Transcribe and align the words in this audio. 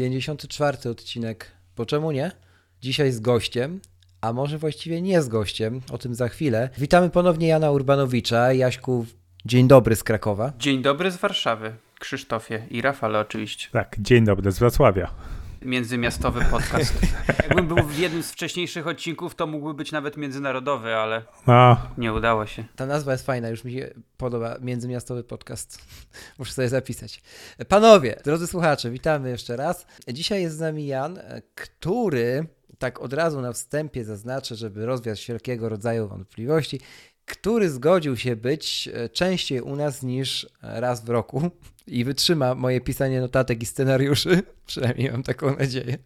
Pięćdziesiąty 0.00 0.48
czwarty 0.48 0.90
odcinek, 0.90 1.50
bo 1.76 1.86
czemu 1.86 2.12
nie? 2.12 2.32
Dzisiaj 2.82 3.12
z 3.12 3.20
gościem, 3.20 3.80
a 4.20 4.32
może 4.32 4.58
właściwie 4.58 5.02
nie 5.02 5.22
z 5.22 5.28
gościem, 5.28 5.80
o 5.92 5.98
tym 5.98 6.14
za 6.14 6.28
chwilę. 6.28 6.70
Witamy 6.78 7.10
ponownie 7.10 7.48
Jana 7.48 7.70
Urbanowicza. 7.70 8.52
Jaśku, 8.52 9.06
dzień 9.44 9.68
dobry 9.68 9.96
z 9.96 10.04
Krakowa. 10.04 10.52
Dzień 10.58 10.82
dobry 10.82 11.10
z 11.10 11.16
Warszawy, 11.16 11.74
Krzysztofie 11.98 12.66
i 12.70 12.82
Rafale 12.82 13.18
oczywiście. 13.18 13.68
Tak, 13.72 13.96
dzień 13.98 14.24
dobry 14.24 14.52
z 14.52 14.58
Wrocławia. 14.58 15.10
Międzymiastowy 15.62 16.44
podcast. 16.50 16.94
Jakbym 17.42 17.68
był 17.68 17.76
w 17.76 17.98
jednym 17.98 18.22
z 18.22 18.32
wcześniejszych 18.32 18.86
odcinków, 18.86 19.34
to 19.34 19.46
mógłby 19.46 19.74
być 19.74 19.92
nawet 19.92 20.16
międzynarodowy, 20.16 20.94
ale 20.94 21.22
A, 21.46 21.76
nie 21.98 22.12
udało 22.12 22.46
się. 22.46 22.64
Ta 22.76 22.86
nazwa 22.86 23.12
jest 23.12 23.26
fajna, 23.26 23.48
już 23.48 23.64
mi 23.64 23.72
się 23.72 23.94
podoba. 24.16 24.56
Międzymiastowy 24.60 25.24
podcast. 25.24 25.78
Muszę 26.38 26.52
sobie 26.52 26.68
zapisać. 26.68 27.22
Panowie, 27.68 28.20
drodzy 28.24 28.46
słuchacze, 28.46 28.90
witamy 28.90 29.30
jeszcze 29.30 29.56
raz. 29.56 29.86
Dzisiaj 30.08 30.42
jest 30.42 30.56
z 30.56 30.60
nami 30.60 30.86
Jan, 30.86 31.18
który, 31.54 32.46
tak 32.78 33.00
od 33.00 33.12
razu 33.12 33.40
na 33.40 33.52
wstępie 33.52 34.04
zaznaczę, 34.04 34.56
żeby 34.56 34.86
rozwiać 34.86 35.20
wszelkiego 35.20 35.68
rodzaju 35.68 36.08
wątpliwości, 36.08 36.80
który 37.26 37.70
zgodził 37.70 38.16
się 38.16 38.36
być 38.36 38.88
e, 38.92 39.08
częściej 39.08 39.60
u 39.60 39.76
nas 39.76 40.02
niż 40.02 40.48
raz 40.62 41.04
w 41.04 41.08
roku 41.08 41.50
i 41.90 42.04
wytrzyma 42.04 42.54
moje 42.54 42.80
pisanie 42.80 43.20
notatek 43.20 43.62
i 43.62 43.66
scenariuszy. 43.66 44.42
Przynajmniej 44.66 45.12
mam 45.12 45.22
taką 45.22 45.56
nadzieję. 45.56 45.98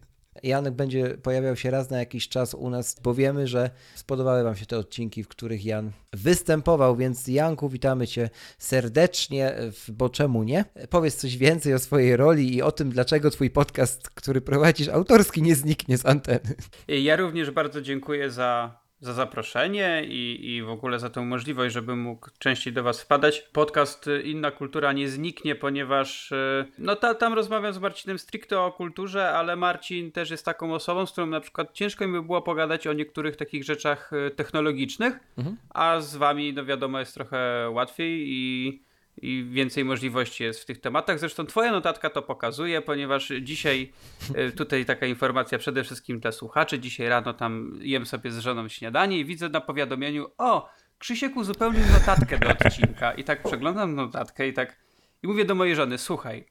Janek 0.43 0.73
będzie 0.73 1.09
pojawiał 1.09 1.55
się 1.55 1.71
raz 1.71 1.89
na 1.89 1.99
jakiś 1.99 2.29
czas 2.29 2.53
u 2.53 2.69
nas, 2.69 2.95
bo 3.03 3.13
wiemy, 3.13 3.47
że 3.47 3.69
spodobały 3.95 4.43
Wam 4.43 4.55
się 4.55 4.65
te 4.65 4.77
odcinki, 4.77 5.23
w 5.23 5.27
których 5.27 5.65
Jan 5.65 5.91
występował, 6.13 6.95
więc 6.95 7.27
Janku, 7.27 7.69
witamy 7.69 8.07
Cię 8.07 8.29
serdecznie, 8.57 9.55
w 9.71 9.91
bo 9.91 10.09
czemu 10.09 10.43
nie? 10.43 10.65
Powiedz 10.89 11.15
coś 11.15 11.37
więcej 11.37 11.73
o 11.73 11.79
swojej 11.79 12.15
roli 12.15 12.55
i 12.55 12.61
o 12.61 12.71
tym, 12.71 12.89
dlaczego 12.89 13.31
Twój 13.31 13.49
podcast, 13.49 14.09
który 14.09 14.41
prowadzisz 14.41 14.87
autorski, 14.87 15.41
nie 15.41 15.55
zniknie 15.55 15.97
z 15.97 16.05
anteny. 16.05 16.55
Ja 16.87 17.15
również 17.15 17.51
bardzo 17.51 17.81
dziękuję 17.81 18.31
za, 18.31 18.79
za 19.05 19.13
zaproszenie 19.13 20.03
i, 20.07 20.55
i 20.55 20.63
w 20.63 20.69
ogóle 20.69 20.99
za 20.99 21.09
tę 21.09 21.21
możliwość, 21.21 21.73
żebym 21.73 21.99
mógł 21.99 22.29
częściej 22.39 22.73
do 22.73 22.83
Was 22.83 23.01
wpadać. 23.01 23.41
Podcast 23.41 24.07
y, 24.07 24.21
Inna 24.21 24.51
Kultura 24.51 24.93
nie 24.93 25.09
zniknie, 25.09 25.55
ponieważ 25.55 26.31
y, 26.31 26.65
no 26.77 26.95
ta, 26.95 27.13
tam 27.15 27.33
rozmawiam 27.33 27.73
z 27.73 27.79
Marcinem 27.79 28.19
stricte 28.19 28.59
o 28.61 28.71
kulturze, 28.71 29.29
ale 29.29 29.55
Marcin 29.55 30.11
też 30.11 30.31
jest 30.31 30.45
taką 30.45 30.73
osobą, 30.73 31.05
z 31.05 31.11
którą 31.11 31.27
na 31.27 31.39
przykład 31.39 31.73
ciężko 31.73 32.07
mi 32.07 32.13
by 32.13 32.21
było 32.21 32.41
pogadać 32.41 32.87
o 32.87 32.93
niektórych 32.93 33.35
takich 33.35 33.63
rzeczach 33.63 34.13
y, 34.13 34.31
technologicznych, 34.31 35.19
Mhm. 35.37 35.57
a 35.69 35.99
z 35.99 36.15
Wami 36.15 36.53
no 36.53 36.65
wiadomo 36.65 36.99
jest 36.99 37.13
trochę 37.13 37.69
łatwiej 37.73 38.23
i 38.27 38.81
i 39.21 39.47
więcej 39.49 39.85
możliwości 39.85 40.43
jest 40.43 40.59
w 40.59 40.65
tych 40.65 40.81
tematach. 40.81 41.19
Zresztą 41.19 41.45
Twoja 41.45 41.71
notatka 41.71 42.09
to 42.09 42.21
pokazuje, 42.21 42.81
ponieważ 42.81 43.31
dzisiaj 43.41 43.93
e, 44.35 44.51
tutaj 44.51 44.85
taka 44.85 45.05
informacja 45.05 45.57
przede 45.57 45.83
wszystkim 45.83 46.19
dla 46.19 46.31
słuchaczy. 46.31 46.79
Dzisiaj 46.79 47.09
rano 47.09 47.33
tam 47.33 47.79
jem 47.81 48.05
sobie 48.05 48.31
z 48.31 48.39
żoną 48.39 48.67
śniadanie 48.67 49.19
i 49.19 49.25
widzę 49.25 49.49
na 49.49 49.61
powiadomieniu: 49.61 50.27
O, 50.37 50.69
Krzysiek 50.97 51.35
uzupełnił 51.35 51.81
notatkę 51.93 52.39
do 52.39 52.47
odcinka. 52.49 53.11
I 53.11 53.23
tak 53.23 53.43
przeglądam 53.43 53.95
notatkę 53.95 54.47
i 54.47 54.53
tak. 54.53 54.79
I 55.23 55.27
mówię 55.27 55.45
do 55.45 55.55
mojej 55.55 55.75
żony: 55.75 55.97
Słuchaj, 55.97 56.45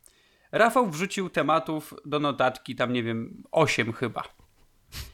Rafał 0.54 0.90
wrzucił 0.90 1.30
tematów 1.30 1.94
do 2.04 2.20
notatki, 2.20 2.76
tam 2.76 2.92
nie 2.92 3.02
wiem, 3.02 3.42
8 3.52 3.92
chyba. 3.92 4.22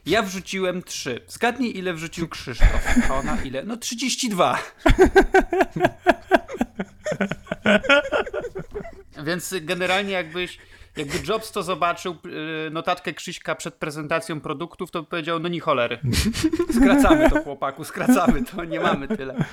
Ja 0.06 0.22
wrzuciłem 0.22 0.82
3. 0.82 1.24
Zgadnij, 1.28 1.78
ile 1.78 1.94
wrzucił 1.94 2.28
Krzysztof. 2.28 3.10
A 3.10 3.14
ona 3.14 3.42
ile? 3.44 3.62
No 3.64 3.76
32. 3.76 4.58
Więc 9.26 9.54
generalnie 9.60 10.12
jakbyś, 10.12 10.58
jakby 10.96 11.18
Jobs 11.28 11.52
to 11.52 11.62
zobaczył 11.62 12.16
yy, 12.24 12.70
notatkę 12.70 13.12
Krzyśka 13.12 13.54
przed 13.54 13.74
prezentacją 13.74 14.40
produktów, 14.40 14.90
to 14.90 15.02
by 15.02 15.08
powiedział, 15.08 15.38
no 15.38 15.48
ni 15.48 15.60
cholery. 15.60 15.98
Skracamy 16.76 17.30
to 17.30 17.42
chłopaku, 17.42 17.84
skracamy 17.84 18.44
to, 18.44 18.64
nie 18.64 18.80
mamy 18.80 19.08
tyle. 19.08 19.44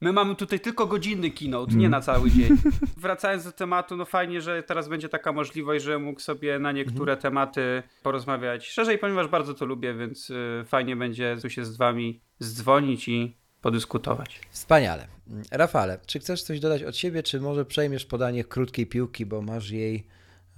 My 0.00 0.12
mamy 0.12 0.36
tutaj 0.36 0.60
tylko 0.60 0.86
godzinny 0.86 1.30
keynote, 1.30 1.74
nie 1.74 1.88
na 1.88 2.00
cały 2.00 2.30
dzień. 2.30 2.56
Wracając 2.96 3.44
do 3.44 3.52
tematu, 3.52 3.96
no 3.96 4.04
fajnie, 4.04 4.40
że 4.40 4.62
teraz 4.62 4.88
będzie 4.88 5.08
taka 5.08 5.32
możliwość, 5.32 5.84
że 5.84 5.98
mógł 5.98 6.20
sobie 6.20 6.58
na 6.58 6.72
niektóre 6.72 7.16
tematy 7.16 7.82
porozmawiać 8.02 8.68
szerzej, 8.68 8.98
ponieważ 8.98 9.28
bardzo 9.28 9.54
to 9.54 9.64
lubię, 9.64 9.94
więc 9.94 10.28
yy, 10.28 10.64
fajnie 10.66 10.96
będzie 10.96 11.36
tu 11.42 11.50
się 11.50 11.64
z 11.64 11.76
wami 11.76 12.20
zdzwonić 12.38 13.08
i 13.08 13.36
podyskutować. 13.60 14.40
Wspaniale. 14.50 15.15
Rafale, 15.50 15.98
czy 16.06 16.18
chcesz 16.18 16.42
coś 16.42 16.60
dodać 16.60 16.82
od 16.82 16.96
siebie, 16.96 17.22
czy 17.22 17.40
może 17.40 17.64
przejmiesz 17.64 18.06
podanie 18.06 18.44
krótkiej 18.44 18.86
piłki, 18.86 19.26
bo 19.26 19.42
masz 19.42 19.70
jej 19.70 20.06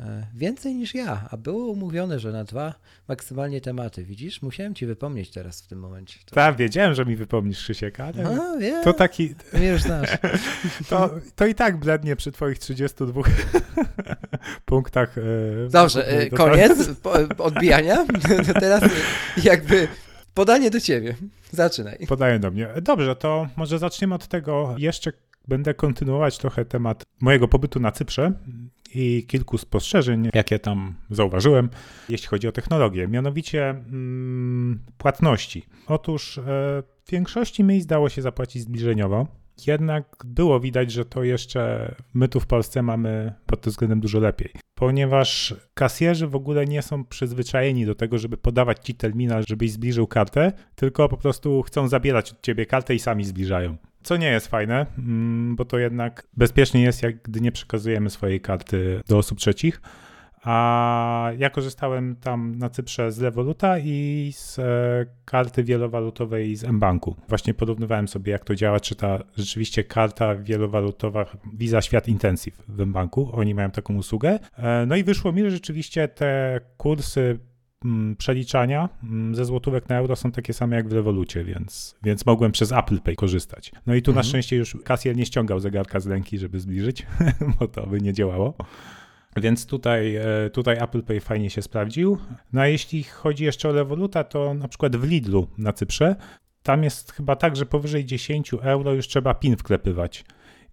e, 0.01 0.27
więcej 0.35 0.75
niż 0.75 0.95
ja, 0.95 1.29
a 1.31 1.37
było 1.37 1.67
umówione, 1.67 2.19
że 2.19 2.33
na 2.33 2.45
dwa 2.45 2.75
maksymalnie 3.09 3.61
tematy. 3.61 4.05
Widzisz? 4.05 4.43
Musiałem 4.43 4.75
ci 4.75 4.87
wypomnieć 4.87 5.31
teraz 5.31 5.63
w 5.63 5.67
tym 5.67 5.79
momencie. 5.79 6.19
To... 6.27 6.35
tak, 6.35 6.57
wiedziałem, 6.57 6.95
że 6.95 7.05
mi 7.05 7.17
wypomnisz 7.17 7.59
Krzysiek, 7.59 8.01
ale 8.01 8.27
A, 8.27 8.57
wiem. 8.59 8.85
to 8.85 8.93
taki, 8.93 9.35
mnie 9.53 9.69
już 9.69 9.83
znasz. 9.83 10.11
to, 10.91 11.11
to 11.37 11.47
i 11.47 11.55
tak 11.55 11.77
blednie 11.77 12.17
przy 12.17 12.33
twoich 12.33 12.59
32 12.59 13.23
punktach. 14.65 15.19
e, 15.19 15.23
Dobrze, 15.71 16.09
e, 16.09 16.31
do- 16.31 16.37
koniec 16.37 16.73
odbijania. 17.39 18.07
Teraz 18.61 18.85
jakby 19.45 19.89
podanie 20.35 20.71
do 20.71 20.81
ciebie. 20.81 21.15
Zaczynaj. 21.51 22.07
Podaję 22.09 22.39
do 22.39 22.51
mnie. 22.51 22.69
Dobrze, 22.83 23.17
to 23.17 23.49
może 23.57 23.79
zaczniemy 23.79 24.15
od 24.15 24.29
tego. 24.29 24.75
Jeszcze 24.79 25.13
będę 25.49 25.75
kontynuować 25.75 26.39
trochę 26.39 26.65
temat 26.65 27.05
mojego 27.21 27.49
pobytu 27.49 27.81
na 27.81 27.93
Cyprze 27.93 28.33
i 28.95 29.27
kilku 29.29 29.59
spostrzeżeń, 29.59 30.31
jakie 30.35 30.59
tam 30.59 30.95
zauważyłem, 31.11 31.71
jeśli 32.09 32.29
chodzi 32.29 32.49
o 32.49 32.53
technologię. 32.53 33.09
Mianowicie 33.09 33.71
mm, 33.71 34.79
płatności. 34.99 35.67
Otóż 35.87 36.39
e, 36.39 36.43
w 37.05 37.11
większości 37.11 37.65
miejsc 37.65 37.87
dało 37.87 38.09
się 38.09 38.23
zapłacić 38.23 38.63
zbliżeniowo. 38.63 39.27
Jednak 39.67 40.17
było 40.25 40.61
widać, 40.61 40.93
że 40.93 41.05
to 41.05 41.25
jeszcze 41.25 41.95
my 42.15 42.29
tu 42.29 42.41
w 42.41 42.47
Polsce 42.47 42.83
mamy 42.83 43.33
pod 43.47 43.61
tym 43.61 43.71
względem 43.71 44.01
dużo 44.01 44.21
lepiej, 44.21 44.51
ponieważ 44.75 45.55
kasjerzy 45.75 46.27
w 46.27 46.35
ogóle 46.35 46.65
nie 46.67 46.83
są 46.83 47.05
przyzwyczajeni 47.05 47.87
do 47.87 47.95
tego, 47.95 48.19
żeby 48.19 48.37
podawać 48.37 48.79
ci 48.87 48.95
terminal, 48.95 49.45
żebyś 49.49 49.73
zbliżył 49.73 50.07
kartę, 50.07 50.53
tylko 50.75 51.09
po 51.09 51.17
prostu 51.17 51.63
chcą 51.63 51.89
zabierać 51.89 52.33
od 52.33 52.43
ciebie 52.43 52.67
kartę 52.67 52.95
i 52.95 52.99
sami 52.99 53.25
zbliżają. 53.25 53.77
Co 54.03 54.17
nie 54.17 54.27
jest 54.27 54.49
fajne, 54.49 54.87
mm, 54.99 55.57
bo 55.57 55.65
to 55.65 55.79
jednak 55.79 56.27
bezpiecznie 56.37 56.83
jest, 56.83 57.03
jak 57.03 57.23
gdy 57.23 57.41
nie 57.41 57.53
przekazujemy 57.53 58.11
swojej 58.11 58.41
karty 58.41 59.01
do 59.09 59.19
osób 59.19 59.39
trzecich. 59.39 59.81
A 60.45 61.31
ja 61.39 61.51
korzystałem 61.51 62.17
tam 62.17 62.55
na 62.59 62.71
Cyprze 62.71 63.13
z 63.13 63.21
Revoluta 63.23 63.79
i 63.79 64.31
z 64.37 64.59
e, 64.59 64.63
karty 65.25 65.65
wielowalutowej 65.65 66.57
z 66.57 66.65
mBanku. 66.65 67.17
Właśnie 67.29 67.55
porównywałem 67.55 68.09
sobie, 68.09 68.33
jak 68.33 68.45
to 68.45 68.55
działa, 68.55 68.81
czy 68.81 68.95
ta 68.95 69.19
rzeczywiście 69.37 69.85
karta 69.85 70.35
wielowalutowa 70.35 71.27
Visa 71.55 71.83
Świat 71.83 72.09
Intensive 72.09 72.63
w 72.69 72.87
mBanku, 72.87 73.31
oni 73.33 73.55
mają 73.55 73.71
taką 73.71 73.97
usługę. 73.97 74.39
E, 74.59 74.87
No 74.87 74.97
i 74.97 75.05
wyszło 75.05 75.33
mi, 75.33 75.43
że 75.43 75.51
rzeczywiście 75.51 76.09
te 76.09 76.61
kursy 76.77 77.39
mm, 77.85 78.17
przeliczania 78.17 78.89
mm, 79.03 79.35
ze 79.35 79.45
złotówek 79.45 79.89
na 79.89 79.97
euro 79.99 80.17
są 80.17 80.33
takie 80.33 80.53
same 80.53 80.77
jak 80.77 80.89
w 80.89 80.93
Revolucie, 80.93 81.45
więc, 81.45 81.97
więc 82.03 82.27
mogłem 82.27 82.53
przez 82.53 82.73
Apple 82.73 83.01
Pay 83.01 83.17
korzystać. 83.17 83.73
No 83.87 83.95
i 83.95 84.03
tu 84.03 84.11
na 84.11 84.15
Mhm. 84.21 84.29
szczęście 84.29 84.57
już 84.57 84.77
kasjer 84.85 85.17
nie 85.17 85.27
ściągał 85.27 85.61
zegarka 85.61 86.01
z 86.01 86.07
ręki, 86.07 86.39
żeby 86.39 86.61
zbliżyć, 86.61 87.07
bo 87.61 87.69
to 87.69 87.87
by 87.87 88.01
nie 88.01 88.13
działało. 88.13 88.55
Więc 89.41 89.67
tutaj, 89.67 90.17
e, 90.17 90.51
tutaj 90.53 90.77
Apple 90.81 91.03
Pay 91.03 91.21
fajnie 91.21 91.51
się 91.51 91.63
sprawdził. 91.63 92.19
No 92.53 92.61
a 92.61 92.67
jeśli 92.67 93.03
chodzi 93.03 93.45
jeszcze 93.45 93.69
o 93.69 93.73
Revoluta, 93.73 94.25
to 94.25 94.55
na 94.55 94.69
przykład 94.69 94.97
w 94.97 95.05
Lidlu 95.05 95.49
na 95.59 95.73
Cyprze, 95.73 96.17
tam 96.63 96.85
jest 96.85 97.13
chyba 97.13 97.37
tak, 97.37 97.57
że 97.57 97.67
powyżej 97.67 98.05
10 98.05 98.55
euro 98.63 98.93
już 98.93 99.09
trzeba 99.09 99.35
PIN 99.35 99.57
wklepywać. 99.57 100.25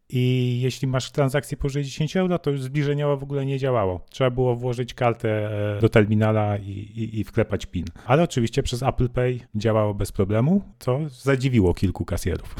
i 0.09 0.59
jeśli 0.61 0.87
masz 0.87 1.11
transakcję 1.11 1.57
powyżej 1.57 1.83
10 1.83 2.17
euro, 2.17 2.39
to 2.39 2.51
już 2.51 2.61
zbliżeniowo 2.61 3.17
w 3.17 3.23
ogóle 3.23 3.45
nie 3.45 3.59
działało. 3.59 4.05
Trzeba 4.09 4.29
było 4.29 4.55
włożyć 4.55 4.93
kartę 4.93 5.29
e, 5.77 5.81
do 5.81 5.89
terminala 5.89 6.57
i, 6.57 6.69
i, 6.71 7.19
i 7.19 7.23
wklepać 7.23 7.65
PIN. 7.65 7.85
Ale 8.05 8.23
oczywiście 8.23 8.63
przez 8.63 8.83
Apple 8.83 9.09
Pay 9.09 9.39
działało 9.55 9.93
bez 9.93 10.11
problemu, 10.11 10.61
co 10.79 10.99
zadziwiło 11.09 11.73
kilku 11.73 12.05
kasjerów. 12.05 12.55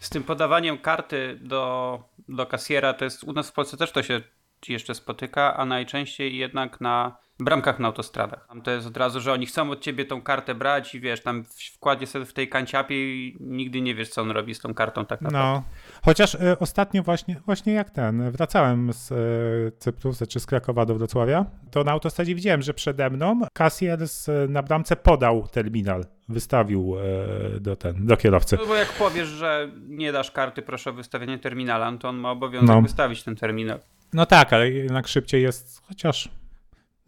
Z 0.00 0.10
tym 0.10 0.22
podawaniem 0.22 0.78
karty 0.78 1.38
do, 1.42 1.98
do 2.28 2.46
kasjera, 2.46 2.92
to 2.92 3.04
jest 3.04 3.24
u 3.24 3.32
nas 3.32 3.50
w 3.50 3.52
Polsce 3.52 3.76
też 3.76 3.92
to 3.92 4.02
się 4.02 4.20
jeszcze 4.68 4.94
spotyka, 4.94 5.56
a 5.56 5.64
najczęściej 5.64 6.36
jednak 6.36 6.80
na 6.80 7.16
bramkach 7.40 7.78
na 7.78 7.88
autostradach. 7.88 8.46
Tam 8.48 8.62
to 8.62 8.70
jest 8.70 8.86
od 8.86 8.96
razu, 8.96 9.20
że 9.20 9.32
oni 9.32 9.46
chcą 9.46 9.70
od 9.70 9.80
ciebie 9.80 10.04
tą 10.04 10.22
kartę 10.22 10.54
brać 10.54 10.94
i 10.94 11.00
wiesz, 11.00 11.22
tam 11.22 11.44
wkładzie 11.74 12.06
sobie 12.06 12.24
w 12.24 12.32
tej 12.32 12.48
kanciapie 12.48 12.94
i 12.94 13.36
nigdy 13.40 13.80
nie 13.80 13.94
wiesz, 13.94 14.08
co 14.08 14.22
on 14.22 14.30
robi 14.30 14.54
z 14.54 14.60
tą 14.60 14.74
kartą 14.74 15.06
tak 15.06 15.20
naprawdę. 15.20 15.48
No, 15.52 15.62
chociaż 16.04 16.34
y, 16.34 16.58
ostatnio 16.60 17.02
właśnie, 17.02 17.36
właśnie 17.46 17.72
jak 17.72 17.90
ten, 17.90 18.30
wracałem 18.30 18.92
z 18.92 19.10
y, 19.12 19.78
Cyprusa 19.78 20.26
czy 20.26 20.40
z 20.40 20.46
Krakowa 20.46 20.86
do 20.86 20.94
Wrocławia, 20.94 21.44
to 21.70 21.84
na 21.84 21.92
autostradzie 21.92 22.34
widziałem, 22.34 22.62
że 22.62 22.74
przede 22.74 23.10
mną 23.10 23.40
kasjer 23.52 24.08
z, 24.08 24.50
na 24.50 24.62
bramce 24.62 24.96
podał 24.96 25.48
terminal, 25.48 26.04
wystawił 26.28 26.96
y, 27.56 27.60
do, 27.60 27.76
ten, 27.76 28.06
do 28.06 28.16
kierowcy. 28.16 28.56
No 28.60 28.66
bo 28.66 28.74
jak 28.74 28.92
powiesz, 28.92 29.28
że 29.28 29.70
nie 29.88 30.12
dasz 30.12 30.30
karty, 30.30 30.62
proszę 30.62 30.90
o 30.90 30.92
wystawienie 30.92 31.38
terminala, 31.38 31.90
no 31.90 31.98
to 31.98 32.08
on 32.08 32.16
ma 32.16 32.30
obowiązek 32.30 32.68
No. 32.68 32.82
wystawić 32.82 33.22
ten 33.22 33.36
terminal. 33.36 33.78
No 34.12 34.26
tak, 34.26 34.52
ale 34.52 34.70
jednak 34.70 35.08
szybciej 35.08 35.42
jest, 35.42 35.82
chociaż... 35.88 36.28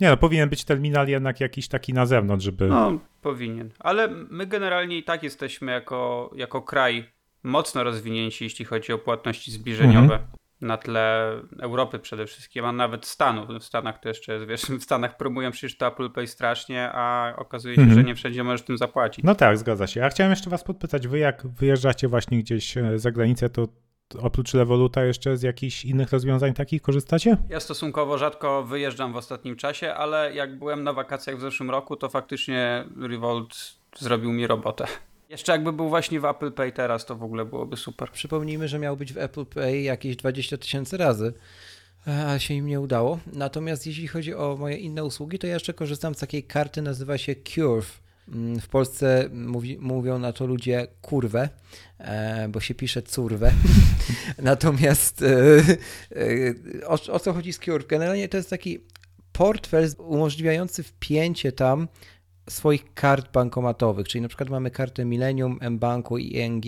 Nie 0.00 0.08
no, 0.08 0.16
powinien 0.16 0.48
być 0.48 0.64
terminal 0.64 1.08
jednak 1.08 1.40
jakiś 1.40 1.68
taki 1.68 1.92
na 1.92 2.06
zewnątrz, 2.06 2.44
żeby... 2.44 2.66
No, 2.66 2.98
powinien. 3.22 3.70
Ale 3.78 4.08
my 4.08 4.46
generalnie 4.46 4.98
i 4.98 5.02
tak 5.04 5.22
jesteśmy 5.22 5.72
jako, 5.72 6.30
jako 6.36 6.62
kraj 6.62 7.12
mocno 7.42 7.84
rozwinięci, 7.84 8.44
jeśli 8.44 8.64
chodzi 8.64 8.92
o 8.92 8.98
płatności 8.98 9.52
zbliżeniowe. 9.52 10.18
Na 10.60 10.76
tle 10.76 11.30
Europy 11.60 11.98
przede 11.98 12.26
wszystkim, 12.26 12.64
a 12.64 12.72
nawet 12.72 13.06
Stanów. 13.06 13.48
W 13.60 13.64
Stanach 13.64 13.98
to 13.98 14.08
jeszcze 14.08 14.32
jest, 14.34 14.46
wiesz, 14.46 14.62
w 14.80 14.82
Stanach 14.82 15.16
promują 15.16 15.50
przecież 15.50 15.76
to 15.76 15.86
Apple 15.86 16.10
Pay 16.10 16.26
strasznie, 16.26 16.90
a 16.92 17.34
okazuje 17.36 17.74
się, 17.74 17.80
Mhm. 17.80 18.00
że 18.00 18.04
nie 18.04 18.14
wszędzie 18.14 18.44
możesz 18.44 18.62
tym 18.62 18.78
zapłacić. 18.78 19.24
No 19.24 19.34
tak, 19.34 19.58
zgadza 19.58 19.86
się. 19.86 20.00
Ja 20.00 20.08
chciałem 20.08 20.30
jeszcze 20.30 20.50
was 20.50 20.64
podpytać, 20.64 21.08
wy 21.08 21.18
jak 21.18 21.46
wyjeżdżacie 21.46 22.08
właśnie 22.08 22.38
gdzieś 22.38 22.76
e, 22.76 22.98
za 22.98 23.10
granicę, 23.10 23.50
to 23.50 23.68
oprócz 24.16 24.54
Revoluta 24.54 25.04
jeszcze 25.04 25.36
z 25.36 25.42
jakichś 25.42 25.84
innych 25.84 26.12
rozwiązań 26.12 26.54
takich 26.54 26.82
korzystacie? 26.82 27.36
Ja 27.48 27.60
stosunkowo 27.60 28.18
rzadko 28.18 28.62
wyjeżdżam 28.62 29.12
w 29.12 29.16
ostatnim 29.16 29.56
czasie, 29.56 29.94
ale 29.94 30.34
jak 30.34 30.58
byłem 30.58 30.84
na 30.84 30.92
wakacjach 30.92 31.36
w 31.38 31.40
zeszłym 31.40 31.70
roku, 31.70 31.96
to 31.96 32.08
faktycznie 32.08 32.84
Revolt 33.00 33.56
zrobił 33.98 34.32
mi 34.32 34.46
robotę. 34.46 34.86
Jeszcze 35.28 35.52
jakby 35.52 35.72
był 35.72 35.88
właśnie 35.88 36.20
w 36.20 36.24
Apple 36.24 36.52
Pay 36.52 36.72
teraz, 36.72 37.06
to 37.06 37.16
w 37.16 37.22
ogóle 37.22 37.44
byłoby 37.44 37.76
super. 37.76 38.10
Przypomnijmy, 38.10 38.68
że 38.68 38.78
miał 38.78 38.96
być 38.96 39.12
w 39.12 39.18
Apple 39.18 39.46
Pay 39.46 39.82
jakieś 39.82 40.16
20 40.16 40.56
tysięcy 40.56 40.96
razy, 40.96 41.32
a 42.06 42.38
się 42.38 42.54
im 42.54 42.66
nie 42.66 42.80
udało. 42.80 43.18
Natomiast 43.32 43.86
jeśli 43.86 44.08
chodzi 44.08 44.34
o 44.34 44.56
moje 44.60 44.76
inne 44.76 45.04
usługi, 45.04 45.38
to 45.38 45.46
ja 45.46 45.54
jeszcze 45.54 45.74
korzystam 45.74 46.14
z 46.14 46.18
takiej 46.18 46.42
karty, 46.42 46.82
nazywa 46.82 47.18
się 47.18 47.34
Curve. 47.34 48.03
Mm, 48.28 48.60
W 48.60 48.68
Polsce 48.68 49.28
mówi, 49.32 49.78
mówią 49.80 50.18
na 50.18 50.32
to 50.32 50.46
ludzie 50.46 50.86
kurwę, 51.02 51.48
e, 51.98 52.48
bo 52.48 52.60
się 52.60 52.74
pisze 52.74 53.02
curwę. 53.02 53.52
Natomiast 54.42 55.22
e, 55.22 55.26
e, 56.80 56.86
o, 56.86 57.12
o 57.12 57.18
co 57.20 57.32
chodzi 57.32 57.52
z 57.52 57.58
Curve? 57.58 57.86
Generalnie 57.86 58.28
to 58.28 58.36
jest 58.36 58.50
taki 58.50 58.78
portfel 59.32 59.88
umożliwiający 59.98 60.82
wpięcie 60.82 61.52
tam 61.52 61.88
swoich 62.50 62.94
kart 62.94 63.32
bankomatowych, 63.32 64.08
czyli 64.08 64.22
na 64.22 64.28
przykład 64.28 64.50
mamy 64.50 64.70
kartę 64.70 65.04
Millennium, 65.04 65.58
mBanku 65.70 66.18
i 66.18 66.36
ING, 66.36 66.64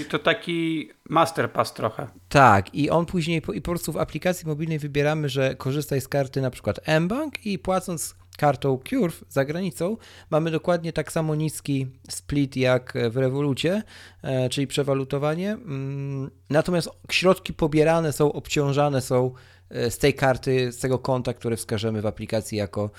I 0.00 0.04
to 0.10 0.18
taki 0.18 0.90
masterpass 1.08 1.74
trochę. 1.74 2.06
tak, 2.28 2.74
i 2.74 2.90
on 2.90 3.06
później 3.06 3.42
i 3.54 3.60
po 3.62 3.70
prostu 3.70 3.92
w 3.92 3.96
aplikacji 3.96 4.46
mobilnej 4.48 4.78
wybieramy, 4.78 5.28
że 5.28 5.54
korzystaj 5.56 6.00
z 6.00 6.08
karty 6.08 6.40
na 6.40 6.50
przykład 6.50 6.80
mBank 7.00 7.46
i 7.46 7.58
płacąc 7.58 8.14
kartą 8.40 8.78
Curve 8.78 9.24
za 9.28 9.44
granicą 9.44 9.96
mamy 10.30 10.50
dokładnie 10.50 10.92
tak 10.92 11.12
samo 11.12 11.34
niski 11.34 11.86
split 12.10 12.56
jak 12.56 12.94
w 13.10 13.16
Revolucie, 13.16 13.82
e, 14.22 14.48
czyli 14.48 14.66
przewalutowanie. 14.66 15.52
Mm, 15.52 16.30
Natomiast 16.50 16.90
środki 17.10 17.54
pobierane 17.54 18.12
są, 18.12 18.32
obciążane 18.32 19.00
są 19.00 19.32
e, 19.70 19.90
z 19.90 19.98
tej 19.98 20.14
karty, 20.14 20.72
z 20.72 20.78
tego 20.78 20.98
konta, 20.98 21.34
które 21.34 21.56
wskażemy 21.56 22.02
w 22.02 22.06
aplikacji 22.06 22.58
jako, 22.58 22.90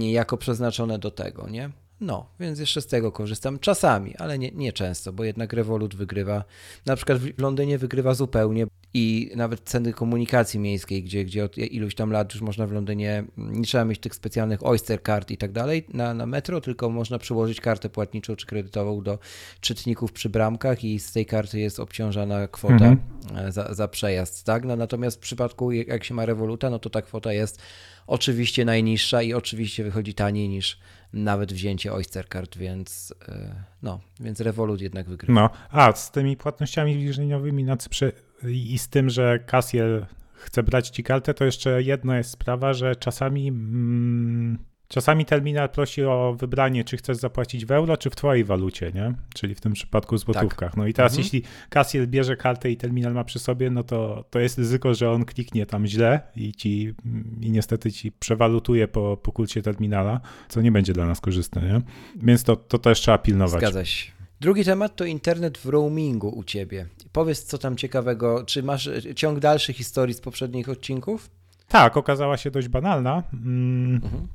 jako 0.00 0.36
przeznaczone 0.36 0.98
do 0.98 1.10
tego, 1.10 1.48
nie? 1.48 1.70
No, 2.02 2.26
więc 2.40 2.58
jeszcze 2.58 2.82
z 2.82 2.86
tego 2.86 3.12
korzystam 3.12 3.58
czasami, 3.58 4.16
ale 4.16 4.38
nie, 4.38 4.50
nie 4.50 4.72
często, 4.72 5.12
bo 5.12 5.24
jednak 5.24 5.52
Revolut 5.52 5.94
wygrywa. 5.94 6.44
Na 6.86 6.96
przykład 6.96 7.18
w 7.18 7.38
Londynie 7.38 7.78
wygrywa 7.78 8.14
zupełnie 8.14 8.66
i 8.94 9.30
nawet 9.36 9.60
ceny 9.60 9.92
komunikacji 9.92 10.60
miejskiej, 10.60 11.02
gdzie, 11.02 11.24
gdzie 11.24 11.44
od 11.44 11.58
iluś 11.58 11.94
tam 11.94 12.10
lat 12.10 12.34
już 12.34 12.42
można 12.42 12.66
w 12.66 12.72
Londynie, 12.72 13.24
nie 13.36 13.64
trzeba 13.64 13.84
mieć 13.84 14.00
tych 14.00 14.14
specjalnych 14.14 14.66
Oyster 14.66 15.02
Card 15.02 15.30
i 15.30 15.36
tak 15.36 15.52
dalej 15.52 15.84
na, 15.94 16.14
na 16.14 16.26
metro, 16.26 16.60
tylko 16.60 16.90
można 16.90 17.18
przyłożyć 17.18 17.60
kartę 17.60 17.88
płatniczą 17.88 18.36
czy 18.36 18.46
kredytową 18.46 19.02
do 19.02 19.18
czytników 19.60 20.12
przy 20.12 20.28
bramkach 20.28 20.84
i 20.84 21.00
z 21.00 21.12
tej 21.12 21.26
karty 21.26 21.60
jest 21.60 21.80
obciążana 21.80 22.48
kwota 22.48 22.74
Mhm. 22.74 22.98
e, 23.36 23.52
za, 23.52 23.74
za 23.74 23.88
przejazd, 23.88 24.44
tak? 24.44 24.64
No, 24.64 24.76
natomiast 24.76 25.16
w 25.16 25.20
przypadku 25.20 25.72
jak 25.72 26.04
się 26.04 26.14
ma 26.14 26.26
Revoluta, 26.26 26.70
no 26.70 26.78
to 26.78 26.90
ta 26.90 27.02
kwota 27.02 27.32
jest 27.32 27.62
oczywiście 28.06 28.64
najniższa 28.64 29.22
i 29.22 29.34
oczywiście 29.34 29.84
wychodzi 29.84 30.14
taniej 30.14 30.48
niż 30.48 30.78
nawet 31.12 31.52
wzięcie 31.52 31.92
Oyster 31.92 32.28
Card, 32.28 32.56
więc 32.56 33.14
e, 33.28 33.64
no, 33.82 34.00
więc 34.20 34.40
Revolut 34.40 34.80
jednak 34.80 35.08
wygrywa. 35.08 35.40
No, 35.40 35.50
a 35.70 35.92
z 35.92 36.10
tymi 36.10 36.36
płatnościami 36.36 36.94
zbliżeniowymi 36.94 37.64
na 37.64 37.76
Cyprze 37.76 38.12
i 38.48 38.78
z 38.78 38.88
tym, 38.88 39.10
że 39.10 39.38
kasjer 39.38 40.06
chce 40.34 40.62
brać 40.62 40.88
ci 40.88 41.02
kartę, 41.02 41.34
to 41.34 41.44
jeszcze 41.44 41.82
jedna 41.82 42.18
jest 42.18 42.30
sprawa, 42.30 42.72
że 42.72 42.96
czasami 42.96 43.48
mm, 43.48 44.58
czasami 44.92 45.24
terminal 45.24 45.68
prosi 45.68 46.04
o 46.04 46.36
wybranie, 46.38 46.84
czy 46.84 46.96
chcesz 46.96 47.16
zapłacić 47.16 47.66
w 47.66 47.70
euro, 47.70 47.96
czy 47.96 48.10
w 48.10 48.16
twojej 48.16 48.44
walucie, 48.44 48.92
nie? 48.94 49.14
Czyli 49.34 49.54
w 49.54 49.60
tym 49.60 49.72
przypadku 49.72 50.16
w 50.16 50.18
złotówkach. 50.18 50.76
No 50.76 50.86
i 50.86 50.92
teraz 50.92 51.12
Mhm. 51.12 51.24
jeśli 51.24 51.42
kasjer 51.68 52.08
bierze 52.08 52.36
kartę 52.36 52.70
i 52.70 52.76
terminal 52.76 53.12
ma 53.12 53.24
przy 53.24 53.38
sobie, 53.38 53.70
no 53.70 53.82
to, 53.82 54.24
to 54.30 54.38
jest 54.38 54.58
ryzyko, 54.58 54.94
że 54.94 55.10
on 55.10 55.24
kliknie 55.24 55.66
tam 55.66 55.86
źle 55.86 56.20
i 56.36 56.52
ci 56.52 56.94
i 57.40 57.50
niestety 57.50 57.92
ci 57.92 58.12
przewalutuje 58.12 58.88
po, 58.88 59.16
po 59.16 59.32
kursie 59.32 59.62
terminala, 59.62 60.20
co 60.48 60.60
nie 60.62 60.72
będzie 60.72 60.92
dla 60.92 61.06
nas 61.06 61.20
korzystne, 61.20 61.62
nie? 61.62 61.80
Więc 62.16 62.44
to, 62.44 62.56
to 62.56 62.78
też 62.78 63.00
trzeba 63.00 63.18
pilnować. 63.18 63.60
Zgadza 63.60 63.84
się. 63.84 64.12
Drugi 64.40 64.64
temat 64.64 64.96
to 64.96 65.04
internet 65.04 65.58
w 65.58 65.66
roamingu 65.66 66.28
u 66.28 66.44
ciebie. 66.44 66.86
Powiedz, 67.12 67.42
co 67.44 67.58
tam 67.58 67.76
ciekawego. 67.76 68.44
Czy 68.44 68.62
masz 68.62 68.86
e, 68.86 69.14
ciąg 69.14 69.38
dalszy 69.40 69.72
historii 69.72 70.14
z 70.14 70.20
poprzednich 70.20 70.68
odcinków? 70.68 71.30
Tak, 71.68 71.96
okazała 71.96 72.36
się 72.36 72.50
dość 72.50 72.68
banalna, 72.68 73.22
mm, 73.32 73.94
Mhm. 73.94 74.28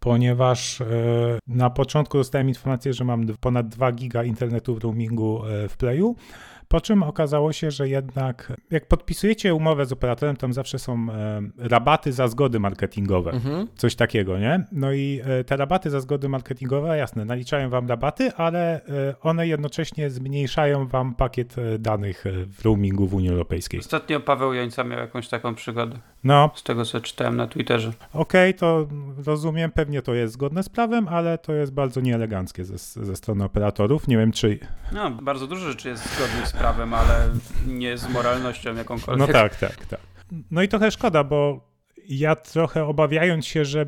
Ponieważ 0.00 0.80
e, 0.80 0.84
na 1.46 1.70
początku 1.70 2.18
dostałem 2.18 2.48
informację, 2.48 2.92
że 2.92 3.04
mam 3.04 3.26
ponad 3.40 3.68
2 3.68 3.92
giga 3.92 4.24
internetu 4.24 4.74
w 4.74 4.78
roamingu 4.78 5.44
e, 5.44 5.68
w 5.68 5.76
Playu, 5.76 6.16
po 6.68 6.80
czym 6.80 7.02
okazało 7.02 7.52
się, 7.52 7.70
że 7.70 7.88
jednak 7.88 8.52
jak 8.70 8.88
podpisujecie 8.88 9.54
umowę 9.54 9.86
z 9.86 9.92
operatorem, 9.92 10.36
tam 10.36 10.52
zawsze 10.52 10.78
są 10.78 11.06
e, 11.10 11.40
rabaty 11.58 12.12
za 12.12 12.28
zgody 12.28 12.60
marketingowe. 12.60 13.30
Mhm. 13.30 13.68
Coś 13.76 13.94
takiego, 13.94 14.38
nie? 14.38 14.64
No 14.72 14.92
i 14.92 15.20
te 15.46 15.56
rabaty 15.56 15.90
za 15.90 16.00
zgody 16.00 16.28
marketingowe, 16.28 16.98
jasne, 16.98 17.24
naliczają 17.24 17.70
wam 17.70 17.88
rabaty, 17.88 18.32
ale 18.32 18.80
one 19.22 19.46
jednocześnie 19.46 20.10
zmniejszają 20.10 20.86
wam 20.86 21.14
pakiet 21.14 21.56
danych 21.78 22.24
w 22.58 22.64
roamingu 22.64 23.06
w 23.06 23.14
Unii 23.14 23.30
Europejskiej. 23.30 23.80
Ostatnio 23.80 24.20
Paweł 24.20 24.54
Jońca 24.54 24.84
miał 24.84 24.98
jakąś 24.98 25.28
taką 25.28 25.54
przygodę, 25.54 25.98
No, 26.24 26.50
z 26.54 26.62
tego 26.62 26.84
co 26.84 27.00
czytałem 27.00 27.36
na 27.36 27.46
Twitterze. 27.46 27.92
Okej, 28.12 28.54
to 28.54 28.86
rozumiem, 29.26 29.70
pewnie 29.70 30.02
to 30.02 30.14
jest 30.14 30.34
zgodne 30.34 30.62
z 30.62 30.68
prawem, 30.68 31.08
ale 31.08 31.38
to 31.38 31.52
jest 31.52 31.72
bardzo 31.72 32.00
nieeleganckie 32.00 32.64
ze, 32.64 32.78
ze 33.04 33.16
strony 33.16 33.44
operatorów. 33.44 34.08
Nie 34.08 34.16
wiem, 34.16 34.32
czy. 34.32 34.58
No, 34.92 35.10
bardzo 35.10 35.46
dużo 35.46 35.68
rzeczy 35.68 35.88
jest 35.88 36.16
zgodnych 36.16 36.48
z 36.48 36.52
prawem, 36.52 36.94
ale 36.94 37.28
nie 37.66 37.98
z 37.98 38.08
moralnością 38.08 38.74
jakąkolwiek. 38.74 39.26
No 39.28 39.32
tak, 39.32 39.56
tak, 39.56 39.86
tak. 39.86 40.00
No 40.50 40.62
i 40.62 40.68
trochę 40.68 40.90
szkoda, 40.90 41.24
bo 41.24 41.68
ja 42.08 42.36
trochę 42.36 42.84
obawiając 42.84 43.46
się, 43.46 43.64
że, 43.64 43.86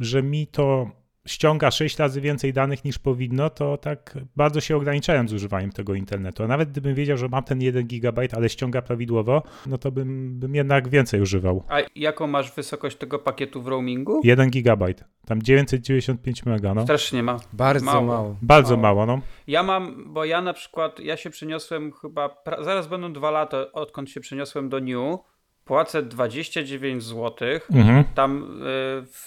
że 0.00 0.22
mi 0.22 0.46
to 0.46 0.90
ściąga 1.28 1.70
6 1.70 1.98
razy 1.98 2.20
więcej 2.20 2.52
danych 2.52 2.84
niż 2.84 2.98
powinno, 2.98 3.50
to 3.50 3.76
tak 3.76 4.18
bardzo 4.36 4.60
się 4.60 4.76
ograniczałem 4.76 5.28
z 5.28 5.32
używaniem 5.32 5.72
tego 5.72 5.94
internetu. 5.94 6.44
A 6.44 6.46
nawet 6.46 6.70
gdybym 6.70 6.94
wiedział, 6.94 7.16
że 7.16 7.28
mam 7.28 7.42
ten 7.42 7.60
1 7.62 7.86
gigabajt, 7.86 8.34
ale 8.34 8.48
ściąga 8.48 8.82
prawidłowo, 8.82 9.42
no 9.66 9.78
to 9.78 9.92
bym, 9.92 10.38
bym 10.40 10.54
jednak 10.54 10.88
więcej 10.88 11.20
używał. 11.20 11.64
A 11.68 11.76
jaką 11.96 12.26
masz 12.26 12.52
wysokość 12.52 12.96
tego 12.96 13.18
pakietu 13.18 13.62
w 13.62 13.68
roamingu? 13.68 14.20
1 14.24 14.50
gigabajt. 14.50 15.04
Tam 15.26 15.42
995 15.42 16.46
mega, 16.46 16.74
no. 16.74 16.82
Strasznie 16.82 17.22
ma. 17.22 17.40
Bardzo 17.52 17.84
Mało. 17.84 18.06
mało. 18.06 18.36
Bardzo 18.42 18.76
mało. 18.76 19.06
mało, 19.06 19.06
no. 19.06 19.22
Ja 19.46 19.62
mam, 19.62 20.04
bo 20.12 20.24
ja 20.24 20.40
na 20.40 20.52
przykład, 20.52 21.00
ja 21.00 21.16
się 21.16 21.30
przeniosłem 21.30 21.92
chyba, 21.92 22.28
pra, 22.28 22.62
zaraz 22.62 22.86
będą 22.86 23.12
dwa 23.12 23.30
lata, 23.30 23.72
odkąd 23.72 24.10
się 24.10 24.20
przeniosłem 24.20 24.68
do 24.68 24.80
New, 24.80 25.18
płacę 25.64 26.02
29 26.02 27.02
zł. 27.04 27.48
Mhm. 27.72 28.04
Tam 28.14 28.60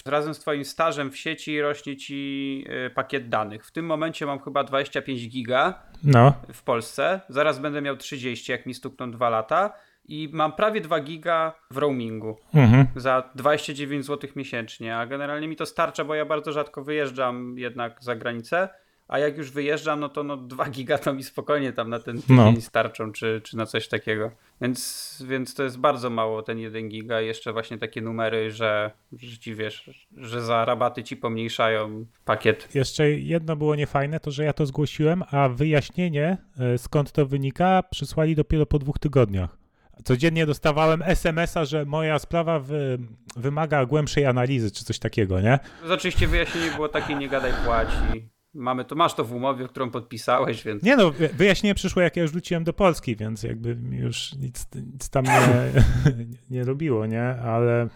y, 0.06 0.10
razem 0.12 0.34
z 0.34 0.39
twoim 0.39 0.65
stażem 0.65 1.12
w 1.12 1.17
sieci 1.17 1.62
rośnie 1.62 1.98
ci 1.98 2.65
y, 2.88 2.89
pakiet 2.89 3.29
danych. 3.29 3.65
W 3.65 3.72
tym 3.72 3.86
momencie 3.86 4.25
mam 4.25 4.39
chyba 4.39 4.63
25 4.63 5.29
giga 5.29 5.82
No. 6.03 6.34
w 6.53 6.63
Polsce. 6.63 7.22
Zaraz 7.29 7.60
będę 7.60 7.82
miał 7.82 7.98
30, 7.98 8.51
jak 8.51 8.65
mi 8.65 8.74
stukną 8.74 9.12
dwa 9.12 9.29
lata. 9.29 9.74
i 10.10 10.29
mam 10.34 10.51
prawie 10.53 10.82
2 10.82 11.00
giga 11.00 11.53
w 11.72 11.77
roamingu 11.77 12.38
Mhm. 12.53 12.88
za 12.96 13.29
29 13.36 14.06
zł 14.06 14.29
miesięcznie, 14.36 14.98
a 14.98 15.06
generalnie 15.06 15.48
mi 15.48 15.56
to 15.56 15.65
starcza, 15.65 16.03
bo 16.03 16.15
ja 16.15 16.25
bardzo 16.25 16.51
rzadko 16.51 16.84
wyjeżdżam 16.84 17.58
jednak 17.58 18.03
za 18.03 18.15
granicę, 18.15 18.70
a 19.08 19.20
jak 19.20 19.38
już 19.38 19.52
wyjeżdżam, 19.52 20.00
no 20.00 20.10
to 20.10 20.24
no 20.24 20.38
2 20.38 20.70
giga 20.76 20.98
to 20.98 21.14
mi 21.14 21.24
spokojnie 21.24 21.74
tam 21.74 21.90
na 21.90 22.00
ten 22.00 22.22
tydzień 22.22 22.36
No. 22.38 22.62
starczą, 22.62 23.12
czy, 23.12 23.42
czy 23.44 23.58
na 23.58 23.66
coś 23.66 23.88
takiego. 23.88 24.32
Więc, 24.62 25.24
więc 25.28 25.54
to 25.54 25.64
jest 25.64 25.80
bardzo 25.80 26.10
mało 26.10 26.42
ten 26.42 26.60
1 26.60 26.90
giga, 26.90 27.22
jeszcze 27.22 27.54
właśnie 27.54 27.78
takie 27.78 28.02
numery, 28.02 28.52
że, 28.52 28.92
że 29.20 29.38
ci 29.38 29.56
wiesz, 29.56 30.08
że 30.18 30.42
za 30.42 30.66
rabaty 30.66 31.04
ci 31.04 31.18
pomniejszają 31.18 32.06
pakiet. 32.26 32.76
Jeszcze 32.76 33.12
jedno 33.12 33.56
było 33.56 33.76
niefajne, 33.76 34.20
to 34.20 34.32
że 34.32 34.44
ja 34.44 34.54
to 34.54 34.66
zgłosiłem, 34.66 35.24
a 35.32 35.50
wyjaśnienie, 35.50 36.38
e, 36.60 36.78
skąd 36.78 37.12
to 37.12 37.26
wynika, 37.26 37.84
przysłali 37.92 38.36
dopiero 38.36 38.66
po 38.66 38.80
dwóch 38.80 39.00
tygodniach. 39.00 39.58
Codziennie 40.04 40.46
dostawałem 40.46 41.02
SMS-a, 41.06 41.66
że 41.66 41.86
moja 41.86 42.20
sprawa 42.20 42.60
wy, 42.60 42.98
wymaga 43.36 43.86
głębszej 43.86 44.26
analizy, 44.26 44.72
czy 44.72 44.86
coś 44.86 45.00
takiego, 45.00 45.42
nie? 45.42 45.60
To 45.88 45.94
oczywiście 45.94 46.28
wyjaśnienie 46.28 46.72
było 46.72 46.90
takie, 46.90 47.16
nie 47.16 47.30
gadaj 47.30 47.52
płaci. 47.66 48.30
Mamy 48.54 48.86
to, 48.86 48.96
masz 48.96 49.13
to 49.13 49.25
w 49.25 49.34
umowie, 49.34 49.68
którą 49.68 49.89
podpisałeś, 49.89 50.63
więc 50.63 50.84
Nie 50.84 50.96
no, 50.96 51.12
wy- 51.12 51.30
wyjaśnienie 51.30 51.75
przyszło, 51.75 52.01
jak 52.01 52.16
ja 52.16 52.22
już 52.22 52.32
wróciłem 52.32 52.63
do 52.63 52.74
Polski, 52.74 53.16
więc 53.16 53.44
jakby 53.44 53.77
już 53.92 54.36
nic, 54.36 54.68
nic 54.75 55.10
tam 55.10 55.25
nie, 55.25 55.72
nie 56.58 56.63
robiło, 56.63 57.06
nie? 57.06 57.24
Ale 57.24 57.88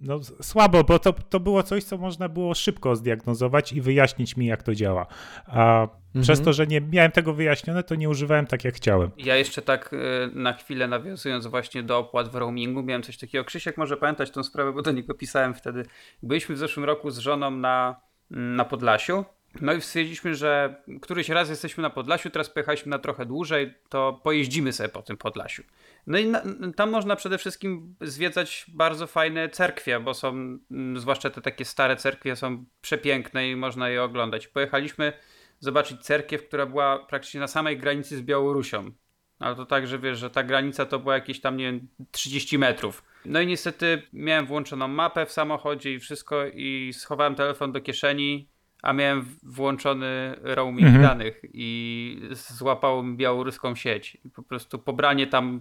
no 0.00 0.20
słabo, 0.40 0.84
bo 0.84 0.98
to, 0.98 1.12
to 1.12 1.40
było 1.40 1.62
coś, 1.62 1.84
co 1.84 1.98
można 1.98 2.28
było 2.28 2.54
szybko 2.54 2.96
zdiagnozować 2.96 3.72
i 3.72 3.80
wyjaśnić 3.80 4.36
mi, 4.36 4.46
jak 4.46 4.62
to 4.62 4.74
działa. 4.74 5.06
A 5.46 5.88
przez 6.22 6.42
to, 6.42 6.52
że 6.52 6.66
nie 6.66 6.80
miałem 6.80 7.12
tego 7.12 7.32
wyjaśnione, 7.34 7.82
to 7.82 7.94
nie 7.94 8.08
używałem 8.08 8.46
tak, 8.46 8.64
jak 8.64 8.74
chciałem. 8.74 9.10
Ja 9.16 9.36
jeszcze 9.36 9.62
tak 9.62 9.92
y, 9.92 9.96
na 10.34 10.52
chwilę 10.52 10.88
nawiązując 10.88 11.46
właśnie 11.46 11.82
do 11.82 11.98
opłat 11.98 12.28
w 12.28 12.34
roamingu, 12.34 12.82
miałem 12.82 13.02
coś 13.02 13.18
takiego. 13.18 13.44
Krzysiek 13.44 13.76
może 13.76 13.96
pamiętać 13.96 14.30
tą 14.30 14.42
sprawę, 14.42 14.72
bo 14.72 14.82
do 14.82 14.92
niego 14.92 15.14
pisałem 15.14 15.54
wtedy. 15.54 15.82
Byliśmy 16.22 16.54
w 16.54 16.58
zeszłym 16.58 16.84
roku 16.84 17.10
z 17.10 17.18
żoną 17.18 17.50
na, 17.50 18.00
na 18.30 18.64
Podlasiu. 18.64 19.24
No 19.60 19.72
i 19.72 19.80
stwierdziliśmy, 19.80 20.34
że 20.34 20.82
któryś 21.02 21.28
raz 21.28 21.48
jesteśmy 21.48 21.82
na 21.82 21.90
Podlasiu, 21.90 22.30
teraz 22.30 22.50
pojechaliśmy 22.50 22.90
na 22.90 22.98
trochę 22.98 23.26
dłużej, 23.26 23.74
to 23.88 24.20
pojeździmy 24.24 24.72
sobie 24.72 24.88
po 24.88 25.02
tym 25.02 25.16
Podlasiu. 25.16 25.62
No 26.06 26.18
i 26.18 26.26
na, 26.26 26.42
tam 26.76 26.90
można 26.90 27.16
przede 27.16 27.38
wszystkim 27.38 27.94
zwiedzać 28.00 28.66
bardzo 28.68 29.06
fajne 29.06 29.48
cerkwie, 29.48 30.00
bo 30.00 30.14
są, 30.14 30.28
mm, 30.28 30.98
zwłaszcza 30.98 31.30
te 31.30 31.40
takie 31.40 31.64
stare 31.64 31.96
cerkwie 31.96 32.36
są 32.36 32.64
przepiękne 32.80 33.50
i 33.50 33.56
można 33.56 33.88
je 33.88 34.02
oglądać. 34.02 34.48
Pojechaliśmy 34.48 35.12
zobaczyć 35.60 36.00
cerkiew, 36.00 36.48
która 36.48 36.66
była 36.66 36.98
praktycznie 36.98 37.40
na 37.40 37.46
samej 37.46 37.78
granicy 37.78 38.16
z 38.16 38.22
Białorusią. 38.22 38.90
Ale 39.38 39.56
to 39.56 39.66
tak, 39.66 39.86
że 39.86 39.98
wiesz, 39.98 40.18
że 40.18 40.30
ta 40.30 40.42
granica 40.42 40.86
to 40.86 40.98
była 40.98 41.14
jakieś 41.14 41.40
tam, 41.40 41.56
nie 41.56 41.64
wiem, 41.64 41.88
30 42.10 42.58
metrów. 42.58 43.04
No 43.24 43.40
i 43.40 43.46
niestety 43.46 44.02
miałem 44.12 44.46
włączoną 44.46 44.88
mapę 44.88 45.26
w 45.26 45.32
samochodzie 45.32 45.94
i 45.94 45.98
wszystko 45.98 46.46
i 46.46 46.92
schowałem 46.92 47.34
telefon 47.34 47.72
do 47.72 47.80
kieszeni, 47.80 48.48
a 48.86 48.92
miałem 48.92 49.26
włączony 49.42 50.34
roaming 50.42 50.86
Mhm. 50.86 51.02
danych 51.04 51.40
i 51.52 52.20
złapało 52.32 53.02
mi 53.02 53.16
białoruską 53.16 53.74
sieć. 53.74 54.18
I 54.24 54.30
po 54.30 54.42
prostu 54.42 54.78
pobranie 54.78 55.26
tam 55.26 55.60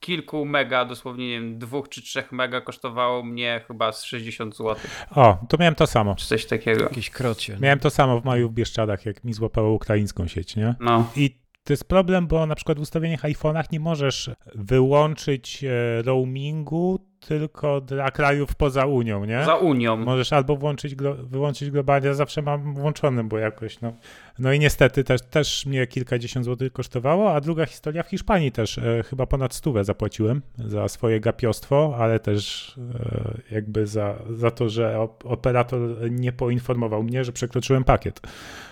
kilku 0.00 0.44
mega, 0.44 0.84
dosłownie 0.84 1.28
nie 1.28 1.40
wiem, 1.40 1.58
dwóch 1.58 1.88
czy 1.88 2.02
trzech 2.02 2.32
mega 2.32 2.60
kosztowało 2.60 3.22
mnie 3.22 3.60
chyba 3.68 3.92
z 3.92 4.04
60 4.04 4.56
zł, 4.56 4.76
O, 5.10 5.38
to 5.48 5.56
miałem 5.60 5.74
to 5.74 5.86
samo. 5.86 6.14
czy 6.14 6.26
coś 6.26 6.46
takiego. 6.46 6.82
Jakieś 6.82 7.10
krocie. 7.10 7.56
Miałem 7.60 7.78
to 7.78 7.90
samo 7.90 8.20
w 8.20 8.24
maju 8.24 8.48
w 8.48 8.52
Bieszczadach, 8.52 9.06
jak 9.06 9.24
mi 9.24 9.32
złapało 9.32 9.72
ukraińską 9.72 10.26
sieć, 10.26 10.56
nie? 10.56 10.74
No. 10.80 11.10
I 11.16 11.30
to 11.64 11.72
jest 11.72 11.88
problem, 11.88 12.26
bo 12.26 12.46
na 12.46 12.54
przykład 12.54 12.78
w 12.78 12.80
ustawieniach 12.80 13.22
iPhone'ach 13.22 13.64
nie 13.72 13.80
możesz 13.80 14.30
wyłączyć 14.54 15.64
e, 15.64 16.02
roamingu 16.02 17.11
tylko 17.28 17.80
dla 17.80 18.10
krajów 18.10 18.54
poza 18.54 18.86
Unią, 18.86 19.24
nie? 19.24 19.44
Za 19.44 19.56
Unią. 19.56 19.96
Możesz 19.96 20.32
albo 20.32 20.56
włączyć, 20.56 20.94
wyłączyć 21.22 21.70
globalnie, 21.70 22.06
ja 22.08 22.14
zawsze 22.14 22.42
mam 22.42 22.74
włączony, 22.74 23.24
bo 23.24 23.38
jakoś, 23.38 23.80
no. 23.80 23.92
No 24.38 24.52
i 24.52 24.58
niestety 24.58 25.04
też, 25.04 25.22
też 25.22 25.66
mnie 25.66 25.86
kilkadziesiąt 25.86 26.44
złotych 26.44 26.72
kosztowało, 26.72 27.34
a 27.34 27.40
druga 27.40 27.66
historia 27.66 28.02
w 28.02 28.08
Hiszpanii 28.08 28.52
też, 28.52 28.78
e, 28.78 29.02
chyba 29.02 29.26
ponad 29.26 29.54
stówę 29.54 29.84
zapłaciłem 29.84 30.42
za 30.58 30.88
swoje 30.88 31.20
gapiostwo, 31.20 31.94
ale 31.98 32.20
też 32.20 32.74
e, 32.94 33.54
jakby 33.54 33.86
za, 33.86 34.14
za 34.30 34.50
to, 34.50 34.68
że 34.68 34.94
op- 34.96 35.32
operator 35.32 35.80
nie 36.10 36.32
poinformował 36.32 37.02
mnie, 37.02 37.24
że 37.24 37.32
przekroczyłem 37.32 37.84
pakiet. 37.84 38.20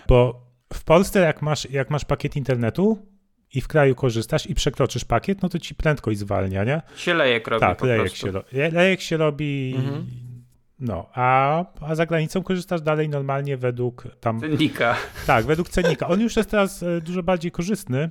Bo 0.08 0.50
w 0.72 0.84
Polsce 0.84 1.20
jak 1.20 1.42
masz, 1.42 1.70
jak 1.70 1.90
masz 1.90 2.04
pakiet 2.04 2.36
internetu 2.36 2.98
i 3.54 3.60
w 3.60 3.68
kraju 3.68 3.94
korzystasz 3.94 4.46
i 4.46 4.54
przekroczysz 4.54 5.04
pakiet, 5.04 5.42
no 5.42 5.48
to 5.48 5.58
ci 5.58 5.74
prędkość 5.74 6.18
zwalnia, 6.18 6.64
nie? 6.64 6.82
Się 6.96 7.14
lejek 7.14 7.48
robi 7.48 7.60
Tak, 7.60 7.78
po 7.78 7.86
lejek 7.86 8.02
prostu. 8.02 8.26
się, 8.26 8.32
ro- 8.32 8.44
lejek 8.72 9.00
się 9.00 9.16
robi. 9.16 9.74
Mhm. 9.76 10.06
No, 10.80 11.06
a, 11.14 11.64
a 11.80 11.94
za 11.94 12.06
granicą 12.06 12.42
korzystasz 12.42 12.80
dalej 12.80 13.08
normalnie 13.08 13.56
według 13.56 14.04
tam. 14.20 14.40
Cennika. 14.40 14.96
Tak, 15.26 15.44
według 15.44 15.68
cennika. 15.68 16.08
On 16.08 16.20
już 16.20 16.36
jest 16.36 16.50
teraz 16.50 16.82
e, 16.82 17.00
dużo 17.00 17.22
bardziej 17.22 17.50
korzystny 17.50 18.10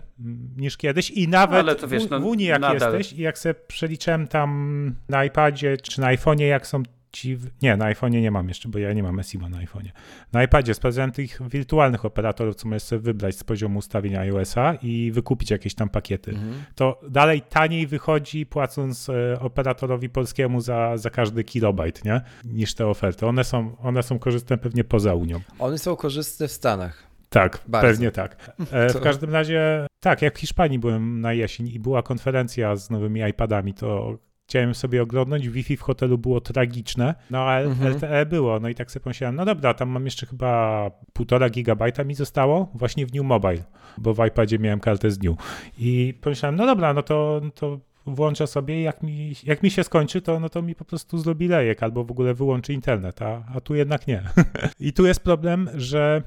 niż 0.57 0.77
kiedyś 0.77 1.11
i 1.11 1.27
nawet 1.27 1.81
to 1.81 1.87
wiesz, 1.87 2.07
w, 2.07 2.09
no, 2.09 2.19
w 2.19 2.25
Unii 2.25 2.45
jak 2.45 2.61
nadal. 2.61 2.93
jesteś 2.93 3.19
i 3.19 3.21
jak 3.21 3.37
sobie 3.37 3.53
przeliczyłem 3.67 4.27
tam 4.27 4.95
na 5.09 5.25
iPadzie 5.25 5.77
czy 5.77 6.01
na 6.01 6.07
iPhone'ie, 6.15 6.41
jak 6.47 6.67
są 6.67 6.83
w- 7.17 7.61
Nie, 7.61 7.77
na 7.77 7.85
iPhone'ie 7.93 8.21
nie 8.21 8.31
mam 8.31 8.47
jeszcze, 8.47 8.69
bo 8.69 8.79
ja 8.79 8.93
nie 8.93 9.03
mam 9.03 9.23
SIM 9.23 9.41
na 9.41 9.57
iPhone'ie. 9.57 9.89
Na 10.33 10.43
iPadzie 10.43 10.73
sprawdzałem 10.73 11.11
tych 11.11 11.39
wirtualnych 11.49 12.05
operatorów, 12.05 12.55
co 12.55 12.67
możesz 12.67 12.83
sobie 12.83 12.99
wybrać 13.01 13.37
z 13.37 13.43
poziomu 13.43 13.79
ustawienia 13.79 14.19
iOS-a 14.19 14.73
i 14.81 15.11
wykupić 15.11 15.51
jakieś 15.51 15.75
tam 15.75 15.89
pakiety 15.89 16.31
Mhm. 16.31 16.53
to 16.75 17.01
dalej 17.09 17.41
taniej 17.41 17.87
wychodzi 17.87 18.45
płacąc 18.45 19.09
e, 19.09 19.39
operatorowi 19.39 20.09
polskiemu 20.09 20.61
za, 20.61 20.97
za 20.97 21.09
każdy 21.09 21.43
kilobajt, 21.43 22.05
nie? 22.05 22.21
Niż 22.45 22.73
te 22.73 22.87
oferty. 22.87 23.25
One 23.27 23.43
są, 23.43 23.75
one 23.77 24.03
są 24.03 24.19
korzystne 24.19 24.57
pewnie 24.57 24.83
poza 24.83 25.13
Unią. 25.13 25.39
One 25.59 25.77
są 25.77 25.95
korzystne 25.95 26.47
w 26.47 26.51
Stanach. 26.51 27.09
Tak, 27.29 27.59
Bardzo. 27.67 27.87
pewnie 27.87 28.11
tak. 28.11 28.51
E, 28.71 28.89
w 28.93 28.99
każdym 29.01 29.29
razie, 29.29 29.87
tak, 29.99 30.21
jak 30.21 30.35
w 30.37 30.39
Hiszpanii 30.39 30.79
byłem 30.79 31.21
na 31.21 31.33
jesień 31.33 31.67
i 31.67 31.79
była 31.79 32.03
konferencja 32.03 32.75
z 32.75 32.89
nowymi 32.89 33.21
iPadami, 33.29 33.73
to 33.73 34.17
chciałem 34.49 34.75
sobie 34.75 35.01
oglądnąć, 35.01 35.49
Wi-Fi 35.49 35.77
w 35.77 35.81
hotelu 35.81 36.17
było 36.17 36.41
tragiczne, 36.41 37.15
no 37.29 37.39
ale 37.39 37.65
Mhm. 37.65 37.93
LTE 37.93 38.25
było, 38.25 38.59
no 38.59 38.69
i 38.69 38.75
tak 38.75 38.91
sobie 38.91 39.03
pomyślałem, 39.03 39.35
no 39.35 39.45
dobra, 39.45 39.73
tam 39.73 39.89
mam 39.89 40.05
jeszcze 40.05 40.25
chyba 40.25 40.91
półtora 41.13 41.49
gigabajta 41.49 42.03
mi 42.03 42.15
zostało 42.15 42.71
właśnie 42.73 43.05
w 43.05 43.13
New 43.13 43.23
Mobile, 43.23 43.63
bo 43.97 44.13
w 44.13 44.25
iPadzie 44.27 44.59
miałem 44.59 44.79
kartę 44.79 45.11
z 45.11 45.23
New 45.23 45.37
i 45.77 46.13
pomyślałem, 46.21 46.55
no 46.55 46.65
dobra, 46.65 46.93
no 46.93 47.03
to, 47.03 47.41
to 47.55 47.79
włączę 48.05 48.47
sobie 48.47 48.79
i 48.79 48.83
jak 48.83 49.03
mi, 49.03 49.33
jak 49.43 49.63
mi 49.63 49.71
się 49.71 49.83
skończy, 49.83 50.21
to, 50.21 50.39
no 50.39 50.49
to 50.49 50.61
mi 50.61 50.75
po 50.75 50.85
prostu 50.85 51.17
zrobi 51.17 51.47
lejek 51.47 51.83
albo 51.83 52.03
w 52.03 52.11
ogóle 52.11 52.33
wyłączy 52.33 52.73
internet, 52.73 53.21
a, 53.21 53.43
a 53.55 53.61
tu 53.61 53.75
jednak 53.75 54.07
nie. 54.07 54.23
I 54.79 54.93
tu 54.93 55.05
jest 55.05 55.23
problem, 55.23 55.69
że 55.75 56.23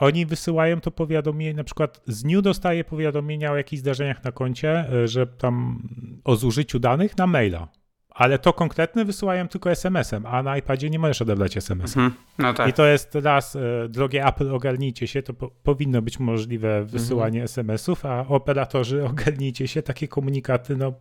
oni 0.00 0.26
wysyłają 0.26 0.80
to 0.80 0.90
powiadomienie, 0.90 1.54
na 1.54 1.64
przykład 1.64 2.00
z 2.06 2.24
New 2.24 2.42
dostaje 2.42 2.84
powiadomienia 2.84 3.52
o 3.52 3.56
jakichś 3.56 3.80
zdarzeniach 3.80 4.24
na 4.24 4.32
koncie, 4.32 4.70
e, 4.92 5.08
że 5.08 5.26
tam 5.26 5.82
o 6.24 6.36
zużyciu 6.36 6.78
danych 6.78 7.18
na 7.18 7.26
maila. 7.26 7.68
Ale 8.08 8.38
to 8.38 8.52
konkretne 8.52 9.04
wysyłają 9.04 9.48
tylko 9.48 9.70
SMS-em, 9.70 10.26
a 10.26 10.42
na 10.42 10.58
iPadzie 10.58 10.90
nie 10.90 10.98
możesz 10.98 11.22
odebrać 11.22 11.56
SMS-a. 11.56 12.00
Mhm. 12.00 12.22
No 12.38 12.54
tak. 12.54 12.68
I 12.68 12.72
to 12.72 12.86
jest 12.86 13.14
raz, 13.14 13.56
e, 13.56 13.60
drogie 13.88 14.26
Apple, 14.26 14.54
ogarnijcie 14.54 15.06
się, 15.06 15.22
to 15.22 15.34
po, 15.34 15.48
powinno 15.48 16.02
być 16.02 16.18
możliwe 16.20 16.84
wysyłanie 16.84 17.42
SMS-ów, 17.42 18.06
a 18.06 18.26
operatorzy 18.28 19.04
ogarnijcie 19.10 19.68
się, 19.68 19.82
takie 19.82 20.08
komunikaty, 20.08 20.76
no 20.76 20.92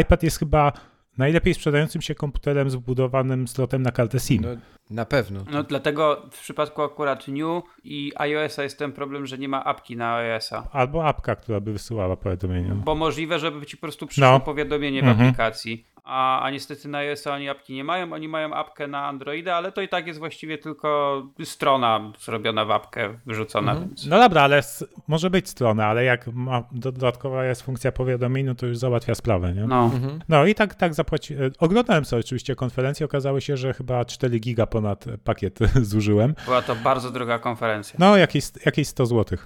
iPad 0.00 0.22
jest 0.22 0.38
chyba 0.38 0.72
najlepiej 1.18 1.54
sprzedającym 1.54 2.02
się 2.02 2.14
komputerem 2.14 2.70
z 2.70 2.74
wbudowanym 2.74 3.48
slotem 3.48 3.82
na 3.82 3.90
kartę 3.92 4.20
SIM. 4.20 4.42
No, 4.42 4.48
na 4.90 5.04
pewno. 5.04 5.40
No 5.52 5.62
dlatego 5.62 6.22
w 6.32 6.40
przypadku 6.40 6.82
akurat 6.82 7.28
New 7.28 7.62
i 7.84 8.12
iOS-a 8.16 8.62
jest 8.62 8.78
ten 8.78 8.92
problem, 8.92 9.26
że 9.26 9.38
nie 9.38 9.48
ma 9.48 9.64
apki 9.64 9.96
na 9.96 10.14
iOS-a. 10.16 10.68
Albo 10.72 11.04
apka, 11.06 11.36
która 11.36 11.60
by 11.60 11.72
wysyłała 11.72 12.16
powiadomienie. 12.16 12.68
Bo 12.74 12.94
możliwe, 12.94 13.38
żeby 13.38 13.66
ci 13.66 13.76
po 13.76 13.80
prostu 13.80 14.06
przyszło 14.06 14.30
No. 14.30 14.40
powiadomienie 14.40 15.00
w 15.02 15.04
Mhm. 15.04 15.26
aplikacji. 15.28 15.86
A, 16.10 16.40
a 16.42 16.50
niestety 16.50 16.88
na 16.88 16.98
iOS-a 16.98 17.34
oni 17.34 17.48
apki 17.48 17.74
nie 17.74 17.84
mają, 17.84 18.12
oni 18.12 18.28
mają 18.28 18.54
apkę 18.54 18.86
na 18.86 19.06
Androida, 19.06 19.54
ale 19.54 19.72
to 19.72 19.80
i 19.80 19.88
tak 19.88 20.06
jest 20.06 20.18
właściwie 20.18 20.58
tylko 20.58 21.22
strona 21.44 22.12
zrobiona 22.20 22.64
w 22.64 22.70
apkę, 22.70 23.18
wyrzucona. 23.26 23.72
Mhm. 23.72 23.88
Więc... 23.88 24.06
No 24.06 24.18
dobra, 24.18 24.42
ale 24.42 24.58
s- 24.58 24.84
może 25.08 25.30
być 25.30 25.48
strona, 25.48 25.86
ale 25.86 26.04
jak 26.04 26.26
ma, 26.26 26.62
dodatkowa 26.72 27.44
jest 27.44 27.62
funkcja 27.62 27.92
powiadomień, 27.92 28.46
no 28.46 28.54
to 28.54 28.66
już 28.66 28.78
załatwia 28.78 29.14
sprawę, 29.14 29.52
nie? 29.54 29.60
No. 29.66 29.68
No, 29.68 30.36
Mhm. 30.36 30.48
i 30.48 30.54
tak, 30.54 30.74
tak 30.74 30.94
zapłaci. 30.94 31.34
e, 31.34 31.38
Oglądałem 31.58 32.04
sobie 32.04 32.20
oczywiście 32.20 32.54
konferencję, 32.56 33.06
okazało 33.06 33.40
się, 33.40 33.56
że 33.56 33.74
chyba 33.74 34.04
4 34.04 34.38
giga 34.38 34.66
ponad 34.66 35.04
pakiet 35.24 35.58
zużyłem. 35.92 36.34
Była 36.44 36.62
to 36.62 36.74
bardzo 36.74 37.10
droga 37.10 37.38
konferencja. 37.38 37.96
No, 37.98 38.16
jakieś, 38.16 38.44
jakieś 38.66 38.88
100 38.88 39.06
zł. 39.06 39.38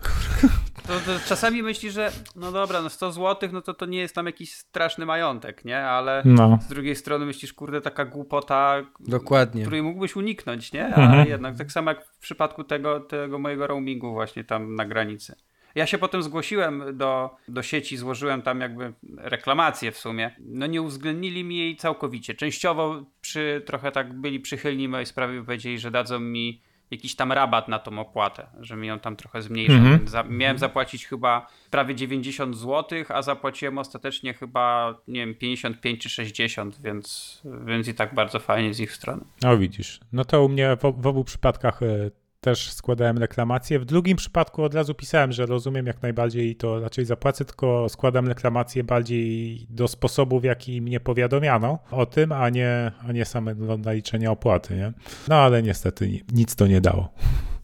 To, 0.87 0.93
to 0.93 1.13
czasami 1.29 1.63
myślisz, 1.63 1.95
że 1.95 2.11
no 2.37 2.53
dobra, 2.53 2.83
no 2.83 2.91
100 2.91 3.13
zł, 3.13 3.49
no 3.53 3.63
to 3.63 3.75
to 3.75 3.87
nie 3.87 3.99
jest 3.99 4.15
tam 4.15 4.27
jakiś 4.27 4.55
straszny 4.55 5.07
majątek, 5.07 5.65
nie? 5.65 5.85
Ale 5.85 6.23
No. 6.25 6.52
Z 6.61 6.67
drugiej 6.69 6.97
strony 6.97 7.27
myślisz, 7.27 7.53
kurde, 7.53 7.81
taka 7.81 8.05
głupota, 8.05 8.83
Dokładnie. 9.01 9.63
której 9.63 9.83
mógłbyś 9.83 10.17
uniknąć, 10.17 10.73
nie? 10.73 10.85
A 10.95 11.01
Mhm. 11.01 11.29
jednak 11.29 11.57
tak 11.59 11.73
samo 11.73 11.91
jak 11.91 12.05
w 12.07 12.19
przypadku 12.19 12.65
tego, 12.65 13.01
tego 13.01 13.39
mojego 13.39 13.67
roamingu 13.67 14.13
właśnie 14.13 14.45
tam 14.45 14.75
na 14.75 14.85
granicy. 14.85 15.35
Ja 15.75 15.87
się 15.87 15.99
potem 15.99 16.23
zgłosiłem 16.23 16.83
do, 16.97 17.31
do 17.49 17.63
sieci, 17.63 17.97
złożyłem 17.97 18.43
tam 18.43 18.61
jakby 18.61 18.93
reklamację 19.17 19.93
w 19.93 19.99
sumie. 19.99 20.31
No 20.41 20.67
nie 20.67 20.83
uwzględnili 20.83 21.45
mi 21.45 21.57
jej 21.57 21.77
całkowicie. 21.77 22.35
Częściowo 22.35 23.05
przy, 23.21 23.63
trochę 23.67 23.93
tak 23.93 24.13
byli 24.21 24.41
przychylni 24.41 24.89
mojej 24.89 25.07
sprawie, 25.07 25.43
powiedzieli, 25.45 25.79
że 25.79 25.91
dadzą 25.91 26.21
mi 26.21 26.63
jakiś 26.93 27.17
tam 27.17 27.33
rabat 27.33 27.69
na 27.69 27.79
tą 27.79 27.99
opłatę, 27.99 28.47
że 28.61 28.77
mi 28.77 28.89
ją 28.89 28.99
tam 28.99 29.17
trochę 29.17 29.43
zmniejszą. 29.43 29.75
Mhm. 29.75 30.09
Za, 30.09 30.23
miałem 30.23 30.59
zapłacić 30.59 31.07
chyba 31.07 31.47
prawie 31.71 31.95
90 31.95 32.57
zł, 32.57 33.05
a 33.09 33.23
zapłaciłem 33.23 33.79
ostatecznie 33.79 34.35
chyba, 34.35 34.95
nie 35.09 35.21
wiem, 35.21 35.35
55 35.35 36.03
czy 36.03 36.09
60, 36.09 36.81
więc, 36.83 37.43
więc 37.67 37.89
i 37.89 37.95
tak 37.95 38.15
bardzo 38.15 38.41
fajnie 38.41 38.75
z 38.75 38.81
ich 38.81 38.93
strony. 38.93 39.25
No 39.43 39.59
widzisz. 39.59 40.01
No 40.13 40.25
to 40.25 40.45
u 40.45 40.49
mnie 40.49 40.77
w, 40.77 41.03
w 41.03 41.07
obu 41.07 41.25
przypadkach 41.25 41.83
e, 41.83 42.11
też 42.43 42.73
składałem 42.73 43.19
reklamację. 43.19 43.79
W 43.79 43.85
drugim 43.85 44.17
przypadku 44.17 44.63
od 44.63 44.75
razu 44.75 44.95
pisałem, 44.95 45.33
że 45.33 45.47
rozumiem 45.47 45.87
jak 45.87 46.03
najbardziej 46.03 46.57
to 46.57 46.81
raczej 46.81 47.05
zapłacę, 47.05 47.45
tylko 47.45 47.89
składam 47.89 48.29
reklamację 48.29 48.85
bardziej 48.85 49.59
do 49.71 49.89
sposobu, 49.89 50.41
w 50.41 50.45
jaki 50.45 50.83
mnie 50.83 51.01
powiadomiano 51.01 51.79
o 51.91 52.07
tym, 52.07 52.33
a 52.33 52.49
nie, 52.51 52.93
a 53.09 53.13
nie 53.13 53.25
same 53.25 53.55
do 53.55 53.79
naliczenia 53.79 54.31
opłaty, 54.31 54.77
nie? 54.77 54.93
No 55.29 55.37
ale 55.37 55.63
niestety 55.63 56.09
ni- 56.09 56.23
nic 56.33 56.57
to 56.57 56.67
nie 56.67 56.81
dało. 56.81 57.09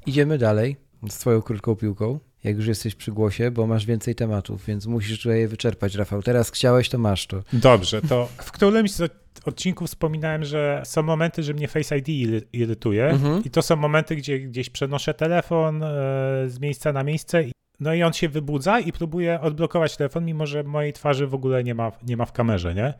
Idziemy 0.07 0.39
dalej 0.39 0.77
z 1.09 1.19
twoją 1.19 1.43
krótką 1.43 1.77
piłką, 1.77 2.19
jak 2.45 2.57
już 2.57 2.67
jesteś 2.67 2.95
przy 2.95 3.13
głosie, 3.13 3.51
bo 3.51 3.67
masz 3.67 3.87
więcej 3.87 4.15
tematów, 4.15 4.67
więc 4.67 4.87
musisz 4.87 5.23
tutaj 5.23 5.41
je 5.41 5.49
wyczerpać, 5.49 5.95
Rafał. 5.95 6.23
Teraz 6.23 6.51
chciałeś, 6.51 6.89
to 6.89 6.99
masz 6.99 7.27
to. 7.27 7.43
Dobrze, 7.53 8.03
to 8.03 8.29
w 8.37 8.53
którymś 8.53 8.93
z 8.93 9.13
odcinków 9.45 9.89
wspominałem, 9.89 10.45
że 10.45 10.83
są 10.85 11.03
momenty, 11.03 11.43
że 11.43 11.55
mnie 11.55 11.69
Face 11.69 11.99
ID 11.99 12.07
iry- 12.09 12.43
irytuje 12.53 13.05
Mhm. 13.07 13.45
i 13.45 13.51
to 13.51 13.63
są 13.63 13.77
momenty, 13.77 14.17
gdzie 14.17 14.39
gdzieś 14.41 14.71
przenoszę 14.71 15.15
telefon 15.15 15.83
e, 15.83 15.87
z 16.47 16.61
miejsca 16.61 16.93
na 16.93 17.03
miejsce 17.05 17.45
no 17.81 17.95
i 17.95 18.03
on 18.03 18.13
się 18.13 18.29
wybudza 18.29 18.81
i 18.81 18.93
próbuje 18.93 19.41
odblokować 19.41 19.97
telefon, 19.97 20.25
mimo 20.25 20.47
że 20.47 20.63
mojej 20.65 20.93
twarzy 20.93 21.27
w 21.27 21.35
ogóle 21.35 21.65
nie 21.65 21.75
ma, 21.75 21.93
nie 22.07 22.17
ma 22.17 22.25
w 22.25 22.33
kamerze, 22.33 22.75
nie? 22.75 22.95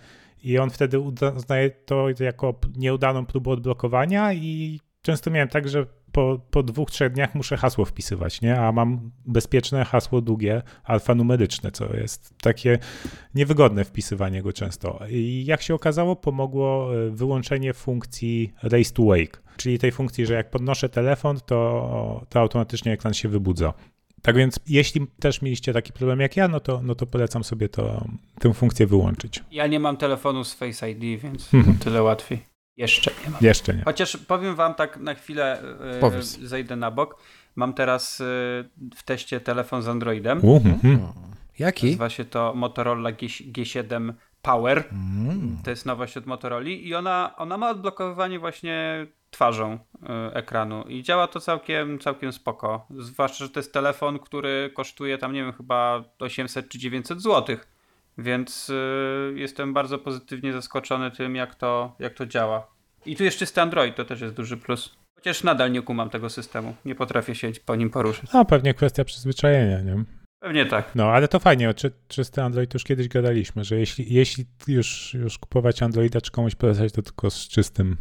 I 0.45 0.59
on 0.59 0.71
wtedy 0.71 0.99
uznaje 1.37 1.71
to 1.71 2.07
jako 2.21 2.55
nieudaną 2.77 3.27
próbę 3.27 3.51
odblokowania 3.51 4.33
i 4.33 4.81
często 5.03 5.31
miałem 5.31 5.49
tak, 5.49 5.69
że 5.69 5.87
po, 6.13 6.41
po 6.51 6.63
dwóch, 6.63 6.91
trzech 6.91 7.13
dniach 7.13 7.35
muszę 7.35 7.57
hasło 7.57 7.85
wpisywać, 7.85 8.41
nie? 8.41 8.61
A 8.61 8.73
mam 8.73 9.11
bezpieczne 9.27 9.85
hasło 9.85 10.21
długie, 10.21 10.63
alfanumeryczne, 10.85 11.73
co 11.73 11.97
jest 11.97 12.35
takie 12.43 12.79
niewygodne 13.35 13.85
wpisywanie 13.85 14.43
go 14.43 14.53
często. 14.53 15.01
I 15.11 15.45
jak 15.47 15.63
się 15.63 15.75
okazało, 15.75 16.17
pomogło 16.17 16.97
e, 17.07 17.11
wyłączenie 17.11 17.73
funkcji 17.75 18.53
Raise 18.63 18.93
to 18.95 19.03
Wake, 19.05 19.39
czyli 19.57 19.79
tej 19.79 19.93
funkcji, 19.93 20.27
że 20.27 20.35
jak 20.35 20.51
podnoszę 20.51 20.89
telefon, 20.89 21.39
to, 21.47 22.27
to 22.29 22.41
automatycznie 22.41 22.93
ekran 22.93 23.15
się 23.15 23.29
wybudza. 23.29 23.75
Tak 24.23 24.37
więc, 24.37 24.61
jeśli 24.67 25.07
też 25.21 25.43
mieliście 25.43 25.73
taki 25.73 25.93
problem 25.93 26.21
jak 26.21 26.37
ja, 26.37 26.49
no 26.49 26.61
to, 26.61 26.81
no 26.83 26.95
to 26.95 27.07
polecam 27.07 27.45
sobie 27.45 27.69
to, 27.69 28.05
tę 28.41 28.55
funkcję 28.55 28.87
wyłączyć. 28.87 29.45
Ja 29.51 29.67
nie 29.67 29.81
mam 29.81 29.97
telefonu 29.97 30.45
z 30.45 30.55
Face 30.55 30.91
ID, 30.91 31.21
więc 31.23 31.55
Mhm. 31.55 31.79
tyle 31.79 32.03
łatwiej. 32.03 32.58
Jeszcze 32.79 33.11
nie 33.25 33.31
mam. 33.31 33.41
Jeszcze 33.41 33.75
nie. 33.75 33.83
Chociaż 33.85 34.17
powiem 34.17 34.55
wam 34.55 34.75
tak 34.75 34.97
na 34.97 35.15
chwilę, 35.15 35.63
e, 35.97 36.01
Powiedz. 36.01 36.39
zejdę 36.39 36.77
na 36.77 36.91
bok. 36.91 37.17
Mam 37.57 37.75
teraz 37.75 38.21
e, 38.21 38.25
w 38.97 39.03
teście 39.05 39.41
telefon 39.41 39.83
z 39.83 39.89
Androidem. 39.89 40.41
Mhm. 40.45 41.01
Jaki? 41.59 41.87
Nazywa 41.87 42.11
się 42.11 42.25
to 42.25 42.53
Motorola 42.55 43.13
G, 43.13 43.29
G7 43.29 44.13
Power. 44.43 44.85
Mm. 44.93 45.59
To 45.65 45.71
jest 45.71 45.87
nowość 45.87 46.17
od 46.17 46.27
Motorola 46.27 46.69
i 46.69 46.95
ona, 46.95 47.35
ona 47.37 47.57
ma 47.57 47.71
odblokowywanie 47.71 48.39
właśnie 48.39 49.07
twarzą 49.31 49.75
y, 49.75 49.79
ekranu 50.35 50.83
i 50.83 51.03
działa 51.03 51.27
to 51.27 51.41
całkiem, 51.41 51.99
całkiem 51.99 52.33
spoko. 52.33 52.87
Zwłaszcza, 52.99 53.45
że 53.45 53.51
to 53.51 53.61
jest 53.61 53.73
telefon, 53.73 54.19
który 54.19 54.71
kosztuje 54.75 55.19
tam, 55.19 55.33
nie 55.33 55.43
wiem, 55.45 55.53
chyba 55.53 56.05
800 56.19 56.69
czy 56.69 56.79
900 56.79 57.23
zł. 57.23 57.57
Więc 58.19 58.71
y, 58.71 59.33
jestem 59.37 59.75
bardzo 59.75 59.99
pozytywnie 59.99 60.53
zaskoczony 60.53 61.11
tym, 61.11 61.37
jak 61.37 61.55
to, 61.55 61.97
jak 61.99 62.15
to 62.15 62.27
działa. 62.27 62.67
I 63.07 63.17
tu 63.17 63.25
jest 63.25 63.39
czysty 63.39 63.61
Android, 63.61 63.97
to 63.97 64.05
też 64.05 64.21
jest 64.21 64.35
duży 64.35 64.57
plus. 64.57 64.97
Chociaż 65.15 65.43
nadal 65.43 65.73
nie 65.73 65.83
kumam 65.83 66.11
tego 66.11 66.31
systemu. 66.31 66.75
Nie 66.85 66.95
potrafię 66.95 67.35
się 67.35 67.51
po 67.67 67.77
nim 67.77 67.91
poruszyć. 67.91 68.33
No, 68.33 68.45
pewnie 68.45 68.75
kwestia 68.75 69.05
przyzwyczajenia, 69.05 69.81
nie? 69.81 70.05
Pewnie 70.41 70.67
tak. 70.67 70.95
No, 70.95 71.11
ale 71.11 71.29
to 71.29 71.39
fajnie, 71.39 71.75
czy, 71.75 71.93
czysty 72.09 72.43
Android 72.43 72.75
już 72.75 72.85
kiedyś 72.85 73.09
gadaliśmy, 73.09 73.65
że 73.65 73.79
jeśli, 73.79 74.15
jeśli 74.15 74.45
już, 74.69 75.15
już 75.15 75.39
kupować 75.39 75.83
Androida 75.83 76.21
czy 76.21 76.31
komuś 76.31 76.55
polecać, 76.55 76.93
to 76.93 77.03
tylko 77.03 77.31
z 77.31 77.49
czystym, 77.49 77.97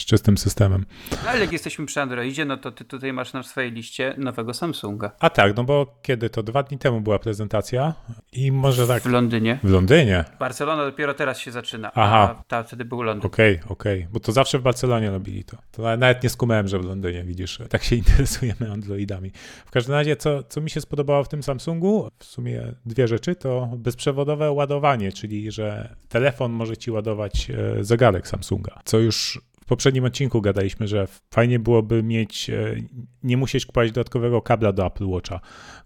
z 0.00 0.04
czystym 0.04 0.38
systemem. 0.38 0.84
No, 1.10 1.16
ale 1.30 1.40
jak 1.40 1.52
jesteśmy 1.52 1.86
przy 1.86 2.00
Androidzie, 2.00 2.44
no 2.44 2.56
to 2.56 2.72
ty 2.72 2.84
tutaj 2.84 3.12
masz 3.12 3.32
na 3.32 3.42
swojej 3.42 3.72
liście 3.72 4.14
nowego 4.18 4.54
Samsunga. 4.54 5.10
A 5.20 5.30
tak, 5.30 5.56
no 5.56 5.64
bo 5.64 5.98
kiedy 6.02 6.30
to? 6.30 6.42
Dwa 6.42 6.62
dni 6.62 6.78
temu 6.78 7.00
była 7.00 7.18
prezentacja 7.18 7.94
i 8.32 8.52
może 8.52 8.86
tak 8.86 9.02
W 9.02 9.06
Londynie. 9.06 9.58
w 9.64 9.70
Londynie. 9.70 10.24
Barcelona 10.38 10.84
dopiero 10.84 11.14
teraz 11.14 11.38
się 11.38 11.50
zaczyna, 11.50 11.90
Aha. 11.94 12.36
a 12.40 12.44
ta, 12.48 12.62
wtedy 12.62 12.84
był 12.84 13.02
Londyn. 13.02 13.26
Okej, 13.26 13.60
okej, 13.68 14.06
bo 14.12 14.20
to 14.20 14.32
zawsze 14.32 14.58
w 14.58 14.62
Barcelonie 14.62 15.10
robili 15.10 15.44
to. 15.44 15.56
To 15.72 15.82
na- 15.82 15.96
nawet 15.96 16.22
nie 16.22 16.28
skumałem, 16.28 16.68
że 16.68 16.78
w 16.78 16.84
Londynie, 16.84 17.24
widzisz, 17.24 17.58
tak 17.70 17.84
się 17.84 17.96
interesujemy 18.02 18.72
Androidami. 18.72 19.30
W 19.66 19.70
każdym 19.70 19.94
razie, 19.94 20.16
co, 20.16 20.42
co 20.42 20.60
mi 20.60 20.70
się 20.70 20.80
spodobało 20.80 21.24
w 21.24 21.28
tym 21.28 21.42
Samsungu, 21.42 22.08
w 22.18 22.24
sumie 22.24 22.62
dwie 22.86 23.08
rzeczy, 23.08 23.34
to 23.34 23.68
bezprzewodowe 23.76 24.50
ładowanie, 24.52 25.12
czyli 25.12 25.50
że 25.52 25.94
telefon 26.08 26.52
może 26.52 26.76
ci 26.76 26.90
ładować 26.90 27.50
e, 27.50 27.84
zegarek 27.84 28.28
Samsunga, 28.28 28.80
co 28.84 28.98
już 28.98 29.21
w 29.62 29.64
poprzednim 29.64 30.04
odcinku 30.04 30.40
gadaliśmy, 30.40 30.88
że 30.88 31.08
fajnie 31.30 31.58
byłoby 31.58 32.02
mieć, 32.02 32.50
e, 32.50 32.76
nie 33.22 33.36
musieć 33.36 33.66
kupować 33.66 33.92
dodatkowego 33.92 34.42
kabla 34.42 34.72
do 34.72 34.86
Apple 34.86 35.06
Watcha, 35.06 35.40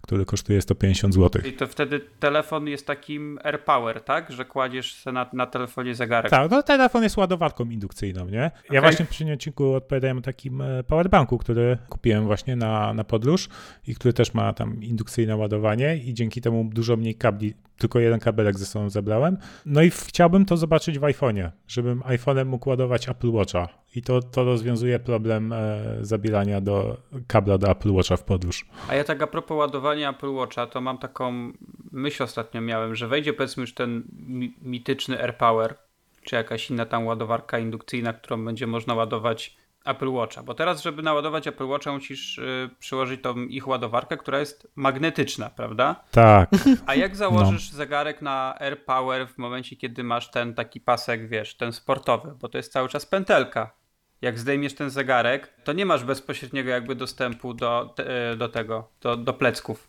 który 0.07 0.25
kosztuje 0.25 0.61
150 0.61 1.13
zł. 1.13 1.41
I 1.45 1.53
to 1.53 1.67
wtedy 1.67 1.99
telefon 2.19 2.67
jest 2.67 2.87
takim 2.87 3.39
AirPower, 3.43 4.01
tak? 4.01 4.31
Że 4.31 4.45
kładziesz 4.45 5.05
na, 5.05 5.29
na 5.33 5.45
telefonie 5.45 5.95
zegarek. 5.95 6.31
Tak, 6.31 6.51
no 6.51 6.63
telefon 6.63 7.03
jest 7.03 7.17
ładowarką 7.17 7.65
indukcyjną, 7.65 8.29
nie? 8.29 8.37
Ja 8.37 8.51
Okej. 8.67 8.81
właśnie 8.81 9.05
w 9.05 9.07
poprzednim 9.07 9.33
odcinku 9.33 9.73
odpowiadałem 9.73 10.17
o 10.17 10.21
takim 10.21 10.61
e, 10.61 10.83
powerbanku, 10.83 11.37
który 11.37 11.77
kupiłem 11.89 12.25
właśnie 12.25 12.55
na, 12.55 12.93
na 12.93 13.03
podróż 13.03 13.49
i 13.87 13.95
który 13.95 14.13
też 14.13 14.33
ma 14.33 14.53
tam 14.53 14.83
indukcyjne 14.83 15.35
ładowanie 15.35 15.97
i 15.97 16.13
dzięki 16.13 16.41
temu 16.41 16.69
dużo 16.73 16.97
mniej 16.97 17.15
kabli, 17.15 17.53
tylko 17.77 17.99
jeden 17.99 18.19
kabelek 18.19 18.57
ze 18.57 18.65
sobą 18.65 18.89
zebrałem. 18.89 19.37
No 19.65 19.81
i 19.81 19.89
chciałbym 19.89 20.45
to 20.45 20.57
zobaczyć 20.57 20.99
w 20.99 21.01
iPhone'ie, 21.01 21.51
żebym 21.67 21.99
iPhone'em 21.99 22.45
mógł 22.45 22.69
ładować 22.69 23.09
Apple 23.09 23.31
Watcha 23.31 23.67
i 23.97 24.01
to, 24.01 24.21
to 24.21 24.43
rozwiązuje 24.43 24.99
problem 24.99 25.53
e, 25.53 25.81
zabierania 26.01 26.61
do 26.61 26.97
kabla 27.27 27.57
do 27.57 27.71
Apple 27.71 27.91
Watcha 27.91 28.17
w 28.17 28.23
podróż. 28.23 28.65
A 28.89 28.95
ja 28.95 29.03
tak 29.03 29.21
a 29.21 29.27
propos 29.27 29.57
ładowania 29.57 30.09
Apple 30.09 30.33
Watcha, 30.33 30.67
to 30.67 30.81
mam 30.81 30.97
taką 30.97 31.51
myśl 31.91 32.23
ostatnio 32.23 32.61
miałem, 32.61 32.95
że 32.95 33.07
wejdzie 33.07 33.33
powiedzmy 33.33 33.61
już 33.61 33.73
ten 33.73 34.03
mi 34.27 34.53
mityczny 34.61 35.21
AirPower, 35.21 35.75
czy 36.23 36.35
jakaś 36.35 36.69
inna 36.69 36.85
tam 36.85 37.05
ładowarka 37.05 37.59
indukcyjna, 37.59 38.13
którą 38.13 38.45
będzie 38.45 38.67
można 38.67 38.93
ładować 38.93 39.57
Apple 39.85 40.09
Watcha. 40.09 40.43
Bo 40.43 40.53
teraz, 40.53 40.81
żeby 40.81 41.01
naładować 41.01 41.47
Apple 41.47 41.67
Watcha, 41.67 41.91
musisz 41.91 42.37
y, 42.37 42.69
przyłożyć 42.79 43.21
tą 43.21 43.35
ich 43.37 43.67
ładowarkę, 43.67 44.17
która 44.17 44.39
jest 44.39 44.71
magnetyczna, 44.75 45.49
prawda? 45.49 45.95
Tak, 46.11 46.49
A 46.85 46.95
jak 46.95 47.15
założysz 47.15 47.69
zegarek 47.69 48.21
na 48.21 48.55
AirPower 48.59 49.27
w 49.27 49.37
momencie, 49.37 49.75
kiedy 49.75 50.03
masz 50.03 50.31
ten 50.31 50.53
taki 50.53 50.81
pasek, 50.81 51.29
wiesz, 51.29 51.57
ten 51.57 51.71
sportowy, 51.71 52.35
bo 52.41 52.49
to 52.49 52.57
jest 52.57 52.71
cały 52.71 52.89
czas 52.89 53.05
pętelka. 53.05 53.76
Jak 54.21 54.39
zdejmiesz 54.39 54.75
ten 54.75 54.89
zegarek, 54.89 55.53
to 55.63 55.73
nie 55.73 55.85
masz 55.85 56.03
bezpośredniego 56.03 56.69
jakby 56.69 56.95
dostępu 56.95 57.53
do, 57.53 57.95
do 58.37 58.49
tego, 58.49 58.87
do, 59.01 59.17
do 59.17 59.33
plecków. 59.33 59.87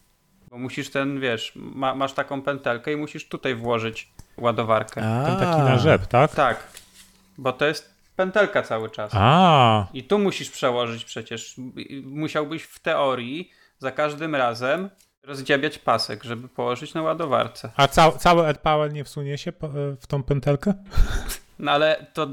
Bo 0.50 0.58
musisz 0.58 0.90
ten, 0.90 1.20
wiesz, 1.20 1.52
ma, 1.56 1.94
masz 1.94 2.12
taką 2.12 2.42
pętelkę 2.42 2.92
i 2.92 2.96
musisz 2.96 3.28
tutaj 3.28 3.54
włożyć 3.54 4.12
ładowarkę. 4.36 5.00
ten 5.26 5.36
taki 5.36 5.58
na 5.58 5.78
rzep, 5.78 6.06
tak? 6.06 6.34
Tak, 6.34 6.66
bo 7.38 7.52
to 7.52 7.66
jest 7.66 7.94
pętelka 8.16 8.62
cały 8.62 8.90
czas. 8.90 9.12
A, 9.14 9.86
I 9.92 10.04
tu 10.04 10.18
musisz 10.18 10.50
przełożyć 10.50 11.04
przecież. 11.04 11.54
Musiałbyś 12.04 12.62
w 12.62 12.78
teorii 12.78 13.50
za 13.78 13.92
każdym 13.92 14.34
razem 14.34 14.90
rozdziabiać 15.22 15.78
pasek, 15.78 16.24
żeby 16.24 16.48
położyć 16.48 16.94
na 16.94 17.02
ładowarce. 17.02 17.70
a 17.76 17.88
ca 17.88 18.12
cały 18.12 18.46
AirPower 18.46 18.92
nie 18.92 19.04
wsunie 19.04 19.38
się 19.38 19.52
w 20.00 20.06
tą 20.06 20.22
pętelkę? 20.22 20.74
No 21.58 21.72
ale 21.72 22.06
to 22.12 22.28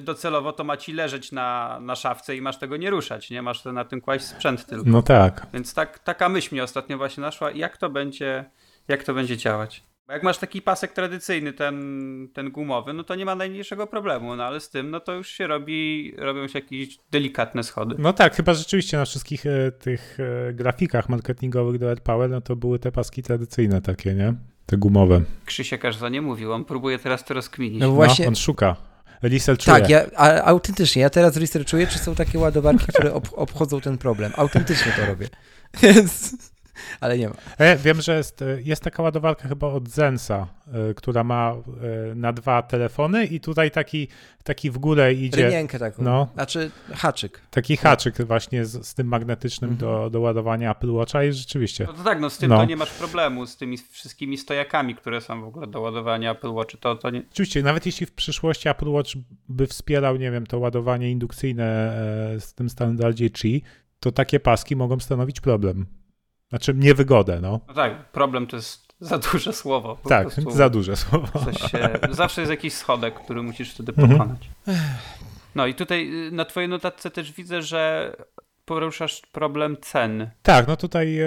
docelowo 0.00 0.52
to 0.52 0.64
ma 0.64 0.76
ci 0.76 0.92
leżeć 0.92 1.32
na, 1.32 1.78
na 1.80 1.96
szafce 1.96 2.36
i 2.36 2.40
masz 2.40 2.58
tego 2.58 2.76
nie 2.76 2.90
ruszać, 2.90 3.30
nie? 3.30 3.42
Masz 3.42 3.64
na 3.64 3.84
tym 3.84 4.00
kłaść 4.00 4.24
sprzęt 4.24 4.66
tylko. 4.66 4.84
No 4.86 5.02
tak. 5.02 5.46
Więc 5.54 5.74
tak, 5.74 5.98
taka 5.98 6.28
myśl 6.28 6.48
mnie 6.52 6.64
ostatnio 6.64 6.98
właśnie 6.98 7.20
naszła, 7.20 7.50
jak 7.50 7.76
to 7.76 7.90
będzie, 7.90 8.44
jak 8.88 9.04
to 9.04 9.14
będzie 9.14 9.36
działać. 9.36 9.82
Bo 10.06 10.14
jak 10.14 10.22
masz 10.22 10.38
taki 10.38 10.62
pasek 10.62 10.92
tradycyjny, 10.92 11.52
ten, 11.52 12.28
ten 12.32 12.50
gumowy, 12.50 12.92
no 12.92 13.04
to 13.04 13.14
nie 13.14 13.24
ma 13.24 13.34
najmniejszego 13.34 13.86
problemu, 13.86 14.36
no 14.36 14.44
ale 14.44 14.60
z 14.60 14.70
tym, 14.70 14.90
no 14.90 15.00
to 15.00 15.12
już 15.14 15.28
się 15.28 15.46
robi, 15.46 16.12
robią 16.18 16.48
się 16.48 16.58
jakieś 16.58 16.98
delikatne 17.10 17.62
schody. 17.62 17.94
No 17.98 18.12
tak, 18.12 18.36
chyba 18.36 18.54
rzeczywiście 18.54 18.96
na 18.96 19.04
wszystkich 19.04 19.46
e, 19.46 19.72
tych 19.72 20.18
e, 20.20 20.52
grafikach 20.52 21.08
marketingowych 21.08 21.78
do 21.78 21.88
AirPower, 21.88 22.30
no 22.30 22.40
to 22.40 22.56
były 22.56 22.78
te 22.78 22.92
paski 22.92 23.22
tradycyjne 23.22 23.80
takie, 23.80 24.14
nie? 24.14 24.34
Te 24.70 24.76
gumowe. 24.76 25.20
Krzysiek 25.46 25.84
aż 25.84 25.96
za 25.96 26.08
nie 26.08 26.22
mówił, 26.22 26.52
on 26.52 26.64
próbuje 26.64 26.98
teraz 26.98 27.24
to 27.24 27.34
rozkminić. 27.34 27.80
No 27.80 27.90
właśnie, 27.90 28.24
No, 28.24 28.28
on 28.28 28.36
szuka. 28.36 28.76
Researchuje. 29.22 29.80
tak, 29.80 29.90
ja, 29.90 30.04
a, 30.16 30.42
autentycznie, 30.42 31.02
ja 31.02 31.10
teraz 31.10 31.36
researchuję, 31.36 31.86
czy 31.86 31.98
są 31.98 32.14
takie 32.14 32.38
ładowarki, 32.38 32.86
które 32.86 33.14
ob, 33.14 33.28
obchodzą 33.32 33.80
ten 33.80 33.98
problem. 33.98 34.32
Autentycznie 34.36 34.92
to 34.92 35.06
robię. 35.06 35.28
Więc 35.82 36.36
ale 37.00 37.18
nie 37.18 37.28
ma. 37.28 37.34
E, 37.58 37.76
wiem, 37.76 38.00
że 38.00 38.16
jest, 38.16 38.42
e, 38.42 38.62
jest 38.62 38.82
taka 38.82 39.02
ładowarka 39.02 39.48
chyba 39.48 39.66
od 39.66 39.88
Zensa, 39.88 40.46
e, 40.90 40.94
która 40.94 41.24
ma 41.24 41.54
na 42.14 42.32
dwa 42.32 42.62
telefony 42.62 43.24
i 43.26 43.40
tutaj 43.40 43.70
taki, 43.70 44.08
taki 44.44 44.70
w 44.70 44.78
górę 44.78 45.14
idzie, 45.14 45.44
Rynienkę 45.44 45.78
taką. 45.78 46.02
No. 46.02 46.28
Znaczy 46.34 46.70
haczyk. 46.92 47.40
taki 47.50 47.76
haczyk 47.76 48.22
właśnie 48.22 48.64
z, 48.64 48.86
z 48.86 48.94
tym 48.94 49.06
magnetycznym 49.06 49.70
Mhm. 49.70 49.92
do, 49.92 50.10
do 50.10 50.20
ładowania 50.20 50.70
Apple 50.70 50.90
Watcha 50.92 51.24
i 51.24 51.32
rzeczywiście. 51.32 51.84
No 51.86 51.92
to 51.92 52.04
tak, 52.04 52.20
no 52.20 52.30
z 52.30 52.38
tym 52.38 52.50
No. 52.50 52.56
to 52.56 52.64
nie 52.64 52.76
masz 52.76 52.90
problemu, 52.90 53.46
z 53.46 53.56
tymi 53.56 53.78
wszystkimi 53.78 54.38
stojakami, 54.38 54.94
które 54.94 55.20
są 55.20 55.40
w 55.40 55.44
ogóle 55.44 55.66
do 55.66 55.80
ładowania 55.80 56.30
Apple 56.32 56.52
Watch, 56.52 56.76
to, 56.80 56.96
to 56.96 57.10
nie... 57.10 57.22
Oczywiście, 57.32 57.62
nawet 57.62 57.86
jeśli 57.86 58.06
w 58.06 58.12
przyszłości 58.12 58.68
Apple 58.68 58.88
Watch 58.90 59.10
by 59.48 59.66
wspierał, 59.66 60.16
nie 60.16 60.30
wiem, 60.30 60.46
to 60.46 60.58
ładowanie 60.58 61.10
indukcyjne 61.10 61.64
e, 62.34 62.40
z 62.40 62.54
tym 62.54 62.70
standardzie 62.70 63.30
Qi, 63.30 63.62
to 64.00 64.12
takie 64.12 64.40
paski 64.40 64.76
mogą 64.76 65.00
stanowić 65.00 65.40
problem. 65.40 65.86
Znaczy 66.50 66.74
niewygodę, 66.74 67.40
no. 67.40 67.60
No 67.68 67.74
tak, 67.74 68.12
problem 68.12 68.46
to 68.46 68.56
jest 68.56 68.90
za 69.00 69.18
duże 69.18 69.52
słowo. 69.52 69.98
Tak, 70.08 70.28
za 70.50 70.70
duże 70.70 70.96
słowo. 70.96 71.52
się, 71.68 71.88
zawsze 72.10 72.40
jest 72.40 72.50
jakiś 72.50 72.74
schodek, 72.74 73.14
który 73.14 73.42
musisz 73.42 73.74
wtedy 73.74 73.92
Mhm. 73.98 74.18
pokonać. 74.18 74.50
No 75.54 75.66
i 75.66 75.74
tutaj 75.74 76.26
y, 76.28 76.30
na 76.30 76.44
twojej 76.44 76.68
notatce 76.68 77.10
też 77.10 77.32
widzę, 77.32 77.62
że 77.62 78.12
poruszasz 78.64 79.22
problem 79.32 79.76
cen. 79.80 80.30
Tak, 80.42 80.68
no 80.68 80.76
tutaj 80.76 81.18
e, 81.20 81.26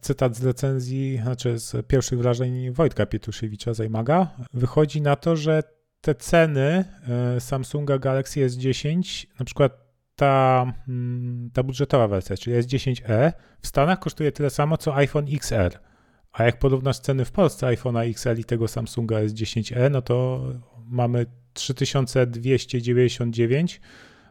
cytat 0.00 0.36
z 0.36 0.44
recenzji, 0.44 1.18
znaczy 1.22 1.58
z 1.58 1.86
pierwszych 1.86 2.18
wrażeń 2.18 2.70
Wojtka 2.70 3.06
Pietuszewicza 3.06 3.74
z 3.74 3.80
iMaga. 3.80 4.26
Wychodzi 4.54 5.00
na 5.02 5.16
to, 5.16 5.36
że 5.36 5.62
te 6.00 6.14
ceny 6.14 6.84
e, 7.36 7.40
Samsunga 7.40 7.98
Galaxy 7.98 8.46
S10, 8.46 9.26
na 9.38 9.44
przykład 9.44 9.85
ta, 10.16 10.66
mm, 10.88 11.50
ta 11.52 11.62
budżetowa 11.62 12.08
wersja, 12.08 12.36
czyli 12.36 12.56
S10e, 12.56 13.32
w 13.60 13.66
Stanach 13.66 13.98
kosztuje 13.98 14.32
tyle 14.32 14.50
samo 14.50 14.76
co 14.76 14.96
iPhone 14.96 15.26
XR. 15.32 15.78
A 16.32 16.44
jak 16.44 16.58
porównasz 16.58 16.98
ceny 16.98 17.24
w 17.24 17.32
Polsce 17.32 17.66
iPhone'a 17.66 18.10
XL 18.10 18.40
i 18.40 18.44
tego 18.44 18.68
Samsunga 18.68 19.16
S10e, 19.16 19.90
no 19.90 20.02
to 20.02 20.44
mamy 20.86 21.26
3299 21.52 23.80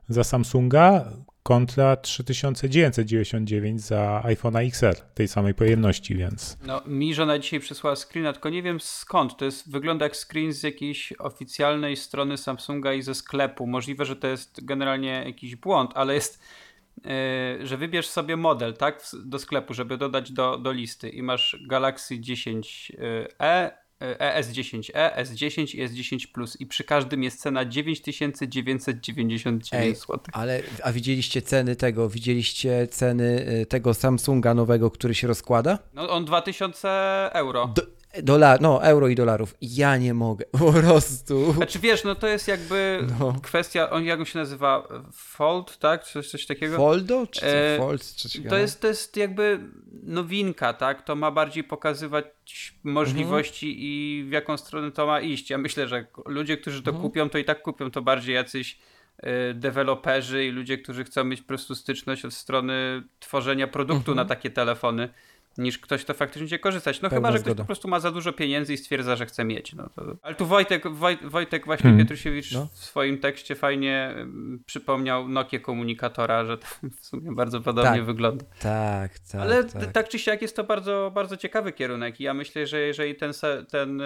za 0.09 0.23
Samsunga 0.23 1.11
kontra 1.45 1.95
3999 1.95 3.81
za 3.81 4.23
iPhone'a 4.25 4.67
XR 4.67 4.95
tej 5.13 5.27
samej 5.27 5.53
pojemności, 5.53 6.15
więc 6.15 6.57
No, 6.65 6.81
mi 6.85 7.13
żona 7.13 7.39
dzisiaj 7.39 7.59
przysłała 7.59 7.95
screena, 7.95 8.33
tylko 8.33 8.49
nie 8.49 8.63
wiem 8.63 8.79
skąd. 8.79 9.37
To 9.37 9.45
jest, 9.45 9.71
wygląda 9.71 10.05
jak 10.05 10.15
screen 10.15 10.53
z 10.53 10.63
jakiejś 10.63 11.13
oficjalnej 11.19 11.95
strony 11.97 12.37
Samsunga 12.37 12.93
i 12.93 13.01
ze 13.01 13.15
sklepu. 13.15 13.67
Możliwe, 13.67 14.05
że 14.05 14.15
to 14.15 14.27
jest 14.27 14.65
generalnie 14.65 15.23
jakiś 15.25 15.55
błąd, 15.55 15.91
ale 15.95 16.13
jest, 16.13 16.43
yy, 16.97 17.67
że 17.67 17.77
wybierz 17.77 18.07
sobie 18.07 18.37
model, 18.37 18.73
tak, 18.73 19.03
do 19.25 19.39
sklepu, 19.39 19.73
żeby 19.73 19.97
dodać 19.97 20.31
do, 20.31 20.57
do 20.57 20.71
listy 20.71 21.09
i 21.09 21.23
masz 21.23 21.57
Galaxy 21.67 22.19
10e, 22.19 23.75
ES10e, 24.19 25.23
S10 25.23 25.75
i 25.75 25.87
S10 25.87 26.27
Plus 26.27 26.61
i 26.61 26.65
przy 26.65 26.83
każdym 26.83 27.23
jest 27.23 27.41
cena 27.41 27.65
9999 27.65 29.69
Ej, 29.73 29.95
zł. 29.95 30.19
Ale, 30.33 30.61
a 30.83 30.91
widzieliście 30.91 31.41
ceny 31.41 31.75
tego, 31.75 32.09
widzieliście 32.09 32.87
ceny 32.87 33.45
y, 33.61 33.65
tego 33.65 33.93
Samsunga 33.93 34.53
nowego, 34.53 34.91
który 34.91 35.15
się 35.15 35.27
rozkłada? 35.27 35.79
No 35.93 36.09
on 36.09 36.25
2000 36.25 37.29
euro. 37.33 37.71
Do, 37.75 37.81
dolar, 38.23 38.61
no, 38.61 38.83
euro 38.83 39.07
i 39.07 39.15
dolarów. 39.15 39.55
Ja 39.61 39.97
nie 39.97 40.13
mogę, 40.13 40.45
po 40.59 40.73
prostu. 40.73 41.51
Znaczy 41.53 41.79
wiesz, 41.79 42.03
no 42.03 42.15
to 42.15 42.27
jest 42.27 42.47
jakby 42.47 43.07
No. 43.19 43.35
kwestia, 43.43 43.89
on 43.89 44.03
jak 44.03 44.19
on 44.19 44.25
się 44.25 44.39
nazywa? 44.39 44.87
Fold, 45.13 45.77
tak? 45.77 46.03
Coś, 46.03 46.29
coś 46.31 46.45
takiego? 46.45 46.77
Foldo? 46.77 47.27
Czy? 47.31 47.45
E, 47.47 47.77
Fold? 47.77 48.15
Czy 48.15 48.41
To 48.43 48.57
jest, 48.57 48.81
to 48.81 48.87
jest 48.87 49.17
jakby 49.17 49.59
nowinka, 50.03 50.73
tak? 50.73 51.01
To 51.05 51.15
ma 51.15 51.31
bardziej 51.31 51.63
pokazywać 51.63 52.25
możliwości 52.83 53.67
Mhm. 53.67 53.83
i 53.85 54.25
w 54.27 54.31
jaką 54.31 54.57
stronę 54.57 54.91
to 54.91 55.05
ma 55.05 55.21
iść. 55.21 55.49
Ja 55.49 55.57
myślę, 55.57 55.87
że 55.87 56.05
ludzie, 56.25 56.57
którzy 56.57 56.81
to 56.83 56.89
Mhm. 56.91 57.01
kupią, 57.09 57.29
to 57.29 57.37
i 57.37 57.45
tak 57.45 57.61
kupią 57.61 57.91
to 57.91 58.01
bardziej 58.01 58.35
jacyś 58.35 58.77
y, 59.19 59.53
deweloperzy 59.53 60.45
i 60.45 60.51
ludzie, 60.51 60.77
którzy 60.77 61.03
chcą 61.03 61.23
mieć 61.23 61.41
po 61.41 61.47
prostu 61.47 61.75
styczność 61.75 62.25
od 62.25 62.33
strony 62.33 63.03
tworzenia 63.19 63.67
produktu 63.67 64.11
Mhm. 64.11 64.15
na 64.15 64.25
takie 64.25 64.49
telefony, 64.49 65.09
niż 65.57 65.79
ktoś 65.79 66.05
to 66.05 66.13
faktycznie 66.13 66.39
będzie 66.41 66.59
korzystać. 66.59 67.01
No 67.01 67.09
Pełna 67.09 67.27
chyba, 67.27 67.31
że 67.31 67.37
ktoś 67.37 67.45
zgoda. 67.51 67.63
po 67.63 67.67
prostu 67.67 67.87
ma 67.87 67.99
za 67.99 68.11
dużo 68.11 68.33
pieniędzy 68.33 68.73
i 68.73 68.77
stwierdza, 68.77 69.15
że 69.15 69.25
chce 69.25 69.45
mieć. 69.45 69.73
No 69.73 69.89
to... 69.95 70.15
Ale 70.21 70.35
tu 70.35 70.45
Wojtek, 70.45 70.87
Woj, 70.87 71.17
Wojtek 71.23 71.65
właśnie 71.65 71.83
Hmm. 71.83 71.99
Pietrusiewicz 72.05 72.51
No. 72.51 72.67
w 72.73 72.77
swoim 72.77 73.17
tekście 73.17 73.55
fajnie 73.55 74.13
ym, 74.17 74.63
przypomniał 74.65 75.27
Nokię 75.29 75.59
komunikatora, 75.59 76.45
że 76.45 76.57
to 76.57 76.65
w 77.01 77.05
sumie 77.05 77.31
bardzo 77.35 77.61
podobnie 77.61 77.91
Tak. 77.97 78.05
wygląda. 78.05 78.45
Tak, 78.61 79.19
tak, 79.19 79.41
Ale 79.41 79.63
tak. 79.63 79.91
tak. 79.91 80.09
czy 80.09 80.19
siak 80.19 80.41
jest 80.41 80.55
to 80.55 80.63
bardzo, 80.63 81.11
bardzo 81.15 81.37
ciekawy 81.37 81.71
kierunek 81.71 82.19
i 82.19 82.23
ja 82.23 82.33
myślę, 82.33 82.67
że 82.67 82.79
jeżeli 82.79 83.15
ten, 83.15 83.33
se, 83.33 83.65
ten, 83.69 84.01
y, 84.01 84.05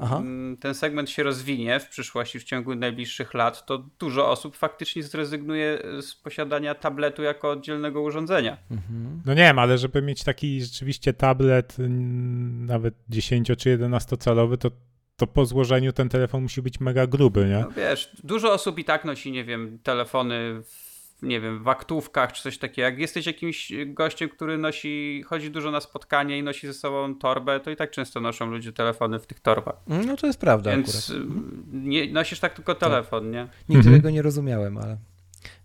Aha. 0.00 0.16
mm, 0.16 0.56
ten 0.56 0.74
segment 0.74 1.10
się 1.10 1.22
rozwinie 1.22 1.80
w 1.80 1.88
przyszłości, 1.88 2.40
w 2.40 2.44
ciągu 2.44 2.74
najbliższych 2.74 3.34
lat, 3.34 3.66
to 3.66 3.78
dużo 3.98 4.30
osób 4.30 4.56
faktycznie 4.56 5.02
zrezygnuje 5.02 5.78
z 6.00 6.14
posiadania 6.14 6.74
tabletu 6.74 7.22
jako 7.22 7.50
oddzielnego 7.50 8.02
urządzenia. 8.02 8.56
Mhm. 8.70 9.22
no 9.26 9.34
nie 9.34 9.42
wiem, 9.42 9.58
ale 9.58 9.78
żeby 9.78 10.02
mieć 10.02 10.24
taki 10.24 10.60
rzeczywiście 10.74 11.12
tablet 11.12 11.76
mm, 11.78 12.66
nawet 12.66 12.94
10 13.08 13.50
czy 13.58 13.68
11 13.68 14.16
calowy, 14.16 14.58
to, 14.58 14.70
to 15.16 15.26
po 15.26 15.46
złożeniu 15.46 15.92
ten 15.92 16.08
telefon 16.08 16.42
musi 16.42 16.62
być 16.62 16.80
mega 16.80 17.06
gruby, 17.06 17.46
nie? 17.48 17.58
No 17.60 17.70
wiesz, 17.76 18.16
dużo 18.24 18.52
osób 18.52 18.78
i 18.78 18.84
tak 18.84 19.04
nosi, 19.04 19.32
nie 19.32 19.44
wiem, 19.44 19.78
telefony 19.82 20.62
w, 20.62 20.94
nie 21.22 21.40
wiem, 21.40 21.62
w 21.64 21.68
aktówkach 21.68 22.32
czy 22.32 22.42
coś 22.42 22.58
takiego. 22.58 22.82
Jak 22.86 22.98
jesteś 22.98 23.26
jakimś 23.26 23.72
gościem, 23.86 24.28
który 24.28 24.58
nosi, 24.58 25.22
chodzi 25.26 25.50
dużo 25.50 25.70
na 25.70 25.80
spotkanie 25.80 26.38
i 26.38 26.42
nosi 26.42 26.66
ze 26.66 26.74
sobą 26.74 27.14
torbę, 27.14 27.60
to 27.60 27.70
i 27.70 27.76
tak 27.76 27.90
często 27.90 28.20
noszą 28.20 28.46
ludzie 28.50 28.72
telefony 28.72 29.18
w 29.18 29.26
tych 29.26 29.40
torbach. 29.40 29.76
No 30.06 30.16
to 30.16 30.26
jest 30.26 30.40
prawda 30.40 30.70
Więc 30.70 31.10
akurat. 31.10 31.26
y, 31.26 31.30
nie, 31.72 32.12
nosisz 32.12 32.40
tak 32.40 32.54
tylko 32.54 32.74
telefon, 32.74 33.30
nie? 33.30 33.48
Nigdy 33.68 33.78
Mhm. 33.88 33.96
tego 33.96 34.10
nie 34.10 34.22
rozumiałem, 34.22 34.78
ale 34.78 34.96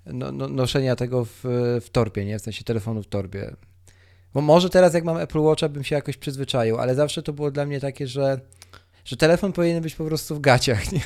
no, 0.05 0.31
no, 0.31 0.47
noszenia 0.47 0.95
tego 0.95 1.25
w, 1.25 1.39
w 1.81 1.89
torbie, 1.91 2.25
nie? 2.25 2.39
W 2.39 2.41
sensie 2.41 2.63
telefonu 2.63 3.03
w 3.03 3.07
torbie. 3.07 3.55
Bo 4.33 4.41
może 4.41 4.69
teraz 4.69 4.93
jak 4.93 5.03
mam 5.03 5.17
Apple 5.17 5.39
Watcha 5.39 5.69
bym 5.69 5.83
się 5.83 5.95
jakoś 5.95 6.17
przyzwyczaił, 6.17 6.77
ale 6.77 6.95
zawsze 6.95 7.23
to 7.23 7.33
było 7.33 7.51
dla 7.51 7.65
mnie 7.65 7.79
takie, 7.79 8.07
że, 8.07 8.39
że 9.05 9.17
telefon 9.17 9.53
powinien 9.53 9.83
być 9.83 9.95
po 9.95 10.05
prostu 10.05 10.35
w 10.35 10.39
gaciach, 10.39 10.91
nie? 10.91 10.99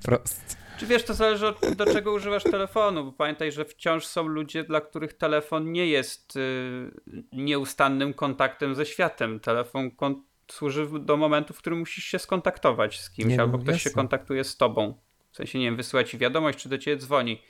Wprost. 0.00 0.56
Czy 0.78 0.86
wiesz, 0.86 1.04
to 1.04 1.14
zależy 1.14 1.46
od, 1.46 1.74
do 1.76 1.86
czego 1.86 2.12
używasz 2.12 2.42
telefonu, 2.44 3.04
bo 3.04 3.12
pamiętaj, 3.12 3.52
że 3.52 3.64
wciąż 3.64 4.06
są 4.06 4.26
ludzie, 4.26 4.64
dla 4.64 4.80
których 4.80 5.12
telefon 5.12 5.72
nie 5.72 5.86
jest 5.86 6.36
y, 6.36 6.90
nieustannym 7.32 8.14
kontaktem 8.14 8.74
ze 8.74 8.86
światem. 8.86 9.40
Telefon 9.40 9.90
kon- 9.90 10.22
służy 10.50 10.88
do 11.00 11.16
momentu, 11.16 11.54
w 11.54 11.58
którym 11.58 11.78
musisz 11.78 12.04
się 12.04 12.18
skontaktować 12.18 13.00
z 13.00 13.10
kimś, 13.10 13.28
Nie, 13.30 13.36
no, 13.36 13.42
albo 13.42 13.58
ktoś 13.58 13.82
się 13.82 13.88
jasne. 13.88 14.02
kontaktuje 14.02 14.44
z 14.44 14.56
tobą. 14.56 14.94
W 15.32 15.36
sensie, 15.36 15.58
nie 15.58 15.64
wiem, 15.64 15.76
wysyła 15.76 16.04
ci 16.04 16.18
wiadomość, 16.18 16.58
czy 16.58 16.68
do 16.68 16.78
ciebie 16.78 16.96
dzwoni. 16.96 17.42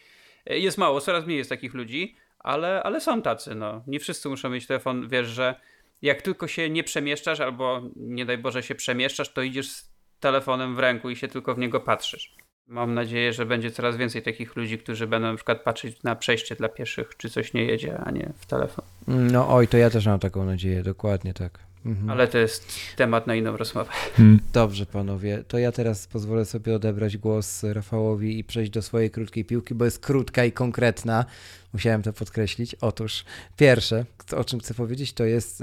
Y, 0.50 0.58
Jest 0.58 0.78
mało, 0.78 1.00
coraz 1.00 1.26
mniej 1.26 1.38
jest 1.38 1.50
takich 1.50 1.74
ludzi, 1.74 2.16
ale, 2.38 2.82
ale 2.82 3.00
są 3.00 3.22
tacy, 3.22 3.54
no. 3.54 3.82
Nie 3.86 4.00
wszyscy 4.00 4.28
muszą 4.28 4.50
mieć 4.50 4.66
telefon, 4.66 5.08
wiesz, 5.08 5.26
że 5.26 5.54
jak 6.02 6.22
tylko 6.22 6.48
się 6.48 6.70
nie 6.70 6.84
przemieszczasz, 6.84 7.40
albo 7.40 7.82
nie 7.96 8.26
daj 8.26 8.38
Boże 8.38 8.62
się 8.62 8.74
przemieszczasz, 8.74 9.32
to 9.32 9.42
idziesz 9.42 9.70
z 9.70 9.90
telefonem 10.20 10.76
w 10.76 10.78
ręku 10.78 11.10
i 11.10 11.16
się 11.16 11.28
tylko 11.28 11.54
w 11.54 11.58
niego 11.58 11.80
patrzysz. 11.80 12.36
Mam 12.66 12.94
nadzieję, 12.94 13.32
że 13.32 13.46
będzie 13.46 13.70
coraz 13.70 13.96
więcej 13.96 14.22
takich 14.22 14.56
ludzi, 14.56 14.78
którzy 14.78 15.06
będą 15.06 15.28
na 15.28 15.36
przykład 15.36 15.62
patrzeć 15.62 16.02
na 16.02 16.16
przejście 16.16 16.56
dla 16.56 16.68
pieszych, 16.68 17.16
czy 17.16 17.30
coś 17.30 17.54
nie 17.54 17.64
jedzie, 17.64 17.98
a 17.98 18.10
nie 18.10 18.32
w 18.38 18.46
telefon. 18.46 18.84
No 19.06 19.54
oj, 19.54 19.68
to 19.68 19.76
ja 19.76 19.90
też 19.90 20.06
mam 20.06 20.18
taką 20.18 20.44
nadzieję, 20.44 20.82
dokładnie 20.82 21.34
tak. 21.34 21.65
Mhm. 21.86 22.10
Ale 22.10 22.28
to 22.28 22.38
jest 22.38 22.68
temat 22.96 23.26
na 23.26 23.34
inną 23.34 23.56
rozmowę. 23.56 23.90
Hmm. 24.16 24.40
Dobrze, 24.52 24.86
panowie, 24.86 25.44
to 25.48 25.58
ja 25.58 25.72
teraz 25.72 26.06
pozwolę 26.06 26.44
sobie 26.44 26.74
odebrać 26.74 27.16
głos 27.16 27.62
Rafałowi 27.62 28.38
i 28.38 28.44
przejść 28.44 28.70
do 28.72 28.82
swojej 28.82 29.10
krótkiej 29.10 29.44
piłki, 29.44 29.74
bo 29.74 29.84
jest 29.84 29.98
krótka 29.98 30.44
i 30.44 30.52
konkretna. 30.52 31.24
Musiałem 31.72 32.02
to 32.02 32.12
podkreślić. 32.12 32.74
Otóż 32.74 33.24
pierwsze, 33.56 34.04
o 34.36 34.44
czym 34.44 34.60
chcę 34.60 34.74
powiedzieć, 34.74 35.12
to 35.12 35.24
jest 35.24 35.62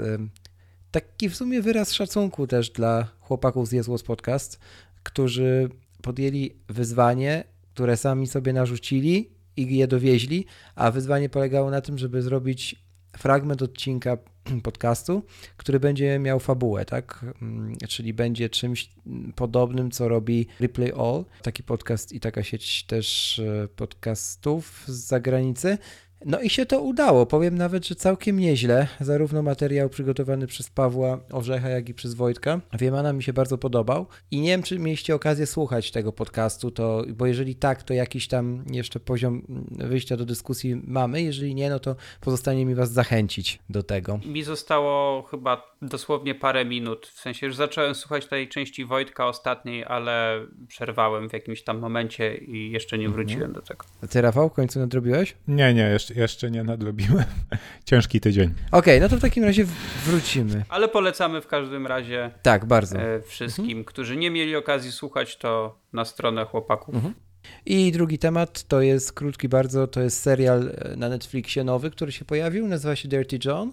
taki 0.90 1.28
w 1.28 1.36
sumie 1.36 1.62
wyraz 1.62 1.92
szacunku 1.92 2.46
też 2.46 2.70
dla 2.70 3.08
chłopaków 3.20 3.68
z 3.68 3.72
Jezłos 3.72 4.02
Podcast, 4.02 4.60
którzy 5.02 5.68
podjęli 6.02 6.50
wyzwanie, 6.68 7.44
które 7.74 7.96
sami 7.96 8.26
sobie 8.26 8.52
narzucili 8.52 9.30
i 9.56 9.76
je 9.76 9.86
dowieźli, 9.86 10.46
a 10.74 10.90
wyzwanie 10.90 11.28
polegało 11.28 11.70
na 11.70 11.80
tym, 11.80 11.98
żeby 11.98 12.22
zrobić 12.22 12.76
fragment 13.16 13.62
odcinka 13.62 14.16
podcastu, 14.62 15.22
który 15.56 15.80
będzie 15.80 16.18
miał 16.18 16.40
fabułę, 16.40 16.84
tak? 16.84 17.24
Mm, 17.42 17.76
Czyli 17.88 18.14
będzie 18.14 18.48
czymś 18.48 18.90
podobnym, 19.34 19.90
co 19.90 20.08
robi 20.08 20.46
Replay 20.60 20.92
All, 20.92 21.24
taki 21.42 21.62
podcast 21.62 22.12
i 22.12 22.20
taka 22.20 22.42
sieć 22.42 22.84
też 22.84 23.38
e, 23.38 23.68
podcastów 23.68 24.84
z 24.86 24.92
zagranicy. 24.92 25.78
No 26.24 26.40
i 26.40 26.50
się 26.50 26.66
to 26.66 26.80
udało. 26.80 27.26
Powiem 27.26 27.58
nawet, 27.58 27.86
że 27.86 27.94
całkiem 27.94 28.38
nieźle. 28.38 28.86
Zarówno 29.00 29.42
materiał 29.42 29.88
przygotowany 29.88 30.46
przez 30.46 30.70
Pawła 30.70 31.18
Orzecha, 31.32 31.68
jak 31.68 31.88
i 31.88 31.94
przez 31.94 32.14
Wojtka. 32.14 32.60
Wiemana 32.72 33.12
mi 33.12 33.22
się 33.22 33.32
bardzo 33.32 33.58
podobał. 33.58 34.06
I 34.30 34.40
nie 34.40 34.48
wiem, 34.48 34.62
czy 34.62 34.78
mieliście 34.78 35.14
okazję 35.14 35.46
słuchać 35.46 35.90
tego 35.90 36.12
podcastu, 36.12 36.70
to, 36.70 37.04
bo 37.08 37.26
jeżeli 37.26 37.54
tak, 37.54 37.82
to 37.82 37.94
jakiś 37.94 38.28
tam 38.28 38.64
jeszcze 38.70 39.00
poziom 39.00 39.42
wyjścia 39.70 40.16
do 40.16 40.24
dyskusji 40.24 40.82
mamy. 40.84 41.22
Jeżeli 41.22 41.54
nie, 41.54 41.70
no 41.70 41.78
to 41.78 41.96
pozostanie 42.20 42.66
mi 42.66 42.74
was 42.74 42.92
zachęcić 42.92 43.58
do 43.68 43.82
tego. 43.82 44.20
Mi 44.26 44.42
zostało 44.42 45.22
chyba 45.22 45.74
dosłownie 45.82 46.34
parę 46.34 46.64
minut. 46.64 47.06
W 47.06 47.20
sensie 47.20 47.46
już 47.46 47.56
zacząłem 47.56 47.94
słuchać 47.94 48.26
tej 48.26 48.48
części 48.48 48.84
Wojtka 48.84 49.26
ostatniej, 49.26 49.84
ale 49.84 50.46
przerwałem 50.68 51.28
w 51.28 51.32
jakimś 51.32 51.62
tam 51.62 51.78
momencie 51.78 52.36
i 52.36 52.70
jeszcze 52.70 52.98
nie 52.98 53.08
wróciłem 53.08 53.42
mhm. 53.42 53.52
do 53.52 53.62
tego. 53.62 53.84
A 54.02 54.06
ty, 54.06 54.20
Rafał, 54.20 54.48
w 54.48 54.52
końcu 54.52 54.78
nadrobiłeś? 54.78 55.36
Nie, 55.48 55.74
nie, 55.74 55.82
jeszcze, 55.82 56.03
jeszcze 56.10 56.50
nie 56.50 56.64
nadrobiłem. 56.64 57.24
Ciężki 57.84 58.20
tydzień. 58.20 58.54
Okej, 58.70 58.78
okay, 58.96 59.00
no 59.00 59.08
to 59.08 59.16
w 59.16 59.20
takim 59.20 59.44
razie 59.44 59.66
wrócimy. 60.06 60.64
Ale 60.68 60.88
polecamy 60.88 61.40
w 61.40 61.46
każdym 61.46 61.86
razie. 61.86 62.30
Tak, 62.42 62.64
bardzo. 62.64 62.98
E, 62.98 63.22
wszystkim, 63.22 63.64
mhm. 63.64 63.84
którzy 63.84 64.16
nie 64.16 64.30
mieli 64.30 64.56
okazji 64.56 64.92
słuchać, 64.92 65.36
to 65.36 65.78
na 65.92 66.04
stronę 66.04 66.44
chłopaków. 66.44 66.94
Mhm. 66.94 67.14
I 67.66 67.92
drugi 67.92 68.18
temat 68.18 68.62
to 68.62 68.80
jest 68.80 69.12
krótki 69.12 69.48
bardzo, 69.48 69.86
to 69.86 70.00
jest 70.00 70.22
serial 70.22 70.68
e, 70.68 70.96
na 70.96 71.08
Netflixie 71.08 71.64
nowy, 71.64 71.90
który 71.90 72.12
się 72.12 72.24
pojawił, 72.24 72.66
nazywa 72.66 72.96
się 72.96 73.08
Dirty 73.08 73.38
John 73.44 73.72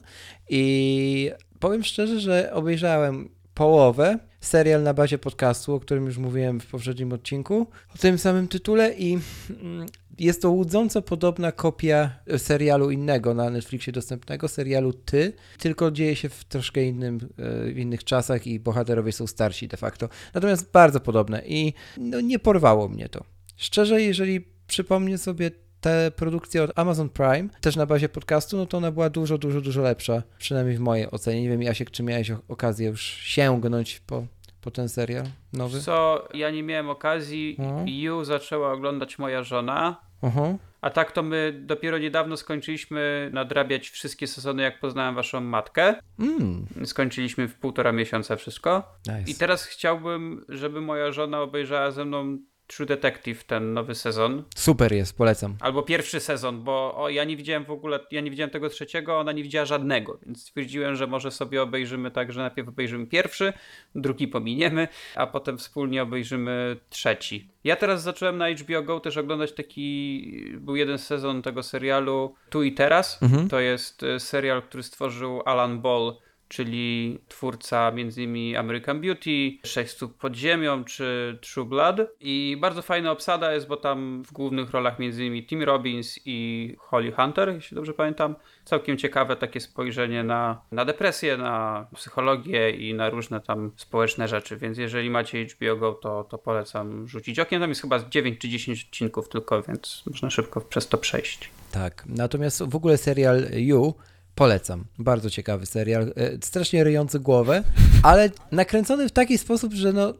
i 0.49 1.31
powiem 1.59 1.83
szczerze, 1.83 2.19
że 2.19 2.53
obejrzałem 2.53 3.29
połowę, 3.53 4.19
serial 4.41 4.83
na 4.83 4.93
bazie 4.93 5.17
podcastu, 5.17 5.73
o 5.73 5.79
którym 5.79 6.05
już 6.05 6.17
mówiłem 6.17 6.59
w 6.59 6.67
poprzednim 6.67 7.13
odcinku, 7.13 7.67
o 7.95 7.97
tym 7.97 8.17
samym 8.17 8.47
tytule 8.47 8.93
i 8.93 9.19
mm, 9.49 9.85
jest 10.19 10.41
to 10.41 10.51
łudząco 10.51 11.01
podobna 11.01 11.51
kopia 11.51 12.19
serialu 12.37 12.91
innego 12.91 13.33
na 13.33 13.49
Netflixie 13.49 13.93
dostępnego, 13.93 14.47
serialu 14.47 14.93
Ty, 14.93 15.33
tylko 15.59 15.91
dzieje 15.91 16.15
się 16.15 16.29
w 16.29 16.43
troszkę 16.43 16.83
innym, 16.83 17.29
e, 17.37 17.71
w 17.73 17.77
innych 17.77 18.03
czasach 18.03 18.47
i 18.47 18.59
bohaterowie 18.59 19.11
są 19.11 19.27
starsi 19.27 19.67
de 19.67 19.77
facto. 19.77 20.09
Natomiast 20.33 20.71
bardzo 20.71 20.99
podobne 20.99 21.41
i 21.45 21.73
no, 21.97 22.21
nie 22.21 22.39
porwało 22.39 22.87
mnie 22.87 23.09
to. 23.09 23.23
Szczerze, 23.57 24.01
jeżeli 24.01 24.47
przypomnę 24.67 25.17
sobie 25.17 25.51
tę 25.81 26.11
produkcję 26.15 26.63
od 26.63 26.79
Amazon 26.79 27.09
Prime, 27.09 27.49
też 27.61 27.75
na 27.75 27.85
bazie 27.85 28.09
podcastu, 28.09 28.57
no 28.57 28.65
to 28.65 28.77
ona 28.77 28.91
była 28.91 29.09
dużo, 29.09 29.37
dużo, 29.37 29.61
dużo 29.61 29.81
lepsza. 29.81 30.23
Przynajmniej 30.37 30.77
w 30.77 30.79
mojej 30.79 31.11
ocenie. 31.11 31.41
Nie 31.41 31.49
wiem, 31.49 31.61
Jasiek, 31.61 31.91
czy 31.91 32.03
miałeś 32.03 32.31
okazję 32.47 32.87
już 32.87 33.01
sięgnąć 33.01 33.99
po, 33.99 34.25
po 34.61 34.71
ten 34.71 34.89
serial 34.89 35.25
nowy? 35.53 35.79
Co, 35.79 36.27
ja 36.33 36.49
nie 36.49 36.63
miałem 36.63 36.89
okazji. 36.89 37.55
No. 37.59 37.83
You 37.85 38.23
zaczęła 38.23 38.71
oglądać 38.71 39.19
moja 39.19 39.43
żona. 39.43 40.01
Uh-huh. 40.23 40.57
A 40.81 40.89
tak 40.89 41.11
to 41.11 41.23
my 41.23 41.61
dopiero 41.65 41.97
niedawno 41.97 42.37
skończyliśmy 42.37 43.29
nadrabiać 43.33 43.89
wszystkie 43.89 44.27
sezony, 44.27 44.63
jak 44.63 44.79
poznałem 44.79 45.15
waszą 45.15 45.41
matkę. 45.41 45.95
Mm. 46.19 46.65
Skończyliśmy 46.85 47.47
w 47.47 47.55
półtora 47.55 47.91
miesiąca 47.91 48.35
wszystko. 48.35 48.95
Nice. 49.07 49.31
I 49.31 49.35
teraz 49.35 49.65
chciałbym, 49.65 50.45
żeby 50.49 50.81
moja 50.81 51.11
żona 51.11 51.41
obejrzała 51.41 51.91
ze 51.91 52.05
mną 52.05 52.37
True 52.75 52.85
Detective, 52.85 53.43
ten 53.43 53.73
nowy 53.73 53.95
sezon. 53.95 54.43
Super 54.55 54.93
jest, 54.93 55.17
polecam. 55.17 55.55
Albo 55.59 55.83
pierwszy 55.83 56.19
sezon, 56.19 56.63
bo 56.63 56.95
o, 56.97 57.09
ja 57.09 57.23
nie 57.23 57.37
widziałem 57.37 57.65
w 57.65 57.71
ogóle, 57.71 57.99
ja 58.11 58.21
nie 58.21 58.31
widziałem 58.31 58.49
tego 58.49 58.69
trzeciego, 58.69 59.19
ona 59.19 59.31
nie 59.31 59.43
widziała 59.43 59.65
żadnego, 59.65 60.19
więc 60.25 60.41
stwierdziłem, 60.41 60.95
że 60.95 61.07
może 61.07 61.31
sobie 61.31 61.61
obejrzymy 61.61 62.11
tak, 62.11 62.31
że 62.31 62.41
najpierw 62.41 62.67
obejrzymy 62.67 63.07
pierwszy, 63.07 63.53
drugi 63.95 64.27
pominiemy, 64.27 64.87
a 65.15 65.27
potem 65.27 65.57
wspólnie 65.57 66.03
obejrzymy 66.03 66.77
trzeci. 66.89 67.49
Ja 67.63 67.75
teraz 67.75 68.03
zacząłem 68.03 68.37
na 68.37 68.49
HBO 68.49 68.81
Go 68.81 68.99
też 68.99 69.17
oglądać 69.17 69.51
taki, 69.51 70.21
był 70.57 70.75
jeden 70.75 70.97
sezon 70.97 71.41
tego 71.41 71.63
serialu 71.63 72.35
Tu 72.49 72.63
i 72.63 72.71
Teraz. 72.71 73.23
Mhm. 73.23 73.49
To 73.49 73.59
jest 73.59 74.03
e, 74.03 74.19
serial, 74.19 74.61
który 74.61 74.83
stworzył 74.83 75.41
Alan 75.45 75.81
Ball, 75.81 76.15
czyli 76.51 77.19
twórca 77.27 77.91
m.in. 77.95 78.57
American 78.57 79.01
Beauty, 79.01 79.51
Sześć 79.65 79.91
stóp 79.91 80.17
pod 80.17 80.35
ziemią 80.35 80.83
czy 80.83 81.37
True 81.41 81.65
Blood. 81.65 81.97
I 82.19 82.57
bardzo 82.61 82.81
fajna 82.81 83.11
obsada 83.11 83.53
jest, 83.53 83.67
bo 83.67 83.77
tam 83.77 84.23
w 84.23 84.31
głównych 84.31 84.71
rolach 84.71 84.95
m.in. 84.99 85.45
Tim 85.45 85.63
Robbins 85.63 86.19
i 86.25 86.75
Holly 86.79 87.11
Hunter, 87.11 87.53
jeśli 87.53 87.75
dobrze 87.75 87.93
pamiętam. 87.93 88.35
Całkiem 88.65 88.97
ciekawe 88.97 89.35
takie 89.35 89.59
spojrzenie 89.59 90.23
na, 90.23 90.61
na 90.71 90.85
depresję, 90.85 91.37
na 91.37 91.87
psychologię 91.95 92.71
i 92.71 92.93
na 92.93 93.09
różne 93.09 93.41
tam 93.41 93.71
społeczne 93.75 94.27
rzeczy, 94.27 94.57
więc 94.57 94.77
jeżeli 94.77 95.09
macie 95.09 95.45
HBO 95.45 95.75
Go, 95.75 95.93
to, 95.93 96.23
to 96.23 96.37
polecam 96.37 97.07
rzucić 97.07 97.39
okiem. 97.39 97.61
Tam 97.61 97.69
jest 97.69 97.81
chyba 97.81 97.99
9 98.09 98.39
czy 98.39 98.49
10 98.49 98.85
odcinków 98.89 99.29
tylko, 99.29 99.61
więc 99.61 100.03
można 100.11 100.29
szybko 100.29 100.61
przez 100.61 100.87
to 100.87 100.97
przejść. 100.97 101.49
Tak, 101.71 102.03
natomiast 102.05 102.63
w 102.63 102.75
ogóle 102.75 102.97
serial 102.97 103.47
You 103.53 103.93
Polecam. 104.35 104.85
Bardzo 104.99 105.29
ciekawy 105.29 105.65
serial. 105.65 106.13
E, 106.15 106.31
strasznie 106.41 106.83
ryjący 106.83 107.19
głowę, 107.19 107.63
ale 108.03 108.29
nakręcony 108.51 109.09
w 109.09 109.11
taki 109.11 109.37
sposób, 109.37 109.73
że 109.73 109.93
no, 109.93 110.13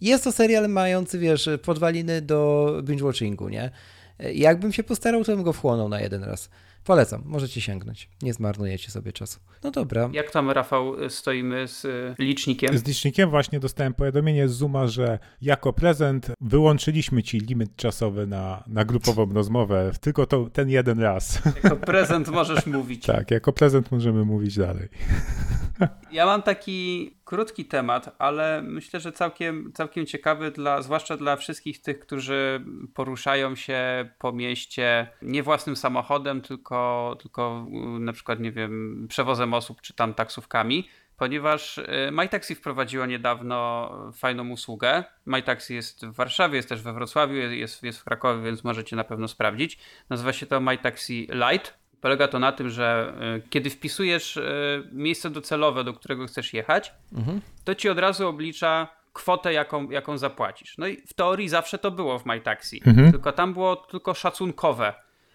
jest 0.00 0.24
to 0.24 0.32
serial 0.32 0.68
mający, 0.68 1.18
wiesz, 1.18 1.48
podwaliny 1.62 2.22
do 2.22 2.72
binge-watchingu, 2.82 3.50
nie? 3.50 3.70
E, 4.18 4.32
jakbym 4.32 4.72
się 4.72 4.82
postarał, 4.82 5.24
to 5.24 5.34
bym 5.34 5.44
go 5.44 5.52
wchłonął 5.52 5.88
na 5.88 6.00
jeden 6.00 6.24
raz. 6.24 6.50
Polecam, 6.88 7.22
możecie 7.24 7.60
sięgnąć. 7.60 8.08
Nie 8.22 8.32
zmarnujecie 8.32 8.90
sobie 8.90 9.12
czasu. 9.12 9.40
No 9.64 9.70
dobra. 9.70 10.10
Jak 10.12 10.30
tam, 10.30 10.50
Rafał, 10.50 11.10
stoimy 11.10 11.68
z 11.68 11.84
y, 11.84 12.14
licznikiem? 12.18 12.78
Z 12.78 12.86
licznikiem 12.86 13.30
właśnie 13.30 13.60
dostałem 13.60 13.94
powiadomienie 13.94 14.48
z 14.48 14.52
Zuma, 14.52 14.86
że 14.86 15.18
jako 15.42 15.72
prezent 15.72 16.30
wyłączyliśmy 16.40 17.22
ci 17.22 17.38
limit 17.38 17.76
czasowy 17.76 18.26
na, 18.26 18.64
na 18.66 18.84
grupową 18.84 19.32
rozmowę. 19.34 19.90
Tylko 20.00 20.26
to, 20.26 20.50
ten 20.50 20.68
jeden 20.68 21.00
raz. 21.00 21.42
Jako 21.64 21.76
prezent 21.76 22.28
możesz 22.28 22.66
mówić. 22.76 23.06
tak, 23.06 23.30
jako 23.30 23.52
prezent 23.52 23.92
możemy 23.92 24.24
mówić 24.24 24.56
dalej. 24.56 24.88
Ja 26.10 26.26
mam 26.26 26.42
taki 26.42 27.10
krótki 27.24 27.64
temat, 27.64 28.14
ale 28.18 28.62
myślę, 28.62 29.00
że 29.00 29.12
całkiem, 29.12 29.72
całkiem 29.74 30.06
ciekawy, 30.06 30.50
dla, 30.50 30.82
zwłaszcza 30.82 31.16
dla 31.16 31.36
wszystkich 31.36 31.82
tych, 31.82 31.98
którzy 31.98 32.64
poruszają 32.94 33.56
się 33.56 34.10
po 34.18 34.32
mieście 34.32 35.08
nie 35.22 35.42
własnym 35.42 35.76
samochodem, 35.76 36.40
tylko, 36.40 37.16
tylko 37.20 37.66
na 38.00 38.12
przykład, 38.12 38.40
nie 38.40 38.52
wiem, 38.52 39.06
przewozem 39.08 39.54
osób 39.54 39.80
czy 39.80 39.94
tam 39.94 40.14
taksówkami 40.14 40.88
ponieważ 41.18 41.78
y, 41.78 41.84
MyTaxi 42.12 42.54
wprowadziło 42.54 43.06
niedawno 43.06 43.90
fajną 44.12 44.48
usługę. 44.48 45.04
MyTaxi 45.26 45.74
jest 45.74 46.06
w 46.06 46.14
Warszawie, 46.14 46.56
jest 46.56 46.68
też 46.68 46.82
we 46.82 46.92
Wrocławiu, 46.92 47.34
jest, 47.34 47.82
jest 47.82 47.98
w 47.98 48.04
Krakowie, 48.04 48.42
więc 48.42 48.64
możecie 48.64 48.96
na 48.96 49.04
pewno 49.04 49.28
sprawdzić. 49.28 49.78
Nazywa 50.10 50.32
się 50.32 50.46
to 50.46 50.60
MyTaxi 50.60 51.28
Lite 51.32 51.70
Polega 52.00 52.28
to 52.28 52.38
na 52.38 52.52
tym, 52.52 52.70
że 52.70 53.14
y, 53.36 53.48
kiedy 53.50 53.70
wpisujesz 53.70 54.36
y, 54.36 54.88
miejsce 54.92 55.30
docelowe, 55.30 55.84
do 55.84 55.92
którego 55.92 56.26
chcesz 56.26 56.54
jechać, 56.54 56.92
mhm. 57.12 57.40
to 57.64 57.74
ci 57.74 57.88
od 57.88 57.98
razu 57.98 58.28
oblicza 58.28 58.88
kwotę, 59.12 59.52
jaką, 59.52 59.90
jaką 59.90 60.18
zapłacisz. 60.18 60.78
No 60.78 60.86
i 60.86 60.96
w 60.96 61.14
teorii 61.14 61.48
zawsze 61.48 61.78
to 61.78 61.90
było 61.90 62.18
w 62.18 62.26
MyTaxi, 62.26 62.82
mhm. 62.86 63.12
tylko 63.12 63.32
tam 63.32 63.52
było 63.52 63.76
tylko 63.76 64.14
szacunkowe. 64.14 64.94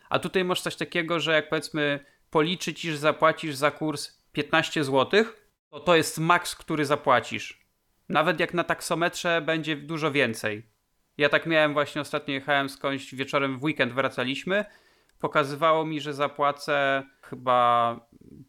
A 0.09 0.19
tutaj 0.19 0.43
masz 0.43 0.61
coś 0.61 0.75
takiego, 0.75 1.19
że 1.19 1.33
jak 1.33 1.49
powiedzmy 1.49 1.99
policzy 2.29 2.73
ci, 2.73 2.91
że 2.91 2.97
zapłacisz 2.97 3.55
za 3.55 3.71
kurs 3.71 4.17
15 4.31 4.83
zł, 4.83 5.25
to 5.69 5.79
to 5.79 5.95
jest 5.95 6.19
maks, 6.19 6.55
który 6.55 6.85
zapłacisz. 6.85 7.63
Nawet 8.09 8.39
jak 8.39 8.53
na 8.53 8.63
taksometrze 8.63 9.41
będzie 9.41 9.75
dużo 9.75 10.11
więcej. 10.11 10.65
Ja 11.17 11.29
tak 11.29 11.45
miałem 11.45 11.73
właśnie 11.73 12.01
ostatnio 12.01 12.33
jechałem 12.33 12.69
skądś 12.69 13.15
wieczorem 13.15 13.59
w 13.59 13.63
weekend 13.63 13.93
wracaliśmy 13.93 14.65
pokazywało 15.23 15.85
mi, 15.85 16.01
że 16.01 16.13
zapłacę 16.13 17.03
chyba 17.21 17.99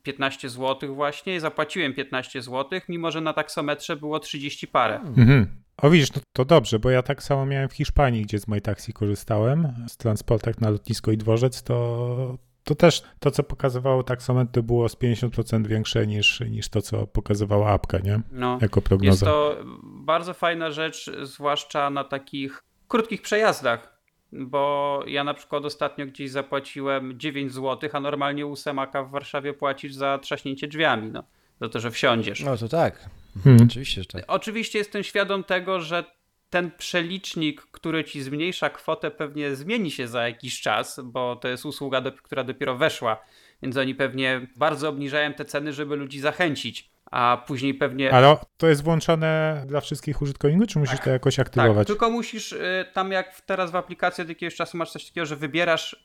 15 0.03 0.49
zł 0.49 0.95
właśnie 0.95 1.35
i 1.37 1.41
zapłaciłem 1.41 1.95
15 1.95 2.43
zł, 2.43 2.81
mimo 2.89 3.11
że 3.11 3.21
na 3.21 3.33
taksometrze 3.33 3.97
było 3.97 4.19
30 4.19 4.69
parę. 4.69 5.01
Mhm. 5.01 5.47
O 5.77 5.91
widzisz, 5.91 6.13
no 6.13 6.23
to 6.33 6.45
dobrze, 6.45 6.79
bo 6.79 6.91
ja 6.91 7.03
tak 7.03 7.23
samo 7.23 7.47
miałem 7.47 7.69
w 7.69 7.73
Hiszpanii, 7.73 8.23
gdzie 8.23 8.39
z 8.39 8.49
MyTaxi 8.49 8.93
korzystałem, 8.93 9.75
z 9.89 9.97
transportach 9.97 10.61
na 10.61 10.71
lotnisko 10.71 11.13
i 11.13 11.17
dworzec, 11.17 11.63
to, 11.63 12.39
to 12.65 12.75
też 12.75 13.03
to, 13.21 13.31
co 13.31 13.43
pokazywało 13.43 14.03
taksometr, 14.03 14.53
to 14.53 14.63
było 14.63 14.89
z 14.89 14.97
50% 14.97 15.67
większe 15.67 16.07
niż, 16.07 16.41
niż 16.41 16.69
to, 16.69 16.83
co 16.83 17.07
pokazywała 17.07 17.71
apka, 17.71 17.99
nie? 17.99 18.21
No, 18.33 18.59
jako 18.61 18.83
prognoza. 18.83 19.11
Jest 19.11 19.25
to 19.25 19.57
bardzo 19.85 20.35
fajna 20.35 20.71
rzecz, 20.71 21.11
zwłaszcza 21.23 21.91
na 21.91 22.05
takich 22.05 22.65
krótkich 22.89 23.23
przejazdach, 23.23 23.94
bo 24.35 25.03
ja 25.07 25.25
na 25.25 25.35
przykład 25.35 25.65
ostatnio 25.65 26.07
gdzieś 26.07 26.31
zapłaciłem 26.31 27.19
9 27.19 27.53
zł, 27.53 27.91
a 27.93 28.01
normalnie 28.01 28.47
u 28.47 28.57
Semaka 28.57 29.03
w 29.05 29.11
Warszawie 29.11 29.53
płacisz 29.53 29.95
za 29.95 30.19
trzaśnięcie 30.19 30.69
drzwiami, 30.69 31.11
no. 31.11 31.25
Za 31.61 31.69
to, 31.69 31.81
że 31.81 31.91
wsiądziesz. 31.91 32.41
No 32.41 32.57
to 32.57 32.69
tak. 32.69 33.09
Hmm. 33.45 33.67
Oczywiście, 33.67 34.03
że 34.03 34.09
tak. 34.09 34.25
Oczywiście 34.29 34.79
jestem 34.79 35.03
świadom 35.03 35.45
tego, 35.45 35.81
że 35.81 36.05
ten 36.51 36.71
przelicznik, 36.79 37.63
który 37.63 38.05
ci 38.05 38.23
zmniejsza 38.23 38.71
kwotę, 38.71 39.11
pewnie 39.11 39.57
zmieni 39.57 39.91
się 39.91 40.09
za 40.09 40.29
jakiś 40.29 40.61
czas, 40.61 41.01
bo 41.05 41.37
to 41.37 41.49
jest 41.49 41.67
usługa, 41.67 42.03
która 42.23 42.45
dopiero 42.45 42.77
weszła, 42.77 43.25
więc 43.63 43.77
oni 43.77 43.95
pewnie 43.95 44.47
bardzo 44.57 44.89
obniżają 44.89 45.33
te 45.33 45.45
ceny, 45.45 45.73
żeby 45.73 45.97
ludzi 45.97 46.21
zachęcić 46.21 46.94
a 47.15 47.43
później 47.47 47.75
pewnie... 47.75 48.13
Ale 48.13 48.37
to 48.57 48.69
jest 48.69 48.83
włączone 48.83 49.63
dla 49.67 49.81
wszystkich 49.81 50.23
użytkowników, 50.23 50.69
czy 50.69 50.79
musisz 50.79 50.95
tak, 50.97 51.05
to 51.05 51.11
jakoś 51.11 51.39
aktywować? 51.39 51.77
Tak, 51.77 51.87
tylko 51.87 52.11
musisz 52.11 52.53
y, 52.53 52.85
tam 52.93 53.13
jak 53.13 53.41
teraz 53.41 53.71
w 53.71 53.77
aplikacji 53.77 54.23
od 54.23 54.29
jakiegoś 54.29 54.55
czasu 54.55 54.77
masz 54.77 54.91
coś 54.91 55.07
takiego, 55.07 55.27
że 55.27 55.37
wybierasz 55.37 55.93
y, 55.93 55.99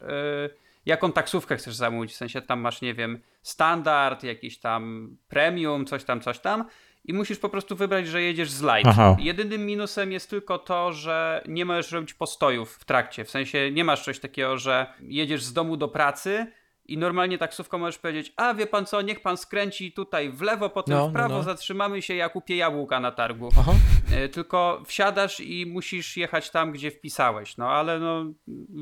jaką 0.86 1.12
taksówkę 1.12 1.56
chcesz 1.56 1.76
zamówić, 1.76 2.12
w 2.12 2.16
sensie 2.16 2.42
tam 2.42 2.60
masz, 2.60 2.82
nie 2.82 2.94
wiem, 2.94 3.20
standard, 3.42 4.24
jakiś 4.24 4.60
tam 4.60 5.10
premium, 5.28 5.86
coś 5.86 6.04
tam, 6.04 6.22
coś 6.22 6.40
tam 6.40 6.66
i 7.06 7.14
musisz 7.14 7.40
po 7.40 7.50
prostu 7.50 7.76
wybrać, 7.76 8.08
że 8.08 8.22
jedziesz 8.22 8.52
z 8.52 8.62
light. 8.62 8.86
Aha. 8.86 9.16
Jedynym 9.20 9.66
minusem 9.66 10.12
jest 10.12 10.30
tylko 10.30 10.58
to, 10.58 10.94
że 10.94 11.44
nie 11.48 11.66
możesz 11.66 11.92
robić 11.92 12.14
postojów 12.14 12.74
w 12.74 12.86
trakcie, 12.86 13.26
w 13.26 13.30
sensie 13.30 13.72
nie 13.72 13.84
masz 13.84 14.04
coś 14.04 14.20
takiego, 14.20 14.58
że 14.58 14.94
jedziesz 15.02 15.44
z 15.44 15.54
domu 15.54 15.78
do 15.78 15.88
pracy, 15.88 16.48
i 16.94 16.98
normalnie 16.98 17.38
taksówką 17.38 17.78
możesz 17.78 17.98
powiedzieć, 17.98 18.34
a 18.38 18.54
wie 18.54 18.68
pan 18.68 18.86
co, 18.86 19.02
niech 19.02 19.22
pan 19.22 19.38
skręci 19.38 19.92
tutaj 19.92 20.32
w 20.32 20.42
lewo, 20.42 20.70
potem 20.70 20.98
No, 20.98 21.10
w 21.10 21.14
prawo, 21.14 21.30
no, 21.30 21.38
no. 21.38 21.44
zatrzymamy 21.44 22.02
się, 22.02 22.16
ja 22.16 22.30
kupię 22.30 22.56
jabłka 22.56 23.00
na 23.00 23.12
targu. 23.12 23.50
Aha. 23.60 23.72
E, 24.12 24.30
Tylko 24.30 24.82
wsiadasz 24.86 25.40
i 25.40 25.66
musisz 25.66 26.18
jechać 26.18 26.50
tam, 26.52 26.72
gdzie 26.72 26.92
wpisałeś. 26.92 27.58
No 27.58 27.70
ale 27.70 28.00
no, 28.00 28.26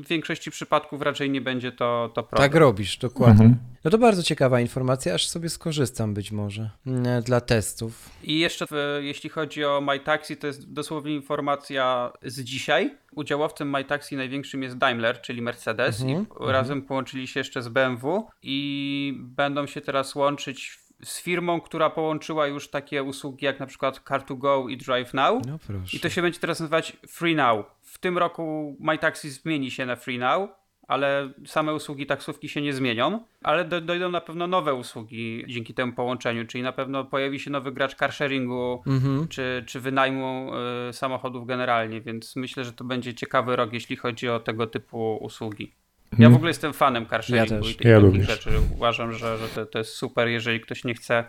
w 0.02 0.08
większości 0.08 0.50
przypadków 0.50 1.02
raczej 1.02 1.30
nie 1.30 1.40
będzie 1.40 1.72
to, 1.72 2.10
to 2.14 2.22
problem. 2.22 2.50
Tak 2.50 2.60
robisz, 2.60 2.96
dokładnie. 2.98 3.44
Mhm. 3.44 3.64
No 3.88 3.92
to 3.92 3.98
bardzo 3.98 4.22
ciekawa 4.22 4.60
informacja, 4.60 5.14
aż 5.14 5.28
sobie 5.28 5.48
skorzystam 5.48 6.14
być 6.14 6.32
może 6.32 6.70
mm, 6.86 7.22
dla 7.22 7.40
testów. 7.40 8.10
I 8.22 8.38
jeszcze 8.38 8.66
e, 8.72 9.02
jeśli 9.02 9.30
chodzi 9.30 9.64
o 9.64 9.80
MyTaxi, 9.80 10.36
to 10.36 10.46
jest 10.46 10.72
dosłownie 10.72 11.14
informacja 11.14 12.12
z 12.22 12.40
dzisiaj. 12.40 12.96
Udziałowcem 13.12 13.70
MyTaxi 13.70 14.16
największym 14.16 14.62
jest 14.62 14.78
Daimler, 14.78 15.20
czyli 15.20 15.42
Mercedes 15.42 16.00
Mhm, 16.00 16.26
i 16.48 16.52
razem 16.52 16.82
połączyli 16.82 17.26
się 17.26 17.40
jeszcze 17.40 17.62
z 17.62 17.68
BMW 17.68 18.28
i 18.42 19.12
będą 19.18 19.66
się 19.66 19.80
teraz 19.80 20.14
łączyć 20.14 20.78
z 21.04 21.20
firmą, 21.20 21.60
która 21.60 21.90
połączyła 21.90 22.46
już 22.46 22.70
takie 22.70 23.02
usługi 23.02 23.44
jak 23.44 23.60
na 23.60 23.66
przykład 23.66 24.00
Car2Go 24.00 24.70
i 24.70 24.76
Drive 24.76 25.14
Now. 25.14 25.46
No. 25.46 25.58
I 25.92 26.00
to 26.00 26.08
się 26.08 26.22
będzie 26.22 26.40
teraz 26.40 26.60
nazywać 26.60 26.96
Free 27.08 27.36
Now. 27.36 27.66
W 27.82 27.98
tym 27.98 28.18
roku 28.18 28.76
MyTaxi 28.80 29.30
zmieni 29.30 29.70
się 29.70 29.86
na 29.86 29.96
Free 29.96 30.18
Now, 30.18 30.50
ale 30.88 31.30
same 31.46 31.74
usługi 31.74 32.06
taksówki 32.06 32.48
się 32.48 32.62
nie 32.62 32.72
zmienią, 32.72 33.24
ale 33.42 33.64
do, 33.64 33.80
dojdą 33.80 34.10
na 34.10 34.20
pewno 34.20 34.46
nowe 34.46 34.74
usługi 34.74 35.44
dzięki 35.48 35.74
temu 35.74 35.92
połączeniu, 35.92 36.46
czyli 36.46 36.62
na 36.64 36.72
pewno 36.72 37.04
pojawi 37.04 37.40
się 37.40 37.50
nowy 37.50 37.72
gracz 37.72 37.94
carsharingu 37.94 38.82
Mhm. 38.86 39.28
czy, 39.28 39.64
czy 39.66 39.80
wynajmu 39.80 40.50
y, 40.88 40.92
samochodów 40.92 41.46
generalnie, 41.46 42.00
więc 42.00 42.36
myślę, 42.36 42.64
że 42.64 42.72
to 42.72 42.84
będzie 42.84 43.14
ciekawy 43.14 43.56
rok, 43.56 43.72
jeśli 43.72 43.96
chodzi 43.96 44.28
o 44.28 44.40
tego 44.40 44.66
typu 44.66 45.16
usługi. 45.16 45.72
Ja 46.12 46.16
w 46.16 46.20
Mhm. 46.20 46.34
ogóle 46.34 46.50
jestem 46.50 46.72
fanem 46.72 47.06
carsharingu 47.06 47.54
Ja 47.54 47.60
też. 47.60 47.70
i 47.70 47.74
tych 47.76 47.86
Ja 47.86 48.00
takich 48.00 48.24
rzeczy. 48.24 48.50
Uważam, 48.74 49.12
że, 49.12 49.38
że 49.38 49.48
to, 49.48 49.66
to 49.66 49.78
jest 49.78 49.92
super, 49.92 50.28
jeżeli 50.28 50.60
ktoś 50.60 50.84
nie 50.84 50.94
chce 50.94 51.24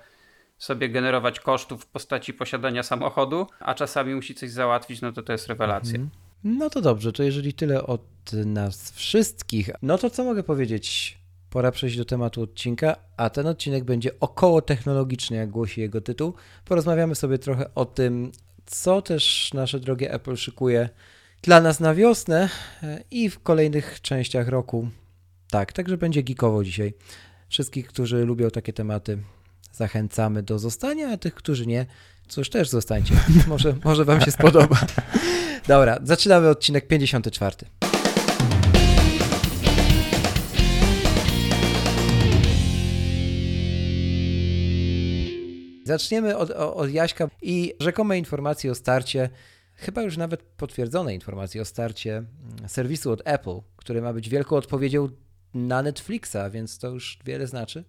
sobie 0.57 0.89
generować 0.89 1.39
kosztów 1.39 1.83
w 1.83 1.87
postaci 1.87 2.33
posiadania 2.33 2.83
samochodu, 2.83 3.47
a 3.59 3.73
czasami 3.73 4.15
musi 4.15 4.35
coś 4.35 4.49
załatwić, 4.49 5.01
no 5.01 5.11
to 5.11 5.23
to 5.23 5.31
jest 5.31 5.47
rewelacja. 5.47 5.99
Mhm. 5.99 6.09
No 6.43 6.69
to 6.69 6.81
dobrze, 6.81 7.13
to 7.13 7.23
jeżeli 7.23 7.53
tyle 7.53 7.87
od 7.87 8.01
nas 8.45 8.91
wszystkich, 8.91 9.69
no 9.81 9.97
to 9.97 10.09
co 10.09 10.23
mogę 10.23 10.43
powiedzieć? 10.43 11.17
Pora 11.49 11.71
przejść 11.71 11.97
do 11.97 12.05
tematu 12.05 12.41
odcinka, 12.41 12.95
a 13.17 13.29
ten 13.29 13.47
odcinek 13.47 13.83
będzie 13.83 14.19
około 14.19 14.61
technologiczny, 14.61 15.37
jak 15.37 15.49
głosi 15.49 15.81
jego 15.81 16.01
tytuł. 16.01 16.33
Porozmawiamy 16.65 17.15
sobie 17.15 17.37
trochę 17.37 17.75
o 17.75 17.85
tym, 17.85 18.31
co 18.65 19.01
też 19.01 19.53
nasze 19.53 19.79
drogie 19.79 20.13
Apple 20.13 20.35
szykuje 20.35 20.89
dla 21.41 21.61
nas 21.61 21.79
na 21.79 21.95
wiosnę 21.95 22.49
e, 22.83 23.03
i 23.11 23.29
w 23.29 23.39
kolejnych 23.39 24.01
częściach 24.01 24.47
roku. 24.47 24.89
Tak, 25.51 25.73
także 25.73 25.97
będzie 25.97 26.23
geekowo 26.23 26.63
dzisiaj. 26.63 26.93
Wszystkich, 27.49 27.87
którzy 27.87 28.25
lubią 28.25 28.49
takie 28.49 28.73
tematy, 28.73 29.17
zachęcamy 29.71 30.43
do 30.43 30.59
zostania, 30.59 31.09
a 31.09 31.17
tych, 31.17 31.35
którzy 31.35 31.67
nie, 31.67 31.85
cóż, 32.27 32.49
też 32.49 32.69
zostańcie. 32.69 33.15
Może, 33.47 33.75
może 33.83 34.05
Wam 34.05 34.21
się 34.21 34.31
spodoba. 34.31 34.77
Dobra, 35.69 35.99
zaczynamy 36.03 36.49
odcinek 36.49 36.87
54. 36.87 37.55
Zaczniemy 45.85 46.37
od, 46.37 46.51
od 46.51 46.91
Jaśka 46.91 47.29
i 47.41 47.73
rzekomej 47.79 48.19
informacji 48.19 48.69
o 48.69 48.75
starcie, 48.75 49.29
chyba 49.75 50.01
już 50.01 50.17
nawet 50.17 50.41
potwierdzonej 50.41 51.15
informacji 51.15 51.59
o 51.59 51.65
starcie 51.65 52.17
mm, 52.17 52.69
serwisu 52.69 53.11
od 53.11 53.21
Apple, 53.25 53.59
który 53.75 54.01
ma 54.01 54.13
być 54.13 54.29
wielką 54.29 54.55
odpowiedzią 54.55 55.09
na 55.53 55.81
Netflixa, 55.81 56.37
więc 56.51 56.79
to 56.79 56.89
już 56.89 57.19
wiele 57.25 57.47
znaczy. 57.47 57.83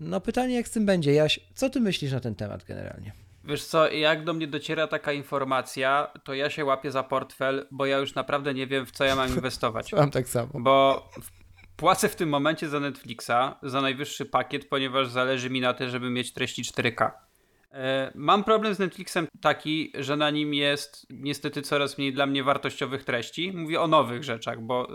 No 0.00 0.20
pytanie, 0.20 0.54
jak 0.54 0.68
z 0.68 0.70
tym 0.70 0.86
będzie, 0.86 1.12
Jaś, 1.12 1.40
co 1.54 1.70
ty 1.70 1.80
myślisz 1.80 2.12
na 2.12 2.20
ten 2.20 2.34
temat 2.34 2.64
generalnie? 2.64 3.27
Wiesz 3.48 3.64
co, 3.64 3.90
jak 3.90 4.24
do 4.24 4.34
mnie 4.34 4.46
dociera 4.46 4.86
taka 4.86 5.12
informacja, 5.12 6.12
to 6.24 6.34
ja 6.34 6.50
się 6.50 6.64
łapię 6.64 6.90
za 6.90 7.02
portfel, 7.02 7.66
bo 7.70 7.86
ja 7.86 7.98
już 7.98 8.14
naprawdę 8.14 8.54
nie 8.54 8.66
wiem, 8.66 8.86
w 8.86 8.90
co 8.90 9.04
ja 9.04 9.16
mam 9.16 9.28
inwestować. 9.28 9.92
Mam 9.92 10.10
tak 10.10 10.28
samo. 10.28 10.50
Bo 10.54 11.08
płacę 11.76 12.08
w 12.08 12.16
tym 12.16 12.28
momencie 12.28 12.68
za 12.68 12.80
Netflixa, 12.80 13.56
za 13.62 13.80
najwyższy 13.80 14.26
pakiet, 14.26 14.68
ponieważ 14.68 15.08
zależy 15.08 15.50
mi 15.50 15.60
na 15.60 15.74
tym, 15.74 15.90
żeby 15.90 16.10
mieć 16.10 16.32
treści 16.32 16.62
4K. 16.62 17.10
E, 17.72 18.12
Mam 18.14 18.44
problem 18.44 18.74
z 18.74 18.78
Netflixem 18.78 19.26
taki, 19.40 19.92
że 19.98 20.16
na 20.16 20.30
nim 20.30 20.54
jest 20.54 21.06
niestety 21.10 21.62
coraz 21.62 21.98
mniej 21.98 22.12
dla 22.12 22.26
mnie 22.26 22.44
wartościowych 22.44 23.04
treści. 23.04 23.52
Mówię 23.52 23.80
o 23.80 23.86
nowych 23.88 24.24
rzeczach, 24.24 24.60
bo 24.60 24.88
e, 24.88 24.92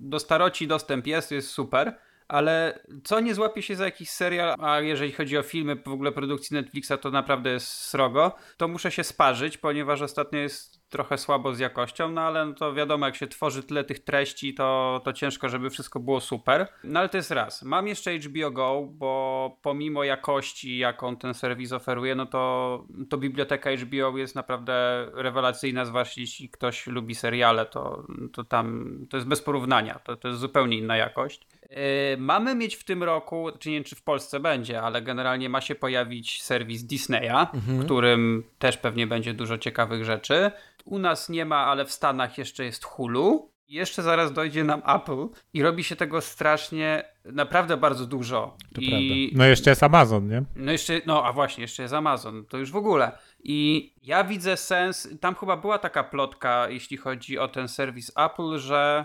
do 0.00 0.20
staroci 0.20 0.66
dostęp 0.66 1.06
jest, 1.06 1.30
jest 1.30 1.50
super, 1.50 1.98
ale 2.28 2.78
co 3.04 3.20
nie 3.20 3.34
złapie 3.34 3.62
się 3.62 3.76
za 3.76 3.84
jakiś 3.84 4.10
serial, 4.10 4.54
a 4.58 4.80
jeżeli 4.80 5.12
chodzi 5.12 5.38
o 5.38 5.42
filmy 5.42 5.76
w 5.76 5.88
ogóle 5.88 6.12
produkcji 6.12 6.54
Netflixa, 6.54 6.92
to 7.00 7.10
naprawdę 7.10 7.50
jest 7.50 7.68
srogo, 7.68 8.34
to 8.56 8.68
muszę 8.68 8.90
się 8.90 9.04
sparzyć, 9.04 9.58
ponieważ 9.58 10.02
ostatnio 10.02 10.38
jest 10.38 10.84
trochę 10.94 11.18
słabo 11.18 11.54
z 11.54 11.58
jakością, 11.58 12.10
no 12.10 12.20
ale 12.20 12.46
no 12.46 12.52
to 12.52 12.74
wiadomo, 12.74 13.06
jak 13.06 13.16
się 13.16 13.26
tworzy 13.26 13.62
tyle 13.62 13.84
tych 13.84 14.04
treści, 14.04 14.54
to, 14.54 15.00
to 15.04 15.12
ciężko, 15.12 15.48
żeby 15.48 15.70
wszystko 15.70 16.00
było 16.00 16.20
super. 16.20 16.68
No 16.84 17.00
ale 17.00 17.08
to 17.08 17.16
jest 17.16 17.30
raz. 17.30 17.62
Mam 17.62 17.88
jeszcze 17.88 18.18
HBO 18.18 18.50
Go, 18.50 18.88
bo 18.90 19.56
pomimo 19.62 20.04
jakości, 20.04 20.78
jaką 20.78 21.16
ten 21.16 21.34
serwis 21.34 21.72
oferuje, 21.72 22.14
no 22.14 22.26
to, 22.26 22.84
to 23.10 23.18
biblioteka 23.18 23.70
HBO 23.76 24.18
jest 24.18 24.34
naprawdę 24.34 25.06
rewelacyjna, 25.14 25.84
zwłaszcza 25.84 26.20
jeśli 26.20 26.48
ktoś 26.48 26.86
lubi 26.86 27.14
seriale, 27.14 27.66
to, 27.66 28.06
to 28.32 28.44
tam 28.44 28.96
to 29.10 29.16
jest 29.16 29.28
bez 29.28 29.42
porównania, 29.42 29.98
to, 29.98 30.16
to 30.16 30.28
jest 30.28 30.40
zupełnie 30.40 30.78
inna 30.78 30.96
jakość. 30.96 31.46
Yy, 31.70 31.76
mamy 32.18 32.54
mieć 32.54 32.76
w 32.76 32.84
tym 32.84 33.02
roku, 33.02 33.48
czy 33.58 33.68
nie 33.68 33.74
wiem, 33.76 33.84
czy 33.84 33.96
w 33.96 34.02
Polsce 34.02 34.40
będzie, 34.40 34.82
ale 34.82 35.02
generalnie 35.02 35.48
ma 35.48 35.60
się 35.60 35.74
pojawić 35.74 36.42
serwis 36.42 36.84
Disneya, 36.84 37.46
w 37.54 37.84
którym 37.84 38.44
też 38.58 38.76
pewnie 38.76 39.06
będzie 39.06 39.34
dużo 39.34 39.58
ciekawych 39.58 40.04
rzeczy. 40.04 40.50
U 40.84 40.98
nas 40.98 41.28
nie 41.28 41.44
ma, 41.44 41.56
ale 41.56 41.84
w 41.84 41.92
Stanach 41.92 42.38
jeszcze 42.38 42.64
jest 42.64 42.84
Hulu. 42.84 43.54
Jeszcze 43.68 44.02
zaraz 44.02 44.32
dojdzie 44.32 44.64
nam 44.64 44.82
Apple 44.86 45.28
i 45.52 45.62
robi 45.62 45.84
się 45.84 45.96
tego 45.96 46.20
strasznie, 46.20 47.04
naprawdę 47.24 47.76
bardzo 47.76 48.06
dużo. 48.06 48.56
To 48.74 48.80
I 48.80 49.32
No 49.34 49.44
jeszcze 49.44 49.70
jest 49.70 49.82
Amazon, 49.82 50.28
nie? 50.28 50.42
no 50.56 50.72
jeszcze, 50.72 51.00
no 51.06 51.24
a 51.24 51.32
właśnie, 51.32 51.62
jeszcze 51.62 51.82
jest 51.82 51.94
Amazon, 51.94 52.44
to 52.48 52.58
już 52.58 52.72
w 52.72 52.76
ogóle. 52.76 53.12
I 53.44 53.90
ja 54.02 54.24
widzę 54.24 54.56
sens, 54.56 55.08
tam 55.20 55.34
chyba 55.34 55.56
była 55.56 55.78
taka 55.78 56.04
plotka, 56.04 56.68
jeśli 56.68 56.96
chodzi 56.96 57.38
o 57.38 57.48
ten 57.48 57.68
serwis 57.68 58.12
Apple, 58.16 58.58
że, 58.58 59.04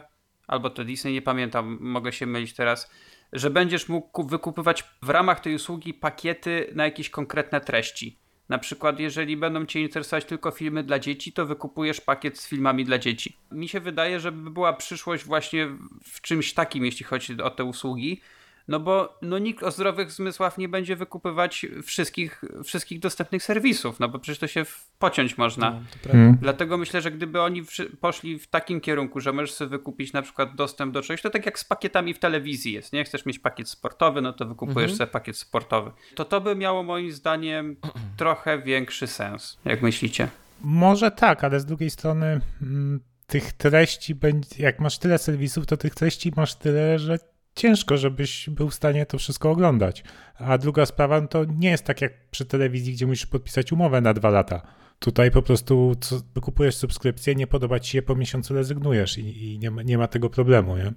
albo 0.49 0.69
to 0.69 0.83
Disney, 0.83 1.13
nie 1.13 1.21
pamiętam, 1.21 1.77
mogę 1.81 2.13
się 2.13 2.25
mylić 2.25 2.53
teraz, 2.53 2.91
że 3.33 3.49
będziesz 3.49 3.89
mógł 3.89 4.07
ku- 4.07 4.23
wykupywać 4.23 4.83
w 5.01 5.09
ramach 5.09 5.39
tej 5.39 5.55
usługi 5.55 5.93
pakiety 5.93 6.71
na 6.75 6.83
jakieś 6.83 7.09
konkretne 7.09 7.61
treści. 7.61 8.17
Na 8.49 8.57
przykład, 8.57 8.99
jeżeli 8.99 9.37
będą 9.37 9.65
Cię 9.65 9.81
interesować 9.81 10.25
tylko 10.25 10.51
filmy 10.51 10.83
dla 10.83 10.99
dzieci, 10.99 11.33
to 11.33 11.45
wykupujesz 11.45 12.01
pakiet 12.01 12.39
z 12.39 12.47
filmami 12.47 12.85
dla 12.85 12.97
dzieci. 12.97 13.37
Mi 13.51 13.67
się 13.67 13.79
wydaje, 13.79 14.19
że 14.19 14.31
by 14.31 14.49
była 14.49 14.73
przyszłość 14.73 15.23
właśnie 15.23 15.67
w 16.03 16.21
czymś 16.21 16.53
takim, 16.53 16.85
jeśli 16.85 17.05
chodzi 17.05 17.41
o 17.41 17.49
te 17.49 17.63
usługi, 17.63 18.21
no 18.69 18.79
bo 18.79 19.17
no 19.21 19.37
nikt 19.37 19.63
o 19.63 19.71
zdrowych 19.71 20.11
zmysłach 20.11 20.57
nie 20.57 20.69
będzie 20.69 20.95
wykupywać 20.95 21.65
wszystkich, 21.83 22.41
wszystkich 22.63 22.99
dostępnych 22.99 23.43
serwisów, 23.43 23.99
no 23.99 24.09
bo 24.09 24.19
przecież 24.19 24.39
to 24.39 24.47
się 24.47 24.65
pociąć 24.99 25.37
można. 25.37 25.71
No, 25.71 25.79
to 25.91 25.99
prawda. 25.99 26.19
Mm. 26.19 26.37
Dlatego 26.41 26.77
myślę, 26.77 27.01
że 27.01 27.11
gdyby 27.11 27.41
oni 27.41 27.63
poszli 28.01 28.39
w 28.39 28.47
takim 28.47 28.81
kierunku, 28.81 29.19
że 29.19 29.33
możesz 29.33 29.53
sobie 29.53 29.69
wykupić 29.69 30.13
na 30.13 30.21
przykład 30.21 30.55
dostęp 30.55 30.93
do 30.93 31.01
czegoś, 31.01 31.21
to 31.21 31.29
tak 31.29 31.45
jak 31.45 31.59
z 31.59 31.63
pakietami 31.63 32.13
w 32.13 32.19
telewizji 32.19 32.73
jest, 32.73 32.93
nie? 32.93 33.03
Chcesz 33.03 33.25
mieć 33.25 33.39
pakiet 33.39 33.69
sportowy, 33.69 34.21
no 34.21 34.33
to 34.33 34.45
wykupujesz 34.45 34.91
Mhm. 34.91 34.97
sobie 34.97 35.11
pakiet 35.11 35.37
sportowy. 35.37 35.91
To 36.15 36.25
to 36.25 36.41
by 36.41 36.55
miało 36.55 36.83
moim 36.83 37.11
zdaniem 37.11 37.75
trochę 38.17 38.61
większy 38.61 39.07
sens, 39.07 39.59
jak 39.65 39.81
myślicie? 39.81 40.27
Może 40.61 41.11
tak, 41.11 41.43
ale 41.43 41.59
z 41.59 41.65
drugiej 41.65 41.89
strony 41.89 42.41
mm, 42.61 42.99
tych 43.27 43.53
treści 43.53 44.15
będzie, 44.15 44.63
jak 44.63 44.79
masz 44.79 44.97
tyle 44.97 45.17
serwisów, 45.17 45.65
to 45.65 45.77
tych 45.77 45.95
treści 45.95 46.31
masz 46.35 46.55
tyle, 46.55 46.99
że 46.99 47.19
ciężko, 47.55 47.97
żebyś 47.97 48.49
był 48.49 48.69
w 48.69 48.73
stanie 48.73 49.05
to 49.05 49.17
wszystko 49.17 49.51
oglądać. 49.51 50.03
A 50.35 50.57
druga 50.57 50.85
sprawa, 50.85 51.21
no 51.21 51.27
to 51.27 51.45
nie 51.45 51.69
jest 51.69 51.83
tak 51.83 52.01
jak 52.01 52.29
przy 52.29 52.45
telewizji, 52.45 52.93
gdzie 52.93 53.07
musisz 53.07 53.25
podpisać 53.25 53.71
umowę 53.71 54.01
na 54.01 54.13
dwa 54.13 54.29
lata. 54.29 54.61
Tutaj 54.99 55.31
po 55.31 55.41
prostu 55.41 55.95
kupujesz 56.41 56.75
subskrypcję, 56.75 57.35
nie 57.35 57.47
podoba 57.47 57.79
ci 57.79 57.91
się, 57.91 58.01
po 58.01 58.15
miesiącu 58.15 58.53
rezygnujesz 58.53 59.17
i, 59.17 59.53
i 59.53 59.59
nie, 59.59 59.71
ma, 59.71 59.83
nie 59.83 59.97
ma 59.97 60.07
tego 60.07 60.29
problemu, 60.29 60.77
nie? 60.77 60.93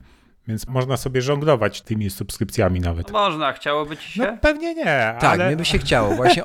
Więc 0.49 0.67
można 0.67 0.97
sobie 0.97 1.23
żonglować 1.23 1.81
tymi 1.83 2.11
subskrypcjami 2.11 2.81
nawet. 2.81 3.13
No 3.13 3.13
można, 3.13 3.53
chciałoby 3.53 3.97
ci 3.97 4.11
się? 4.13 4.23
No 4.23 4.37
pewnie 4.41 4.75
nie, 4.75 4.85
Tak, 5.21 5.25
ale... 5.25 5.47
mnie 5.47 5.57
by 5.57 5.65
się 5.65 5.79
chciało. 5.79 6.15
Właśnie 6.15 6.43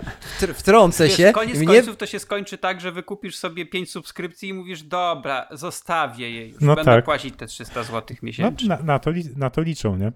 wtrącę 0.54 1.04
Wiesz, 1.04 1.16
się. 1.16 1.32
koniec 1.32 1.58
mnie, 1.58 1.66
końców 1.66 1.96
to 1.96 2.06
się 2.06 2.18
skończy 2.18 2.58
tak, 2.58 2.80
że 2.80 2.92
wykupisz 2.92 3.36
sobie 3.36 3.66
5 3.66 3.90
subskrypcji 3.90 4.48
i 4.48 4.52
mówisz, 4.54 4.82
dobra, 4.82 5.48
zostawię 5.50 6.30
je 6.30 6.48
już, 6.48 6.60
No 6.60 6.74
będę 6.74 6.90
tak. 6.92 7.04
płacić 7.04 7.34
te 7.36 7.46
300 7.46 7.82
zł 7.82 8.02
No, 8.10 8.16
miesięcznie. 8.22 8.68
na, 8.68 8.82
na, 8.82 8.98
to 8.98 9.10
li, 9.10 9.24
na 9.36 9.50
to 9.50 9.60
liczą, 9.60 9.96
nie? 9.96 10.12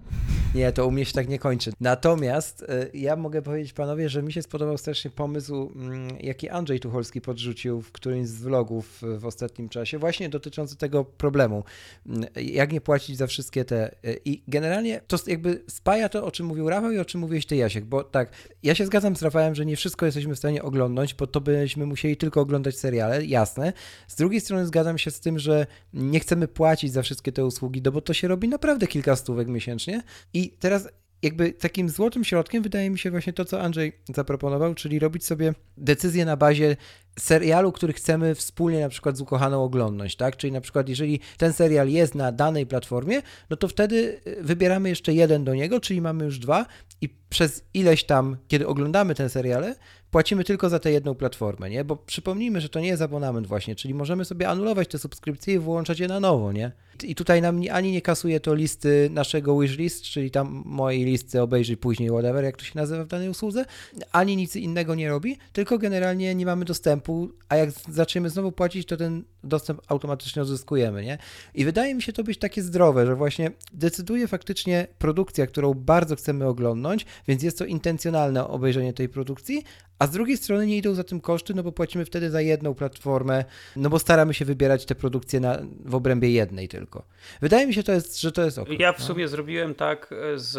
Nie, 0.54 0.72
to 0.72 0.86
u 0.86 0.90
mnie 0.90 1.04
się 1.04 1.12
tak 1.12 1.28
nie 1.28 1.38
kończy. 1.38 1.72
Natomiast 1.80 2.62
y, 2.62 2.90
ja 2.94 3.16
mogę 3.16 3.42
powiedzieć 3.42 3.72
panowie, 3.72 4.08
że 4.08 4.22
mi 4.22 4.32
się 4.32 4.42
spodobał 4.42 4.78
strasznie 4.78 5.10
pomysł, 5.10 5.72
mm, 5.76 6.08
jaki 6.20 6.48
Andrzej 6.48 6.80
Tucholski 6.80 7.20
podrzucił 7.20 7.82
w 7.82 7.92
którymś 7.92 8.28
z 8.28 8.42
vlogów 8.42 9.02
w 9.18 9.26
ostatnim 9.26 9.68
czasie, 9.68 9.98
właśnie 9.98 10.28
dotyczący 10.28 10.76
tego 10.76 11.04
problemu. 11.04 11.64
Mm, 12.06 12.24
Jak 12.36 12.72
nie 12.72 12.80
płacić 12.80 13.16
za 13.20 13.26
wszystkie 13.26 13.64
te. 13.64 13.94
y, 14.04 14.20
I 14.24 14.42
generalnie 14.48 15.00
to 15.06 15.16
jakby 15.26 15.64
spaja 15.68 16.08
to, 16.08 16.24
o 16.24 16.30
czym 16.30 16.46
mówił 16.46 16.68
Rafał 16.68 16.92
i 16.92 16.98
o 16.98 17.04
czym 17.04 17.20
mówiłeś 17.20 17.46
ty, 17.46 17.56
Jasiek, 17.56 17.84
bo 17.84 18.04
tak, 18.04 18.32
ja 18.62 18.74
się 18.74 18.86
zgadzam 18.86 19.16
z 19.16 19.22
Rafałem, 19.22 19.54
że 19.54 19.66
nie 19.66 19.76
wszystko 19.76 20.06
jesteśmy 20.06 20.34
w 20.34 20.38
stanie 20.38 20.62
oglądnąć, 20.62 21.14
bo 21.14 21.26
to 21.26 21.40
byśmy 21.40 21.86
musieli 21.86 22.16
tylko 22.16 22.40
oglądać 22.40 22.78
seriale, 22.78 23.24
jasne. 23.24 23.72
Z 24.08 24.16
drugiej 24.16 24.40
strony 24.40 24.66
zgadzam 24.66 24.98
się 24.98 25.10
z 25.10 25.20
tym, 25.20 25.38
że 25.38 25.66
nie 25.92 26.20
chcemy 26.20 26.48
płacić 26.48 26.92
za 26.92 27.02
wszystkie 27.02 27.32
te 27.32 27.44
usługi, 27.44 27.82
no 27.84 27.92
bo 27.92 28.00
to 28.00 28.14
się 28.14 28.28
robi 28.28 28.48
naprawdę 28.48 28.86
kilka 28.86 29.16
stówek 29.16 29.48
miesięcznie. 29.48 30.02
I 30.34 30.50
teraz 30.50 30.88
jakby 31.22 31.52
takim 31.52 31.88
złotym 31.88 32.24
środkiem 32.24 32.62
wydaje 32.62 32.90
mi 32.90 32.98
się 32.98 33.10
właśnie 33.10 33.32
to, 33.32 33.44
co 33.44 33.62
Andrzej 33.62 33.92
zaproponował, 34.14 34.74
czyli 34.74 34.98
robić 34.98 35.24
sobie 35.24 35.54
decyzje 35.76 36.24
na 36.24 36.36
bazie 36.36 36.76
serialu, 37.22 37.72
który 37.72 37.92
chcemy 37.92 38.34
wspólnie 38.34 38.80
na 38.80 38.88
przykład 38.88 39.16
z 39.16 39.20
ukochaną 39.20 39.64
oglądnąć, 39.64 40.16
tak? 40.16 40.36
Czyli 40.36 40.52
na 40.52 40.60
przykład 40.60 40.88
jeżeli 40.88 41.20
ten 41.38 41.52
serial 41.52 41.88
jest 41.88 42.14
na 42.14 42.32
danej 42.32 42.66
platformie, 42.66 43.22
no 43.50 43.56
to 43.56 43.68
wtedy 43.68 44.20
y, 44.26 44.36
wybieramy 44.42 44.88
jeszcze 44.88 45.12
jeden 45.12 45.44
do 45.44 45.54
niego, 45.54 45.80
czyli 45.80 46.00
mamy 46.00 46.24
już 46.24 46.38
dwa 46.38 46.66
i 47.00 47.08
przez 47.30 47.64
ileś 47.74 48.04
tam, 48.04 48.36
kiedy 48.48 48.66
oglądamy 48.66 49.14
ten 49.14 49.28
seriale, 49.28 49.74
płacimy 50.10 50.44
tylko 50.44 50.68
za 50.68 50.78
tę 50.78 50.92
jedną 50.92 51.14
platformę, 51.14 51.70
nie? 51.70 51.84
Bo 51.84 51.96
przypomnijmy, 51.96 52.60
że 52.60 52.68
to 52.68 52.80
nie 52.80 52.88
jest 52.88 53.02
abonament 53.02 53.46
właśnie, 53.46 53.76
czyli 53.76 53.94
możemy 53.94 54.24
sobie 54.24 54.48
anulować 54.48 54.88
te 54.88 54.98
subskrypcje 54.98 55.54
i 55.54 55.58
włączać 55.58 56.00
je 56.00 56.08
na 56.08 56.20
nowo, 56.20 56.52
nie? 56.52 56.72
I 57.02 57.14
tutaj 57.14 57.42
nam 57.42 57.60
ani 57.72 57.92
nie 57.92 58.02
kasuje 58.02 58.40
to 58.40 58.54
listy 58.54 59.08
naszego 59.12 59.58
wishlist, 59.58 60.02
czyli 60.02 60.30
tam 60.30 60.62
mojej 60.66 61.04
listy 61.04 61.42
obejrzyj 61.42 61.76
później, 61.76 62.08
whatever, 62.08 62.44
jak 62.44 62.56
to 62.56 62.64
się 62.64 62.72
nazywa 62.74 63.04
w 63.04 63.06
danej 63.08 63.28
usłudze, 63.28 63.64
ani 64.12 64.36
nic 64.36 64.56
innego 64.56 64.94
nie 64.94 65.08
robi, 65.08 65.36
tylko 65.52 65.78
generalnie 65.78 66.34
nie 66.34 66.46
mamy 66.46 66.64
dostępu, 66.64 67.09
a 67.48 67.56
jak 67.56 67.70
zaczniemy 67.70 68.30
znowu 68.30 68.52
płacić, 68.52 68.88
to 68.88 68.96
ten 68.96 69.24
dostęp 69.44 69.80
automatycznie 69.88 70.42
odzyskujemy, 70.42 71.04
nie? 71.04 71.18
I 71.54 71.64
wydaje 71.64 71.94
mi 71.94 72.02
się 72.02 72.12
to 72.12 72.24
być 72.24 72.38
takie 72.38 72.62
zdrowe, 72.62 73.06
że 73.06 73.16
właśnie 73.16 73.50
decyduje 73.72 74.28
faktycznie 74.28 74.86
produkcja, 74.98 75.46
którą 75.46 75.74
bardzo 75.74 76.16
chcemy 76.16 76.46
oglądnąć, 76.46 77.06
więc 77.28 77.42
jest 77.42 77.58
to 77.58 77.64
intencjonalne 77.64 78.48
obejrzenie 78.48 78.92
tej 78.92 79.08
produkcji, 79.08 79.64
a 79.98 80.06
z 80.06 80.10
drugiej 80.10 80.36
strony 80.36 80.66
nie 80.66 80.76
idą 80.76 80.94
za 80.94 81.04
tym 81.04 81.20
koszty, 81.20 81.54
no 81.54 81.62
bo 81.62 81.72
płacimy 81.72 82.04
wtedy 82.04 82.30
za 82.30 82.40
jedną 82.40 82.74
platformę, 82.74 83.44
no 83.76 83.90
bo 83.90 83.98
staramy 83.98 84.34
się 84.34 84.44
wybierać 84.44 84.84
te 84.84 84.94
produkcje 84.94 85.40
na, 85.40 85.58
w 85.84 85.94
obrębie 85.94 86.30
jednej 86.30 86.68
tylko. 86.68 87.06
Wydaje 87.40 87.66
mi 87.66 87.74
się, 87.74 87.82
to 87.82 87.92
jest, 87.92 88.20
że 88.20 88.32
to 88.32 88.44
jest 88.44 88.58
ok. 88.58 88.68
Ja 88.78 88.92
w 88.92 89.02
sumie 89.02 89.28
zrobiłem 89.28 89.74
tak 89.74 90.12
e, 90.12 90.38
z, 90.38 90.56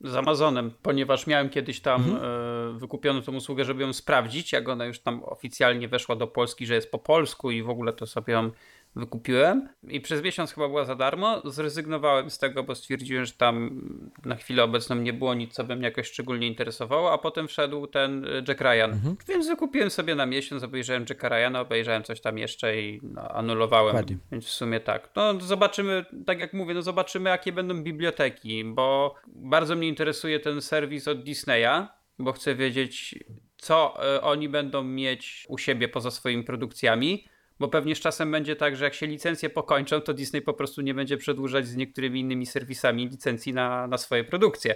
z 0.00 0.16
Amazonem, 0.16 0.72
ponieważ 0.82 1.26
miałem 1.26 1.48
kiedyś 1.48 1.80
tam 1.80 2.04
Mhm. 2.04 2.24
e, 2.76 2.78
wykupioną 2.78 3.22
tą 3.22 3.34
usługę, 3.34 3.64
żeby 3.64 3.82
ją 3.82 3.92
sprawdzić, 3.92 4.52
jak 4.52 4.68
ona 4.68 4.84
już 4.86 5.00
tam 5.00 5.24
oficjalnie 5.24 5.88
weszła 5.88 6.16
do 6.16 6.26
Polski, 6.26 6.66
że 6.66 6.74
jest 6.74 6.90
po 6.90 6.98
polsku 6.98 7.50
i 7.50 7.62
w 7.62 7.70
ogóle 7.70 7.92
to 7.92 8.06
sobie 8.06 8.32
ją 8.32 8.50
wykupiłem 8.98 9.68
i 9.88 10.00
przez 10.00 10.22
miesiąc 10.22 10.52
chyba 10.52 10.68
była 10.68 10.84
za 10.84 10.94
darmo. 10.94 11.42
Zrezygnowałem 11.44 12.30
z 12.30 12.38
tego, 12.38 12.62
bo 12.62 12.74
stwierdziłem, 12.74 13.24
że 13.24 13.32
tam 13.32 13.82
na 14.24 14.34
chwilę 14.36 14.64
obecną 14.64 14.96
nie 14.96 15.12
było 15.12 15.34
nic, 15.34 15.54
co 15.54 15.64
by 15.64 15.76
mnie 15.76 15.84
jakoś 15.84 16.06
szczególnie 16.06 16.46
interesowało, 16.46 17.12
a 17.12 17.18
potem 17.18 17.48
wszedł 17.48 17.86
ten 17.86 18.24
e, 18.24 18.28
Jack 18.48 18.60
Ryan. 18.60 18.92
Mhm. 18.92 19.16
Więc 19.28 19.48
wykupiłem 19.48 19.90
sobie 19.90 20.14
na 20.14 20.26
miesiąc, 20.26 20.62
obejrzałem 20.62 21.04
Jacka 21.08 21.28
Ryana, 21.28 21.60
obejrzałem 21.60 22.02
coś 22.02 22.20
tam 22.20 22.38
jeszcze 22.38 22.80
i 22.80 23.00
no, 23.02 23.28
anulowałem. 23.28 23.92
Dokładnie. 23.92 24.16
Więc 24.32 24.46
w 24.46 24.50
sumie 24.50 24.80
tak. 24.80 25.10
No 25.16 25.40
zobaczymy, 25.40 26.04
tak 26.26 26.40
jak 26.40 26.52
mówię, 26.52 26.74
no 26.74 26.82
zobaczymy 26.82 27.30
jakie 27.30 27.52
będą 27.52 27.82
biblioteki, 27.82 28.64
bo 28.64 29.14
bardzo 29.26 29.76
mnie 29.76 29.88
interesuje 29.88 30.40
ten 30.40 30.60
serwis 30.60 31.08
od 31.08 31.22
Disneya, 31.22 31.86
bo 32.18 32.32
chcę 32.32 32.54
wiedzieć 32.54 33.14
co 33.58 33.98
e, 34.16 34.22
oni 34.22 34.48
będą 34.48 34.84
mieć 34.84 35.46
u 35.48 35.58
siebie 35.58 35.88
poza 35.88 36.10
swoimi 36.10 36.44
produkcjami. 36.44 37.24
Bo 37.60 37.68
pewnie 37.68 37.94
z 37.94 38.00
czasem 38.00 38.30
będzie 38.30 38.56
tak, 38.56 38.76
że 38.76 38.84
jak 38.84 38.94
się 38.94 39.06
licencje 39.06 39.50
pokończą, 39.50 40.00
to 40.00 40.14
Disney 40.14 40.42
po 40.42 40.54
prostu 40.54 40.80
nie 40.80 40.94
będzie 40.94 41.16
przedłużać 41.16 41.66
z 41.66 41.76
niektórymi 41.76 42.20
innymi 42.20 42.46
serwisami 42.46 43.08
licencji 43.08 43.52
na, 43.52 43.86
na 43.86 43.98
swoje 43.98 44.24
produkcje. 44.24 44.74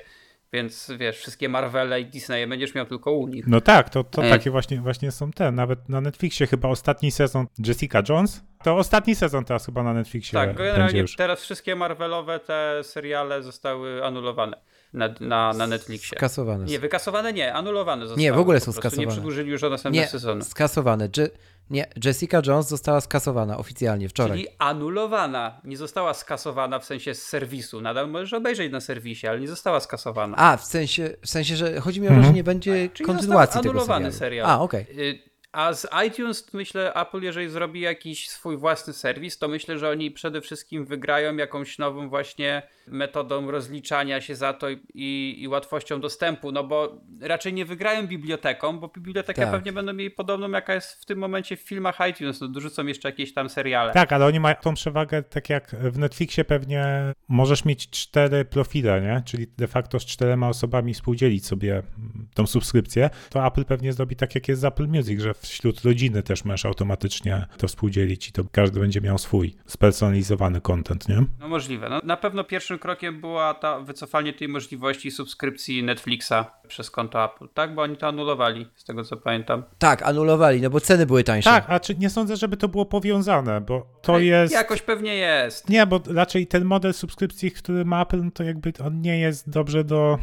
Więc 0.53 0.93
wiesz, 0.99 1.19
wszystkie 1.19 1.49
Marvele 1.49 2.01
i 2.01 2.07
Disneye 2.07 2.47
będziesz 2.47 2.75
miał 2.75 2.87
tylko 2.87 3.13
u 3.13 3.29
nich. 3.29 3.47
No 3.47 3.61
tak, 3.61 3.91
to, 3.91 4.05
to 4.05 4.25
E. 4.25 4.31
takie 4.31 4.51
właśnie, 4.51 4.81
właśnie 4.81 5.11
są 5.11 5.31
te. 5.31 5.53
Nawet 5.53 5.89
na 5.89 6.01
Netflixie 6.01 6.47
chyba 6.47 6.69
ostatni 6.69 7.11
sezon 7.11 7.47
Jessica 7.67 8.03
Jones. 8.09 8.45
To 8.63 8.77
ostatni 8.77 9.15
sezon 9.15 9.45
teraz 9.45 9.67
chyba 9.67 9.83
na 9.83 9.95
Netflixie 9.95 10.33
Tak, 10.33 10.57
generalnie 10.57 11.05
teraz 11.17 11.43
wszystkie 11.43 11.77
Marvelowe 11.77 12.41
te 12.41 12.85
seriale 12.85 13.43
zostały 13.43 14.05
anulowane 14.05 14.57
na, 14.93 15.15
na, 15.21 15.53
na 15.53 15.67
Netflixie. 15.67 16.19
Skasowane. 16.19 16.65
Nie, 16.65 16.79
wykasowane 16.79 17.33
nie, 17.33 17.55
anulowane 17.55 18.03
zostały. 18.07 18.21
Nie, 18.21 18.33
w 18.33 18.39
ogóle 18.39 18.61
są 18.61 18.65
prostu. 18.65 18.81
Nie 18.81 18.91
skasowane. 18.91 19.11
przedłużyli 19.13 19.51
już 19.51 19.63
o 19.65 19.71
następne 19.71 20.01
Nie, 20.01 20.07
sezony. 20.09 20.45
skasowane. 20.45 21.09
Je, 21.19 21.29
nie, 21.71 21.87
Jessica 22.05 22.43
Jones 22.47 22.69
została 22.69 23.01
skasowana 23.01 23.59
oficjalnie 23.59 24.09
wczoraj. 24.09 24.39
Czyli 24.39 24.49
anulowana, 24.59 25.61
nie 25.65 25.77
została 25.77 26.15
skasowana 26.15 26.79
w 26.79 26.85
sensie 26.85 27.15
z 27.15 27.23
serwisu. 27.23 27.81
Nadal 27.81 28.09
możesz 28.11 28.33
obejrzeć 28.33 28.73
na 28.73 28.81
serwisie, 28.81 29.27
ale 29.27 29.41
nie 29.41 29.49
została 29.49 29.81
skasowana. 29.81 30.37
A, 30.37 30.57
w 30.57 30.65
sensie, 30.65 31.17
w 31.23 31.29
sensie, 31.31 31.57
że 31.57 31.81
chodzi 31.81 32.01
mi 32.01 32.07
o 32.07 32.11
to, 32.11 32.15
Mhm. 32.17 32.33
że 32.33 32.37
nie 32.37 32.45
będzie 32.45 32.89
Czyli 32.95 33.07
kontynuacji 33.07 33.61
tego 33.61 33.71
anulowany 33.71 34.13
serialu. 34.13 34.19
serial. 34.19 34.47
A, 34.51 34.61
okej. 34.61 34.87
Y, 34.99 35.33
A 35.55 35.73
z 35.75 35.87
iTunes 36.09 36.53
myślę, 36.55 36.95
Apple, 36.95 37.23
jeżeli 37.23 37.49
zrobi 37.49 37.81
jakiś 37.81 38.29
swój 38.29 38.57
własny 38.57 38.93
serwis, 38.93 39.39
to 39.39 39.49
myślę, 39.49 39.79
że 39.79 39.89
oni 39.91 40.11
przede 40.11 40.41
wszystkim 40.41 40.85
wygrają 40.87 41.37
jakąś 41.37 41.79
nową 41.79 42.09
właśnie 42.09 42.63
metodą 42.87 43.51
rozliczania 43.51 44.21
się 44.21 44.35
za 44.37 44.53
to 44.53 44.71
i, 44.71 45.37
i, 45.39 45.49
łatwością 45.49 46.01
dostępu, 46.01 46.53
no 46.53 46.65
bo 46.65 47.01
raczej 47.21 47.53
nie 47.53 47.65
wygrają 47.65 48.07
biblioteką, 48.07 48.79
bo 48.79 48.89
bibliotekę 48.89 49.43
Tak. 49.43 49.51
pewnie 49.51 49.73
będą 49.73 49.93
mieli 49.93 50.11
podobną, 50.11 50.51
jaka 50.51 50.75
jest 50.75 51.03
w 51.03 51.05
tym 51.05 51.19
momencie 51.19 51.57
w 51.57 51.61
filmach 51.61 51.99
iTunes, 52.11 52.41
no 52.41 52.49
dorzucą 52.49 52.87
jeszcze 52.87 53.09
jakieś 53.09 53.35
tam 53.35 53.49
seriale. 53.49 53.93
Tak, 53.93 54.13
ale 54.13 54.27
oni 54.27 54.41
mają 54.41 54.57
tą 54.57 54.75
przewagę, 54.75 55.23
tak 55.23 55.51
jak 55.51 55.71
w 55.71 55.99
Netflixie 55.99 56.45
pewnie 56.45 57.13
możesz 57.29 57.65
mieć 57.65 57.91
cztery 57.91 58.45
profile, 58.45 59.01
nie? 59.01 59.23
Czyli 59.25 59.47
de 59.59 59.67
facto 59.67 60.01
z 60.01 60.07
czterema 60.07 60.49
osobami 60.49 60.95
współdzielić 60.95 61.47
sobie 61.47 61.73
mm, 61.73 62.29
tą 62.35 62.47
subskrypcję. 62.47 63.11
To 63.31 63.47
Apple 63.47 63.65
pewnie 63.65 63.93
zrobi 63.93 64.17
tak, 64.17 64.35
jak 64.35 64.49
jest 64.49 64.61
z 64.61 64.65
Apple 64.65 64.89
Music, 64.89 65.21
że 65.21 65.35
wśród 65.35 65.81
rodziny 65.81 66.23
też 66.23 66.45
możesz 66.45 66.67
automatycznie 66.67 67.47
to 67.59 67.69
współdzielić 67.69 68.29
i 68.29 68.33
to 68.33 68.43
każdy 68.53 68.81
będzie 68.81 69.01
miał 69.01 69.19
swój 69.19 69.55
spersonalizowany 69.67 70.61
content, 70.61 71.09
nie? 71.09 71.25
No 71.41 71.49
możliwe. 71.49 71.89
No, 71.89 72.01
na 72.05 72.17
pewno 72.17 72.45
pierwszym 72.45 72.79
krokiem 72.83 73.21
była 73.21 73.55
ta 73.55 73.81
wycofanie 73.81 74.33
tej 74.33 74.49
możliwości 74.49 75.11
subskrypcji 75.11 75.83
Netflixa 75.83 76.33
przez 76.69 76.91
konto 76.91 77.25
Apple, 77.25 77.49
tak? 77.55 77.75
Bo 77.75 77.83
oni 77.83 77.97
to 77.97 78.09
anulowali, 78.09 78.67
z 78.77 78.85
tego 78.85 79.05
co 79.05 79.17
pamiętam. 79.17 79.63
Tak, 79.79 80.03
anulowali, 80.03 80.61
no 80.61 80.71
bo 80.71 80.81
ceny 80.81 81.07
były 81.07 81.25
tańsze. 81.25 81.51
Tak, 81.51 81.65
a 81.69 81.81
czy 81.81 81.95
nie 81.95 82.11
sądzę, 82.11 82.37
żeby 82.37 82.57
to 82.57 82.69
było 82.69 82.87
powiązane, 82.87 83.61
bo 83.61 83.87
to 84.03 84.19
Ej, 84.19 84.27
jest... 84.27 84.55
Jakoś 84.55 84.83
pewnie 84.83 85.17
jest. 85.17 85.69
Nie, 85.69 85.87
bo 85.87 86.01
raczej 86.07 86.47
ten 86.47 86.65
model 86.65 86.95
subskrypcji, 86.95 87.51
który 87.51 87.85
ma 87.85 88.03
Apple, 88.03 88.25
no 88.25 88.31
to 88.31 88.43
jakby 88.43 88.73
on 88.85 89.01
nie 89.01 89.21
jest 89.21 89.51
dobrze 89.51 89.85
do. 89.85 90.19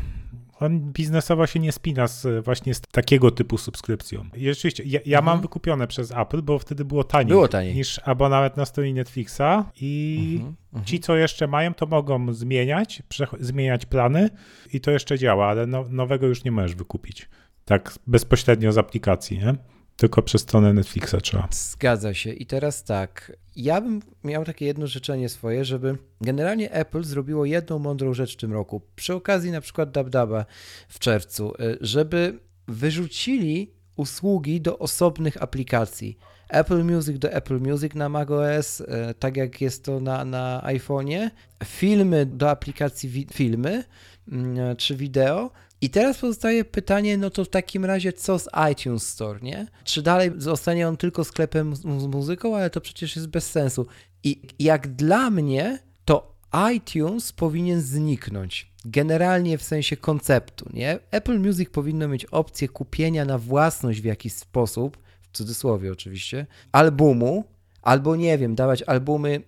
On 0.59 0.79
biznesowo 0.79 1.47
się 1.47 1.59
nie 1.59 1.71
spina 1.71 2.07
z 2.07 2.45
właśnie 2.45 2.73
z 2.73 2.81
takiego 2.81 3.31
typu 3.31 3.57
subskrypcją. 3.57 4.25
I 4.35 4.45
rzeczywiście, 4.45 4.83
ja, 4.85 4.99
ja 5.05 5.21
mam 5.21 5.41
wykupione 5.41 5.87
przez 5.87 6.11
Apple, 6.11 6.41
bo 6.41 6.59
wtedy 6.59 6.85
było 6.85 7.03
taniej, 7.03 7.27
Było 7.29 7.47
taniej. 7.47 7.75
niż 7.75 7.99
abonament 8.05 8.57
na 8.57 8.65
stronie 8.65 8.93
Netflixa 8.93 9.41
i 9.81 10.41
ci, 10.85 10.99
co 10.99 11.15
jeszcze 11.15 11.47
mają, 11.47 11.73
to 11.73 11.85
mogą 11.85 12.33
zmieniać, 12.33 13.03
zmieniać 13.39 13.85
plany 13.85 14.29
i 14.73 14.81
to 14.81 14.91
jeszcze 14.91 15.17
działa, 15.17 15.47
ale 15.47 15.67
no, 15.67 15.85
nowego 15.89 16.27
już 16.27 16.43
nie 16.43 16.51
możesz 16.51 16.75
wykupić. 16.75 17.29
Tak 17.65 17.93
bezpośrednio 18.07 18.71
z 18.71 18.77
aplikacji, 18.77 19.37
nie? 19.37 19.55
Tylko 19.99 20.21
przez 20.21 20.41
stronę 20.41 20.73
Netflixa 20.73 21.15
trzeba. 21.21 21.47
Zgadza 21.51 22.13
się. 22.13 22.33
I 22.33 22.45
teraz 22.45 22.83
tak, 22.83 23.31
ja 23.55 23.81
bym 23.81 24.01
miał 24.23 24.45
takie 24.45 24.65
jedno 24.65 24.87
życzenie 24.87 25.29
swoje, 25.29 25.65
żeby 25.65 25.97
generalnie 26.21 26.71
Apple 26.71 27.03
zrobiło 27.03 27.45
jedną 27.45 27.79
mądrą 27.79 28.13
rzecz 28.13 28.33
w 28.33 28.37
tym 28.37 28.53
roku. 28.53 28.81
Przy 28.95 29.13
okazji 29.13 29.51
na 29.51 29.61
przykład 29.61 29.91
DabDaba 29.91 30.45
w 30.89 30.99
czerwcu, 30.99 31.53
y, 31.61 31.77
żeby 31.81 32.39
wyrzucili 32.67 33.71
usługi 33.95 34.61
do 34.61 34.79
osobnych 34.79 35.43
aplikacji. 35.43 36.17
Apple 36.49 36.83
Music 36.83 37.19
do 37.19 37.31
Apple 37.31 37.59
Music 37.59 37.93
na 37.93 38.09
macOS, 38.09 38.81
y, 38.81 38.85
tak 39.19 39.37
jak 39.37 39.61
jest 39.61 39.85
to 39.85 39.99
na, 39.99 40.25
na 40.25 40.61
iPhone'ie, 40.65 41.29
filmy 41.65 42.25
do 42.25 42.49
aplikacji 42.49 43.09
wi- 43.09 43.27
filmy 43.33 43.83
mm, 44.31 44.75
czy 44.75 44.95
wideo. 44.95 45.51
I 45.81 45.89
teraz 45.89 46.17
pozostaje 46.17 46.65
pytanie, 46.65 47.17
no 47.17 47.29
to 47.29 47.45
w 47.45 47.49
takim 47.49 47.85
razie 47.85 48.13
co 48.13 48.39
z 48.39 48.49
iTunes 48.71 49.07
Store, 49.07 49.39
nie? 49.41 49.67
Czy 49.83 50.01
dalej 50.01 50.31
zostanie 50.37 50.87
on 50.87 50.97
tylko 50.97 51.23
sklepem 51.23 51.75
z, 51.75 51.85
muzyką, 51.85 52.55
ale 52.55 52.69
to 52.69 52.81
przecież 52.81 53.15
jest 53.15 53.27
bez 53.27 53.51
sensu. 53.51 53.87
I 54.23 54.41
jak 54.59 54.87
dla 54.87 55.29
mnie, 55.29 55.79
to 56.05 56.35
iTunes 56.73 57.33
powinien 57.33 57.81
zniknąć. 57.81 58.71
Generalnie 58.85 59.57
w 59.57 59.63
sensie 59.63 59.97
konceptu, 59.97 60.69
nie? 60.73 60.99
Apple 61.11 61.39
Music 61.39 61.69
powinno 61.69 62.07
mieć 62.07 62.25
opcję 62.25 62.69
kupienia 62.69 63.25
na 63.25 63.37
własność 63.37 64.01
w 64.01 64.05
jakiś 64.05 64.33
sposób, 64.33 64.97
w 65.21 65.37
cudzysłowie 65.37 65.91
oczywiście, 65.91 66.47
albumu, 66.71 67.43
albo 67.81 68.15
nie 68.15 68.37
wiem, 68.37 68.55
dawać 68.55 68.83
albumy 68.83 69.41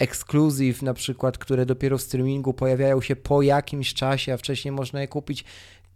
exclusive 0.00 0.82
na 0.82 0.94
przykład, 0.94 1.38
które 1.38 1.66
dopiero 1.66 1.98
w 1.98 2.02
streamingu 2.02 2.54
pojawiają 2.54 3.00
się 3.00 3.16
po 3.16 3.42
jakimś 3.42 3.94
czasie, 3.94 4.32
a 4.32 4.36
wcześniej 4.36 4.72
można 4.72 5.00
je 5.00 5.08
kupić. 5.08 5.44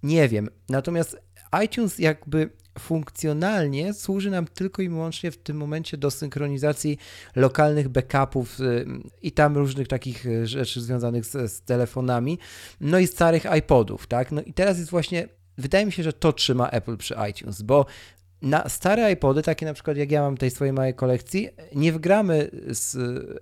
Nie 0.03 0.29
wiem. 0.29 0.49
Natomiast 0.69 1.17
iTunes 1.65 1.99
jakby 1.99 2.51
funkcjonalnie 2.79 3.95
służy 3.95 4.31
nam 4.31 4.47
tylko 4.47 4.83
i 4.83 4.89
wyłącznie 4.89 5.31
w 5.31 5.37
tym 5.37 5.57
momencie 5.57 5.97
do 5.97 6.11
synchronizacji 6.11 6.99
lokalnych 7.37 7.89
backupów 7.89 8.61
y, 8.61 8.87
i 9.23 9.33
tam 9.33 9.57
różnych 9.57 9.89
takich 9.89 10.27
y, 10.27 10.47
rzeczy 10.47 10.81
związanych 10.81 11.25
z, 11.25 11.53
z 11.53 11.63
telefonami, 11.63 12.39
no 12.81 12.99
i 12.99 13.07
starych 13.07 13.45
iPodów, 13.59 14.07
tak? 14.07 14.33
No 14.33 14.43
i 14.43 14.53
teraz 14.53 14.79
jest 14.79 14.91
właśnie, 14.91 15.29
wydaje 15.59 15.87
mi 15.87 15.93
się, 15.93 16.03
że 16.03 16.13
to 16.13 16.33
trzyma 16.33 16.71
Apple 16.71 16.97
przy 16.97 17.15
iTunes, 17.31 17.63
bo 17.63 17.87
na 18.45 18.69
stare 18.69 19.13
iPody, 19.13 19.43
takie 19.43 19.67
na 19.67 19.75
przykład 19.75 19.97
jak 19.97 20.11
ja 20.11 20.23
mam 20.23 20.37
tej 20.37 20.51
swojej 20.51 20.73
małej 20.73 20.95
kolekcji, 20.95 21.49
nie 21.75 21.93
wgramy 21.93 22.51
z 22.67 22.97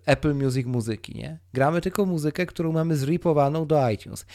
Apple 0.06 0.34
Music 0.34 0.66
muzyki, 0.66 1.14
nie? 1.14 1.38
Gramy 1.54 1.80
tylko 1.80 2.06
muzykę, 2.06 2.46
którą 2.46 2.72
mamy 2.72 2.96
zripowaną 2.96 3.66
do 3.66 3.90
iTunes. 3.90 4.26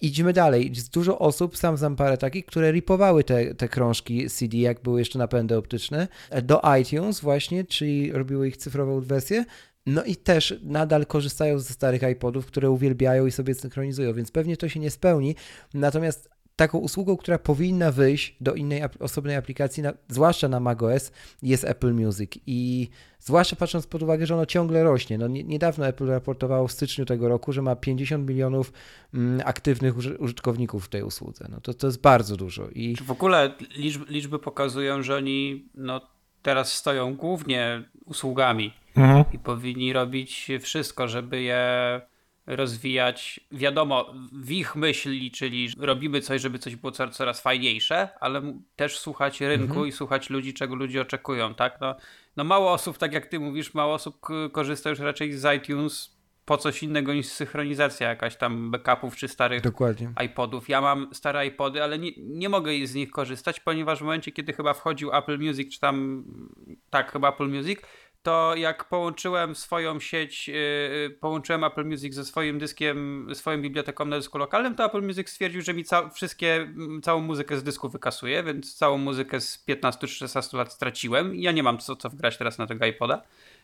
Idźmy 0.00 0.32
dalej. 0.32 0.72
Dużo 0.92 1.18
osób, 1.18 1.56
sam 1.56 1.76
znam 1.76 1.96
parę 1.96 2.18
takich, 2.18 2.46
które 2.46 2.72
ripowały 2.72 3.24
te, 3.24 3.54
te 3.54 3.68
krążki 3.68 4.30
CD, 4.30 4.56
jak 4.56 4.82
były 4.82 4.98
jeszcze 4.98 5.18
napędy 5.18 5.56
optyczne, 5.56 6.08
do 6.42 6.60
iTunes 6.80 7.20
właśnie, 7.20 7.64
czyli 7.64 8.12
robiły 8.12 8.48
ich 8.48 8.56
cyfrową 8.56 9.00
wersję. 9.00 9.44
No 9.86 10.04
i 10.04 10.16
też 10.16 10.54
nadal 10.62 11.06
korzystają 11.06 11.58
ze 11.58 11.74
starych 11.74 12.02
iPodów, 12.02 12.46
które 12.46 12.70
uwielbiają 12.70 13.26
i 13.26 13.32
sobie 13.32 13.54
synchronizują, 13.54 14.14
więc 14.14 14.30
pewnie 14.30 14.56
to 14.56 14.68
się 14.68 14.80
nie 14.80 14.90
spełni. 14.90 15.36
Natomiast 15.74 16.35
taką 16.56 16.78
usługą, 16.78 17.16
która 17.16 17.38
powinna 17.38 17.92
wyjść 17.92 18.36
do 18.40 18.54
innej 18.54 18.82
osobnej 19.00 19.36
aplikacji, 19.36 19.82
na, 19.82 19.92
zwłaszcza 20.08 20.48
na 20.48 20.60
macOS, 20.60 21.12
jest 21.42 21.64
Apple 21.64 21.94
Music. 21.94 22.32
I 22.46 22.88
zwłaszcza 23.18 23.56
patrząc 23.56 23.86
pod 23.86 24.02
uwagę, 24.02 24.26
że 24.26 24.34
ono 24.34 24.46
ciągle 24.46 24.84
rośnie. 24.84 25.18
No, 25.18 25.28
nie, 25.28 25.44
niedawno 25.44 25.86
Apple 25.86 26.06
raportowało 26.06 26.68
w 26.68 26.72
styczniu 26.72 27.04
tego 27.04 27.28
roku, 27.28 27.52
że 27.52 27.62
ma 27.62 27.76
50 27.76 28.28
milionów 28.28 28.72
mm, 29.14 29.42
aktywnych 29.44 29.94
użytkowników 30.18 30.84
w 30.84 30.88
tej 30.88 31.02
usłudze. 31.02 31.46
No 31.50 31.60
to, 31.60 31.74
to 31.74 31.86
jest 31.86 32.00
bardzo 32.00 32.36
dużo. 32.36 32.68
I... 32.68 32.96
W 32.96 33.10
ogóle 33.10 33.54
liczby, 33.76 34.04
liczby 34.12 34.38
pokazują, 34.38 35.02
że 35.02 35.16
oni 35.16 35.68
no, 35.74 36.00
teraz 36.42 36.72
stoją 36.72 37.16
głównie 37.16 37.82
usługami 38.04 38.72
mhm. 38.96 39.24
i 39.32 39.38
powinni 39.38 39.92
robić 39.92 40.48
wszystko, 40.60 41.08
żeby 41.08 41.42
je 41.42 42.00
rozwijać, 42.46 43.40
wiadomo, 43.52 44.14
w 44.32 44.50
ich 44.50 44.76
myśli, 44.76 45.30
czyli 45.30 45.68
robimy 45.78 46.20
coś, 46.20 46.40
żeby 46.40 46.58
coś 46.58 46.76
było 46.76 46.92
coraz 46.92 47.40
fajniejsze, 47.40 48.08
ale 48.20 48.58
też 48.76 48.98
słuchać 48.98 49.40
rynku 49.40 49.72
mhm. 49.72 49.86
i 49.86 49.92
słuchać 49.92 50.30
ludzi, 50.30 50.54
czego 50.54 50.74
ludzie 50.74 51.00
oczekują, 51.00 51.54
tak? 51.54 51.78
No, 51.80 51.96
no 52.36 52.44
mało 52.44 52.72
osób, 52.72 52.98
tak 52.98 53.12
jak 53.12 53.26
ty 53.26 53.40
mówisz, 53.40 53.74
mało 53.74 53.94
osób 53.94 54.20
korzysta 54.52 54.90
już 54.90 54.98
raczej 54.98 55.32
z 55.32 55.56
iTunes 55.56 56.16
po 56.46 56.56
coś 56.56 56.82
innego 56.82 57.14
niż 57.14 57.26
synchronizacja 57.26 58.08
jakaś 58.08 58.36
tam 58.36 58.70
backupów 58.70 59.16
czy 59.16 59.28
starych 59.28 59.62
Dokładnie. 59.62 60.12
iPodów. 60.24 60.68
Ja 60.68 60.80
mam 60.80 61.14
stare 61.14 61.46
iPody, 61.46 61.82
ale 61.82 61.98
nie, 61.98 62.10
nie 62.16 62.48
mogę 62.48 62.86
z 62.86 62.94
nich 62.94 63.10
korzystać, 63.10 63.60
ponieważ 63.60 63.98
w 63.98 64.02
momencie, 64.02 64.32
kiedy 64.32 64.52
chyba 64.52 64.74
wchodził 64.74 65.14
Apple 65.14 65.38
Music, 65.38 65.74
czy 65.74 65.80
tam, 65.80 66.24
tak, 66.90 67.12
chyba 67.12 67.28
Apple 67.28 67.48
Music, 67.48 67.80
to 68.26 68.54
jak 68.54 68.84
połączyłem 68.84 69.54
swoją 69.54 70.00
sieć, 70.00 70.48
yy, 70.48 71.16
połączyłem 71.20 71.64
Apple 71.64 71.84
Music 71.84 72.14
ze 72.14 72.24
swoim 72.24 72.58
dyskiem, 72.58 73.28
swoją 73.34 73.62
biblioteką 73.62 74.04
na 74.04 74.16
dysku 74.16 74.38
lokalnym, 74.38 74.74
to 74.74 74.84
Apple 74.84 75.02
Music 75.02 75.30
stwierdził, 75.30 75.62
że 75.62 75.74
mi 75.74 75.84
ca 75.84 76.08
wszystkie, 76.08 76.68
całą 77.02 77.20
muzykę 77.20 77.58
z 77.58 77.62
dysku 77.62 77.88
wykasuje, 77.88 78.42
więc 78.42 78.74
całą 78.74 78.98
muzykę 78.98 79.40
z 79.40 79.58
15 79.58 80.08
16 80.08 80.56
lat 80.56 80.72
straciłem. 80.72 81.34
Ja 81.34 81.52
nie 81.52 81.62
mam 81.62 81.78
co, 81.78 81.96
co 81.96 82.10
wgrać 82.10 82.38
teraz 82.38 82.58
na 82.58 82.66
tego 82.66 82.86
iPoda, 82.86 83.22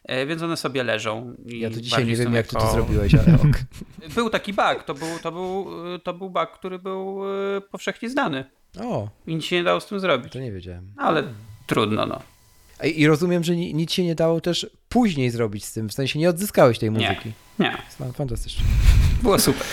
yy, 0.09 0.27
więc 0.27 0.43
one 0.43 0.57
sobie 0.57 0.85
leżą. 0.85 1.35
ja 1.47 1.71
to 1.71 1.81
dzisiaj 1.81 2.07
nie 2.07 2.17
wiem, 2.17 2.35
jak 2.35 2.47
ty 2.47 2.57
to 2.57 2.73
zrobiłeś, 2.73 3.15
ale 3.15 3.35
ok. 3.35 3.57
Był 4.15 4.31
taki 4.31 4.53
bug, 4.53 4.83
to 4.87 4.95
był, 4.95 5.19
to 5.23 5.33
był, 5.33 5.67
to 5.99 6.15
był 6.15 6.31
bug, 6.31 6.51
który 6.51 6.79
był 6.79 7.25
yy, 7.55 7.61
powszechnie 7.61 8.11
znany. 8.11 8.45
O. 8.81 9.09
I 9.27 9.35
nic 9.35 9.45
się 9.45 9.57
nie 9.57 9.65
dało 9.65 9.81
z 9.81 9.87
tym 9.87 10.01
zrobić. 10.01 10.33
To 10.33 10.39
nie 10.41 10.53
wiedziałem. 10.53 10.93
Ale 10.97 11.25
trudno, 11.67 12.07
no. 12.07 12.32
I 12.95 13.07
rozumiem, 13.07 13.45
że 13.45 13.57
nic 13.57 13.93
się 13.93 14.05
nie 14.05 14.15
dało 14.15 14.41
też 14.41 14.71
później 14.89 15.31
zrobić 15.31 15.65
z 15.65 15.73
tym, 15.73 15.89
w 15.89 15.93
sensie 15.93 16.19
nie 16.19 16.31
odzyskałeś 16.31 16.79
tej 16.79 16.91
muzyki. 16.91 17.33
Nie. 17.59 17.77
nie. 18.01 18.13
Fantastycznie. 18.13 18.65
Było 19.23 19.39
super. 19.39 19.67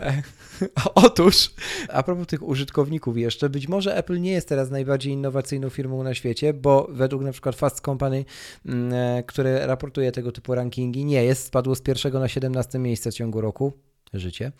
Otóż, 0.94 1.50
a 1.88 2.02
propos 2.02 2.26
tych 2.26 2.42
użytkowników 2.42 3.18
jeszcze, 3.18 3.48
być 3.48 3.68
może 3.68 3.96
Apple 3.96 4.20
nie 4.20 4.30
jest 4.30 4.48
teraz 4.48 4.70
najbardziej 4.70 5.12
innowacyjną 5.12 5.70
firmą 5.70 6.02
na 6.02 6.14
świecie, 6.14 6.54
bo 6.54 6.88
według 6.90 7.22
na 7.22 7.32
przykład 7.32 7.56
Fast 7.56 7.80
Company, 7.80 8.24
mm, 8.66 8.92
e, 8.92 9.22
które 9.22 9.66
raportuje 9.66 10.12
tego 10.12 10.32
typu 10.32 10.54
rankingi, 10.54 11.04
nie 11.04 11.24
jest, 11.24 11.46
spadło 11.46 11.74
z 11.74 11.80
pierwszego 11.80 12.20
na 12.20 12.28
17 12.28 12.78
miejsce 12.78 13.10
w 13.10 13.14
ciągu 13.14 13.40
roku, 13.40 13.72
życie, 14.12 14.52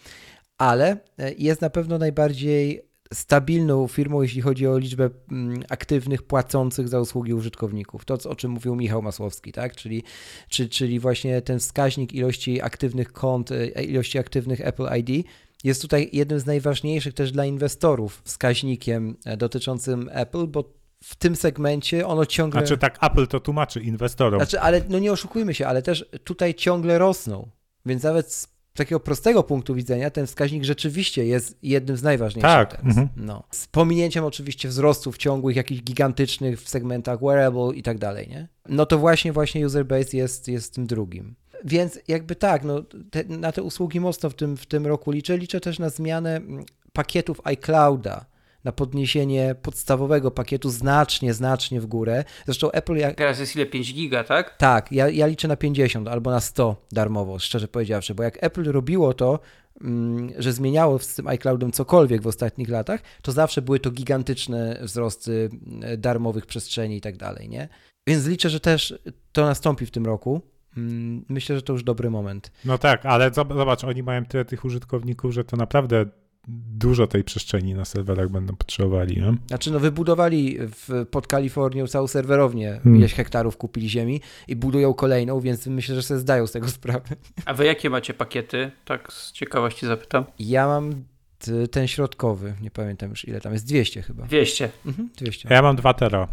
ale 0.59 0.97
e, 1.18 1.32
jest 1.38 1.61
na 1.61 1.70
pewno 1.70 1.99
najbardziej 1.99 2.82
stabilną 3.14 3.88
firmą, 3.88 4.22
jeśli 4.22 4.40
chodzi 4.40 4.66
o 4.66 4.78
liczbę 4.78 5.11
mm, 5.30 5.62
aktywnych, 5.68 6.22
płacących 6.22 6.88
za 6.88 7.00
usługi 7.00 7.34
użytkowników. 7.34 8.04
To, 8.04 8.18
o 8.28 8.36
czym 8.36 8.50
mówił 8.50 8.76
Michał 8.76 9.02
Masłowski, 9.02 9.52
tak? 9.52 9.76
czyli, 9.76 10.02
czy, 10.48 10.68
czyli 10.68 11.00
właśnie 11.00 11.42
ten 11.42 11.59
wskaźnik 11.59 12.12
ilości 12.12 12.62
aktywnych 12.62 13.12
kont, 13.12 13.52
e, 13.52 13.84
ilości 13.84 14.18
aktywnych 14.18 14.61
Apple 14.61 14.86
ID 14.96 15.26
jest 15.64 15.82
tutaj 15.82 16.11
jednym 16.12 16.40
z 16.40 16.46
najważniejszych 16.46 17.14
też 17.14 17.32
dla 17.32 17.44
inwestorów 17.44 18.22
wskaźnikiem 18.24 19.16
e, 19.24 19.36
dotyczącym 19.36 20.11
Apple, 20.12 20.46
bo 20.46 20.76
w 21.04 21.16
tym 21.16 21.36
segmencie 21.36 22.07
ono 22.07 22.26
ciągle... 22.26 22.61
Znaczy 22.61 22.78
tak, 22.78 22.98
Apple 23.04 23.26
to 23.26 23.40
tłumaczy 23.40 23.80
inwestorom. 23.80 24.40
Znaczy, 24.40 24.61
ale 24.61 24.82
no 24.88 24.98
nie 24.98 25.12
oszukujmy 25.12 25.54
się, 25.54 25.66
ale 25.66 25.82
też 25.82 26.04
tutaj 26.24 26.54
ciągle 26.54 26.98
rosną, 26.98 27.50
więc 27.86 28.02
nawet 28.02 28.55
z 28.76 28.78
takiego 28.78 29.00
prostego 29.00 29.42
punktu 29.42 29.74
widzenia 29.74 30.10
ten 30.10 30.26
wskaźnik 30.26 30.64
rzeczywiście 30.64 31.26
jest 31.26 31.58
jednym 31.62 31.96
z 31.96 32.02
najważniejszych 32.02 32.50
tak. 32.50 32.84
Mhm. 32.84 33.08
No. 33.16 33.42
Z 33.50 33.66
pominięciem 33.66 34.24
oczywiście 34.24 34.68
wzrostów 34.68 35.18
ciągłych, 35.18 35.56
jakichś 35.56 35.82
gigantycznych 35.82 36.62
w 36.62 36.68
segmentach 36.68 37.20
wearable 37.20 37.74
i 37.74 37.82
tak 37.82 37.98
dalej, 37.98 38.28
nie? 38.28 38.48
No 38.68 38.86
to 38.86 38.98
właśnie 38.98 39.32
właśnie 39.32 39.66
user 39.66 39.86
base 39.86 40.16
jest, 40.16 40.48
jest 40.48 40.74
tym 40.74 40.86
drugim. 40.86 41.34
Więc 41.64 41.98
jakby 42.08 42.36
tak, 42.36 42.64
no, 42.64 42.82
te, 43.10 43.24
na 43.24 43.52
te 43.52 43.62
usługi 43.62 44.00
mocno 44.00 44.30
w 44.30 44.34
tym, 44.34 44.56
w 44.56 44.66
tym 44.66 44.86
roku 44.86 45.10
liczę. 45.10 45.38
Liczę 45.38 45.60
też 45.60 45.78
na 45.78 45.90
zmianę 45.90 46.36
mm, 46.36 46.64
pakietów 46.92 47.40
iClouda 47.44 48.26
na 48.66 48.72
podniesienie 48.72 49.54
podstawowego 49.62 50.30
pakietu 50.30 50.70
znacznie, 50.70 51.34
znacznie 51.34 51.80
w 51.80 51.86
górę. 51.86 52.24
Zresztą 52.44 52.70
Apple... 52.70 52.96
Jak... 52.96 53.16
Teraz 53.16 53.38
jest 53.38 53.56
ile? 53.56 53.66
5 53.66 53.94
giga, 53.94 54.24
tak? 54.24 54.56
Tak, 54.56 54.92
ja, 54.92 55.08
ja 55.08 55.26
liczę 55.26 55.48
na 55.48 55.56
50 55.56 56.08
albo 56.08 56.30
na 56.30 56.40
100 56.40 56.86
darmowo, 56.92 57.38
szczerze 57.38 57.68
powiedziawszy, 57.68 58.14
bo 58.14 58.22
jak 58.22 58.44
Apple 58.44 58.72
robiło 58.72 59.14
to, 59.14 59.40
mm, 59.80 60.30
że 60.38 60.52
zmieniało 60.52 60.98
z 60.98 61.14
tym 61.14 61.26
iCloudem 61.26 61.72
cokolwiek 61.72 62.22
w 62.22 62.26
ostatnich 62.26 62.68
latach, 62.68 63.00
to 63.22 63.32
zawsze 63.32 63.62
były 63.62 63.80
to 63.80 63.90
gigantyczne 63.90 64.78
wzrosty 64.82 65.50
mm, 65.52 66.00
darmowych 66.00 66.46
przestrzeni 66.46 66.96
i 66.96 67.00
tak 67.00 67.16
dalej, 67.16 67.48
nie? 67.48 67.68
Więc 68.08 68.26
liczę, 68.26 68.50
że 68.50 68.60
też 68.60 68.94
to 69.32 69.46
nastąpi 69.46 69.86
w 69.86 69.90
tym 69.90 70.06
roku. 70.06 70.40
Mm, 70.76 71.24
myślę, 71.28 71.56
że 71.56 71.62
to 71.62 71.72
już 71.72 71.84
dobry 71.84 72.10
moment. 72.10 72.52
No 72.64 72.78
tak, 72.78 73.06
ale 73.06 73.30
zobacz, 73.34 73.84
oni 73.84 74.02
mają 74.02 74.24
tyle 74.24 74.44
tych 74.44 74.64
użytkowników, 74.64 75.32
że 75.32 75.44
to 75.44 75.56
naprawdę 75.56 76.06
dużo 76.49 77.07
tej 77.07 77.24
przestrzeni 77.24 77.74
na 77.74 77.84
serwerach 77.84 78.28
będą 78.28 78.57
potrzebowali. 78.57 79.16
Nie? 79.16 79.34
Znaczy, 79.47 79.70
no 79.70 79.80
wybudowali 79.80 80.59
w, 80.61 81.07
pod 81.11 81.26
Kalifornią 81.26 81.86
całą 81.86 82.07
serwerownię, 82.07 82.80
hmm. 82.82 82.97
ileś 82.97 83.14
hektarów 83.14 83.57
kupili 83.57 83.88
ziemi 83.88 84.20
i 84.49 84.57
budują 84.57 84.94
kolejną, 84.94 85.40
więc 85.40 85.66
myślę, 85.66 85.94
że 85.94 86.03
sobie 86.03 86.20
zdają 86.20 86.47
z 86.47 86.53
tego 86.53 86.68
sprawę. 86.68 87.16
A 87.44 87.55
wy 87.55 87.64
jakie 87.64 87.90
macie 87.90 88.14
pakiety? 88.14 88.70
Tak 88.84 89.12
z 89.12 89.32
ciekawości 89.32 89.86
zapytam. 89.86 90.24
Ja 90.38 90.66
mam 90.66 91.05
ten 91.70 91.88
środkowy, 91.88 92.55
nie 92.61 92.70
pamiętam 92.70 93.11
już 93.11 93.28
ile 93.28 93.40
tam 93.40 93.53
jest, 93.53 93.66
200 93.66 94.03
chyba. 94.03 94.26
200. 94.26 94.70
Mhm, 94.86 95.11
200. 95.16 95.49
Ja 95.51 95.62
mam 95.62 95.76
2 95.76 95.94
tera 95.94 96.28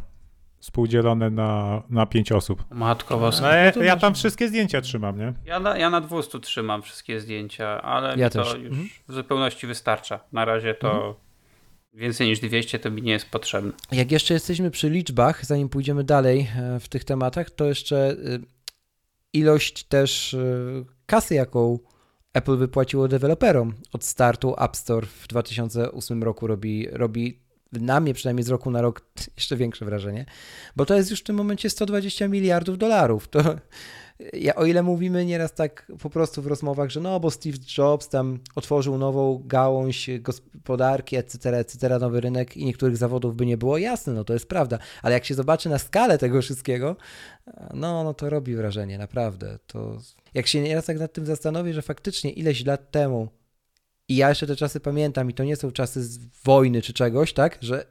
współdzielone 0.64 1.30
na, 1.30 1.84
na 1.90 2.06
pięć 2.06 2.32
osób. 2.32 2.64
Matko 2.72 3.18
was. 3.18 3.42
No, 3.42 3.48
ja, 3.48 3.72
ja, 3.84 3.98
tam 3.98 4.16
wszystkie 4.16 4.48
zdjęcia 4.48 4.82
trzymam, 4.82 5.18
nie? 5.18 5.34
Ja 5.46 5.60
na, 5.60 5.78
ja 5.78 5.90
na 5.90 6.02
200 6.02 6.40
trzymam 6.40 6.82
wszystkie 6.82 7.20
zdjęcia, 7.20 7.82
ale 7.82 8.18
ja 8.18 8.30
to 8.30 8.44
też. 8.44 8.54
już 8.54 8.64
mhm. 8.64 8.90
w 9.08 9.14
zupełności 9.14 9.68
wystarcza. 9.68 10.20
Na 10.32 10.46
razie 10.46 10.74
to 10.74 10.92
mhm. 10.92 11.14
więcej 11.94 12.28
niż 12.28 12.40
200 12.40 12.80
to 12.80 12.92
mi 12.92 13.02
nie 13.02 13.12
jest 13.12 13.30
potrzebne. 13.30 13.72
Jak 13.92 14.12
jeszcze 14.12 14.34
jesteśmy 14.34 14.72
przy 14.72 14.90
liczbach, 14.90 15.46
zanim 15.46 15.70
pójdziemy 15.70 16.04
dalej 16.04 16.50
e, 16.58 16.80
w 16.80 16.88
tych 16.88 17.04
tematach, 17.04 17.50
to 17.50 17.66
jeszcze 17.66 17.98
e, 17.98 18.16
ilość 19.34 19.84
też 19.84 20.34
e, 20.34 20.38
kasy, 21.06 21.36
jaką 21.36 21.80
Apple 22.34 22.58
wypłaciło 22.58 23.08
deweloperom 23.08 23.74
od 23.94 24.04
startu 24.04 24.56
App 24.60 24.76
Store 24.76 25.08
w 25.08 25.28
2008 25.28 26.24
roku 26.24 26.48
robi, 26.48 26.88
robi 26.92 27.44
na 27.82 28.00
mnie 28.00 28.14
przynajmniej 28.14 28.44
z 28.44 28.50
roku 28.50 28.72
na 28.72 28.82
rok 28.82 29.02
jeszcze 29.38 29.58
większe 29.58 29.86
wrażenie, 29.86 30.26
bo 30.76 30.86
to 30.86 30.96
jest 30.96 31.12
już 31.12 31.20
w 31.20 31.24
tym 31.24 31.36
momencie 31.36 31.70
120 31.70 32.28
miliardów 32.28 32.78
dolarów. 32.78 33.28
To, 33.28 33.56
ja, 34.34 34.56
o 34.56 34.66
ile 34.66 34.84
mówimy 34.84 35.26
nieraz 35.26 35.54
tak 35.54 35.92
po 36.02 36.10
prostu 36.10 36.42
w 36.42 36.48
rozmowach, 36.48 36.90
że 36.90 37.00
no, 37.00 37.20
bo 37.20 37.32
Steve 37.32 37.58
Jobs 37.78 38.10
tam 38.10 38.40
otworzył 38.56 38.98
nową 38.98 39.44
gałąź 39.46 40.10
gospodarki, 40.20 41.16
etc., 41.16 41.58
etc., 41.58 42.00
nowy 42.00 42.22
rynek 42.22 42.58
i 42.58 42.66
niektórych 42.66 42.98
zawodów 42.98 43.36
by 43.36 43.46
nie 43.46 43.58
było, 43.58 43.78
jasne, 43.78 44.14
no 44.14 44.24
to 44.24 44.34
jest 44.34 44.48
prawda, 44.48 44.80
ale 45.02 45.14
jak 45.14 45.26
się 45.26 45.34
zobaczy 45.34 45.70
na 45.70 45.78
skalę 45.78 46.18
tego 46.18 46.42
wszystkiego, 46.42 46.96
no, 47.74 48.04
no 48.04 48.14
to 48.14 48.30
robi 48.30 48.56
wrażenie, 48.56 48.98
naprawdę. 48.98 49.60
To 49.68 49.98
jak 50.34 50.48
się 50.48 50.62
nieraz 50.62 50.86
tak 50.86 51.00
nad 51.00 51.14
tym 51.14 51.26
zastanowię, 51.26 51.74
że 51.74 51.82
faktycznie 51.82 52.32
ileś 52.32 52.66
lat 52.66 52.92
temu 52.92 53.28
i 54.08 54.16
ja 54.16 54.30
jeszcze 54.30 54.48
te 54.48 54.56
czasy 54.56 54.80
pamiętam 54.80 55.30
i 55.30 55.34
to 55.34 55.44
nie 55.44 55.56
są 55.56 55.72
czasy 55.72 56.04
z 56.04 56.20
wojny 56.44 56.82
czy 56.82 56.94
czegoś, 56.94 57.34
tak, 57.34 57.58
że 57.62 57.86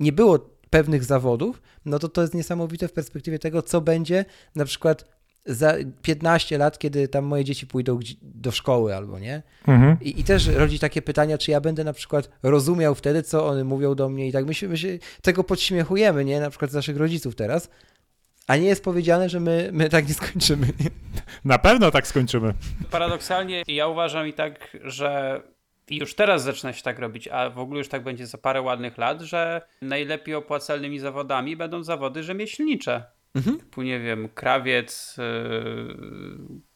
nie 0.00 0.12
było 0.12 0.38
pewnych 0.70 1.04
zawodów, 1.04 1.62
no 1.84 1.98
to 1.98 2.08
to 2.08 2.20
jest 2.20 2.34
niesamowite 2.34 2.88
w 2.88 2.92
perspektywie 2.92 3.38
tego, 3.38 3.62
co 3.62 3.80
będzie 3.80 4.24
na 4.54 4.64
przykład 4.64 5.04
za 5.46 5.74
15 6.02 6.58
lat, 6.58 6.78
kiedy 6.78 7.08
tam 7.08 7.24
moje 7.24 7.44
dzieci 7.44 7.66
pójdą 7.66 7.98
do 8.22 8.50
szkoły 8.50 8.96
albo 8.96 9.18
nie. 9.18 9.42
Mhm. 9.68 9.96
I, 10.00 10.20
I, 10.20 10.24
też 10.24 10.46
rodzi 10.46 10.78
takie 10.78 11.02
pytania, 11.02 11.38
czy 11.38 11.50
ja 11.50 11.60
będę 11.60 11.84
na 11.84 11.92
przykład 11.92 12.30
rozumiał 12.42 12.94
wtedy, 12.94 13.22
co 13.22 13.46
one 13.46 13.64
mówią 13.64 13.94
do 13.94 14.08
mnie 14.08 14.28
i 14.28 14.32
tak 14.32 14.46
my 14.46 14.54
się, 14.54 14.68
my 14.68 14.78
się 14.78 14.98
tego 15.22 15.44
podśmiechujemy, 15.44 16.24
nie? 16.24 16.40
Na 16.40 16.50
przykład 16.50 16.70
z 16.70 16.74
naszych 16.74 16.96
rodziców 16.96 17.34
teraz. 17.34 17.70
A 18.48 18.56
nie 18.56 18.66
jest 18.66 18.84
powiedziane, 18.84 19.28
że 19.28 19.40
my, 19.40 19.70
my 19.72 19.88
tak 19.88 20.08
nie 20.08 20.14
skończymy. 20.14 20.66
Na 21.44 21.58
pewno 21.58 21.90
tak 21.90 22.06
skończymy. 22.06 22.54
Paradoksalnie 22.90 23.62
ja 23.68 23.86
uważam 23.86 24.28
i 24.28 24.32
tak, 24.32 24.76
że 24.84 25.40
już 25.90 26.14
teraz 26.14 26.42
zaczyna 26.42 26.72
się 26.72 26.82
tak 26.82 26.98
robić, 26.98 27.28
a 27.28 27.50
w 27.50 27.58
ogóle 27.58 27.78
już 27.78 27.88
tak 27.88 28.02
będzie 28.02 28.26
za 28.26 28.38
parę 28.38 28.62
ładnych 28.62 28.98
lat, 28.98 29.20
że 29.20 29.62
najlepiej 29.82 30.34
opłacalnymi 30.34 30.98
zawodami 30.98 31.56
będą 31.56 31.82
zawody 31.82 32.22
rzemieślnicze. 32.22 33.04
Mhm. 33.34 33.58
Typu, 33.58 33.82
nie 33.82 34.00
wiem, 34.00 34.28
krawiec, 34.28 35.16
yy, 35.18 35.96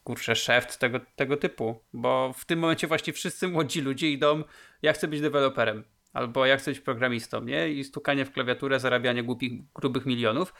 kurczę, 0.04 0.36
szef, 0.36 0.76
tego, 0.76 1.00
tego 1.16 1.36
typu. 1.36 1.80
Bo 1.92 2.34
w 2.38 2.44
tym 2.44 2.58
momencie 2.58 2.86
właśnie 2.86 3.12
wszyscy 3.12 3.48
młodzi 3.48 3.80
ludzie 3.80 4.10
idą, 4.10 4.44
ja 4.82 4.92
chcę 4.92 5.08
być 5.08 5.20
deweloperem. 5.20 5.84
Albo 6.12 6.46
ja 6.46 6.56
chcę 6.56 6.70
być 6.70 6.80
programistą, 6.80 7.44
nie? 7.44 7.68
I 7.68 7.84
stukanie 7.84 8.24
w 8.24 8.32
klawiaturę, 8.32 8.80
zarabianie 8.80 9.22
głupich, 9.22 9.52
grubych 9.74 10.06
milionów. 10.06 10.54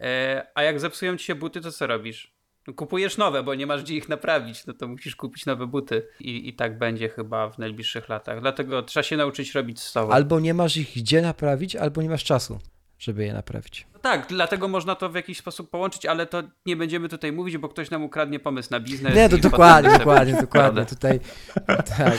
Yy, 0.00 0.06
a 0.54 0.62
jak 0.62 0.80
zepsują 0.80 1.16
ci 1.16 1.24
się 1.24 1.34
buty, 1.34 1.60
to 1.60 1.72
co 1.72 1.86
robisz? 1.86 2.34
No, 2.66 2.74
kupujesz 2.74 3.16
nowe, 3.16 3.42
bo 3.42 3.54
nie 3.54 3.66
masz 3.66 3.82
gdzie 3.82 3.94
ich 3.94 4.08
naprawić, 4.08 4.66
no 4.66 4.74
to 4.74 4.88
musisz 4.88 5.16
kupić 5.16 5.46
nowe 5.46 5.66
buty. 5.66 6.08
I, 6.20 6.48
i 6.48 6.54
tak 6.54 6.78
będzie 6.78 7.08
chyba 7.08 7.50
w 7.50 7.58
najbliższych 7.58 8.08
latach. 8.08 8.40
Dlatego 8.40 8.82
trzeba 8.82 9.04
się 9.04 9.16
nauczyć 9.16 9.54
robić 9.54 9.80
z 9.80 9.92
tobą. 9.92 10.12
Albo 10.12 10.40
nie 10.40 10.54
masz 10.54 10.76
ich 10.76 10.90
gdzie 10.96 11.22
naprawić, 11.22 11.76
albo 11.76 12.02
nie 12.02 12.08
masz 12.08 12.24
czasu 12.24 12.58
żeby 12.98 13.24
je 13.24 13.32
naprawić. 13.32 13.86
No 13.94 14.00
tak, 14.00 14.26
dlatego 14.28 14.68
można 14.68 14.94
to 14.94 15.08
w 15.08 15.14
jakiś 15.14 15.38
sposób 15.38 15.70
połączyć, 15.70 16.06
ale 16.06 16.26
to 16.26 16.42
nie 16.66 16.76
będziemy 16.76 17.08
tutaj 17.08 17.32
mówić, 17.32 17.58
bo 17.58 17.68
ktoś 17.68 17.90
nam 17.90 18.02
ukradnie 18.02 18.40
pomysł 18.40 18.68
na 18.70 18.80
biznes. 18.80 19.14
Nie, 19.14 19.28
to 19.28 19.38
dokładnie, 19.38 19.98
dokładnie, 19.98 20.34
dokładnie. 20.40 20.86
Tutaj 20.86 21.20
tak. 21.96 22.18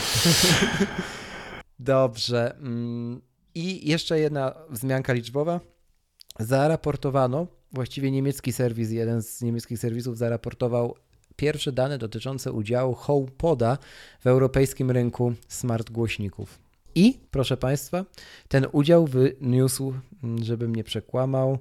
Dobrze. 1.78 2.56
Mm, 2.56 3.20
I 3.54 3.88
jeszcze 3.88 4.20
jedna 4.20 4.54
wzmianka 4.70 5.12
liczbowa. 5.12 5.60
Zaraportowano, 6.38 7.46
właściwie 7.72 8.10
niemiecki 8.10 8.52
serwis, 8.52 8.90
jeden 8.90 9.22
z 9.22 9.42
niemieckich 9.42 9.78
serwisów 9.78 10.18
zaraportował 10.18 10.94
pierwsze 11.36 11.72
dane 11.72 11.98
dotyczące 11.98 12.52
udziału 12.52 12.94
HomePoda 12.94 13.78
w 14.20 14.26
europejskim 14.26 14.90
rynku 14.90 15.32
smart 15.48 15.90
głośników. 15.90 16.58
I, 16.94 17.18
proszę 17.30 17.56
Państwa, 17.56 18.04
ten 18.48 18.66
udział 18.72 19.06
wyniósł, 19.06 19.94
żebym 20.42 20.76
nie 20.76 20.84
przekłamał, 20.84 21.58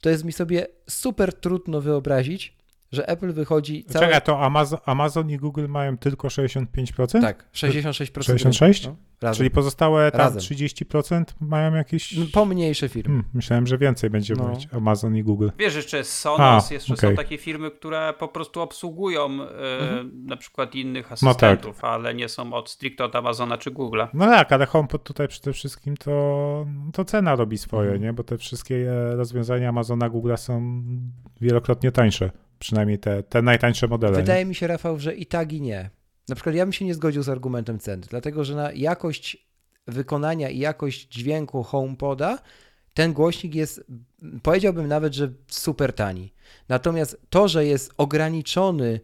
to 0.00 0.10
jest 0.10 0.24
mi 0.24 0.32
sobie 0.32 0.66
super 0.90 1.32
trudno 1.32 1.80
wyobrazić, 1.80 2.56
że 2.92 3.08
Apple 3.08 3.32
wychodzi. 3.32 3.84
Całe... 3.84 4.06
Czekaj, 4.06 4.22
to 4.22 4.40
Amazon, 4.40 4.78
Amazon 4.86 5.30
i 5.30 5.36
Google 5.36 5.66
mają 5.68 5.98
tylko 5.98 6.28
65%? 6.28 7.20
Tak, 7.20 7.48
66%. 7.52 8.20
66%? 8.20 8.86
No. 8.86 8.96
Razem. 9.22 9.36
Czyli 9.36 9.50
pozostałe 9.50 10.10
tam 10.10 10.20
Razem. 10.20 10.40
30% 10.40 11.24
mają 11.40 11.74
jakieś... 11.74 12.16
No, 12.16 12.24
pomniejsze 12.32 12.88
firmy. 12.88 13.14
Hmm, 13.14 13.30
myślałem, 13.34 13.66
że 13.66 13.78
więcej 13.78 14.10
będzie 14.10 14.34
no. 14.34 14.48
mówić 14.48 14.68
Amazon 14.72 15.16
i 15.16 15.22
Google. 15.22 15.48
Wiesz, 15.58 15.74
jeszcze 15.74 15.96
jest 15.96 16.12
Sonos, 16.12 16.70
A, 16.70 16.74
jeszcze 16.74 16.94
okay. 16.94 17.10
są 17.10 17.16
takie 17.16 17.38
firmy, 17.38 17.70
które 17.70 18.14
po 18.18 18.28
prostu 18.28 18.60
obsługują 18.60 19.24
e, 19.24 19.78
mhm. 19.80 20.26
na 20.26 20.36
przykład 20.36 20.74
innych 20.74 21.12
asystentów, 21.12 21.76
no 21.76 21.82
tak. 21.82 21.90
ale 21.90 22.14
nie 22.14 22.28
są 22.28 22.52
od 22.52 22.70
stricte 22.70 23.04
od 23.04 23.16
Amazona 23.16 23.58
czy 23.58 23.70
Google'a. 23.70 24.08
No 24.14 24.26
tak, 24.26 24.52
ale 24.52 24.66
HomePod 24.66 25.04
tutaj 25.04 25.28
przede 25.28 25.52
wszystkim 25.52 25.96
to, 25.96 26.66
to 26.92 27.04
cena 27.04 27.36
robi 27.36 27.58
swoje, 27.58 27.90
mhm. 27.90 28.02
nie? 28.02 28.12
Bo 28.12 28.22
te 28.22 28.38
wszystkie 28.38 28.92
e, 28.92 29.16
rozwiązania 29.16 29.68
Amazona, 29.68 30.10
Google'a 30.10 30.36
są 30.36 30.82
wielokrotnie 31.40 31.92
tańsze. 31.92 32.30
Przynajmniej 32.60 32.98
te, 32.98 33.22
te 33.22 33.42
najtańsze 33.42 33.88
modele. 33.88 34.16
Wydaje 34.16 34.44
nie? 34.44 34.48
mi 34.48 34.54
się, 34.54 34.66
Rafał, 34.66 34.98
że 34.98 35.14
i 35.14 35.26
tak 35.26 35.52
i 35.52 35.60
nie. 35.60 35.90
Na 36.28 36.34
przykład 36.34 36.54
ja 36.54 36.64
bym 36.64 36.72
się 36.72 36.84
nie 36.84 36.94
zgodził 36.94 37.22
z 37.22 37.28
argumentem 37.28 37.78
ceny, 37.78 38.02
dlatego 38.10 38.44
że 38.44 38.54
na 38.54 38.72
jakość 38.72 39.48
wykonania 39.86 40.48
i 40.48 40.58
jakość 40.58 41.08
dźwięku 41.08 41.62
HomePoda 41.62 42.38
ten 42.94 43.12
głośnik 43.12 43.54
jest, 43.54 43.84
powiedziałbym 44.42 44.88
nawet, 44.88 45.14
że 45.14 45.32
super 45.48 45.92
tani. 45.92 46.32
Natomiast 46.68 47.20
to, 47.30 47.48
że 47.48 47.66
jest 47.66 47.94
ograniczony 47.96 49.00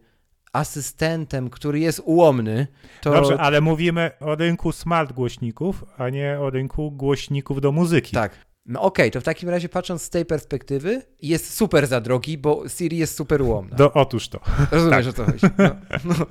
asystentem, 0.53 1.49
który 1.49 1.79
jest 1.79 2.01
ułomny, 2.05 2.67
to... 3.01 3.11
Dobrze, 3.11 3.37
ale 3.37 3.61
mówimy 3.61 4.11
o 4.19 4.35
rynku 4.35 4.71
smart 4.71 5.13
głośników, 5.13 5.83
a 5.97 6.09
nie 6.09 6.39
o 6.39 6.49
rynku 6.49 6.91
głośników 6.91 7.61
do 7.61 7.71
muzyki. 7.71 8.11
Tak. 8.11 8.46
No 8.67 8.81
okej, 8.81 9.03
okay, 9.05 9.11
to 9.11 9.21
w 9.21 9.23
takim 9.23 9.49
razie 9.49 9.69
patrząc 9.69 10.01
z 10.01 10.09
tej 10.09 10.25
perspektywy, 10.25 11.01
jest 11.21 11.53
super 11.53 11.87
za 11.87 12.01
drogi, 12.01 12.37
bo 12.37 12.69
Siri 12.69 12.97
jest 12.97 13.15
super 13.15 13.41
ułomna. 13.41 13.75
Do, 13.75 13.93
otóż 13.93 14.29
to. 14.29 14.39
Rozumiesz, 14.71 15.05
tak. 15.05 15.07
o 15.07 15.13
co 15.13 15.25
chodzi. 15.25 15.45
No, 15.57 15.75
no. 16.05 16.25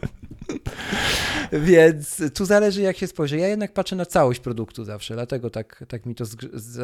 Więc 1.53 2.23
tu 2.35 2.45
zależy 2.45 2.83
jak 2.83 2.97
się 2.97 3.07
spojrzy. 3.07 3.39
Ja 3.39 3.49
jednak 3.49 3.73
patrzę 3.73 3.97
na 3.97 4.07
całość 4.07 4.41
produktu 4.41 4.85
zawsze, 4.85 5.15
dlatego 5.15 5.51
tak, 5.51 5.85
tak 5.89 6.07
mi 6.07 6.15
to 6.15 6.25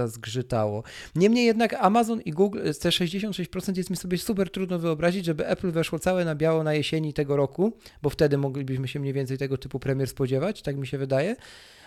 zgrzytało. 0.07 0.83
Niemniej 1.15 1.47
jednak 1.47 1.75
Amazon 1.75 2.21
i 2.21 2.31
Google, 2.31 2.59
te 2.81 2.89
66% 2.89 3.77
jest 3.77 3.91
mi 3.91 3.97
sobie 3.97 4.19
super 4.19 4.51
trudno 4.51 4.79
wyobrazić, 4.79 5.25
żeby 5.25 5.47
Apple 5.47 5.71
weszło 5.71 5.99
całe 5.99 6.25
na 6.25 6.35
biało 6.35 6.63
na 6.63 6.75
jesieni 6.75 7.13
tego 7.13 7.37
roku, 7.37 7.73
bo 8.03 8.11
wtedy 8.11 8.39
moglibyśmy 8.39 8.89
się 8.89 9.01
mniej 9.01 9.13
więcej 9.13 9.39
tego 9.39 9.59
typu 9.59 9.79
premier 9.79 10.09
spodziewać, 10.09 10.63
tak 10.63 10.77
mi 10.77 10.87
się 10.87 10.99
wydaje 10.99 11.37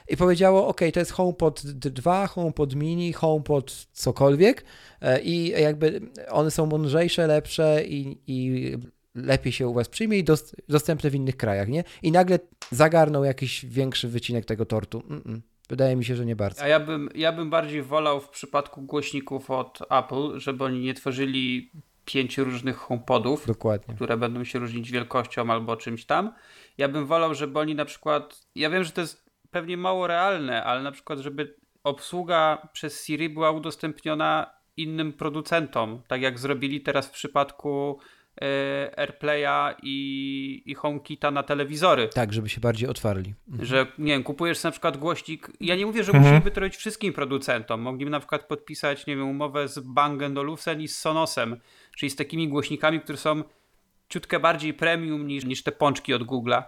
i 0.08 0.18
powiedziało, 0.18 0.68
ok, 0.68 0.82
to 0.94 1.00
jest 1.00 1.12
HomePod 1.12 1.62
2, 1.66 2.28
HomePod 2.28 2.76
mini, 2.76 3.14
HomePod 3.14 3.88
cokolwiek 3.92 4.66
e, 5.02 5.22
i 5.22 5.48
jakby 5.48 6.02
one 6.30 6.52
są 6.52 6.66
mądrzejsze, 6.66 7.28
lepsze 7.28 7.84
i, 7.86 8.18
i 8.28 8.72
lepiej 9.16 9.54
się 9.54 9.68
u 9.68 9.74
Was 9.74 9.90
przyjmie 9.90 10.18
i 10.18 10.24
dostępne 10.70 11.10
w 11.10 11.16
innych 11.16 11.38
krajach, 11.38 11.68
nie? 11.68 11.84
I 12.04 12.12
nagle 12.12 12.40
zagarnął 12.72 13.24
jakiś 13.24 13.66
większy 13.66 14.08
wycinek 14.08 14.46
tego 14.46 14.66
tortu. 14.66 15.04
Mm 15.10 15.22
-mm. 15.22 15.40
Wydaje 15.70 15.96
mi 15.96 16.06
się, 16.06 16.16
że 16.16 16.26
nie 16.26 16.36
bardzo. 16.36 16.62
A 16.62 16.68
ja 16.68 16.80
bym, 16.80 17.10
ja 17.16 17.32
bym 17.32 17.50
bardziej 17.50 17.82
wolał 17.82 18.22
w 18.22 18.30
przypadku 18.30 18.82
głośników 18.82 19.52
od 19.52 19.80
Apple, 19.90 20.40
żeby 20.40 20.64
oni 20.64 20.80
nie 20.80 20.94
tworzyli 20.94 21.72
pięciu 22.06 22.44
różnych 22.44 22.78
HomePodów, 22.78 23.48
Dokładnie. 23.48 23.96
które 23.96 24.18
będą 24.18 24.44
się 24.44 24.60
różnić 24.60 24.92
wielkością 24.92 25.52
albo 25.52 25.78
czymś 25.78 26.06
tam. 26.06 26.34
Ja 26.78 26.90
bym 26.90 27.06
wolał, 27.06 27.36
żeby 27.36 27.60
oni 27.60 27.76
na 27.76 27.86
przykład, 27.86 28.48
ja 28.56 28.70
wiem, 28.70 28.84
że 28.84 28.92
to 28.92 29.02
jest 29.02 29.25
pewnie 29.56 29.78
mało 29.78 30.08
realne, 30.08 30.64
ale 30.64 30.84
na 30.84 30.92
przykład, 30.92 31.20
żeby 31.20 31.56
obsługa 31.84 32.68
przez 32.74 33.06
Siri 33.06 33.30
była 33.30 33.52
udostępniona 33.52 34.50
innym 34.78 35.14
producentom, 35.14 36.02
tak 36.08 36.22
jak 36.22 36.40
zrobili 36.40 36.82
teraz 36.82 37.08
w 37.08 37.12
przypadku 37.12 38.00
e, 38.42 39.00
AirPlaya 39.00 39.76
i, 39.84 40.64
i 40.66 40.76
HomeKita 40.76 41.32
na 41.32 41.44
telewizory. 41.44 42.10
Tak, 42.14 42.34
żeby 42.34 42.50
się 42.50 42.62
bardziej 42.62 42.90
otwarli. 42.90 43.34
Mhm. 43.48 43.66
Że, 43.66 43.88
nie 43.98 44.14
wiem, 44.14 44.24
kupujesz 44.24 44.64
na 44.64 44.72
przykład 44.72 44.98
głośnik, 44.98 45.52
ja 45.60 45.76
nie 45.76 45.86
mówię, 45.86 46.04
że 46.04 46.12
mhm. 46.12 46.34
musimy 46.34 46.52
to 46.52 46.62
robić 46.62 46.76
wszystkim 46.76 47.14
producentom, 47.14 47.82
mogliby 47.82 48.12
na 48.12 48.20
przykład 48.20 48.48
podpisać, 48.48 49.08
nie 49.08 49.16
wiem, 49.16 49.30
umowę 49.30 49.68
z 49.68 49.80
Bang 49.80 50.22
Olufsen 50.38 50.82
i 50.82 50.88
z 50.88 50.98
Sonosem, 50.98 51.60
czyli 51.98 52.10
z 52.10 52.16
takimi 52.16 52.48
głośnikami, 52.48 53.00
które 53.00 53.18
są 53.18 53.44
ciutkę 54.10 54.40
bardziej 54.40 54.74
premium 54.74 55.28
niż, 55.28 55.46
niż 55.46 55.64
te 55.64 55.72
pączki 55.72 56.14
od 56.14 56.24
Google'a 56.24 56.64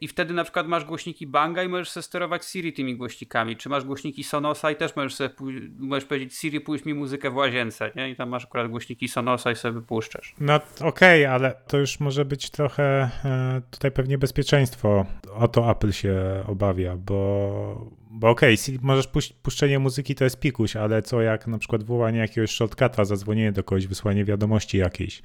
i 0.00 0.08
wtedy 0.08 0.34
na 0.34 0.44
przykład 0.44 0.66
masz 0.66 0.84
głośniki 0.84 1.26
Banga 1.26 1.62
i 1.62 1.68
możesz 1.68 1.90
sobie 1.90 2.02
sterować 2.02 2.44
Siri 2.44 2.72
tymi 2.72 2.96
głośnikami, 2.96 3.56
czy 3.56 3.68
masz 3.68 3.84
głośniki 3.84 4.24
Sonosa 4.24 4.70
i 4.70 4.76
też 4.76 4.96
możesz 4.96 5.14
sobie 5.14 5.30
możesz 5.78 6.04
powiedzieć 6.04 6.34
Siri 6.34 6.60
puść 6.60 6.84
mi 6.84 6.94
muzykę 6.94 7.30
w 7.30 7.36
łazience, 7.36 7.90
nie? 7.96 8.10
I 8.10 8.16
tam 8.16 8.28
masz 8.28 8.44
akurat 8.44 8.70
głośniki 8.70 9.08
Sonosa 9.08 9.50
i 9.50 9.56
sobie 9.56 9.80
puszczasz. 9.80 10.34
No 10.40 10.54
okej, 10.80 11.24
okay, 11.24 11.34
ale 11.34 11.54
to 11.66 11.78
już 11.78 12.00
może 12.00 12.24
być 12.24 12.50
trochę 12.50 13.10
e, 13.24 13.62
tutaj 13.70 13.92
pewnie 13.92 14.18
bezpieczeństwo. 14.18 15.06
O 15.34 15.48
to 15.48 15.70
Apple 15.70 15.92
się 15.92 16.44
obawia, 16.46 16.96
bo, 16.96 17.90
bo 18.16 18.30
okej, 18.30 18.56
okay, 18.64 18.78
możesz 18.82 19.06
puść, 19.06 19.32
puszczenie 19.32 19.78
muzyki 19.78 20.14
to 20.14 20.24
jest 20.24 20.40
pikuś, 20.40 20.76
ale 20.76 21.02
co 21.02 21.22
jak 21.22 21.46
na 21.46 21.58
przykład 21.58 21.82
wołanie 21.82 22.18
jakiegoś 22.18 22.50
shortcuta, 22.50 23.04
zadzwonienie 23.04 23.52
do 23.52 23.64
kogoś, 23.64 23.86
wysłanie 23.86 24.24
wiadomości 24.24 24.78
jakiejś, 24.78 25.22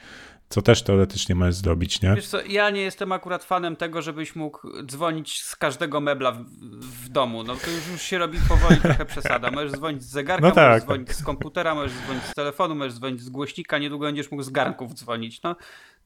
co 0.50 0.62
też 0.62 0.84
teoretycznie 0.84 1.36
możesz 1.36 1.56
zrobić, 1.56 2.02
nie? 2.02 2.16
Wiesz 2.16 2.28
co, 2.28 2.42
ja 2.42 2.70
nie 2.70 2.82
jestem 2.82 3.12
akurat 3.12 3.44
fanem 3.44 3.76
tego, 3.76 4.02
żebyś 4.02 4.36
mógł 4.36 4.84
dzwonić 4.86 5.42
z 5.44 5.56
każdego 5.56 6.02
mebla 6.02 6.32
w, 6.32 6.44
w 6.82 7.10
domu. 7.10 7.44
No 7.44 7.56
to 7.56 7.72
już, 7.72 7.88
już 7.88 8.02
się 8.02 8.18
robi 8.18 8.38
powoli 8.48 8.82
trochę 8.82 9.06
przesada. 9.06 9.52
Możesz 9.52 9.72
dzwonić 9.72 10.04
z 10.04 10.10
zegarka, 10.10 10.48
no 10.48 10.56
tak. 10.56 10.70
możesz 10.70 10.84
dzwonić 10.84 11.12
z 11.12 11.24
komputera, 11.24 11.76
możesz 11.76 11.94
dzwonić 11.94 12.24
z 12.24 12.34
telefonu, 12.34 12.76
możesz 12.76 12.94
dzwonić 12.94 13.22
z 13.22 13.30
głośnika, 13.30 13.78
niedługo 13.78 14.06
będziesz 14.06 14.32
mógł 14.32 14.44
z 14.44 14.50
garnków 14.50 14.94
dzwonić. 14.94 15.42
No 15.42 15.56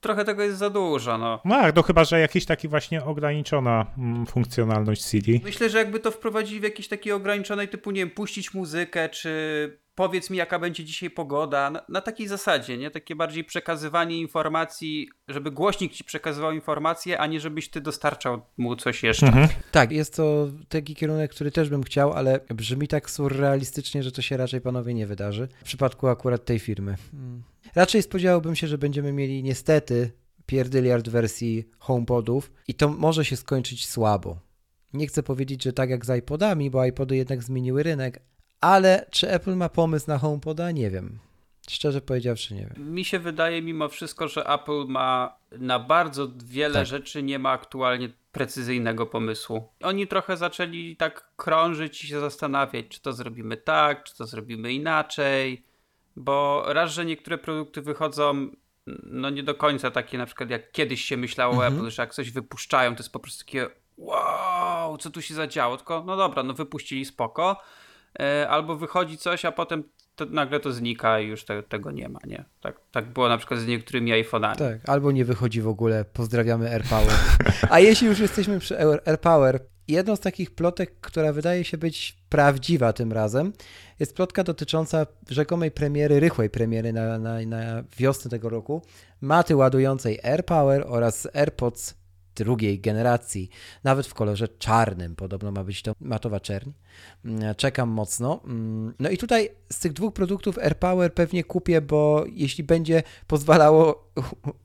trochę 0.04 0.26
tego 0.26 0.44
jest 0.44 0.58
za 0.58 0.70
dużo. 0.70 1.18
No, 1.18 1.42
no 1.46 1.56
tak, 1.56 1.76
to 1.76 1.84
chyba, 1.84 2.04
że 2.04 2.20
jakiś 2.20 2.46
taki 2.46 2.68
właśnie 2.68 3.04
ograniczona 3.04 3.86
mm, 3.98 4.26
funkcjonalność 4.26 5.06
CD. 5.06 5.32
Myślę, 5.44 5.70
że 5.70 5.78
jakby 5.78 6.00
to 6.00 6.12
wprowadzili 6.12 6.60
w 6.60 6.64
jakiejś 6.64 6.88
takiej 6.88 7.14
ograniczonej 7.14 7.68
typu, 7.68 7.92
nie 7.92 8.02
wiem, 8.02 8.10
puścić 8.10 8.54
muzykę, 8.54 9.10
czy 9.10 9.84
powiedz 9.96 10.30
mi, 10.30 10.38
jaka 10.38 10.60
będzie 10.60 10.84
dzisiaj 10.84 11.10
pogoda, 11.10 11.70
na, 11.70 11.82
na, 11.90 12.02
takiej 12.02 12.28
zasadzie, 12.28 12.78
nie? 12.78 12.92
Takie 12.92 13.16
bardziej 13.16 13.44
przekazywanie 13.44 14.20
informacji, 14.20 15.10
żeby 15.28 15.52
głośnik 15.52 15.94
ci 15.94 16.04
przekazywał 16.04 16.52
informacje, 16.52 17.20
a 17.20 17.28
nie 17.28 17.40
żebyś 17.40 17.70
ty 17.70 17.82
dostarczał 17.82 18.42
mu 18.58 18.76
coś 18.76 19.04
jeszcze. 19.04 19.26
Mhm. 19.28 19.48
Tak, 19.72 19.92
jest 19.92 20.16
to 20.16 20.48
taki 20.70 20.96
kierunek, 20.96 21.32
który 21.32 21.52
też 21.52 21.70
bym 21.70 21.84
chciał, 21.84 22.14
ale 22.14 22.40
brzmi 22.50 22.88
tak 22.88 23.10
surrealistycznie, 23.10 24.04
że 24.04 24.12
to 24.12 24.22
się 24.22 24.38
raczej 24.38 24.62
panowie 24.62 24.94
nie 24.94 25.08
wydarzy. 25.08 25.48
W 25.62 25.64
przypadku 25.64 26.08
akurat 26.08 26.46
tej 26.46 26.60
firmy. 26.60 26.96
Raczej 27.76 28.04
spodziewałbym 28.04 28.56
się, 28.56 28.68
że 28.68 28.78
będziemy 28.78 29.14
mieli 29.14 29.44
niestety 29.44 30.12
pierdyliard 30.46 31.10
wersji 31.10 31.70
HomePodów 31.80 32.52
i 32.68 32.74
to 32.74 32.90
może 32.90 33.26
się 33.26 33.36
skończyć 33.36 33.88
słabo. 33.88 34.40
Nie 34.94 35.08
chcę 35.08 35.24
powiedzieć, 35.24 35.64
że 35.64 35.74
tak 35.74 35.90
jak 35.90 36.06
z 36.06 36.18
iPodami, 36.18 36.70
bo 36.70 36.86
iPody 36.86 37.16
jednak 37.16 37.44
zmieniły 37.44 37.84
rynek, 37.84 38.20
ale 38.62 39.06
czy 39.12 39.30
Apple 39.30 39.56
ma 39.56 39.70
pomysł 39.70 40.06
na 40.08 40.18
HomePoda? 40.18 40.72
Nie 40.72 40.90
wiem. 40.90 41.20
Szczerze 41.70 42.02
powiedziawszy, 42.02 42.54
nie 42.54 42.62
wiem. 42.62 42.94
Mi 42.94 43.06
się 43.06 43.20
wydaje 43.20 43.62
mimo 43.62 43.90
wszystko, 43.90 44.28
że 44.28 44.46
Apple 44.46 44.86
ma 44.88 45.38
na 45.52 45.80
bardzo 45.80 46.28
wiele 46.46 46.74
tak. 46.74 46.88
rzeczy 46.88 47.24
nie 47.24 47.40
ma 47.40 47.52
aktualnie 47.52 48.10
precyzyjnego 48.32 49.06
pomysłu. 49.06 49.70
Oni 49.82 50.08
trochę 50.08 50.38
zaczęli 50.38 50.96
tak 50.96 51.30
krążyć 51.36 52.04
i 52.04 52.08
się 52.08 52.20
zastanawiać, 52.20 52.86
czy 52.90 53.02
to 53.02 53.14
zrobimy 53.14 53.58
tak, 53.58 54.04
czy 54.04 54.18
to 54.18 54.26
zrobimy 54.26 54.74
inaczej, 54.74 55.64
bo 56.16 56.64
raz, 56.68 56.92
że 56.92 57.06
niektóre 57.06 57.38
produkty 57.38 57.82
wychodzą 57.82 58.50
no 59.04 59.30
nie 59.30 59.44
do 59.44 59.56
końca 59.56 59.92
takie 59.92 60.18
na 60.18 60.26
przykład 60.26 60.50
jak 60.50 60.72
kiedyś 60.72 61.02
się 61.02 61.18
myślało 61.18 61.54
mhm. 61.54 61.74
Apple, 61.74 61.90
że 61.90 62.02
jak 62.02 62.14
coś 62.14 62.32
wypuszczają, 62.32 62.96
to 62.96 63.04
jest 63.04 63.14
po 63.14 63.20
prostu 63.20 63.46
takie 63.46 63.70
wow, 63.98 64.98
co 64.98 65.10
tu 65.10 65.22
się 65.22 65.34
zadziało, 65.34 65.78
tylko 65.78 66.04
no 66.06 66.18
dobra, 66.18 66.44
no 66.44 66.54
wypuścili 66.54 67.06
spoko, 67.06 67.62
E, 68.20 68.50
albo 68.50 68.76
wychodzi 68.76 69.18
coś, 69.18 69.46
a 69.46 69.52
potem 69.52 69.84
to, 70.16 70.26
nagle 70.26 70.60
to 70.60 70.72
znika 70.72 71.20
i 71.20 71.28
już 71.28 71.46
te, 71.46 71.64
tego 71.64 71.92
nie 71.92 72.10
ma, 72.10 72.20
nie? 72.28 72.46
Tak, 72.62 72.76
tak 72.92 73.06
było 73.06 73.30
na 73.30 73.38
przykład 73.38 73.60
z 73.60 73.68
niektórymi 73.68 74.12
iPhone'ami. 74.12 74.56
Tak, 74.56 74.90
albo 74.90 75.12
nie 75.12 75.26
wychodzi 75.26 75.62
w 75.62 75.68
ogóle. 75.68 76.06
Pozdrawiamy 76.06 76.70
AirPower. 76.70 77.14
A 77.70 77.80
jeśli 77.80 78.08
już 78.08 78.20
jesteśmy 78.20 78.60
przy 78.60 78.78
AirPower, 79.06 79.60
jedną 79.88 80.16
z 80.16 80.20
takich 80.20 80.52
plotek, 80.52 81.00
która 81.02 81.34
wydaje 81.34 81.64
się 81.64 81.78
być 81.78 82.18
prawdziwa 82.30 82.94
tym 82.94 83.14
razem, 83.14 83.54
jest 84.00 84.16
plotka 84.16 84.44
dotycząca 84.44 85.06
rzekomej 85.30 85.72
premiery, 85.72 86.20
rychłej 86.20 86.50
premiery 86.50 86.94
na, 86.94 87.20
na, 87.20 87.42
na 87.42 87.84
wiosnę 87.98 88.32
tego 88.32 88.50
roku, 88.50 88.82
maty 89.22 89.56
ładującej 89.56 90.20
AirPower 90.24 90.86
oraz 90.88 91.28
AirPods 91.34 92.04
drugiej 92.36 92.80
generacji, 92.80 93.50
nawet 93.84 94.08
w 94.08 94.14
kolorze 94.14 94.48
czarnym. 94.48 95.16
Podobno 95.16 95.52
ma 95.52 95.64
być 95.64 95.82
to 95.82 95.94
matowa 96.00 96.40
czerń. 96.40 96.72
Mm, 97.26 97.56
czekam 97.56 97.90
mocno. 97.90 98.42
Mm, 98.46 98.94
no 99.00 99.10
i 99.10 99.18
tutaj 99.18 99.50
z 99.72 99.80
tych 99.80 99.94
dwóch 99.94 100.14
produktów 100.14 100.58
AirPower 100.58 101.14
pewnie 101.14 101.44
kupię, 101.44 101.82
bo 101.82 102.26
jeśli 102.32 102.64
będzie 102.64 103.04
pozwalało 103.28 104.12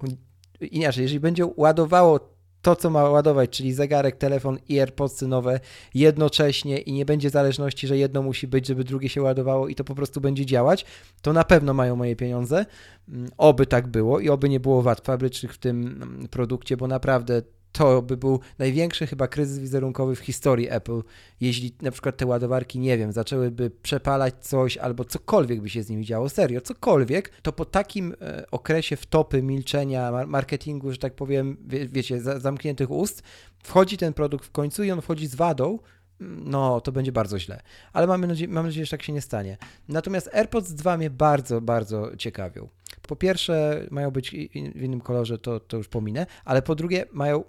inaczej, 0.61 1.03
jeżeli 1.03 1.21
będzie 1.21 1.47
ładowało 1.57 2.38
to, 2.63 2.77
co 2.77 2.91
ma 2.91 3.05
ładować, 3.05 3.51
czyli 3.51 3.73
zegarek, 3.73 4.17
telefon 4.17 4.59
i 4.69 4.81
AirPodsy 4.81 5.29
nowe 5.29 5.61
jednocześnie 5.95 6.79
i 6.79 6.93
nie 6.93 7.05
będzie 7.05 7.31
zależności, 7.31 7.87
że 7.87 7.97
jedno 7.97 8.23
musi 8.23 8.49
być, 8.49 8.67
żeby 8.67 8.85
drugie 8.85 9.09
się 9.09 9.23
ładowało 9.23 9.69
i 9.69 9.75
to 9.75 9.85
po 9.85 9.95
prostu 9.95 10.21
będzie 10.21 10.47
działać, 10.47 10.85
to 11.23 11.33
na 11.33 11.45
pewno 11.45 11.75
mają 11.75 11.97
moje 11.97 12.17
pieniądze. 12.17 12.67
Mm, 13.09 13.29
oby 13.39 13.67
tak 13.67 13.87
było 13.87 14.21
i 14.21 14.29
oby 14.29 14.49
nie 14.49 14.61
było 14.61 14.83
wad 14.83 15.01
fabrycznych 15.01 15.55
w 15.55 15.59
tym 15.59 16.29
produkcie, 16.31 16.77
bo 16.77 16.87
naprawdę 16.87 17.43
to 17.73 18.03
by 18.03 18.17
był 18.17 18.41
największy 18.59 19.07
chyba 19.07 19.29
kryzys 19.29 19.59
wizerunkowy 19.59 20.17
w 20.17 20.19
historii 20.19 20.71
Apple, 20.71 21.03
jeśli 21.41 21.75
na 21.83 21.91
przykład 21.91 22.17
te 22.17 22.27
ładowarki, 22.27 22.79
nie 22.79 22.99
wiem, 22.99 23.13
zaczęłyby 23.13 23.71
przepalać 23.71 24.35
coś 24.41 24.77
albo 24.77 25.05
cokolwiek 25.05 25.61
by 25.61 25.69
się 25.69 25.83
z 25.83 25.91
nimi 25.91 26.05
działo, 26.05 26.29
serio, 26.29 26.61
cokolwiek, 26.61 27.33
to 27.43 27.53
po 27.53 27.65
takim 27.65 28.15
e, 28.21 28.51
okresie 28.51 28.97
wtopy, 28.97 29.43
milczenia, 29.43 30.27
marketingu, 30.27 30.93
że 30.93 30.99
tak 30.99 31.15
powiem, 31.15 31.57
wie, 31.67 31.89
wiecie, 31.89 32.21
zamkniętych 32.21 32.91
ust, 32.91 33.23
wchodzi 33.63 33.97
ten 33.97 34.13
produkt 34.13 34.45
w 34.45 34.51
końcu 34.51 34.85
i 34.85 34.91
on 34.91 35.01
wchodzi 35.01 35.27
z 35.27 35.35
wadą, 35.35 35.79
mm, 36.21 36.51
no 36.51 36.81
to 36.81 36.93
będzie 36.93 37.13
bardzo 37.13 37.39
źle. 37.39 37.61
Ale 37.93 38.07
mamy 38.07 38.27
nadzieję, 38.27 38.49
mam 38.49 38.67
nadzieję, 38.67 38.87
że 38.87 38.91
tak 38.91 39.03
się 39.03 39.13
nie 39.13 39.21
stanie. 39.21 39.57
Natomiast 39.89 40.31
AirPods 40.35 40.73
2 40.73 40.97
mnie 40.97 41.11
bardzo, 41.11 41.61
bardzo 41.61 42.17
ciekawią. 42.17 42.69
Po 43.09 43.17
pierwsze, 43.17 43.87
mają 43.91 44.11
być 44.11 44.31
w 44.75 44.83
innym 44.83 45.01
kolorze, 45.01 45.39
to, 45.39 45.61
to 45.61 45.77
już 45.77 45.89
pominę, 45.89 46.27
ale 46.45 46.63
po 46.63 46.75
drugie, 46.75 47.05
mają 47.13 47.45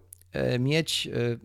mieć 0.59 1.07
e, 1.07 1.38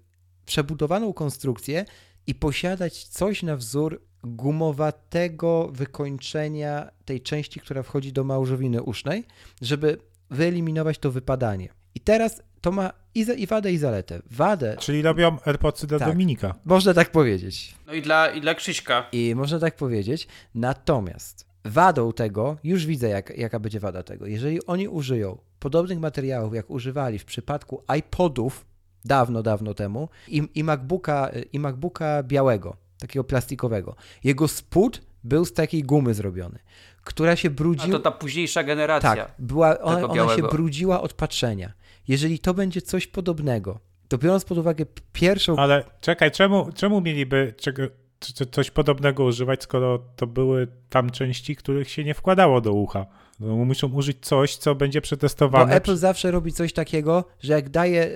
przebudowaną 0.47 1.13
konstrukcję 1.13 1.85
i 2.27 2.35
posiadać 2.35 3.05
coś 3.05 3.43
na 3.43 3.57
wzór 3.57 4.03
gumowatego 4.25 5.69
wykończenia 5.73 6.91
tej 7.05 7.21
części, 7.21 7.61
która 7.61 7.83
wchodzi 7.83 8.13
do 8.13 8.25
małżowiny 8.25 8.83
usznej, 8.83 9.25
żeby 9.63 9.99
wyeliminować 10.31 10.99
to 10.99 11.11
wypadanie. 11.11 11.69
I 11.95 12.01
teraz 12.01 12.43
to 12.61 12.73
ma 12.73 12.93
i, 13.15 13.25
za, 13.25 13.35
i 13.35 13.47
wadę, 13.47 13.73
i 13.73 13.79
zaletę. 13.79 14.23
Wadę. 14.31 14.77
Czyli 14.81 15.03
robią 15.03 15.37
AirPodsy 15.45 15.87
dla 15.87 15.99
tak, 15.99 16.09
Dominika. 16.09 16.55
Można 16.65 16.95
tak 16.95 17.11
powiedzieć. 17.11 17.75
No 17.87 17.93
i 17.93 18.03
dla, 18.03 18.31
i 18.31 18.41
dla 18.41 18.55
Krzyśka. 18.55 19.07
I 19.13 19.35
można 19.35 19.59
tak 19.59 19.77
powiedzieć. 19.77 20.29
Natomiast 20.55 21.47
wadą 21.65 22.13
tego, 22.13 22.57
już 22.65 22.87
widzę 22.87 23.09
jak, 23.09 23.39
jaka 23.39 23.61
będzie 23.61 23.81
wada 23.81 24.03
tego. 24.03 24.27
Jeżeli 24.27 24.67
oni 24.67 24.89
użyją 24.89 25.39
podobnych 25.59 26.01
materiałów, 26.01 26.55
jak 26.55 26.71
używali 26.71 27.19
w 27.19 27.25
przypadku 27.25 27.83
iPodów, 27.99 28.67
dawno, 29.05 29.43
dawno 29.43 29.75
temu 29.75 30.09
i, 30.29 30.49
i, 30.55 30.65
MacBooka, 30.65 31.31
i 31.53 31.59
MacBooka 31.59 32.23
białego, 32.23 32.77
takiego 32.99 33.25
plastikowego. 33.25 33.97
Jego 34.25 34.49
spód 34.49 35.01
był 35.25 35.45
z 35.45 35.53
takiej 35.53 35.83
gumy 35.83 36.15
zrobiony, 36.15 36.59
która 37.03 37.37
się 37.37 37.51
brudziła. 37.51 37.97
A 37.97 37.99
to 37.99 38.11
ta 38.11 38.11
późniejsza 38.11 38.63
generacja. 38.63 39.17
Tak, 39.17 39.33
była, 39.39 39.79
ona, 39.79 40.09
ona 40.09 40.37
się 40.37 40.43
brudziła 40.43 41.01
od 41.01 41.13
patrzenia. 41.13 41.73
Jeżeli 42.09 42.39
to 42.39 42.55
będzie 42.55 42.83
coś 42.83 43.07
podobnego, 43.07 43.79
to 44.09 44.19
biorąc 44.19 44.45
pod 44.45 44.59
uwagę 44.59 44.87
pierwszą. 45.13 45.57
Ale 45.57 45.85
czekaj, 46.01 46.31
czemu, 46.31 46.73
czemu 46.75 47.01
mieliby 47.01 47.55
czego, 47.57 47.83
coś 48.51 48.71
podobnego 48.71 49.25
używać, 49.25 49.63
skoro 49.63 49.99
to 50.17 50.27
były 50.27 50.69
tam 50.89 51.11
części, 51.11 51.57
których 51.57 51.91
się 51.91 52.05
nie 52.05 52.15
wkładało 52.15 52.61
do 52.61 52.73
ucha? 52.73 53.07
No, 53.41 53.57
muszą 53.57 53.93
użyć 53.93 54.27
coś, 54.27 54.57
co 54.57 54.75
będzie 54.75 55.01
przetestowane. 55.01 55.67
Bo 55.67 55.73
Apple 55.73 55.97
zawsze 55.97 56.31
robi 56.31 56.53
coś 56.53 56.73
takiego, 56.73 57.25
że 57.41 57.53
jak 57.53 57.69
daje 57.69 58.03
e, 58.03 58.11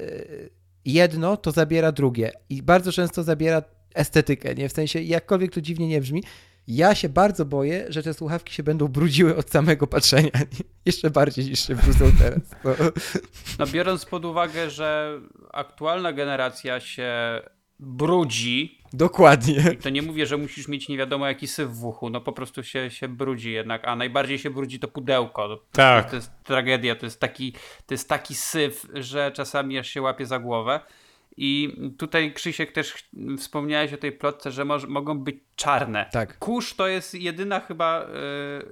jedno, 0.93 1.37
to 1.37 1.53
zabiera 1.53 1.93
drugie. 1.93 2.33
I 2.49 2.63
bardzo 2.63 2.93
często 2.93 3.23
zabiera 3.23 3.63
estetykę, 3.95 4.55
nie? 4.55 4.69
W 4.69 4.73
sensie, 4.73 5.01
jakkolwiek 5.01 5.53
to 5.53 5.61
dziwnie 5.61 5.89
nie 5.89 6.01
brzmi, 6.01 6.23
ja 6.69 6.95
się 6.95 7.09
bardzo 7.09 7.45
boję, 7.45 7.87
że 7.89 8.03
te 8.03 8.15
słuchawki 8.15 8.55
się 8.55 8.63
będą 8.63 8.89
brudziły 8.89 9.37
od 9.37 9.51
samego 9.51 9.87
patrzenia. 9.87 10.31
Jeszcze 10.87 11.11
bardziej 11.11 11.45
niż 11.45 11.67
się 11.67 11.75
brudzą 11.75 12.13
teraz. 12.19 12.39
No 13.59 13.67
biorąc 13.67 14.05
pod 14.05 14.25
uwagę, 14.25 14.71
że 14.71 15.21
aktualna 15.53 16.13
generacja 16.13 16.81
się 16.81 17.13
brudzi. 17.79 18.78
Dokładnie. 18.93 19.65
I 19.73 19.77
to 19.77 19.91
nie 19.91 20.03
mówię, 20.03 20.27
że 20.27 20.37
musisz 20.37 20.69
mieć 20.69 20.89
nie 20.89 20.99
wiadomo 20.99 21.27
jaki 21.27 21.49
syf 21.49 21.71
w 21.71 21.85
uchu, 21.85 22.11
no 22.11 22.21
po 22.21 22.33
prostu 22.33 22.63
się, 22.63 22.91
się 22.91 23.09
brudzi 23.09 23.53
jednak, 23.53 23.89
a 23.89 23.97
najbardziej 23.97 24.39
się 24.39 24.51
brudzi 24.51 24.79
to 24.79 24.89
pudełko. 24.89 25.65
Tak. 25.73 26.05
To, 26.05 26.11
to 26.11 26.17
jest 26.17 26.33
tragedia, 26.45 26.95
to 26.95 27.07
jest 27.07 27.21
taki, 27.21 27.53
to 27.87 27.95
jest 27.95 28.09
taki 28.09 28.35
syf, 28.35 28.87
że 28.95 29.33
czasami 29.33 29.79
aż 29.79 29.89
się 29.89 30.03
łapie 30.03 30.27
za 30.27 30.39
głowę. 30.39 30.81
I 31.41 31.77
tutaj 31.99 32.33
Krzysiek 32.35 32.73
też 32.73 33.09
wspomniałeś 33.39 33.93
o 33.93 33.97
tej 33.97 34.13
plotce, 34.13 34.51
że 34.51 34.65
moż, 34.65 34.87
mogą 34.87 35.19
być 35.19 35.37
czarne. 35.57 36.07
Tak. 36.13 36.39
Kurz 36.39 36.75
to 36.75 36.89
jest 36.89 37.15
jedyna 37.15 37.61
chyba, 37.61 38.03
e, 38.03 38.09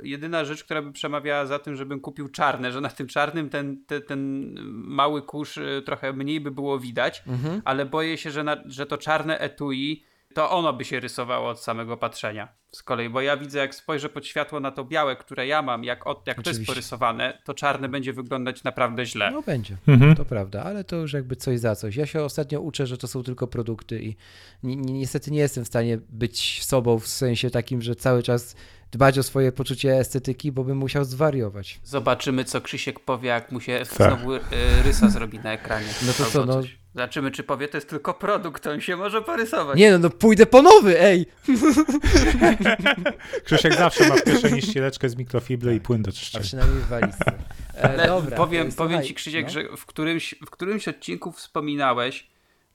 jedyna 0.02 0.44
rzecz, 0.44 0.64
która 0.64 0.82
by 0.82 0.92
przemawiała 0.92 1.46
za 1.46 1.58
tym, 1.58 1.76
żebym 1.76 2.00
kupił 2.00 2.28
czarne, 2.28 2.72
że 2.72 2.80
na 2.80 2.88
tym 2.88 3.06
czarnym 3.06 3.50
ten, 3.50 3.84
ten, 3.86 4.02
ten 4.02 4.52
mały 4.72 5.22
kurz 5.22 5.58
e, 5.58 5.82
trochę 5.84 6.12
mniej 6.12 6.40
by 6.40 6.50
było 6.50 6.78
widać, 6.78 7.22
Mhm. 7.26 7.62
ale 7.64 7.86
boję 7.86 8.18
się, 8.18 8.30
że, 8.30 8.44
na, 8.44 8.56
że 8.66 8.86
to 8.86 8.98
czarne 8.98 9.38
etui 9.38 10.04
to 10.37 10.51
ono 10.51 10.72
by 10.72 10.84
się 10.84 11.01
rysowało 11.01 11.49
od 11.49 11.61
samego 11.61 11.97
patrzenia. 11.97 12.49
Z 12.72 12.82
kolei, 12.82 13.09
bo 13.09 13.20
ja 13.20 13.37
widzę, 13.37 13.59
jak 13.59 13.74
spojrzę 13.74 14.09
pod 14.09 14.26
światło 14.26 14.61
na 14.61 14.70
to 14.70 14.84
białe, 14.84 15.16
które 15.16 15.47
ja 15.47 15.62
mam, 15.62 15.84
jak, 15.84 16.07
od, 16.07 16.26
jak 16.26 16.43
to 16.43 16.51
jest 16.51 16.66
porysowane, 16.66 17.39
to 17.45 17.55
czarne 17.55 17.89
będzie 17.89 18.12
wyglądać 18.12 18.64
naprawdę 18.64 19.07
źle. 19.07 19.30
No 19.30 19.43
będzie, 19.43 19.76
Mhm. 19.89 20.14
to 20.16 20.24
prawda, 20.24 20.62
ale 20.64 20.84
to 20.84 20.97
już 20.97 21.12
jakby 21.12 21.37
coś 21.37 21.61
za 21.61 21.76
coś. 21.76 21.97
Ja 21.97 22.07
się 22.07 22.22
ostatnio 22.22 22.61
uczę, 22.61 22.87
że 22.87 22.99
to 22.99 23.09
są 23.09 23.22
tylko 23.22 23.47
produkty 23.47 24.03
i 24.03 24.16
ni 24.62 24.76
ni 24.76 24.93
niestety 24.93 25.30
nie 25.30 25.39
jestem 25.39 25.64
w 25.64 25.66
stanie 25.66 25.99
być 26.09 26.64
sobą 26.64 26.99
w 26.99 27.07
sensie 27.09 27.51
takim, 27.51 27.82
że 27.82 27.95
cały 27.95 28.22
czas 28.22 28.57
dbać 28.93 29.18
o 29.18 29.22
swoje 29.22 29.53
poczucie 29.53 29.99
estetyki, 29.99 30.53
bo 30.53 30.64
bym 30.64 30.76
musiał 30.78 31.05
zwariować. 31.05 31.80
Zobaczymy, 31.84 32.45
co 32.45 32.61
Krzysiek 32.61 33.01
powie, 33.01 33.28
jak 33.28 33.53
mu 33.53 33.61
się 33.61 33.78
Tak. 33.99 34.12
znowu 34.12 34.34
y, 34.34 34.41
rysa 34.84 35.09
zrobi 35.09 35.39
na 35.39 35.53
ekranie. 35.53 35.89
No 36.07 36.12
to 36.12 36.24
co, 36.24 36.47
no- 36.47 36.53
coś. 36.62 36.78
Zobaczymy, 36.97 37.30
czy 37.30 37.42
powie, 37.42 37.68
to 37.68 37.76
jest 37.76 37.88
tylko 37.90 38.14
produkt, 38.14 38.66
on 38.66 38.80
się 38.80 38.97
może 38.97 39.22
porysować. 39.22 39.78
Nie 39.78 39.90
no, 39.92 39.99
no 39.99 40.11
pójdę 40.11 40.47
po 40.47 40.62
nowy, 40.62 41.01
ej! 41.01 41.26
Krzysiek 43.44 43.74
zawsze 43.74 44.09
ma 44.09 44.14
w 44.16 44.24
kieszeni 44.24 44.62
ścieleczkę 44.62 45.09
z 45.09 45.16
mikrofibry 45.16 45.74
i 45.74 45.80
płyn 45.80 46.03
do 46.03 46.09
A 46.09 46.12
czyszczenia. 46.12 46.44
przynajmniej 46.44 46.78
w 46.82 46.88
walizce. 46.88 47.32
E, 47.74 47.84
Ale 47.84 48.07
dobra, 48.07 48.36
powiem, 48.36 48.70
to 48.70 48.76
powiem 48.76 49.03
ci, 49.03 49.14
Krzysiek, 49.14 49.44
no. 49.44 49.51
że 49.51 49.62
w 49.76 49.86
którymś, 49.86 50.34
w 50.47 50.51
którymś 50.51 50.88
odcinku 50.88 51.32
wspominałeś 51.32 52.30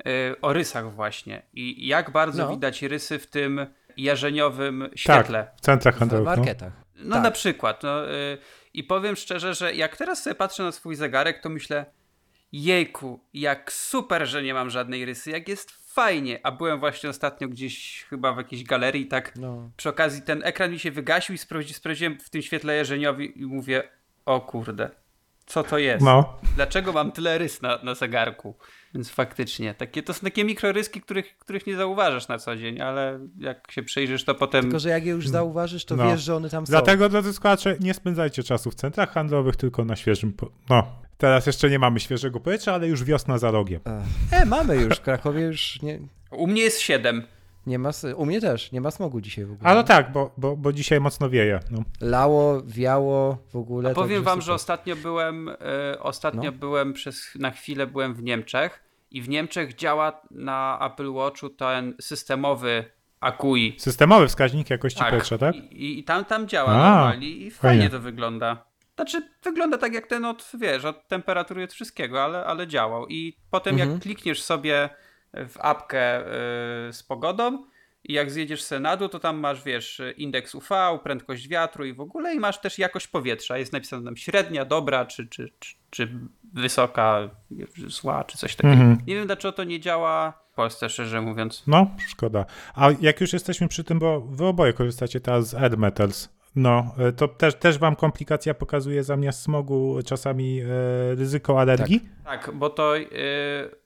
y, 0.08 0.42
o 0.42 0.54
rysach 0.54 0.94
właśnie 0.94 1.42
i 1.54 1.88
jak 1.88 2.12
bardzo 2.12 2.44
No. 2.44 2.50
widać 2.50 2.82
rysy 2.82 3.20
w 3.20 3.28
tym 3.28 3.66
jarzeniowym 3.98 4.84
Tak, 4.90 4.98
świetle. 5.00 5.48
w 5.58 5.62
centrach 5.62 5.96
w 5.96 6.00
handlowych. 6.00 6.26
No. 6.28 6.36
marketach. 6.36 6.74
No 6.96 7.16
Tak. 7.16 7.24
na 7.24 7.32
przykład. 7.32 7.84
No, 7.84 8.12
y, 8.12 8.38
I 8.74 8.84
powiem 8.84 9.16
szczerze, 9.16 9.54
że 9.54 9.74
jak 9.76 9.98
teraz 9.98 10.24
sobie 10.24 10.36
patrzę 10.36 10.64
na 10.64 10.72
swój 10.72 10.96
zegarek, 10.96 11.42
to 11.42 11.50
myślę, 11.50 11.86
jejku, 12.52 13.20
jak 13.34 13.72
super, 13.72 14.28
że 14.28 14.44
nie 14.44 14.54
mam 14.54 14.70
żadnej 14.70 15.06
rysy, 15.06 15.32
jak 15.32 15.48
jest 15.48 15.72
fajnie. 15.94 16.40
A 16.44 16.52
byłem 16.52 16.80
właśnie 16.80 17.10
ostatnio 17.10 17.48
gdzieś 17.48 18.06
chyba 18.10 18.34
w 18.34 18.38
jakiejś 18.38 18.64
galerii, 18.64 19.08
tak 19.08 19.34
No. 19.36 19.70
przy 19.78 19.90
okazji 19.90 20.22
ten 20.22 20.42
ekran 20.44 20.72
mi 20.72 20.80
się 20.80 20.92
wygasił 20.92 21.36
i 21.36 21.38
sprawdzi, 21.38 21.74
sprawdziłem 21.74 22.20
w 22.20 22.30
tym 22.30 22.42
świetle 22.42 22.76
jarzeniowi 22.76 23.42
i 23.42 23.46
mówię, 23.46 23.84
o 24.26 24.42
kurde, 24.42 24.90
co 25.46 25.64
to 25.64 25.78
jest? 25.78 26.06
No, 26.06 26.40
Dlaczego 26.56 26.94
mam 26.94 27.12
tyle 27.12 27.38
rys 27.38 27.62
na, 27.62 27.80
na 27.84 27.96
zegarku? 27.96 28.56
Więc 28.94 29.10
faktycznie, 29.10 29.74
takie, 29.74 30.04
to 30.04 30.14
są 30.14 30.22
takie 30.22 30.44
mikroryski, 30.44 31.02
których, 31.02 31.38
których 31.38 31.68
nie 31.68 31.76
zauważasz 31.76 32.28
na 32.28 32.38
co 32.38 32.56
dzień, 32.56 32.82
ale 32.82 33.20
jak 33.40 33.72
się 33.72 33.84
przyjrzysz, 33.84 34.24
to 34.24 34.36
potem... 34.36 34.62
Tylko, 34.64 34.80
że 34.80 34.90
jak 34.90 35.06
je 35.06 35.12
już 35.12 35.30
zauważysz, 35.30 35.86
to 35.86 35.96
No. 35.96 36.12
wiesz, 36.12 36.22
że 36.22 36.36
one 36.36 36.50
tam 36.50 36.66
są. 36.68 36.72
dlatego 36.72 37.10
drodzy 37.10 37.34
słuchacze, 37.34 37.76
nie 37.80 37.94
spędzajcie 37.94 38.44
czasu 38.44 38.72
w 38.72 38.76
centrach 38.76 39.12
handlowych, 39.14 39.56
tylko 39.56 39.86
na 39.86 39.96
świeżym... 39.96 40.34
Po... 40.34 40.52
No, 40.70 40.88
teraz 41.22 41.46
jeszcze 41.48 41.70
nie 41.70 41.80
mamy 41.80 42.00
świeżego 42.00 42.40
powietrza, 42.40 42.74
ale 42.74 42.88
już 42.88 43.04
wiosna 43.04 43.38
za 43.38 43.52
rogiem. 43.52 43.82
E, 44.32 44.46
mamy 44.46 44.76
już, 44.76 44.98
w 44.98 45.02
Krakowie 45.02 45.42
już 45.42 45.82
nie, 45.82 46.00
U 46.32 46.48
mnie 46.48 46.62
jest 46.62 46.80
7. 46.80 47.24
nie 47.68 47.80
ma, 47.80 47.90
u 48.16 48.26
mnie 48.26 48.42
też, 48.42 48.72
nie 48.72 48.82
ma 48.82 48.92
smogu 48.92 49.22
dzisiaj 49.22 49.46
w 49.46 49.52
ogóle. 49.52 49.70
Ale 49.70 49.84
tak, 49.84 50.12
bo, 50.12 50.32
bo, 50.38 50.58
bo 50.58 50.74
dzisiaj 50.74 51.00
mocno 51.00 51.30
wieje. 51.30 51.60
No. 51.72 51.84
Lało, 52.02 52.62
wiało 52.66 53.38
w 53.54 53.56
ogóle. 53.56 53.92
A 53.92 53.94
powiem 53.94 54.24
wam, 54.24 54.40
że 54.40 54.44
super. 54.44 54.56
ostatnio 54.56 54.96
byłem, 54.96 55.50
e, 55.50 55.56
ostatnio 56.00 56.52
No. 56.52 56.58
byłem 56.58 56.94
przez, 56.94 57.30
na 57.40 57.52
chwilę 57.52 57.88
byłem 57.88 58.14
w 58.14 58.24
Niemczech 58.24 58.84
i 59.12 59.22
w 59.22 59.30
Niemczech 59.30 59.76
działa 59.76 60.22
na 60.32 60.80
Apple 60.92 61.14
Watchu 61.14 61.50
ten 61.50 61.94
systemowy 62.02 62.86
AQI. 63.20 63.76
Systemowy 63.80 64.28
wskaźnik 64.28 64.70
jakości 64.70 65.04
powietrza, 65.04 65.38
tak? 65.38 65.56
I, 65.56 66.00
i 66.00 66.04
tam, 66.04 66.26
tam 66.26 66.48
działa 66.48 66.70
A, 66.72 66.74
normalnie 66.96 67.28
i 67.30 67.52
fajnie, 67.52 67.80
fajnie. 67.80 67.90
to 67.90 68.00
wygląda. 68.00 68.71
Znaczy, 69.02 69.28
wygląda 69.44 69.78
tak 69.78 69.94
jak 69.94 70.08
ten 70.08 70.26
od, 70.26 70.52
wiesz, 70.54 70.86
od 70.86 71.08
temperatury 71.08 71.64
od 71.64 71.74
wszystkiego, 71.74 72.24
ale, 72.24 72.46
ale 72.46 72.68
działał. 72.68 73.08
I 73.08 73.38
potem 73.52 73.74
Mhm. 73.74 73.92
jak 73.92 74.02
klikniesz 74.02 74.42
sobie 74.42 74.90
w 75.34 75.56
apkę 75.60 76.20
y, 76.22 76.94
z 76.94 77.04
pogodą 77.04 77.66
i 78.04 78.14
jak 78.14 78.32
zjedziesz 78.32 78.62
se 78.62 78.80
na 78.80 78.98
dół, 78.98 79.10
to 79.10 79.20
tam 79.20 79.38
masz, 79.40 79.64
wiesz, 79.64 80.02
indeks 80.18 80.56
UV, 80.56 81.00
prędkość 81.04 81.48
wiatru 81.48 81.86
i 81.86 81.94
w 81.94 82.02
ogóle 82.02 82.34
i 82.36 82.40
masz 82.40 82.62
też 82.62 82.80
jakość 82.80 83.08
powietrza. 83.08 83.58
Jest 83.58 83.74
napisane 83.74 84.06
tam 84.06 84.18
średnia, 84.18 84.66
dobra, 84.66 85.06
czy, 85.06 85.28
czy, 85.28 85.52
czy, 85.60 85.76
czy 85.90 86.10
wysoka, 86.54 87.30
zła, 87.88 88.24
czy 88.24 88.38
coś 88.38 88.56
takiego. 88.56 88.74
Mhm. 88.74 88.98
Nie 89.08 89.16
wiem, 89.16 89.26
dlaczego 89.26 89.52
to 89.52 89.64
nie 89.64 89.80
działa 89.80 90.34
w 90.52 90.56
Polsce, 90.56 90.90
szczerze 90.90 91.22
mówiąc. 91.22 91.64
No, 91.68 91.88
szkoda. 92.08 92.46
A 92.76 92.90
jak 93.02 93.22
już 93.22 93.34
jesteśmy 93.34 93.68
przy 93.68 93.84
tym, 93.84 94.00
bo 94.00 94.22
wy 94.22 94.46
oboje 94.46 94.74
korzystacie 94.74 95.20
teraz 95.20 95.50
z 95.50 95.54
Air 95.54 95.78
Metals, 95.78 96.30
no, 96.56 96.96
e, 96.98 97.12
to 97.12 97.28
też, 97.28 97.56
też 97.56 97.78
wam 97.78 97.96
komplikacja 97.96 98.54
pokazuje 98.54 99.04
zamiast 99.04 99.42
smogu 99.42 100.00
czasami 100.06 100.60
e, 100.62 100.66
ryzyko 101.16 101.60
alergii? 101.60 102.02
Tak, 102.26 102.52
bo 102.54 102.70
to 102.70 102.98
y, 102.98 103.06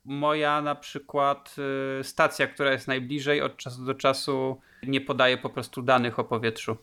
moja 0.06 0.62
na 0.62 0.76
przykład 0.76 1.56
y, 2.00 2.04
stacja, 2.04 2.48
która 2.48 2.72
jest 2.72 2.88
najbliżej 2.88 3.42
od 3.42 3.58
czasu 3.58 3.86
do 3.86 3.94
czasu 3.94 4.60
nie 4.88 5.02
podaje 5.02 5.38
po 5.38 5.50
prostu 5.50 5.82
danych 5.82 6.20
o 6.20 6.24
powietrzu. 6.24 6.78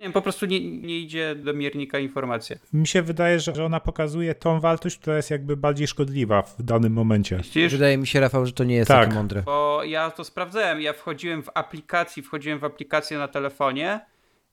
Nie 0.00 0.04
wiem, 0.04 0.12
po 0.12 0.22
prostu 0.22 0.46
nie, 0.46 0.60
nie 0.80 0.98
idzie 0.98 1.34
do 1.34 1.54
miernika 1.54 1.98
informacja. 1.98 2.56
Mi 2.72 2.86
się 2.86 3.02
wydaje, 3.02 3.40
że 3.40 3.54
że 3.54 3.64
ona 3.64 3.80
pokazuje 3.80 4.34
tą 4.34 4.60
wartość, 4.60 4.98
która 4.98 5.16
jest 5.16 5.30
jakby 5.30 5.56
bardziej 5.56 5.86
szkodliwa 5.86 6.42
w 6.42 6.62
danym 6.62 6.92
momencie. 6.92 7.36
Widzisz? 7.36 7.72
Wydaje 7.72 7.98
mi 7.98 8.06
się, 8.06 8.20
Rafał, 8.20 8.46
że 8.46 8.52
to 8.52 8.64
nie 8.64 8.76
jest 8.76 8.88
Tak. 8.88 9.04
takie 9.04 9.14
mądre. 9.14 9.42
Bo 9.42 9.80
ja 9.84 10.10
to 10.10 10.24
sprawdzałem. 10.24 10.80
Ja 10.80 10.92
wchodziłem 10.92 11.42
w 11.42 11.50
aplikacji, 11.54 12.22
wchodziłem 12.22 12.58
w 12.58 12.64
aplikację 12.64 13.18
na 13.18 13.28
telefonie 13.28 14.00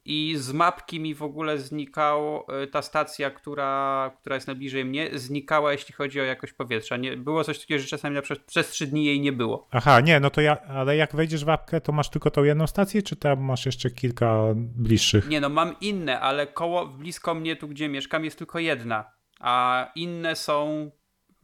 i 0.06 0.34
z 0.38 0.52
mapki 0.52 1.00
mi 1.00 1.16
w 1.16 1.24
ogóle 1.24 1.58
znikał 1.58 2.46
y, 2.64 2.68
ta 2.68 2.82
stacja, 2.82 3.32
która, 3.32 4.12
która 4.20 4.36
jest 4.36 4.48
najbliżej 4.48 4.86
mnie, 4.86 5.10
znikała 5.14 5.72
jeśli 5.72 5.94
chodzi 5.94 6.22
o 6.22 6.24
jakość 6.24 6.54
powietrza. 6.54 6.98
Nie, 6.98 7.18
było 7.18 7.44
coś 7.44 7.60
takiego, 7.60 7.82
że 7.82 7.88
czasami 7.88 8.16
na 8.16 8.22
przykład 8.22 8.48
przez 8.48 8.70
trzy 8.70 8.88
dni 8.88 9.06
jej 9.06 9.22
nie 9.22 9.32
było. 9.32 9.68
Aha, 9.72 10.00
nie, 10.00 10.20
no 10.20 10.30
to 10.30 10.42
ja, 10.42 10.62
ale 10.62 10.96
jak 10.98 11.16
wejdziesz 11.16 11.46
w 11.46 11.50
apkę, 11.50 11.82
to 11.82 11.92
masz 11.92 12.10
tylko 12.10 12.32
tą 12.32 12.44
jedną 12.44 12.68
stację, 12.68 13.02
czy 13.02 13.16
tam 13.16 13.42
masz 13.42 13.66
jeszcze 13.66 13.90
kilka 13.90 14.44
bliższych? 14.56 15.30
Nie 15.30 15.42
no, 15.42 15.50
mam 15.50 15.76
inne, 15.82 16.20
ale 16.20 16.48
koło, 16.48 16.88
blisko 16.88 17.36
mnie, 17.36 17.56
tu 17.56 17.68
gdzie 17.68 17.90
mieszkam, 17.90 18.26
jest 18.26 18.38
tylko 18.38 18.60
jedna. 18.60 19.12
A 19.40 19.88
inne 19.96 20.36
są 20.36 20.92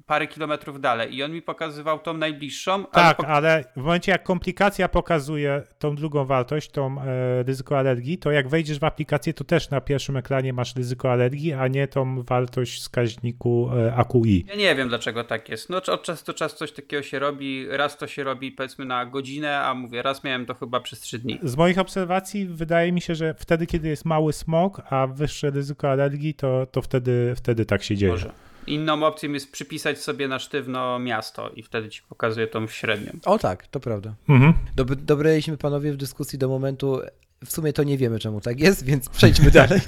parę 0.10 0.28
kilometrów 0.28 0.82
dalej. 0.82 1.16
I 1.16 1.24
on 1.24 1.32
mi 1.32 1.41
pokazywał 1.41 1.99
tą 1.99 2.14
najbliższą. 2.14 2.74
ale 2.74 2.86
Tak, 2.91 3.18
pok- 3.18 3.26
ale 3.28 3.64
w 3.78 3.82
momencie 3.82 4.12
jak 4.12 4.24
komplikacja 4.24 4.89
pokazuje 4.89 5.64
tą 5.80 5.95
drugą 5.95 6.26
wartość, 6.26 6.72
tą 6.72 7.01
e, 7.01 7.43
ryzyko 7.43 7.78
alergii, 7.80 8.18
to 8.18 8.32
jak 8.32 8.47
wejdziesz 8.49 8.80
w 8.80 8.84
aplikację, 8.84 9.34
to 9.34 9.43
też 9.43 9.70
na 9.70 9.82
pierwszym 9.82 10.18
ekranie 10.18 10.53
masz 10.53 10.76
ryzyko 10.76 11.12
alergii, 11.12 11.53
a 11.53 11.68
nie 11.68 11.88
tą 11.88 12.24
wartość 12.24 12.80
wskaźniku 12.80 13.70
e, 13.78 13.95
AQI. 13.95 14.45
Ja 14.47 14.55
nie 14.55 14.76
wiem, 14.76 14.89
dlaczego 14.89 15.24
tak 15.24 15.49
jest. 15.49 15.70
No, 15.70 15.78
od 15.78 16.03
czasu 16.03 16.26
do 16.26 16.34
czasu 16.34 16.55
coś 16.57 16.72
takiego 16.72 17.03
się 17.03 17.20
robi. 17.20 17.68
Raz 17.70 17.97
to 17.97 18.07
się 18.07 18.24
robi, 18.24 18.51
powiedzmy, 18.51 18.86
na 18.86 19.05
godzinę, 19.05 19.60
a 19.60 19.74
mówię, 19.74 20.01
raz 20.01 20.24
miałem 20.24 20.45
to 20.45 20.53
chyba 20.53 20.80
przez 20.80 20.99
trzy 20.99 21.20
dni. 21.20 21.39
Z 21.43 21.55
moich 21.55 21.80
obserwacji 21.80 22.45
wydaje 22.45 22.91
mi 22.91 23.01
się, 23.01 23.16
że 23.16 23.34
wtedy, 23.34 23.66
kiedy 23.68 23.88
jest 23.88 24.05
mały 24.05 24.34
smog, 24.34 24.82
a 24.89 25.07
wyższe 25.07 25.49
ryzyko 25.49 25.89
alergii, 25.91 26.34
to, 26.34 26.66
to 26.72 26.82
wtedy, 26.82 27.34
wtedy 27.36 27.66
tak 27.66 27.84
się 27.84 27.95
dzieje. 27.95 28.12
Może. 28.12 28.32
Inną 28.68 29.03
opcją 29.03 29.32
jest 29.32 29.51
przypisać 29.51 29.99
sobie 29.99 30.28
na 30.28 30.39
sztywno 30.39 30.99
miasto 30.99 31.49
i 31.49 31.64
wtedy 31.64 31.89
ci 31.89 32.01
pokazuje 32.10 32.47
tą 32.47 32.68
średnią. 32.68 33.12
O 33.26 33.38
tak, 33.39 33.68
to 33.68 33.80
prawda. 33.80 34.16
Mhm. 34.30 34.53
Dob- 34.76 34.95
dobraliśmy 34.95 35.57
panowie 35.57 35.93
w 35.93 35.97
dyskusji 35.97 36.39
do 36.39 36.47
momentu, 36.49 36.99
w 37.45 37.51
sumie 37.51 37.74
to 37.74 37.84
nie 37.84 37.97
wiemy 37.97 38.20
czemu 38.20 38.41
tak 38.41 38.60
jest, 38.60 38.84
więc 38.86 39.10
przejdźmy 39.20 39.51
dalej. 39.51 39.80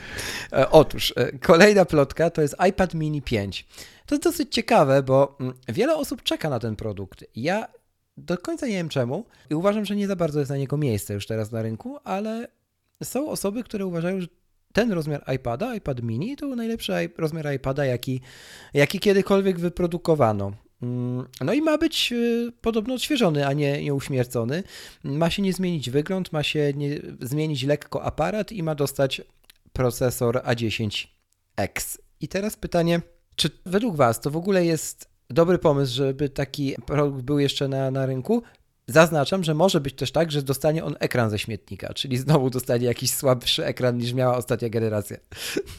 E, 0.53 0.69
Otóż, 0.69 1.13
e, 1.15 1.31
kolejna 1.39 1.85
plotka 1.85 2.29
to 2.29 2.41
jest 2.41 2.55
iPad 2.69 2.93
mini 2.93 3.21
5. 3.21 3.67
To 4.05 4.15
jest 4.15 4.23
dosyć 4.23 4.53
ciekawe, 4.53 5.03
bo 5.03 5.37
mm, 5.39 5.53
wiele 5.69 5.95
osób 5.95 6.23
czeka 6.23 6.49
na 6.49 6.59
ten 6.59 6.75
produkt. 6.75 7.25
Ja 7.35 7.67
do 8.17 8.37
końca 8.37 8.67
nie 8.67 8.73
wiem 8.73 8.89
czemu 8.89 9.25
i 9.49 9.55
uważam, 9.55 9.85
że 9.85 9.95
nie 9.95 10.07
za 10.07 10.15
bardzo 10.15 10.39
jest 10.39 10.51
na 10.51 10.57
niego 10.57 10.77
miejsce 10.77 11.13
już 11.13 11.27
teraz 11.27 11.51
na 11.51 11.61
rynku, 11.61 11.97
ale 12.03 12.47
są 13.03 13.29
osoby, 13.29 13.63
które 13.63 13.85
uważają, 13.85 14.21
że 14.21 14.27
ten 14.73 14.91
rozmiar 14.91 15.23
iPada, 15.35 15.75
iPad 15.75 16.01
mini, 16.01 16.35
to 16.35 16.45
był 16.47 16.55
najlepszy 16.55 16.93
rozmiar 17.17 17.53
iPada, 17.53 17.85
jaki, 17.85 18.21
jaki 18.73 18.99
kiedykolwiek 18.99 19.59
wyprodukowano. 19.59 20.51
Mm, 20.81 21.25
No 21.41 21.53
i 21.53 21.61
ma 21.61 21.77
być 21.77 22.11
y, 22.11 22.51
podobno 22.61 22.93
odświeżony, 22.93 23.47
a 23.47 23.53
nie, 23.53 23.83
nie 23.83 23.93
uśmiercony. 23.93 24.63
Ma 25.03 25.29
się 25.29 25.41
nie 25.41 25.53
zmienić 25.53 25.89
wygląd, 25.89 26.33
ma 26.33 26.43
się 26.43 26.73
nie, 26.75 26.99
zmienić 27.21 27.63
lekko 27.63 28.03
aparat 28.03 28.51
i 28.51 28.63
ma 28.63 28.75
dostać 28.75 29.21
procesor 29.73 30.41
A10X. 30.45 31.97
I 32.19 32.27
teraz 32.27 32.55
pytanie, 32.55 33.01
czy 33.35 33.49
według 33.65 33.95
Was 33.95 34.21
to 34.21 34.31
w 34.31 34.37
ogóle 34.37 34.65
jest 34.65 35.09
dobry 35.29 35.57
pomysł, 35.57 35.95
żeby 35.95 36.29
taki 36.29 36.75
produkt 36.85 37.21
był 37.21 37.39
jeszcze 37.39 37.67
na, 37.67 37.91
na 37.91 38.05
rynku? 38.05 38.43
Zaznaczam, 38.91 39.43
że 39.43 39.53
może 39.53 39.81
być 39.81 39.95
też 39.95 40.11
tak, 40.11 40.31
że 40.31 40.41
dostanie 40.41 40.83
on 40.83 40.95
ekran 40.99 41.29
ze 41.29 41.39
śmietnika, 41.39 41.93
czyli 41.93 42.17
znowu 42.17 42.49
dostanie 42.49 42.85
jakiś 42.85 43.11
słabszy 43.11 43.65
ekran 43.65 43.97
niż 43.97 44.13
miała 44.13 44.37
ostatnia 44.37 44.69
generacja. 44.69 45.17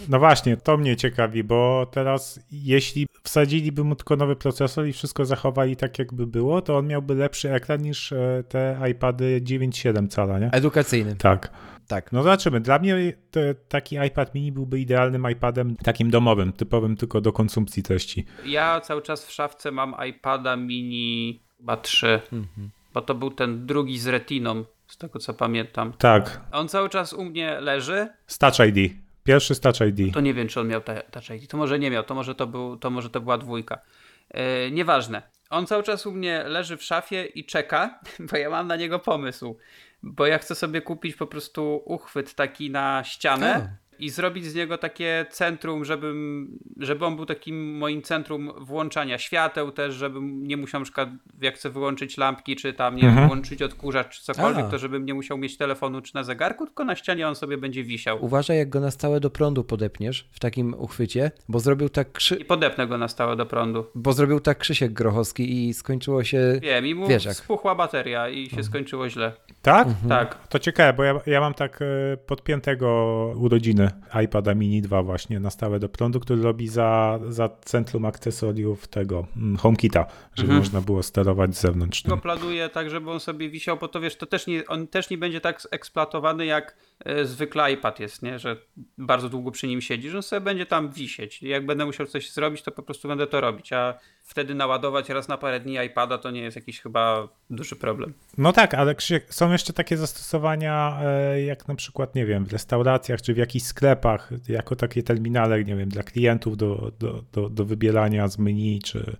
No 0.08 0.18
właśnie, 0.18 0.56
to 0.56 0.76
mnie 0.76 0.96
ciekawi, 0.96 1.44
bo 1.44 1.86
teraz 1.92 2.40
jeśli 2.50 3.06
wsadziliby 3.22 3.84
mu 3.84 3.96
tylko 3.96 4.16
nowy 4.16 4.36
procesor 4.36 4.86
i 4.86 4.92
wszystko 4.92 5.24
zachowali 5.24 5.76
tak 5.76 5.98
jakby 5.98 6.26
było, 6.26 6.62
to 6.62 6.76
on 6.76 6.86
miałby 6.86 7.14
lepszy 7.14 7.52
ekran 7.52 7.82
niż 7.82 8.12
e, 8.12 8.44
te 8.48 8.78
iPady 8.90 9.40
9,7 9.44 10.08
cala, 10.08 10.38
nie? 10.38 10.50
Edukacyjny. 10.50 11.16
Tak. 11.16 11.50
Tak. 11.88 12.12
No 12.12 12.22
zobaczymy. 12.22 12.60
Dla 12.60 12.78
mnie 12.78 13.12
te, 13.30 13.54
taki 13.54 13.96
iPad 14.06 14.34
mini 14.34 14.52
byłby 14.52 14.80
idealnym 14.80 15.30
iPadem 15.30 15.76
takim 15.76 16.10
domowym, 16.10 16.52
typowym 16.52 16.96
tylko 16.96 17.20
do 17.20 17.32
konsumpcji 17.32 17.82
treści. 17.82 18.24
Ja 18.46 18.80
cały 18.80 19.02
czas 19.02 19.26
w 19.26 19.32
szafce 19.32 19.70
mam 19.70 19.94
iPada 20.08 20.56
mini 20.56 21.42
chyba 21.58 21.76
3, 21.76 22.20
mhm. 22.32 22.70
Bo 22.94 23.02
to 23.02 23.14
był 23.14 23.30
ten 23.30 23.66
drugi 23.66 23.98
z 23.98 24.06
retiną, 24.06 24.64
z 24.86 24.96
tego 24.96 25.18
co 25.18 25.34
pamiętam. 25.34 25.92
Tak. 25.92 26.40
On 26.52 26.68
cały 26.68 26.88
czas 26.88 27.12
u 27.12 27.24
mnie 27.24 27.60
leży. 27.60 28.08
Touch 28.38 28.58
ID. 28.68 28.92
Pierwszy 29.24 29.54
z 29.54 29.60
Touch 29.60 29.80
ID. 29.80 30.14
To 30.14 30.20
nie 30.20 30.34
wiem, 30.34 30.48
czy 30.48 30.60
on 30.60 30.68
miał 30.68 30.80
Touch 30.80 31.30
ID. 31.30 31.50
To 31.50 31.56
może 31.56 31.78
nie 31.78 31.90
miał, 31.90 32.02
to 32.02 32.14
może 32.14 32.34
to, 32.34 32.46
był, 32.46 32.76
to, 32.76 32.90
może 32.90 33.10
to 33.10 33.20
była 33.20 33.38
dwójka. 33.38 33.78
Yy, 34.34 34.40
nieważne. 34.70 35.22
On 35.50 35.66
cały 35.66 35.82
czas 35.82 36.06
u 36.06 36.12
mnie 36.12 36.44
leży 36.46 36.76
w 36.76 36.82
szafie 36.82 37.24
i 37.24 37.44
czeka, 37.44 38.00
bo 38.30 38.36
ja 38.36 38.50
mam 38.50 38.66
na 38.66 38.76
niego 38.76 38.98
pomysł 38.98 39.56
bo 40.02 40.26
ja 40.26 40.38
chcę 40.38 40.54
sobie 40.54 40.80
kupić 40.80 41.16
po 41.16 41.26
prostu 41.26 41.82
uchwyt 41.84 42.34
taki 42.34 42.70
na 42.70 43.04
ścianę. 43.04 43.76
I 44.02 44.10
zrobić 44.10 44.44
z 44.44 44.54
niego 44.54 44.78
takie 44.78 45.26
centrum, 45.30 45.84
żebym, 45.84 46.48
żeby 46.76 47.06
on 47.06 47.16
był 47.16 47.26
takim 47.26 47.76
moim 47.76 48.02
centrum 48.02 48.52
włączania 48.60 49.18
świateł 49.18 49.72
też, 49.72 49.94
żebym 49.94 50.46
nie 50.46 50.56
musiał 50.56 50.80
na 50.80 50.84
przykład, 50.84 51.08
jak 51.40 51.54
chcę 51.54 51.70
wyłączyć 51.70 52.16
lampki, 52.16 52.56
czy 52.56 52.72
tam 52.72 52.96
nie 52.96 53.08
mhm. 53.08 53.28
włączyć 53.28 53.62
odkurzacz, 53.62 54.18
czy 54.18 54.22
cokolwiek, 54.22 54.64
A. 54.64 54.68
to 54.68 54.78
żebym 54.78 55.06
nie 55.06 55.14
musiał 55.14 55.38
mieć 55.38 55.56
telefonu 55.56 56.00
czy 56.00 56.14
na 56.14 56.24
zegarku, 56.24 56.66
tylko 56.66 56.84
na 56.84 56.96
ścianie 56.96 57.28
on 57.28 57.34
sobie 57.34 57.58
będzie 57.58 57.84
wisiał. 57.84 58.24
Uważaj, 58.24 58.56
jak 58.56 58.68
go 58.68 58.80
na 58.80 58.90
stałe 58.90 59.20
do 59.20 59.30
prądu 59.30 59.64
podepniesz 59.64 60.28
w 60.32 60.40
takim 60.40 60.74
uchwycie, 60.78 61.30
bo 61.48 61.60
zrobił 61.60 61.88
tak 61.88 62.12
Krzy... 62.12 62.36
I 62.36 62.44
podepnę 62.44 62.86
go 62.86 62.98
na 62.98 63.08
stałe 63.08 63.36
do 63.36 63.46
prądu. 63.46 63.86
Bo 63.94 64.12
zrobił 64.12 64.40
tak 64.40 64.58
Krzysiek 64.58 64.92
Grochowski 64.92 65.68
i 65.68 65.74
skończyło 65.74 66.24
się... 66.24 66.58
Wiem, 66.62 66.86
i 66.86 66.94
mu 66.94 67.08
wiesz 67.08 67.24
jak. 67.24 67.34
spuchła 67.34 67.74
bateria 67.74 68.28
i 68.28 68.44
się 68.44 68.56
mhm. 68.56 68.64
skończyło 68.64 69.08
źle. 69.08 69.32
Tak? 69.62 69.86
Mhm. 69.86 70.08
Tak. 70.08 70.48
To 70.48 70.58
ciekawe, 70.58 70.92
bo 70.92 71.04
ja, 71.04 71.20
ja 71.26 71.40
mam 71.40 71.54
tak 71.54 71.82
e, 71.82 72.16
podpiętego 72.16 73.32
urodziny 73.36 73.91
iPada 74.24 74.54
mini 74.54 74.82
2 74.82 75.02
właśnie 75.02 75.40
na 75.40 75.50
stałe 75.50 75.78
do 75.78 75.88
prądu, 75.88 76.20
który 76.20 76.42
robi 76.42 76.68
za, 76.68 77.20
za 77.28 77.48
centrum 77.48 78.04
akcesoriów 78.04 78.88
tego 78.88 79.26
mm, 79.36 79.56
HomeKita, 79.56 80.06
żeby 80.34 80.48
mhm. 80.48 80.58
można 80.58 80.80
było 80.80 81.02
sterować 81.02 81.56
z 81.56 81.60
zewnątrz. 81.60 82.02
Go 82.02 82.16
planuję 82.16 82.68
tak, 82.68 82.90
żeby 82.90 83.10
on 83.10 83.20
sobie 83.20 83.50
wisiał, 83.50 83.76
bo 83.76 83.88
to 83.88 84.00
wiesz, 84.00 84.16
to 84.16 84.26
też 84.26 84.46
nie, 84.46 84.66
on 84.66 84.86
też 84.86 85.10
nie 85.10 85.18
będzie 85.18 85.40
tak 85.40 85.68
eksploatowany 85.70 86.46
jak 86.46 86.76
e, 87.04 87.24
zwykle 87.24 87.72
iPad 87.72 88.00
jest, 88.00 88.22
nie? 88.22 88.38
że 88.38 88.56
bardzo 88.98 89.28
długo 89.28 89.50
przy 89.50 89.66
nim 89.66 89.80
siedzi, 89.80 90.10
że 90.10 90.16
on 90.16 90.22
sobie 90.22 90.40
będzie 90.40 90.66
tam 90.66 90.90
wisieć. 90.90 91.42
Jak 91.42 91.66
będę 91.66 91.86
musiał 91.86 92.06
coś 92.06 92.32
zrobić, 92.32 92.62
to 92.62 92.70
po 92.70 92.82
prostu 92.82 93.08
będę 93.08 93.26
to 93.26 93.40
robić, 93.40 93.72
a 93.72 93.98
wtedy 94.22 94.54
naładować 94.54 95.08
raz 95.08 95.28
na 95.28 95.38
parę 95.38 95.60
dni 95.60 95.76
iPada 95.86 96.18
to 96.18 96.30
nie 96.30 96.40
jest 96.40 96.56
jakiś 96.56 96.80
chyba 96.80 97.28
duży 97.50 97.76
problem. 97.76 98.14
No 98.38 98.52
tak, 98.52 98.74
ale 98.74 98.94
Krzysiek, 98.94 99.34
są 99.34 99.52
jeszcze 99.52 99.72
takie 99.72 99.96
zastosowania, 99.96 100.98
e, 101.02 101.42
jak 101.42 101.68
na 101.68 101.74
przykład, 101.74 102.14
nie 102.14 102.26
wiem, 102.26 102.44
w 102.44 102.52
restauracjach 102.52 103.22
czy 103.22 103.34
w 103.34 103.36
jakichś 103.36 103.64
sklepach, 103.64 104.30
jako 104.48 104.76
takie 104.76 105.02
terminale, 105.02 105.64
nie 105.64 105.76
wiem, 105.76 105.88
dla 105.88 106.02
klientów 106.02 106.56
do, 106.56 106.92
do, 106.98 107.24
do, 107.32 107.48
do 107.48 107.64
wybierania 107.64 108.28
z 108.28 108.38
menu, 108.38 108.80
czy 108.84 109.16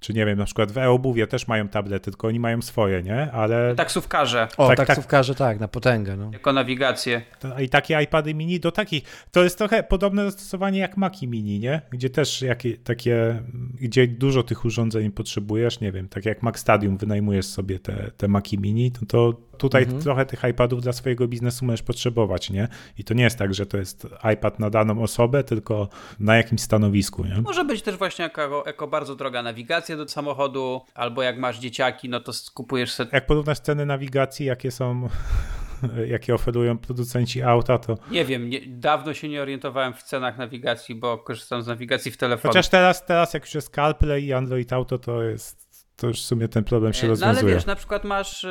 czy 0.00 0.14
nie 0.14 0.26
wiem, 0.26 0.38
na 0.38 0.44
przykład 0.44 0.72
w 0.72 0.78
e-obuwie 0.78 1.26
też 1.26 1.48
mają 1.48 1.68
tablety, 1.68 2.10
tylko 2.10 2.28
oni 2.28 2.40
mają 2.40 2.62
swoje, 2.62 3.02
nie? 3.02 3.32
Ale... 3.32 3.74
Taksówkarze. 3.74 4.48
O, 4.56 4.68
tak, 4.68 4.76
tak. 4.76 4.86
taksówkarze, 4.86 5.34
tak, 5.34 5.48
tak 5.48 5.60
na 5.60 5.68
potęgę. 5.68 6.16
No. 6.16 6.30
Jako 6.32 6.52
nawigację. 6.52 7.22
I 7.58 7.68
takie 7.68 8.02
iPady 8.02 8.34
mini 8.34 8.60
do 8.60 8.72
takich, 8.72 9.02
to 9.30 9.44
jest 9.44 9.58
trochę 9.58 9.82
podobne 9.82 10.24
zastosowanie 10.24 10.78
jak 10.78 10.96
Maci 10.96 11.28
mini, 11.28 11.58
nie? 11.58 11.82
Gdzie 11.90 12.10
też 12.10 12.42
jakie, 12.42 12.76
takie, 12.76 13.42
gdzie 13.80 14.08
dużo 14.08 14.42
tych 14.42 14.64
urządzeń 14.64 15.10
potrzebujesz, 15.10 15.80
nie 15.80 15.92
wiem, 15.92 16.08
tak 16.08 16.24
jak 16.24 16.42
Mac 16.42 16.58
Stadium 16.58 16.96
wynajmujesz 16.96 17.46
sobie 17.46 17.78
te, 17.78 18.10
te 18.16 18.28
Maci 18.28 18.58
mini, 18.58 18.90
to, 18.90 19.06
to 19.06 19.49
tutaj 19.60 19.82
mhm. 19.82 20.02
trochę 20.02 20.26
tych 20.26 20.44
iPadów 20.50 20.82
dla 20.82 20.92
swojego 20.92 21.28
biznesu 21.28 21.64
możesz 21.64 21.82
potrzebować, 21.82 22.50
nie? 22.50 22.68
I 22.98 23.04
to 23.04 23.14
nie 23.14 23.24
jest 23.24 23.38
tak, 23.38 23.54
że 23.54 23.66
to 23.66 23.76
jest 23.76 24.06
iPad 24.34 24.58
na 24.58 24.70
daną 24.70 25.02
osobę, 25.02 25.44
tylko 25.44 25.88
na 26.20 26.36
jakimś 26.36 26.60
stanowisku, 26.60 27.24
nie? 27.24 27.42
Może 27.42 27.64
być 27.64 27.82
też 27.82 27.96
właśnie 27.96 28.22
jako, 28.22 28.62
jako 28.66 28.86
bardzo 28.86 29.16
droga 29.16 29.42
nawigacja 29.42 29.96
do 29.96 30.08
samochodu, 30.08 30.80
albo 30.94 31.22
jak 31.22 31.38
masz 31.38 31.58
dzieciaki, 31.58 32.08
no 32.08 32.20
to 32.20 32.32
kupujesz 32.54 32.92
sobie... 32.92 33.10
Jak 33.12 33.26
porównasz 33.26 33.60
ceny 33.60 33.86
nawigacji, 33.86 34.46
jakie 34.46 34.70
są 34.70 35.08
jakie 36.14 36.34
oferują 36.34 36.78
producenci 36.78 37.42
auta, 37.42 37.78
to... 37.78 37.98
Nie 38.10 38.24
wiem, 38.24 38.48
nie, 38.48 38.60
dawno 38.66 39.14
się 39.14 39.28
nie 39.28 39.42
orientowałem 39.42 39.94
w 39.94 40.02
cenach 40.02 40.38
nawigacji, 40.38 40.94
bo 40.94 41.18
korzystam 41.18 41.62
z 41.62 41.66
nawigacji 41.66 42.10
w 42.10 42.16
telefonie. 42.16 42.50
Chociaż 42.50 42.68
teraz, 42.68 43.06
teraz 43.06 43.34
jak 43.34 43.42
już 43.42 43.54
jest 43.54 43.74
CarPlay 43.74 44.24
i 44.24 44.32
Android 44.32 44.72
Auto, 44.72 44.98
to 44.98 45.22
jest 45.22 45.69
to 46.00 46.06
już 46.06 46.22
w 46.22 46.24
sumie 46.24 46.48
ten 46.48 46.64
problem 46.64 46.92
się 46.92 47.06
rozwiązuje. 47.06 47.42
No 47.42 47.48
ale 47.48 47.54
wiesz, 47.54 47.66
na 47.66 47.76
przykład 47.76 48.04
masz, 48.04 48.44
y, 48.44 48.48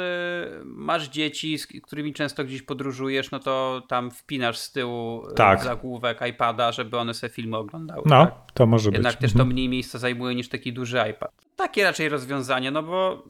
masz 0.65 1.09
dzieci, 1.09 1.57
z 1.57 1.67
którymi 1.67 2.13
często 2.13 2.43
gdzieś 2.43 2.61
podróżujesz, 2.61 3.31
no 3.31 3.39
to 3.39 3.83
tam 3.87 4.11
wpinasz 4.11 4.57
z 4.57 4.71
tyłu 4.71 5.29
y, 5.31 5.33
tak. 5.33 5.63
zagłówek 5.63 6.19
iPada, 6.29 6.71
żeby 6.71 6.97
one 6.97 7.13
sobie 7.13 7.33
filmy 7.33 7.57
oglądały. 7.57 8.01
No, 8.05 8.25
tak? 8.25 8.51
to 8.53 8.65
może 8.65 8.89
Jednak 8.89 9.13
być. 9.13 9.21
też 9.21 9.31
to 9.31 9.39
mhm. 9.39 9.49
mniej 9.49 9.69
miejsca 9.69 9.99
zajmuje 9.99 10.35
niż 10.35 10.49
taki 10.49 10.73
duży 10.73 10.97
iPad. 11.11 11.31
Takie 11.55 11.83
raczej 11.83 12.09
rozwiązanie, 12.09 12.71
no 12.71 12.83
bo 12.83 13.23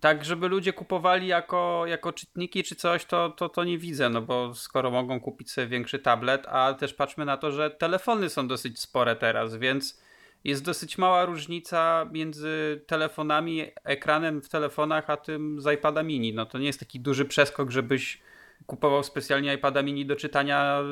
tak, 0.00 0.24
żeby 0.24 0.48
ludzie 0.48 0.72
kupowali 0.72 1.26
jako, 1.26 1.86
jako 1.86 2.12
czytniki 2.12 2.64
czy 2.64 2.74
coś, 2.74 3.04
to, 3.04 3.30
to, 3.30 3.48
to 3.48 3.64
nie 3.64 3.78
widzę, 3.78 4.10
no 4.10 4.22
bo 4.22 4.54
skoro 4.54 4.90
mogą 4.90 5.20
kupić 5.20 5.50
sobie 5.50 5.66
większy 5.66 5.98
tablet, 5.98 6.46
a 6.46 6.74
też 6.74 6.94
patrzmy 6.94 7.24
na 7.24 7.36
to, 7.36 7.52
że 7.52 7.70
telefony 7.70 8.28
są 8.28 8.48
dosyć 8.48 8.80
spore 8.80 9.16
teraz, 9.16 9.56
więc 9.56 10.07
jest 10.44 10.64
dosyć 10.64 10.98
mała 10.98 11.24
różnica 11.24 12.08
między 12.12 12.80
telefonami, 12.86 13.64
ekranem 13.84 14.42
w 14.42 14.48
telefonach, 14.48 15.10
a 15.10 15.16
tym 15.16 15.60
z 15.60 15.74
iPada 15.74 16.02
mini. 16.02 16.34
No 16.34 16.46
to 16.46 16.58
nie 16.58 16.66
jest 16.66 16.80
taki 16.80 17.00
duży 17.00 17.24
przeskok, 17.24 17.70
żebyś 17.70 18.20
kupował 18.66 19.02
specjalnie 19.02 19.54
iPada 19.54 19.82
mini 19.82 20.06
do 20.06 20.16
czytania 20.16 20.82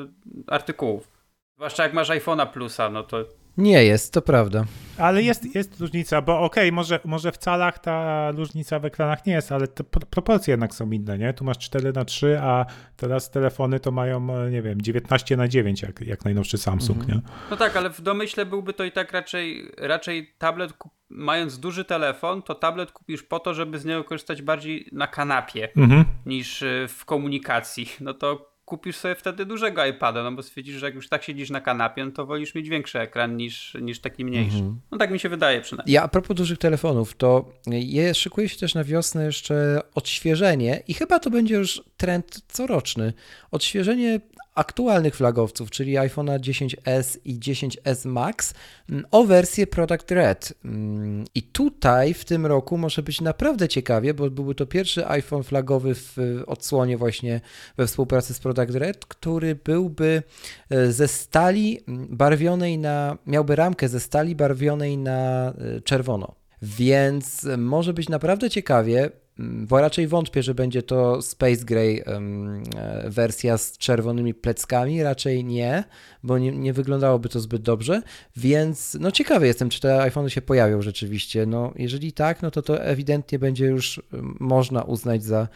artykułów. 0.47 1.11
Zwłaszcza 1.55 1.83
jak 1.83 1.93
masz 1.93 2.09
iPhone'a 2.09 2.51
plusa, 2.51 2.89
no 2.89 3.03
to 3.03 3.25
nie 3.57 3.83
jest, 3.83 4.13
to 4.13 4.21
prawda. 4.21 4.65
Ale 4.97 5.23
jest, 5.23 5.55
jest 5.55 5.79
różnica, 5.79 6.21
bo 6.21 6.39
okej, 6.39 6.63
okay, 6.63 6.71
może, 6.71 6.99
może 7.05 7.31
w 7.31 7.37
calach 7.37 7.79
ta 7.79 8.31
różnica 8.31 8.79
w 8.79 8.85
ekranach 8.85 9.25
nie 9.25 9.33
jest, 9.33 9.51
ale 9.51 9.67
te 9.67 9.83
proporcje 9.83 10.51
jednak 10.51 10.75
są 10.75 10.91
inne, 10.91 11.17
nie? 11.17 11.33
Tu 11.33 11.43
masz 11.43 11.57
4 11.57 11.93
na 11.93 12.05
3, 12.05 12.39
a 12.41 12.65
teraz 12.95 13.31
telefony 13.31 13.79
to 13.79 13.91
mają, 13.91 14.37
e, 14.37 14.51
nie 14.51 14.61
wiem, 14.61 14.81
19 14.81 15.37
na 15.37 15.47
9, 15.47 15.81
jak, 15.81 16.01
jak 16.01 16.25
najnowszy 16.25 16.57
Samsung, 16.57 16.99
mhm. 16.99 17.17
nie? 17.17 17.23
No 17.51 17.57
tak, 17.57 17.77
ale 17.77 17.89
w 17.89 18.01
domyśle 18.01 18.45
byłby 18.45 18.73
to 18.73 18.83
i 18.83 18.91
tak 18.91 19.11
raczej, 19.11 19.71
raczej 19.77 20.33
tablet, 20.37 20.73
mając 21.09 21.59
duży 21.59 21.85
telefon, 21.85 22.41
to 22.41 22.55
tablet 22.55 22.91
kupisz 22.91 23.23
po 23.23 23.39
to, 23.39 23.53
żeby 23.53 23.79
z 23.79 23.85
niego 23.85 24.03
korzystać 24.03 24.41
bardziej 24.41 24.89
na 24.91 25.07
kanapie 25.07 25.69
mhm. 25.77 26.05
niż 26.25 26.63
e, 26.63 26.87
w 26.87 27.05
komunikacji. 27.05 27.89
No 28.01 28.13
to 28.13 28.56
kupisz 28.67 28.95
sobie 28.95 29.15
wtedy 29.15 29.45
dużego 29.45 29.85
iPada, 29.85 30.23
no 30.23 30.31
bo 30.31 30.43
stwierdzisz, 30.43 30.75
że 30.75 30.85
jak 30.85 30.95
już 30.95 31.09
tak 31.09 31.23
siedzisz 31.23 31.49
na 31.49 31.61
kanapie, 31.61 32.05
no 32.05 32.11
to 32.11 32.25
wolisz 32.25 32.55
mieć 32.55 32.69
większy 32.69 32.99
ekran 32.99 33.37
niż, 33.37 33.77
niż 33.81 33.99
taki 33.99 34.25
mniejszy. 34.25 34.57
Mhm. 34.57 34.81
No 34.91 34.97
tak 34.97 35.11
mi 35.11 35.19
się 35.19 35.29
wydaje 35.29 35.61
przynajmniej. 35.61 35.93
Ja 35.93 36.03
a 36.03 36.07
propos 36.07 36.37
dużych 36.37 36.57
telefonów, 36.57 37.15
to 37.15 37.49
je, 37.67 38.13
szykuje 38.13 38.49
się 38.49 38.57
też 38.57 38.75
na 38.75 38.83
wiosnę 38.83 39.25
jeszcze 39.25 39.81
odświeżenie 39.95 40.83
i 40.87 40.93
chyba 40.93 41.19
to 41.19 41.29
będzie 41.29 41.55
już 41.55 41.81
trend 41.97 42.41
coroczny. 42.47 43.13
Odświeżenie 43.51 44.19
aktualnych 44.57 45.15
flagowców, 45.15 45.71
czyli 45.71 45.93
iPhone'a 45.93 46.39
10s 46.39 47.17
i 47.25 47.39
10s 47.39 48.05
Max 48.05 48.53
mm, 48.89 49.05
o 49.11 49.23
wersję 49.23 49.67
Product 49.67 50.11
Red. 50.11 50.53
Mm, 50.65 51.25
I 51.35 51.43
tutaj 51.43 52.13
w 52.13 52.25
tym 52.25 52.45
roku 52.45 52.77
może 52.77 53.03
być 53.03 53.21
naprawdę 53.21 53.67
ciekawie, 53.67 54.13
bo 54.13 54.29
byłby 54.29 54.55
to 54.55 54.65
pierwszy 54.65 55.07
iPhone 55.07 55.43
flagowy 55.43 55.95
w 55.95 56.17
odsłonie 56.47 56.97
właśnie 56.97 57.41
we 57.77 57.87
współpracy 57.87 58.33
z 58.33 58.39
Product 58.39 58.75
Red, 58.75 59.05
który 59.05 59.55
byłby 59.55 60.23
e, 60.69 60.91
ze 60.91 61.07
stali 61.07 61.79
mm, 61.87 62.07
barwionej 62.09 62.77
na, 62.77 63.17
miałby 63.27 63.55
ramkę 63.55 63.89
ze 63.89 63.99
stali 63.99 64.35
barwionej 64.35 64.97
na 64.97 65.49
e, 65.49 65.81
czerwono. 65.81 66.35
Więc 66.61 67.47
może 67.57 67.93
być 67.93 68.09
naprawdę 68.09 68.49
ciekawie. 68.49 69.09
Bo 69.39 69.81
raczej 69.81 70.07
wątpię, 70.07 70.43
że 70.43 70.55
będzie 70.55 70.83
to 70.83 71.21
Space 71.21 71.65
Gray 71.65 72.03
um, 72.07 72.63
wersja 73.07 73.57
z 73.57 73.77
czerwonymi 73.77 74.33
pleckami, 74.33 75.03
raczej 75.03 75.45
nie, 75.45 75.83
bo 76.23 76.37
nie, 76.37 76.51
nie, 76.51 76.73
wyglądałoby 76.73 77.29
to 77.29 77.39
zbyt 77.39 77.61
dobrze, 77.61 78.01
więc 78.37 78.97
no 78.99 79.11
ciekawy 79.11 79.47
jestem, 79.47 79.69
czy 79.69 79.81
te 79.81 80.01
iPhony 80.01 80.29
się 80.29 80.41
pojawią 80.41 80.81
rzeczywiście. 80.81 81.45
No 81.45 81.73
jeżeli 81.75 82.13
tak, 82.13 82.41
no 82.41 82.51
to 82.51 82.61
to 82.61 82.83
ewidentnie 82.83 83.39
będzie 83.39 83.65
już 83.65 84.01
można 84.39 84.81
uznać 84.81 85.23
za, 85.23 85.47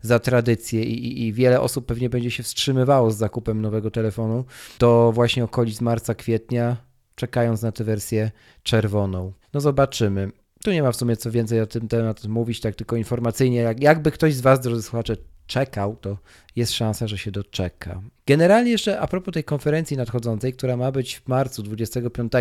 za 0.00 0.18
tradycję 0.18 0.84
i, 0.84 1.06
i, 1.06 1.26
i 1.26 1.32
wiele 1.32 1.60
osób 1.60 1.86
pewnie 1.86 2.10
będzie 2.10 2.30
się 2.30 2.42
wstrzymywało 2.42 3.10
z 3.10 3.16
zakupem 3.16 3.62
nowego 3.62 3.90
telefonu 3.90 4.44
do 4.78 5.12
właśnie 5.14 5.44
okolic 5.44 5.80
marca, 5.80 6.14
kwietnia, 6.14 6.76
czekając 7.14 7.62
na 7.62 7.72
tę 7.72 7.84
wersję 7.84 8.30
czerwoną. 8.62 9.32
No 9.54 9.60
zobaczymy. 9.60 10.39
Tu 10.64 10.72
nie 10.72 10.82
ma 10.82 10.92
w 10.92 10.96
sumie 10.96 11.16
co 11.16 11.30
więcej 11.30 11.60
o 11.60 11.66
tym 11.66 11.88
temat 11.88 12.24
mówić, 12.24 12.60
tak 12.60 12.74
tylko 12.74 12.96
informacyjnie. 12.96 13.58
Jak, 13.58 13.82
jakby 13.82 14.10
ktoś 14.10 14.34
z 14.34 14.40
Was, 14.40 14.60
drodzy 14.60 14.82
słuchacze, 14.82 15.16
czekał, 15.46 15.96
to 15.96 16.18
jest 16.56 16.72
szansa, 16.72 17.06
że 17.06 17.18
się 17.18 17.30
doczeka. 17.30 18.02
Generalnie 18.26 18.70
jeszcze 18.70 19.00
a 19.00 19.06
propos 19.06 19.34
tej 19.34 19.44
konferencji 19.44 19.96
nadchodzącej, 19.96 20.52
która 20.52 20.76
ma 20.76 20.92
być 20.92 21.16
w 21.18 21.28
marcu 21.28 21.62
25 21.62 22.32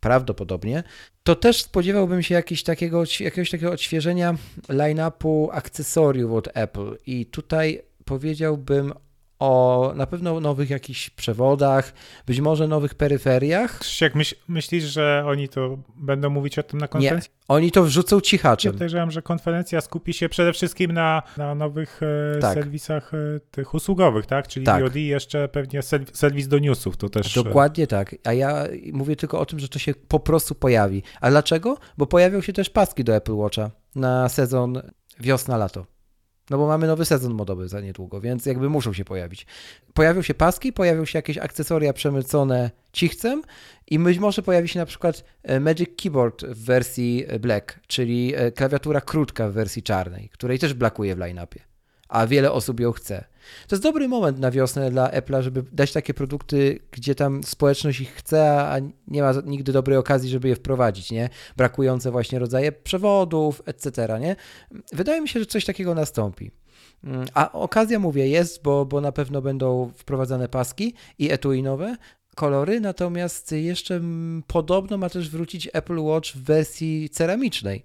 prawdopodobnie, 0.00 0.82
to 1.22 1.36
też 1.36 1.62
spodziewałbym 1.62 2.22
się 2.22 2.34
jakiegoś 2.34 2.62
takiego, 2.62 3.04
jakiegoś 3.20 3.50
takiego 3.50 3.72
odświeżenia 3.72 4.36
line-upu 4.68 5.48
akcesoriów 5.52 6.32
od 6.32 6.48
Apple. 6.54 6.98
I 7.06 7.26
tutaj 7.26 7.82
powiedziałbym 8.04 8.92
o 9.38 9.92
na 9.96 10.06
pewno 10.06 10.40
nowych 10.40 10.70
jakichś 10.70 11.10
przewodach, 11.10 11.92
być 12.26 12.40
może 12.40 12.68
nowych 12.68 12.94
peryferiach. 12.94 13.80
Jak 14.00 14.14
myśl, 14.14 14.34
myślisz, 14.48 14.84
że 14.84 15.24
oni 15.26 15.48
to 15.48 15.78
będą 15.96 16.30
mówić 16.30 16.58
o 16.58 16.62
tym 16.62 16.80
na 16.80 16.88
konferencji? 16.88 17.30
Nie, 17.30 17.44
oni 17.48 17.70
to 17.70 17.84
wrzucą 17.84 18.20
cichaczem. 18.20 18.68
Ja 18.68 18.72
podejrzewam, 18.72 19.10
że 19.10 19.22
konferencja 19.22 19.80
skupi 19.80 20.12
się 20.12 20.28
przede 20.28 20.52
wszystkim 20.52 20.92
na, 20.92 21.22
na 21.36 21.54
nowych 21.54 22.00
e, 22.36 22.38
tak. 22.38 22.54
serwisach 22.54 23.14
e, 23.14 23.40
tych 23.50 23.74
usługowych, 23.74 24.26
tak? 24.26 24.48
Czyli 24.48 24.66
tak. 24.66 24.82
VOD 24.82 24.96
i 24.96 25.06
jeszcze 25.06 25.48
pewnie 25.48 25.80
serwis 26.12 26.48
do 26.48 26.58
newsów, 26.58 26.96
to 26.96 27.08
też... 27.08 27.36
E, 27.36 27.44
Dokładnie 27.44 27.86
tak, 27.86 28.14
a 28.24 28.32
ja 28.32 28.64
mówię 28.92 29.16
tylko 29.16 29.40
o 29.40 29.46
tym, 29.46 29.58
że 29.58 29.68
to 29.68 29.78
się 29.78 29.94
po 30.08 30.20
prostu 30.20 30.54
pojawi. 30.54 31.02
A 31.20 31.30
dlaczego? 31.30 31.76
Bo 31.98 32.06
pojawią 32.06 32.40
się 32.40 32.52
też 32.52 32.70
paski 32.70 33.04
do 33.04 33.16
Apple 33.16 33.34
Watcha 33.34 33.70
na 33.94 34.28
sezon 34.28 34.82
wiosna-lato. 35.20 35.93
No 36.50 36.58
bo 36.58 36.66
mamy 36.66 36.86
nowy 36.86 37.04
sezon 37.04 37.34
modowy 37.34 37.68
za 37.68 37.80
niedługo, 37.80 38.20
więc 38.20 38.46
jakby 38.46 38.68
muszą 38.68 38.92
się 38.92 39.04
pojawić. 39.04 39.46
Pojawią 39.94 40.22
się 40.22 40.34
paski, 40.34 40.72
pojawią 40.72 41.04
się 41.04 41.18
jakieś 41.18 41.38
akcesoria 41.38 41.92
przemycone 41.92 42.70
cichcem 42.92 43.42
i 43.86 43.98
być 43.98 44.18
może 44.18 44.42
pojawi 44.42 44.68
się 44.68 44.78
na 44.78 44.86
przykład 44.86 45.24
e, 45.42 45.60
Magic 45.60 45.90
Keyboard 46.02 46.44
w 46.44 46.64
wersji 46.64 47.26
Black, 47.40 47.80
czyli 47.86 48.34
e, 48.36 48.52
klawiatura 48.52 49.00
krótka 49.00 49.48
w 49.48 49.52
wersji 49.52 49.82
czarnej, 49.82 50.28
której 50.28 50.58
też 50.58 50.74
blakuje 50.74 51.14
w 51.14 51.18
line-upie, 51.18 51.60
a 52.08 52.26
wiele 52.26 52.52
osób 52.52 52.80
ją 52.80 52.92
chce. 52.92 53.24
To 53.68 53.76
jest 53.76 53.82
dobry 53.82 54.08
moment 54.08 54.38
na 54.38 54.50
wiosnę 54.50 54.90
dla 54.90 55.10
Apple'a, 55.10 55.42
żeby 55.42 55.64
dać 55.72 55.92
takie 55.92 56.14
produkty, 56.14 56.78
gdzie 56.90 57.14
tam 57.14 57.44
społeczność 57.44 58.00
ich 58.00 58.14
chce, 58.14 58.60
a 58.60 58.76
nie 59.08 59.22
ma 59.22 59.32
nigdy 59.44 59.72
dobrej 59.72 59.98
okazji, 59.98 60.30
żeby 60.30 60.48
je 60.48 60.56
wprowadzić, 60.56 61.10
nie? 61.10 61.28
Brakujące 61.56 62.10
właśnie 62.10 62.38
rodzaje 62.38 62.72
przewodów, 62.72 63.62
etc., 63.66 64.18
nie? 64.20 64.36
Wydaje 64.92 65.20
mi 65.20 65.28
się, 65.28 65.40
że 65.40 65.46
coś 65.46 65.64
takiego 65.64 65.94
nastąpi. 65.94 66.50
Mm, 67.04 67.26
a 67.34 67.52
okazja, 67.52 67.98
mówię, 67.98 68.28
jest, 68.28 68.62
bo, 68.62 68.86
bo 68.86 69.00
na 69.00 69.12
pewno 69.12 69.42
będą 69.42 69.90
wprowadzane 69.96 70.48
paski 70.48 70.94
i 71.18 71.30
etui 71.32 71.62
nowe, 71.62 71.96
kolory, 72.34 72.80
natomiast 72.80 73.52
jeszcze 73.52 74.00
podobno 74.46 74.98
ma 74.98 75.08
też 75.08 75.30
wrócić 75.30 75.68
Apple 75.72 75.98
Watch 75.98 76.32
w 76.32 76.44
wersji 76.44 77.10
ceramicznej. 77.10 77.82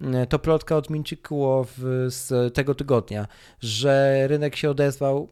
E, 0.00 0.26
to 0.26 0.38
plotka 0.38 0.76
od 0.76 0.90
Minchikuo 0.90 1.66
z 2.06 2.54
tego 2.54 2.74
tygodnia, 2.74 3.26
że 3.60 4.24
rynek 4.28 4.56
się 4.56 4.70
odezwał, 4.70 5.28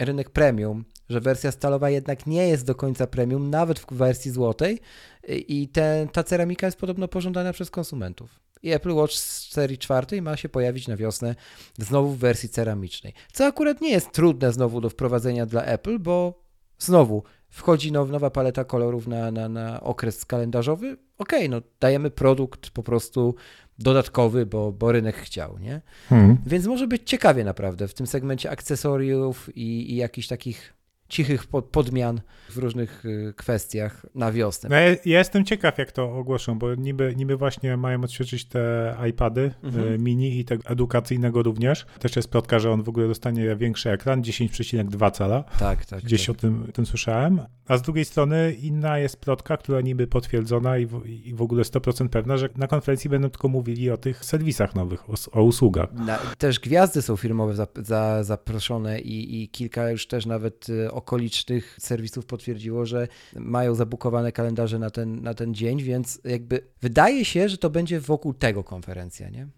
rynek 0.00 0.30
premium, 0.30 0.84
że 1.08 1.20
wersja 1.20 1.52
stalowa 1.52 1.90
jednak 1.90 2.26
nie 2.26 2.48
jest 2.48 2.66
do 2.66 2.74
końca 2.74 3.06
premium, 3.06 3.50
nawet 3.50 3.78
w 3.78 3.92
wersji 3.92 4.30
złotej 4.30 4.80
i 5.28 5.68
te, 5.68 6.08
ta 6.12 6.24
ceramika 6.24 6.66
jest 6.66 6.78
podobno 6.78 7.08
pożądana 7.08 7.52
przez 7.52 7.70
konsumentów. 7.70 8.40
I 8.62 8.70
Apple 8.70 8.92
Watch 8.92 9.14
z 9.14 9.52
serii 9.52 9.78
czwartej 9.78 10.22
ma 10.22 10.36
się 10.36 10.48
pojawić 10.48 10.88
na 10.88 10.96
wiosnę 10.96 11.34
znowu 11.78 12.10
w 12.10 12.18
wersji 12.18 12.48
ceramicznej. 12.48 13.12
Co 13.32 13.46
akurat 13.46 13.80
nie 13.80 13.90
jest 13.90 14.12
trudne 14.12 14.52
znowu 14.52 14.80
do 14.80 14.90
wprowadzenia 14.90 15.46
dla 15.46 15.64
Apple, 15.64 15.98
bo 15.98 16.44
znowu 16.78 17.22
wchodzi 17.50 17.92
now, 17.92 18.10
nowa 18.10 18.30
paleta 18.30 18.64
kolorów 18.64 19.06
na, 19.06 19.30
na, 19.30 19.48
na 19.48 19.80
okres 19.80 20.24
kalendarzowy. 20.24 20.96
Okej, 21.18 21.38
okay, 21.38 21.48
no 21.48 21.60
dajemy 21.80 22.10
produkt 22.10 22.70
po 22.70 22.82
prostu 22.82 23.34
dodatkowy, 23.78 24.46
bo, 24.46 24.72
bo 24.72 24.92
rynek 24.92 25.16
chciał, 25.16 25.58
nie? 25.58 25.80
Hmm. 26.08 26.36
Więc 26.46 26.66
może 26.66 26.86
być 26.86 27.02
ciekawie 27.04 27.44
naprawdę 27.44 27.88
w 27.88 27.94
tym 27.94 28.06
segmencie 28.06 28.50
akcesoriów 28.50 29.56
i, 29.56 29.92
i 29.92 29.96
jakichś 29.96 30.28
takich 30.28 30.79
cichych 31.10 31.46
podmian 31.46 32.20
w 32.50 32.56
różnych 32.56 33.04
y, 33.04 33.34
kwestiach 33.36 34.06
na 34.14 34.32
wiosnę. 34.32 34.68
No 34.68 34.76
ja, 34.76 34.88
ja, 34.88 35.18
jestem 35.18 35.44
ciekaw, 35.44 35.78
jak 35.78 35.92
to 35.92 36.16
ogłoszą, 36.16 36.58
bo 36.58 36.74
niby, 36.74 37.14
niby 37.16 37.36
właśnie 37.36 37.76
mają 37.76 38.00
odświeżyć 38.00 38.44
te 38.44 38.94
iPady 39.10 39.50
mhm. 39.62 39.94
Y, 39.94 39.98
mini 39.98 40.38
i 40.38 40.44
tego 40.44 40.64
edukacyjnego 40.64 41.42
również. 41.42 41.86
Też 41.98 42.16
jest 42.16 42.30
plotka, 42.30 42.58
że 42.58 42.70
on 42.70 42.82
w 42.82 42.88
ogóle 42.88 43.08
dostanie 43.08 43.56
większy 43.56 43.90
ekran, 43.90 44.22
10,2 44.22 45.10
cala. 45.10 45.44
Tak, 45.58 45.84
tak. 45.84 46.02
Gdzieś 46.02 46.26
tak. 46.26 46.36
O, 46.36 46.38
tym, 46.38 46.66
o 46.68 46.72
tym 46.72 46.86
słyszałem. 46.86 47.40
A 47.68 47.76
z 47.76 47.82
drugiej 47.82 48.04
strony 48.04 48.52
inna 48.52 48.98
jest 48.98 49.16
plotka, 49.16 49.56
która 49.56 49.80
niby 49.80 50.06
potwierdzona 50.06 50.78
i 50.78 50.86
w, 50.86 51.06
i 51.06 51.34
w 51.34 51.42
ogóle 51.42 51.62
100% 51.62 52.08
pewna, 52.08 52.36
że 52.36 52.48
na 52.56 52.66
konferencji 52.66 53.10
będą 53.10 53.30
tylko 53.30 53.48
mówili 53.48 53.90
o 53.90 53.96
tych 53.96 54.24
serwisach 54.24 54.74
nowych, 54.74 55.10
o, 55.10 55.14
o 55.32 55.42
usługach. 55.42 55.92
Na, 55.92 56.18
też 56.38 56.60
gwiazdy 56.60 57.02
są 57.02 57.16
firmowe 57.16 57.54
za, 57.54 57.66
za, 57.76 58.24
zaproszone 58.24 59.00
i, 59.00 59.42
i 59.42 59.48
kilka 59.48 59.90
już 59.90 60.06
też 60.06 60.26
nawet 60.26 60.68
y, 60.68 60.92
okolicznych 61.00 61.76
serwisów 61.80 62.26
potwierdziło, 62.26 62.86
że 62.86 63.08
mają 63.36 63.74
zabukowane 63.74 64.32
kalendarze 64.32 64.78
na 64.78 64.90
ten, 64.90 65.22
na 65.22 65.34
ten 65.34 65.54
dzień, 65.54 65.82
więc 65.82 66.20
jakby 66.24 66.60
wydaje 66.80 67.24
się, 67.24 67.48
że 67.48 67.58
to 67.58 67.70
będzie 67.70 68.00
wokół 68.00 68.34
tego 68.34 68.64
konferencja, 68.64 69.30
nie? 69.30 69.48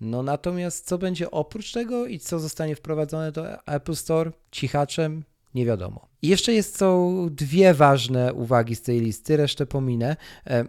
No 0.00 0.22
natomiast 0.22 0.86
co 0.86 0.98
będzie 0.98 1.30
oprócz 1.30 1.72
tego 1.72 2.06
i 2.06 2.18
co 2.18 2.38
zostanie 2.38 2.76
wprowadzone 2.76 3.32
do 3.32 3.66
Apple 3.66 3.94
Store 3.94 4.32
cichaczem, 4.50 5.24
nie 5.54 5.66
wiadomo. 5.66 6.08
I 6.22 6.28
jeszcze 6.28 6.52
jest, 6.52 6.78
są 6.78 7.16
dwie 7.30 7.74
ważne 7.74 8.32
uwagi 8.32 8.74
z 8.74 8.82
tej 8.82 9.00
listy, 9.00 9.36
resztę 9.36 9.66
pominę. 9.66 10.16
E, 10.46 10.50
e, 10.60 10.64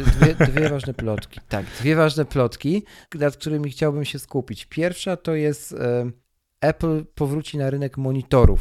dwie, 0.00 0.34
dwie 0.34 0.68
ważne 0.68 0.94
plotki. 0.94 1.40
Tak, 1.48 1.66
dwie 1.80 1.96
ważne 1.96 2.24
plotki, 2.24 2.82
nad 3.14 3.36
którymi 3.36 3.70
chciałbym 3.70 4.04
się 4.04 4.18
skupić. 4.18 4.64
Pierwsza 4.64 5.16
to 5.16 5.34
jest 5.34 5.72
e, 5.72 6.10
Apple 6.60 7.04
powróci 7.04 7.58
na 7.58 7.70
rynek 7.70 7.98
monitorów 7.98 8.60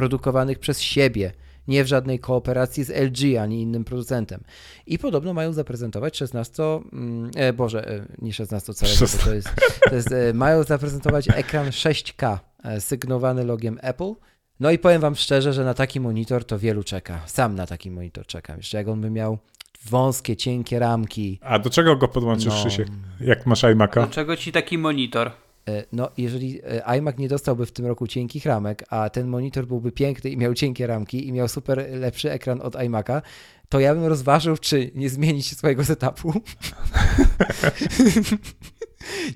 produkowanych 0.00 0.58
przez 0.58 0.80
siebie, 0.80 1.32
nie 1.68 1.84
w 1.84 1.86
żadnej 1.86 2.18
kooperacji 2.18 2.84
z 2.84 2.90
LG 2.90 3.38
ani 3.40 3.62
innym 3.62 3.84
producentem. 3.84 4.40
I 4.86 4.98
podobno 4.98 5.34
mają 5.34 5.52
zaprezentować 5.52 6.16
16, 6.16 6.62
mm, 6.92 7.30
e, 7.36 7.52
Boże, 7.52 7.88
e, 7.88 8.06
nie 8.18 8.32
16 8.32 8.74
calego, 8.74 9.06
to 9.24 9.34
jest, 9.34 9.54
to 9.88 9.94
jest 9.94 10.12
e, 10.12 10.34
mają 10.34 10.62
zaprezentować 10.62 11.28
ekran 11.28 11.66
6K 11.68 12.38
e, 12.64 12.80
sygnowany 12.80 13.44
logiem 13.44 13.78
Apple. 13.82 14.12
No 14.60 14.70
i 14.70 14.78
powiem 14.78 15.00
wam 15.00 15.14
szczerze, 15.14 15.52
że 15.52 15.64
na 15.64 15.74
taki 15.74 16.00
monitor 16.00 16.44
to 16.44 16.58
wielu 16.58 16.84
czeka. 16.84 17.20
Sam 17.26 17.54
na 17.54 17.66
taki 17.66 17.90
monitor 17.90 18.26
czekam. 18.26 18.56
Jeszcze 18.56 18.78
jak 18.78 18.88
on 18.88 19.00
by 19.00 19.10
miał 19.10 19.38
wąskie, 19.84 20.36
cienkie 20.36 20.78
ramki. 20.78 21.38
A 21.42 21.58
do 21.58 21.70
czego 21.70 21.96
go 21.96 22.08
podłączysz, 22.08 22.46
no. 22.46 22.60
Krzysiek, 22.60 22.88
jak 23.20 23.46
masz 23.46 23.62
iMac'a? 23.62 24.00
Do 24.00 24.06
czego 24.06 24.36
ci 24.36 24.52
taki 24.52 24.78
monitor? 24.78 25.30
E, 25.70 25.84
no, 25.92 26.10
jeżeli 26.16 26.60
e, 26.64 26.84
iMac 26.84 27.18
nie 27.18 27.28
dostałby 27.28 27.66
w 27.66 27.72
tym 27.72 27.86
roku 27.86 28.06
cienkich 28.06 28.46
ramek, 28.46 28.84
a 28.88 29.10
ten 29.10 29.28
monitor 29.28 29.66
byłby 29.66 29.92
piękny 29.92 30.30
i 30.30 30.36
miał 30.36 30.54
cienkie 30.54 30.86
ramki 30.86 31.28
i 31.28 31.32
miał 31.32 31.48
super 31.48 31.86
lepszy 31.90 32.30
ekran 32.30 32.60
od 32.60 32.74
iMac'a, 32.74 33.22
to 33.68 33.80
ja 33.80 33.94
bym 33.94 34.04
rozważył, 34.04 34.56
czy 34.56 34.90
nie 34.94 35.10
zmienić 35.10 35.56
swojego 35.56 35.84
setupu. 35.84 36.32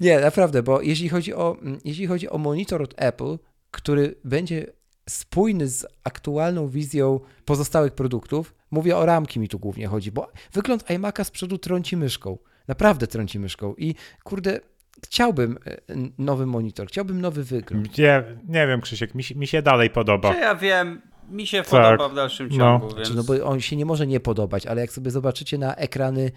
nie, 0.00 0.20
naprawdę, 0.20 0.62
bo 0.62 0.82
jeśli 0.82 1.08
chodzi, 1.08 1.34
o, 1.34 1.56
mm, 1.62 1.78
jeśli 1.84 2.06
chodzi 2.06 2.28
o 2.28 2.38
monitor 2.38 2.82
od 2.82 2.94
Apple, 2.96 3.38
który 3.70 4.14
będzie 4.24 4.66
spójny 5.08 5.68
z 5.68 5.86
aktualną 6.04 6.68
wizją 6.68 7.20
pozostałych 7.44 7.92
produktów, 7.92 8.54
mówię 8.70 8.96
o 8.96 9.06
ramki 9.06 9.40
mi 9.40 9.48
tu 9.48 9.58
głównie 9.58 9.86
chodzi, 9.86 10.12
bo 10.12 10.28
wygląd 10.52 10.84
iMac'a 10.84 11.24
z 11.24 11.30
przodu 11.30 11.58
trąci 11.58 11.96
myszką. 11.96 12.38
Naprawdę 12.68 13.06
trąci 13.06 13.38
myszką. 13.38 13.74
I 13.74 13.94
kurde, 14.24 14.60
chciałbym 15.02 15.58
e, 15.66 15.76
nowy 16.18 16.46
monitor, 16.46 16.88
chciałbym 16.88 17.20
nowy 17.20 17.44
wygląd. 17.44 17.98
Nie, 17.98 18.24
nie 18.48 18.66
wiem, 18.66 18.80
Krzysiek, 18.80 19.14
mi, 19.14 19.24
mi 19.36 19.46
się 19.46 19.62
dalej 19.62 19.90
podoba. 19.90 20.34
Czy 20.34 20.40
ja 20.40 20.54
wiem, 20.54 21.02
mi 21.30 21.46
się 21.46 21.62
tak. 21.62 21.70
podoba 21.70 22.08
w 22.08 22.14
dalszym 22.14 22.48
no. 22.48 22.56
ciągu. 22.56 22.86
No. 22.88 22.94
Więc... 22.94 23.08
Znaczy, 23.08 23.14
no 23.14 23.24
bo 23.24 23.44
on 23.44 23.60
się 23.60 23.76
nie 23.76 23.86
może 23.86 24.06
nie 24.06 24.20
podobać, 24.20 24.66
ale 24.66 24.80
jak 24.80 24.92
sobie 24.92 25.10
zobaczycie 25.10 25.58
na 25.58 25.74
ekrany 25.74 26.32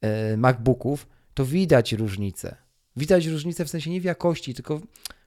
e, 0.00 0.36
MacBooków, 0.36 1.06
to 1.34 1.44
widać 1.44 1.92
różnicę. 1.92 2.56
Widać 2.96 3.26
różnicę 3.26 3.64
w 3.64 3.70
sensie 3.70 3.90
nie 3.90 4.00
w 4.00 4.04
jakości, 4.04 4.54
tylko 4.54 4.80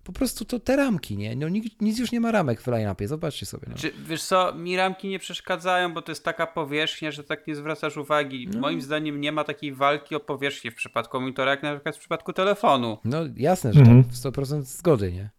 po 0.03 0.13
prostu 0.13 0.45
to 0.45 0.59
te 0.59 0.75
ramki, 0.75 1.17
nie? 1.17 1.35
No, 1.35 1.49
nic, 1.49 1.81
nic 1.81 1.99
już 1.99 2.11
nie 2.11 2.19
ma 2.19 2.31
ramek 2.31 2.61
w 2.61 2.67
line-upie, 2.67 3.07
zobaczcie 3.07 3.45
sobie. 3.45 3.67
No. 3.69 3.75
Czy, 3.77 3.91
wiesz 4.05 4.23
co, 4.23 4.53
mi 4.53 4.77
ramki 4.77 5.07
nie 5.07 5.19
przeszkadzają, 5.19 5.93
bo 5.93 6.01
to 6.01 6.11
jest 6.11 6.23
taka 6.23 6.47
powierzchnia, 6.47 7.11
że 7.11 7.23
tak 7.23 7.47
nie 7.47 7.55
zwracasz 7.55 7.97
uwagi. 7.97 8.47
No. 8.53 8.59
Moim 8.59 8.81
zdaniem 8.81 9.21
nie 9.21 9.31
ma 9.31 9.43
takiej 9.43 9.73
walki 9.73 10.15
o 10.15 10.19
powierzchnię 10.19 10.71
w 10.71 10.75
przypadku 10.75 11.19
monitora, 11.19 11.51
jak 11.51 11.63
na 11.63 11.73
przykład 11.73 11.95
w 11.95 11.99
przypadku 11.99 12.33
telefonu. 12.33 12.97
No 13.05 13.19
jasne, 13.35 13.73
że 13.73 13.79
mhm. 13.79 14.03
tak, 14.03 14.13
100% 14.13 14.61
zgody, 14.61 15.11
nie? 15.11 15.29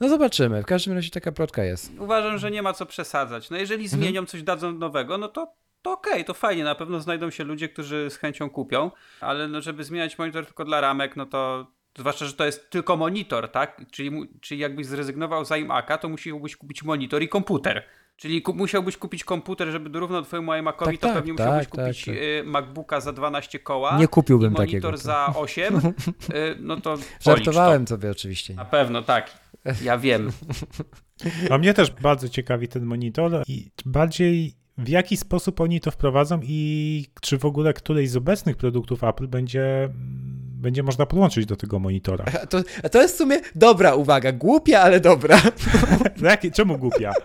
No 0.00 0.08
zobaczymy, 0.08 0.62
w 0.62 0.66
każdym 0.66 0.94
razie 0.94 1.10
taka 1.10 1.32
plotka 1.32 1.64
jest. 1.64 1.92
Uważam, 1.98 2.38
że 2.38 2.50
nie 2.50 2.62
ma 2.62 2.72
co 2.72 2.86
przesadzać. 2.86 3.50
No 3.50 3.56
jeżeli 3.56 3.84
mhm. 3.84 4.02
zmienią 4.02 4.26
coś, 4.26 4.42
dadzą 4.42 4.72
nowego, 4.72 5.18
no 5.18 5.28
to 5.28 5.60
to 5.82 5.92
okej, 5.92 6.12
okay, 6.12 6.24
to 6.24 6.34
fajnie, 6.34 6.64
na 6.64 6.74
pewno 6.74 7.00
znajdą 7.00 7.30
się 7.30 7.44
ludzie, 7.44 7.68
którzy 7.68 8.10
z 8.10 8.16
chęcią 8.16 8.50
kupią, 8.50 8.90
ale 9.20 9.48
no 9.48 9.60
żeby 9.60 9.84
zmieniać 9.84 10.18
monitor 10.18 10.46
tylko 10.46 10.64
dla 10.64 10.80
ramek, 10.80 11.16
no 11.16 11.26
to 11.26 11.66
Zwłaszcza, 11.98 12.26
że 12.26 12.32
to 12.32 12.46
jest 12.46 12.70
tylko 12.70 12.96
monitor, 12.96 13.48
tak? 13.50 13.82
Czyli, 13.90 14.10
czyli 14.40 14.60
jakbyś 14.60 14.86
zrezygnował 14.86 15.44
z 15.44 15.48
iMac'a, 15.48 15.98
to 15.98 16.08
musiałbyś 16.08 16.56
kupić 16.56 16.82
monitor 16.82 17.22
i 17.22 17.28
komputer. 17.28 17.82
Czyli 18.16 18.42
ku- 18.42 18.54
musiałbyś 18.54 18.96
kupić 18.96 19.24
komputer, 19.24 19.68
żeby 19.68 19.90
dorównał 19.90 20.22
twojemu 20.22 20.54
iMacowi, 20.54 20.98
Tak, 20.98 21.00
to 21.00 21.06
tak, 21.06 21.16
pewnie 21.16 21.34
tak, 21.34 21.46
musiałbyś 21.46 21.68
tak, 21.68 21.80
kupić 21.84 22.04
tak. 22.04 22.14
y, 22.14 22.42
MacBooka 22.46 23.00
za 23.00 23.12
12 23.12 23.58
koła. 23.58 23.98
Nie 23.98 24.08
kupiłbym 24.08 24.52
monitor 24.52 24.80
takiego. 24.92 24.96
za 24.96 25.32
8. 25.36 25.76
y, 25.78 25.82
no 26.60 26.80
to 26.80 26.96
Żartowałem 27.20 27.86
sobie 27.86 28.10
oczywiście. 28.10 28.54
To. 28.54 28.58
Na 28.60 28.64
pewno, 28.64 29.02
tak. 29.02 29.30
Ja 29.82 29.98
wiem. 29.98 30.30
A 31.50 31.58
mnie 31.58 31.74
też 31.74 31.90
bardzo 31.90 32.28
ciekawi 32.28 32.68
ten 32.68 32.84
monitor 32.84 33.42
i 33.48 33.70
bardziej 33.84 34.54
w 34.78 34.88
jaki 34.88 35.16
sposób 35.16 35.60
oni 35.60 35.80
to 35.80 35.90
wprowadzą 35.90 36.40
i 36.42 37.06
czy 37.20 37.38
w 37.38 37.44
ogóle 37.44 37.74
któryś 37.74 38.10
z 38.10 38.16
obecnych 38.16 38.56
produktów 38.56 39.04
Apple 39.04 39.28
będzie, 39.28 39.88
będzie 40.60 40.82
można 40.82 41.06
podłączyć 41.06 41.46
do 41.46 41.56
tego 41.56 41.78
monitora. 41.78 42.24
A 42.42 42.46
To, 42.46 42.62
a 42.82 42.88
to 42.88 43.02
jest 43.02 43.14
w 43.14 43.18
sumie 43.18 43.40
dobra 43.54 43.94
uwaga, 43.94 44.32
głupia, 44.32 44.80
ale 44.80 45.00
dobra. 45.00 45.42
Jakie, 46.22 46.50
czemu 46.50 46.78
głupia? 46.78 47.12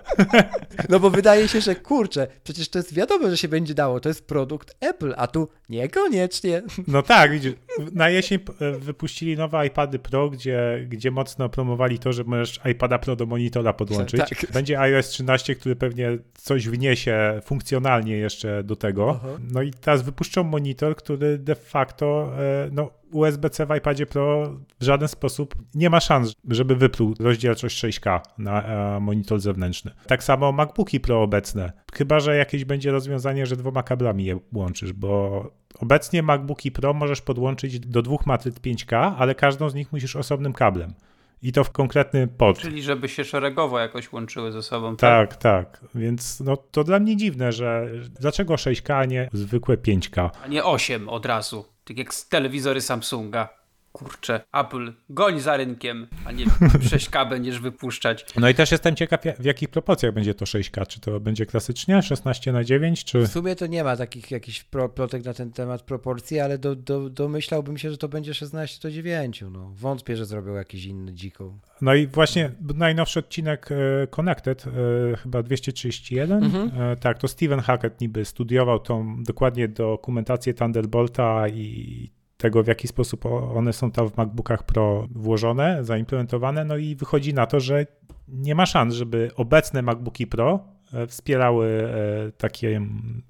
No 0.89 0.99
bo 0.99 1.09
wydaje 1.09 1.47
się, 1.47 1.61
że 1.61 1.75
kurczę, 1.75 2.27
przecież 2.43 2.69
to 2.69 2.79
jest 2.79 2.93
wiadomo, 2.93 3.29
że 3.29 3.37
się 3.37 3.47
będzie 3.47 3.73
dało, 3.73 3.99
to 3.99 4.09
jest 4.09 4.27
produkt 4.27 4.75
Apple, 4.79 5.13
a 5.17 5.27
tu 5.27 5.47
niekoniecznie. 5.69 6.61
No 6.87 7.01
tak, 7.01 7.31
widzisz, 7.31 7.53
na 7.93 8.09
jesień 8.09 8.39
wypuścili 8.79 9.37
nowe 9.37 9.67
iPady 9.67 9.99
Pro, 9.99 10.29
gdzie, 10.29 10.85
gdzie 10.89 11.11
mocno 11.11 11.49
promowali 11.49 11.99
to, 11.99 12.13
że 12.13 12.23
możesz 12.23 12.59
iPada 12.71 12.99
Pro 12.99 13.15
do 13.15 13.25
monitora 13.25 13.73
podłączyć. 13.73 14.19
Tak. 14.19 14.51
Będzie 14.53 14.79
iOS 14.79 15.07
13, 15.07 15.55
który 15.55 15.75
pewnie 15.75 16.17
coś 16.33 16.67
wniesie 16.67 17.41
funkcjonalnie 17.43 18.17
jeszcze 18.17 18.63
do 18.63 18.75
tego. 18.75 19.19
Aha. 19.23 19.37
No 19.53 19.61
i 19.61 19.71
teraz 19.71 20.01
wypuszczą 20.01 20.43
monitor, 20.43 20.95
który 20.95 21.37
de 21.37 21.55
facto, 21.55 22.31
e, 22.39 22.69
no 22.71 22.91
USB-C 23.11 23.65
w 23.65 23.75
iPadzie 23.75 24.05
Pro 24.05 24.55
w 24.79 24.83
żaden 24.83 25.07
sposób 25.07 25.55
nie 25.75 25.89
ma 25.89 25.99
szans, 25.99 26.33
żeby 26.49 26.75
wypluł 26.75 27.13
rozdzielczość 27.19 27.83
6K 27.83 28.21
na 28.37 28.63
e, 28.63 28.99
monitor 28.99 29.39
zewnętrzny. 29.39 29.91
Tak 30.07 30.23
samo 30.23 30.51
MacBooki 30.51 30.99
Pro 30.99 31.21
obecne. 31.21 31.71
Chyba, 31.93 32.19
że 32.19 32.37
jakieś 32.37 32.65
będzie 32.65 32.91
rozwiązanie, 32.91 33.45
że 33.45 33.55
dwoma 33.55 33.83
kablami 33.83 34.25
je 34.25 34.39
łączysz, 34.53 34.93
bo 34.93 35.64
obecnie 35.79 36.23
MacBooki 36.23 36.71
Pro 36.71 36.93
możesz 36.93 37.21
podłączyć 37.21 37.79
do 37.79 38.01
dwóch 38.01 38.25
matryc 38.25 38.59
5K, 38.59 39.13
ale 39.17 39.35
każdą 39.35 39.69
z 39.69 39.75
nich 39.75 39.91
musisz 39.91 40.15
osobnym 40.15 40.53
kablem. 40.53 40.93
I 41.41 41.51
to 41.51 41.63
w 41.63 41.71
konkretny 41.71 42.27
pod. 42.27 42.59
Czyli 42.59 42.83
żeby 42.83 43.09
się 43.09 43.23
szeregowo 43.23 43.79
jakoś 43.79 44.11
łączyły 44.11 44.51
ze 44.51 44.63
sobą. 44.63 44.95
Tak. 44.95 45.29
Tak, 45.29 45.37
tak. 45.41 45.85
Więc 45.95 46.39
no, 46.39 46.57
to 46.57 46.83
dla 46.83 46.99
mnie 46.99 47.17
dziwne, 47.17 47.51
że 47.51 47.89
dlaczego 48.19 48.55
6K, 48.55 48.93
a 48.93 49.05
nie 49.05 49.29
zwykłe 49.33 49.77
5K? 49.77 50.29
A 50.43 50.47
nie 50.47 50.63
8 50.63 51.09
od 51.09 51.25
razu. 51.25 51.65
Tak 51.83 51.97
jak 51.97 52.13
z 52.13 52.29
telewizory 52.29 52.81
Samsunga. 52.81 53.49
Kurczę, 53.95 54.41
Apple, 54.53 54.93
goń 55.09 55.39
za 55.39 55.57
rynkiem, 55.57 56.07
a 56.25 56.31
nie 56.31 56.45
6K 56.91 57.29
będziesz 57.29 57.59
wypuszczać. 57.59 58.25
No 58.37 58.49
i 58.49 58.53
też 58.55 58.71
jestem 58.71 58.95
ciekaw, 58.95 59.19
w 59.39 59.45
jakich 59.45 59.69
proporcjach 59.69 60.13
będzie 60.13 60.33
to 60.33 60.45
6K. 60.45 60.87
Czy 60.87 60.99
to 60.99 61.19
będzie 61.19 61.45
klasycznie 61.45 62.01
16 62.01 62.51
na 62.51 62.63
9, 62.63 63.03
czy... 63.03 63.21
W 63.21 63.27
sumie 63.27 63.55
to 63.55 63.67
nie 63.67 63.83
ma 63.83 63.97
takich 63.97 64.31
jakichś 64.31 64.63
pro, 64.63 64.89
plotek 64.89 65.25
na 65.25 65.33
ten 65.33 65.51
temat 65.51 65.81
proporcji, 65.81 66.39
ale 66.39 66.57
do, 66.57 66.75
do, 66.75 67.09
domyślałbym 67.09 67.77
się, 67.77 67.91
że 67.91 67.97
to 67.97 68.07
będzie 68.09 68.33
16 68.33 68.87
do 68.87 68.91
9. 68.93 69.43
No. 69.51 69.71
Wątpię, 69.75 70.17
że 70.17 70.25
zrobią 70.25 70.53
jakiś 70.53 70.85
inny 70.85 71.13
dziką. 71.13 71.59
No 71.81 71.93
i 71.95 72.07
właśnie 72.07 72.51
najnowszy 72.75 73.19
odcinek 73.19 73.69
e, 73.71 74.07
Connected, 74.07 74.65
e, 74.67 74.71
chyba 75.17 75.43
231, 75.43 76.43
Mhm. 76.43 76.71
e, 76.81 76.95
tak, 76.95 77.17
to 77.17 77.27
Steven 77.27 77.59
Hackett 77.59 78.01
niby 78.01 78.25
studiował 78.25 78.79
tą 78.79 79.23
dokładnie 79.23 79.67
dokumentację 79.67 80.53
Thunderbolta 80.53 81.47
i 81.47 82.09
tego, 82.45 82.63
w 82.63 82.67
jaki 82.67 82.87
sposób 82.87 83.25
one 83.55 83.73
są 83.73 83.91
tam 83.91 84.09
w 84.09 84.17
MacBookach 84.17 84.63
Pro 84.63 85.07
włożone, 85.11 85.83
zaimplementowane, 85.83 86.65
no 86.65 86.77
i 86.77 86.95
wychodzi 86.95 87.33
na 87.33 87.45
to, 87.45 87.59
że 87.59 87.85
nie 88.27 88.55
ma 88.55 88.65
szans, 88.65 88.93
żeby 88.93 89.31
obecne 89.35 89.81
MacBooki 89.81 90.27
Pro 90.27 90.59
e, 90.93 91.07
wspierały 91.07 91.67
e, 91.67 92.31
taki 92.31 92.67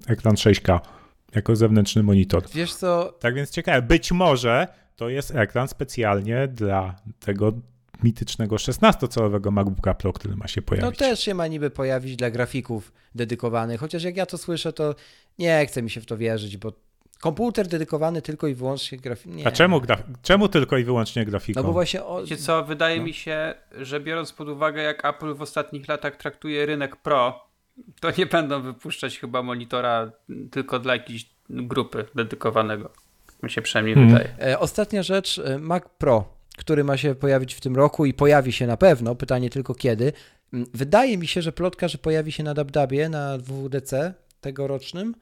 ekran 0.06 0.34
6K 0.34 0.80
jako 1.34 1.56
zewnętrzny 1.56 2.02
monitor. 2.02 2.42
Wiesz 2.54 2.74
co, 2.74 3.12
Tak 3.20 3.34
więc 3.34 3.50
ciekawe, 3.50 3.82
być 3.82 4.12
może 4.12 4.66
to 4.96 5.08
jest 5.08 5.34
ekran 5.34 5.68
specjalnie 5.68 6.48
dla 6.48 6.96
tego 7.20 7.52
mitycznego 8.02 8.56
16-calowego 8.56 9.52
MacBooka 9.52 9.94
Pro, 9.94 10.12
który 10.12 10.36
ma 10.36 10.48
się 10.48 10.60
no 10.60 10.66
pojawić. 10.66 10.98
też 10.98 11.20
się 11.20 11.34
ma 11.34 11.46
niby 11.46 11.70
pojawić 11.70 12.16
dla 12.16 12.30
grafików 12.30 12.92
dedykowanych, 13.14 13.80
chociaż 13.80 14.02
jak 14.02 14.16
ja 14.16 14.26
to 14.26 14.38
słyszę, 14.38 14.72
to 14.72 14.94
nie 15.38 15.66
chce 15.66 15.82
mi 15.82 15.90
się 15.90 16.00
w 16.00 16.06
to 16.06 16.16
wierzyć, 16.16 16.56
bo 16.56 16.72
komputer 17.20 17.66
dedykowany 17.68 18.22
tylko 18.22 18.46
i 18.46 18.54
wyłącznie 18.54 18.98
grafikom. 18.98 19.42
A 19.46 19.50
czemu, 19.50 19.78
graf- 19.80 20.02
czemu 20.22 20.48
tylko 20.48 20.78
i 20.78 20.84
wyłącznie 20.84 21.24
grafiką? 21.24 21.60
No 21.60 21.66
bo 21.66 21.72
właśnie 21.72 22.04
o... 22.04 22.20
Wiecie 22.22 22.36
co, 22.36 22.64
wydaje 22.64 22.96
No. 22.98 23.04
mi 23.04 23.12
się, 23.14 23.54
że 23.80 24.00
biorąc 24.00 24.32
pod 24.32 24.48
uwagę 24.48 24.82
jak 24.82 25.04
Apple 25.04 25.34
w 25.34 25.42
ostatnich 25.42 25.88
latach 25.88 26.16
traktuje 26.16 26.66
rynek 26.66 26.96
Pro, 26.96 27.44
to 28.00 28.08
nie 28.18 28.26
będą 28.26 28.62
wypuszczać 28.62 29.18
chyba 29.18 29.42
monitora 29.42 30.10
tylko 30.50 30.78
dla 30.78 30.92
jakiejś 30.92 31.26
grupy 31.50 32.04
dedykowanego. 32.14 32.90
Mi 33.42 33.50
się 33.50 33.62
przynajmniej 33.62 33.94
Mhm. 33.98 34.12
wydaje. 34.12 34.52
E, 34.52 34.58
Ostatnia 34.58 35.02
rzecz, 35.02 35.38
e, 35.38 35.58
Mac 35.58 35.82
Pro, 35.98 36.24
który 36.58 36.84
ma 36.84 36.96
się 36.96 37.14
pojawić 37.14 37.54
w 37.54 37.60
tym 37.60 37.76
roku 37.76 38.06
i 38.06 38.14
pojawi 38.14 38.52
się 38.52 38.66
na 38.66 38.76
pewno, 38.76 39.14
pytanie 39.14 39.50
tylko 39.50 39.74
kiedy. 39.74 40.12
Mm, 40.52 40.66
Wydaje 40.74 41.18
mi 41.18 41.26
się, 41.26 41.42
że 41.42 41.52
plotka, 41.52 41.88
że 41.88 41.98
pojawi 41.98 42.32
się 42.32 42.42
na 42.42 42.54
DabDabie, 42.54 43.08
na 43.08 43.38
WWDC 43.38 44.14
tegorocznym, 44.40 45.14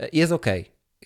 e, 0.00 0.08
jest 0.12 0.32
ok. 0.32 0.46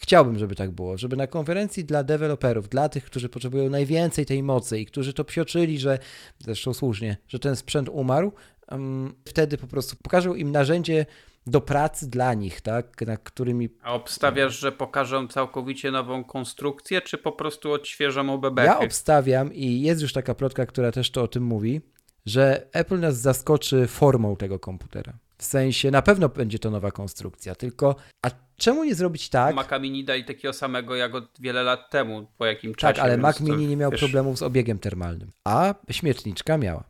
Chciałbym, 0.00 0.38
żeby 0.38 0.54
tak 0.54 0.70
było, 0.70 0.98
żeby 0.98 1.16
na 1.16 1.26
konferencji 1.26 1.84
dla 1.84 2.04
deweloperów, 2.04 2.68
dla 2.68 2.88
tych, 2.88 3.04
którzy 3.04 3.28
potrzebują 3.28 3.70
najwięcej 3.70 4.26
tej 4.26 4.42
mocy 4.42 4.80
i 4.80 4.86
którzy 4.86 5.12
to 5.12 5.24
psioczyli, 5.24 5.78
że 5.78 5.98
zresztą 6.38 6.74
słusznie, 6.74 7.16
że 7.28 7.38
ten 7.38 7.56
sprzęt 7.56 7.88
umarł, 7.88 8.32
em, 8.68 9.14
wtedy 9.24 9.58
po 9.58 9.66
prostu 9.66 9.96
pokażą 10.02 10.34
im 10.34 10.52
narzędzie 10.52 11.06
do 11.46 11.60
pracy 11.60 12.10
dla 12.10 12.34
nich, 12.34 12.60
tak, 12.60 13.02
na 13.06 13.16
którymi 13.16 13.68
A 13.82 13.94
obstawiasz, 13.94 14.58
że 14.58 14.72
pokażą 14.72 15.28
całkowicie 15.28 15.90
nową 15.90 16.24
konstrukcję, 16.24 17.02
czy 17.02 17.18
po 17.18 17.32
prostu 17.32 17.72
odświeżą 17.72 18.34
OBB? 18.34 18.58
Ja 18.58 18.78
obstawiam 18.78 19.54
i 19.54 19.80
jest 19.80 20.02
już 20.02 20.12
taka 20.12 20.34
plotka, 20.34 20.66
która 20.66 20.92
też 20.92 21.10
to 21.10 21.22
o 21.22 21.28
tym 21.28 21.42
mówi, 21.42 21.80
że 22.26 22.66
Apple 22.72 23.00
nas 23.00 23.20
zaskoczy 23.20 23.86
formą 23.86 24.36
tego 24.36 24.58
komputera. 24.58 25.12
W 25.38 25.44
sensie 25.44 25.90
na 25.90 26.02
pewno 26.02 26.28
będzie 26.28 26.58
to 26.58 26.70
nowa 26.70 26.90
konstrukcja, 26.90 27.54
tylko 27.54 27.96
a 28.22 28.30
czemu 28.56 28.84
nie 28.84 28.94
zrobić 28.94 29.28
tak? 29.28 29.56
Maca 29.56 29.78
Mini 29.78 30.04
dali 30.04 30.24
takiego 30.24 30.52
samego 30.52 30.96
jak 30.96 31.14
od 31.14 31.24
wiele 31.40 31.62
lat 31.62 31.90
temu, 31.90 32.26
po 32.38 32.46
jakim 32.46 32.74
tak, 32.74 32.78
czasie. 32.78 33.02
ale 33.02 33.12
więc 33.12 33.22
Mac 33.22 33.40
Mini 33.40 33.66
nie 33.66 33.76
miał 33.76 33.90
wiesz, 33.90 34.00
problemów 34.00 34.38
z 34.38 34.42
obiegiem 34.42 34.78
termalnym, 34.78 35.32
a 35.44 35.74
śmietniczka 35.90 36.58
miała. 36.58 36.84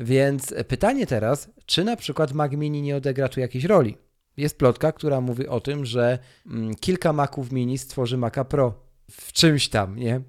Więc 0.00 0.54
pytanie 0.68 1.06
teraz, 1.06 1.50
czy 1.66 1.84
na 1.84 1.96
przykład 1.96 2.32
Mac 2.32 2.52
Mini 2.52 2.82
nie 2.82 2.96
odegra 2.96 3.28
tu 3.28 3.40
jakiejś 3.40 3.64
roli? 3.64 3.96
Jest 4.36 4.58
plotka, 4.58 4.92
która 4.92 5.20
mówi 5.20 5.48
o 5.48 5.60
tym, 5.60 5.84
że 5.84 6.18
mm, 6.46 6.74
kilka 6.74 7.12
Maców 7.12 7.52
Mini 7.52 7.78
stworzy 7.78 8.16
Maca 8.16 8.44
Pro 8.44 8.74
w 9.10 9.32
czymś 9.32 9.68
tam, 9.68 9.96
nie? 9.96 10.20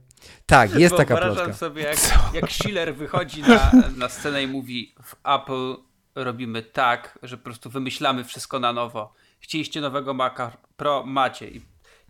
Tak, 0.46 0.76
jest 0.76 0.96
taka 0.96 1.16
Wyobrażam 1.16 1.36
plotka. 1.36 1.54
sobie, 1.54 1.84
jak, 1.84 1.98
jak 2.34 2.52
Schiller 2.52 2.96
wychodzi 2.96 3.42
na, 3.42 3.72
na 3.98 4.10
scenę 4.10 4.44
i 4.44 4.48
mówi 4.48 4.96
w 5.04 5.16
Apple 5.24 5.76
robimy 6.16 6.62
tak, 6.62 7.20
że 7.24 7.38
po 7.38 7.44
prostu 7.44 7.70
wymyślamy 7.70 8.24
wszystko 8.24 8.60
na 8.60 8.74
nowo. 8.74 9.14
Chcieliście 9.42 9.82
nowego 9.82 10.14
Maca 10.14 10.58
Pro, 10.78 11.04
macie. 11.06 11.48
I 11.48 11.62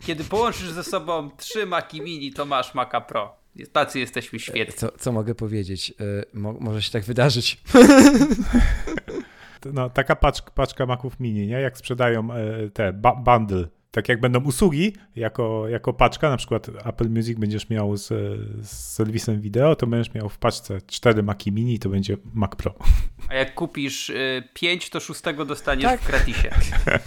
kiedy 0.06 0.24
połączysz 0.24 0.70
ze 0.70 0.84
sobą 0.84 1.30
trzy 1.36 1.66
Maci 1.66 2.00
Mini, 2.00 2.32
to 2.32 2.44
masz 2.44 2.74
Maca 2.74 3.00
Pro. 3.00 3.36
Tacy 3.72 3.98
jesteśmy 4.00 4.38
świetni. 4.40 4.74
Co, 4.74 4.88
co 4.98 5.12
mogę 5.12 5.34
powiedzieć? 5.34 5.90
Y, 6.00 6.24
mo, 6.34 6.52
może 6.52 6.82
się 6.82 6.90
tak 6.90 7.04
wydarzyć. 7.04 7.60
No, 9.72 9.90
taka 9.90 10.16
paczka, 10.16 10.50
paczka 10.50 10.86
Maców 10.86 11.20
Mini, 11.20 11.46
nie? 11.46 11.60
Jak 11.60 11.78
sprzedają 11.78 12.32
e, 12.32 12.70
te 12.70 12.92
ba- 12.92 13.14
bundle, 13.16 13.68
tak 13.92 14.08
jak 14.08 14.20
będą 14.20 14.40
usługi 14.44 14.92
jako, 15.16 15.68
jako 15.68 15.92
paczka, 15.92 16.30
na 16.30 16.36
przykład 16.36 16.68
Apple 16.84 17.08
Music 17.10 17.38
będziesz 17.38 17.70
miał 17.70 17.96
z, 17.96 18.08
z 18.66 18.70
serwisem 18.70 19.40
wideo, 19.40 19.76
to 19.76 19.86
będziesz 19.86 20.14
miał 20.14 20.28
w 20.28 20.38
paczce 20.38 20.78
4 20.86 21.22
Maci 21.22 21.52
Mini, 21.52 21.78
to 21.78 21.88
będzie 21.88 22.16
Mac 22.34 22.56
Pro. 22.56 22.74
A 23.28 23.34
jak 23.34 23.54
kupisz 23.54 24.10
y, 24.10 24.42
pięć, 24.54 24.90
to 24.90 25.00
szóstego 25.00 25.44
dostaniesz 25.44 25.84
Tak. 25.90 26.00
w 26.00 26.06
gratisie. 26.06 26.50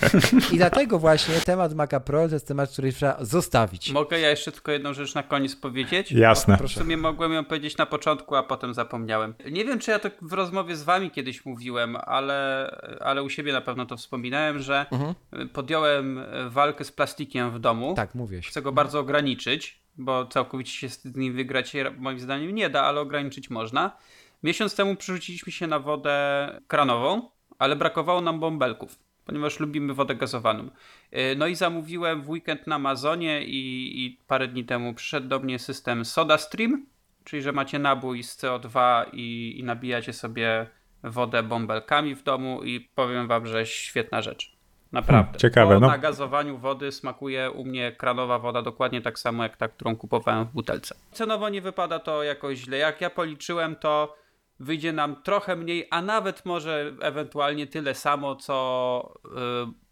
I 0.54 0.58
dlatego 0.58 1.00
właśnie 1.00 1.36
temat 1.36 1.74
Maca 1.74 2.00
Pro 2.00 2.28
to 2.28 2.34
jest 2.34 2.48
temat, 2.48 2.72
który 2.72 2.94
trzeba 2.94 3.18
zostawić. 3.22 3.92
Mogę 3.92 4.20
ja 4.20 4.30
jeszcze 4.30 4.52
tylko 4.52 4.72
jedną 4.72 4.94
rzecz 4.94 5.16
na 5.16 5.24
koniec 5.24 5.56
powiedzieć? 5.56 6.12
Jasne. 6.12 6.58
W 6.58 6.72
sumie 6.72 6.98
mogłem 6.98 7.34
ją 7.34 7.46
powiedzieć 7.46 7.78
na 7.78 7.86
początku, 7.86 8.36
a 8.36 8.44
potem 8.44 8.74
zapomniałem. 8.74 9.34
Nie 9.52 9.66
wiem, 9.66 9.80
czy 9.80 9.92
ja 9.92 10.00
to 10.00 10.10
w 10.22 10.34
rozmowie 10.34 10.76
z 10.76 10.84
wami 10.84 11.12
kiedyś 11.12 11.46
mówiłem, 11.46 11.96
ale, 12.06 12.70
ale 13.02 13.24
u 13.24 13.30
siebie 13.30 13.54
na 13.54 13.62
pewno 13.62 13.86
to 13.86 13.98
wspominałem, 13.98 14.60
że 14.60 14.86
Mhm. 14.92 15.14
podjąłem 15.54 16.20
walkę 16.50 16.75
z 16.84 16.92
plastikiem 16.92 17.52
w 17.52 17.60
domu. 17.60 17.94
Tak, 17.96 18.16
mówisz. 18.16 18.48
Chcę 18.48 18.62
go 18.62 18.72
bardzo 18.72 19.00
ograniczyć, 19.00 19.80
bo 19.98 20.26
całkowicie 20.26 20.72
się 20.72 20.90
z 20.90 21.16
nim 21.16 21.34
wygrać 21.34 21.74
moim 21.98 22.20
zdaniem 22.20 22.56
nie 22.56 22.70
da, 22.70 22.84
ale 22.84 23.02
ograniczyć 23.02 23.50
można. 23.50 23.98
Miesiąc 24.44 24.76
temu 24.76 24.96
przerzuciliśmy 24.96 25.52
się 25.52 25.68
na 25.68 25.80
wodę 25.80 26.62
kranową, 26.68 27.30
ale 27.60 27.76
brakowało 27.76 28.22
nam 28.22 28.40
bąbelków, 28.40 29.00
ponieważ 29.26 29.60
lubimy 29.60 29.94
wodę 29.94 30.16
gazowaną. 30.16 30.70
Yy, 31.12 31.36
No 31.38 31.48
i 31.48 31.56
zamówiłem 31.56 32.22
w 32.22 32.30
weekend 32.30 32.68
na 32.68 32.76
Amazonie 32.76 33.46
i, 33.46 34.06
i 34.06 34.20
parę 34.28 34.48
dni 34.48 34.66
temu 34.66 34.94
przyszedł 34.94 35.28
do 35.28 35.40
mnie 35.40 35.60
system 35.60 36.06
SodaStream, 36.06 36.86
czyli 37.24 37.42
że 37.42 37.52
macie 37.52 37.80
nabój 37.80 38.24
z 38.24 38.38
CO2 38.38 39.06
i, 39.14 39.56
i 39.60 39.64
nabijacie 39.64 40.14
sobie 40.14 40.68
wodę 41.04 41.44
bąbelkami 41.44 42.16
w 42.16 42.24
domu 42.24 42.64
i 42.64 42.80
powiem 42.80 43.28
wam, 43.28 43.48
że 43.48 43.66
świetna 43.66 44.22
rzecz. 44.22 44.55
Naprawdę. 44.96 45.24
Hmm, 45.24 45.40
ciekawe, 45.40 45.74
Po 45.74 45.80
no. 45.80 45.88
na 45.88 45.98
gazowaniu 45.98 46.58
wody 46.58 46.92
smakuje 46.92 47.52
u 47.52 47.66
mnie 47.66 47.92
kranowa 47.92 48.40
woda 48.40 48.62
dokładnie 48.62 49.02
tak 49.02 49.20
samo 49.20 49.44
jak 49.44 49.58
ta, 49.58 49.68
którą 49.68 49.96
kupowałem 49.96 50.46
w 50.46 50.52
butelce. 50.52 50.96
Cenowo 51.12 51.50
nie 51.50 51.62
wypada 51.62 52.00
to 52.00 52.24
jakoś 52.24 52.58
źle. 52.58 52.78
Jak 52.78 53.02
ja 53.02 53.10
policzyłem, 53.10 53.76
to 53.76 54.16
wyjdzie 54.60 54.94
nam 54.94 55.16
trochę 55.24 55.56
mniej, 55.56 55.88
a 55.92 56.02
nawet 56.02 56.46
może 56.46 56.94
ewentualnie 57.02 57.68
tyle 57.68 57.96
samo, 57.96 58.36
co 58.36 59.14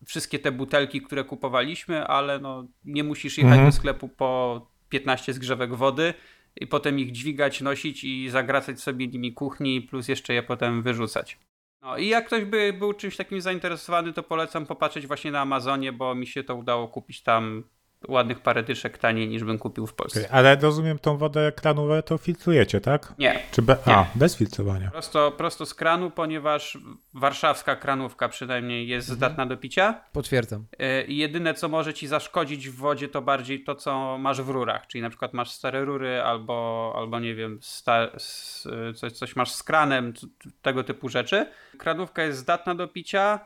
y, 0.04 0.06
wszystkie 0.06 0.40
te 0.40 0.52
butelki, 0.52 1.02
które 1.02 1.24
kupowaliśmy, 1.24 2.08
ale 2.08 2.40
no, 2.40 2.64
nie 2.86 3.04
musisz 3.04 3.38
jechać 3.38 3.52
Mhm. 3.54 3.70
do 3.70 3.76
sklepu 3.78 4.10
po 4.10 4.62
15 4.90 5.34
zgrzewek 5.34 5.76
wody 5.76 6.14
i 6.62 6.68
potem 6.68 7.00
ich 7.00 7.12
dźwigać, 7.12 7.62
nosić 7.62 8.04
i 8.04 8.30
zagracać 8.30 8.80
sobie 8.82 9.08
nimi 9.08 9.34
kuchni, 9.34 9.82
plus 9.82 10.08
jeszcze 10.08 10.34
je 10.34 10.44
potem 10.44 10.84
wyrzucać. 10.84 11.38
No 11.84 11.98
i 11.98 12.08
jak 12.08 12.26
ktoś 12.26 12.46
by 12.46 12.74
był 12.74 12.94
czymś 12.94 13.18
takim 13.18 13.42
zainteresowany, 13.42 14.14
to 14.14 14.24
polecam 14.24 14.66
popatrzeć 14.66 15.08
właśnie 15.08 15.32
na 15.32 15.42
Amazonie, 15.42 15.94
bo 15.94 16.16
mi 16.16 16.28
się 16.28 16.44
to 16.44 16.56
udało 16.56 16.88
kupić 16.88 17.24
tam 17.24 17.64
ładnych 18.08 18.40
parę 18.40 18.64
dyszek 18.64 18.98
taniej 18.98 19.28
niż 19.28 19.44
bym 19.44 19.60
kupił 19.60 19.88
w 19.88 19.94
Polsce. 19.94 20.20
Okej, 20.20 20.32
Ale 20.32 20.56
rozumiem, 20.56 21.00
tą 21.00 21.18
wodę 21.18 21.52
kranową 21.52 22.02
to 22.02 22.18
filtrujecie, 22.18 22.82
tak? 22.82 23.14
Nie, 23.20 23.40
Czy 23.52 23.62
be... 23.62 23.78
Nie. 23.88 23.96
A, 23.96 24.06
bez 24.16 24.38
filtrowania. 24.38 24.92
prosto, 24.92 25.32
prosto 25.32 25.66
z 25.66 25.74
kranu, 25.74 26.12
ponieważ 26.12 26.78
warszawska 27.14 27.76
kranówka 27.76 28.30
przynajmniej 28.30 28.88
jest 28.88 29.08
zdatna 29.08 29.46
do 29.46 29.58
picia. 29.58 30.02
Potwierdzam. 30.12 30.66
I 31.08 31.18
jedyne, 31.18 31.54
co 31.54 31.70
może 31.70 31.94
ci 31.94 32.08
zaszkodzić 32.08 32.70
w 32.70 32.76
wodzie, 32.76 33.08
to 33.08 33.22
bardziej 33.22 33.64
to, 33.64 33.76
co 33.76 34.18
masz 34.18 34.42
w 34.42 34.50
rurach. 34.50 34.88
Czyli 34.88 35.02
na 35.02 35.10
przykład 35.10 35.34
masz 35.34 35.52
stare 35.52 35.86
rury, 35.86 36.22
albo, 36.22 36.94
albo 36.98 37.20
nie 37.20 37.36
wiem, 37.36 37.60
sta, 37.62 38.08
s, 38.14 38.66
y, 38.90 38.94
coś, 38.94 39.12
coś 39.12 39.36
masz 39.36 39.52
z 39.52 39.64
kranem, 39.64 40.14
tego 40.62 40.84
typu 40.84 41.10
rzeczy. 41.10 41.46
Kranówka 41.78 42.24
jest 42.24 42.40
zdatna 42.40 42.76
do 42.76 42.88
picia, 42.88 43.40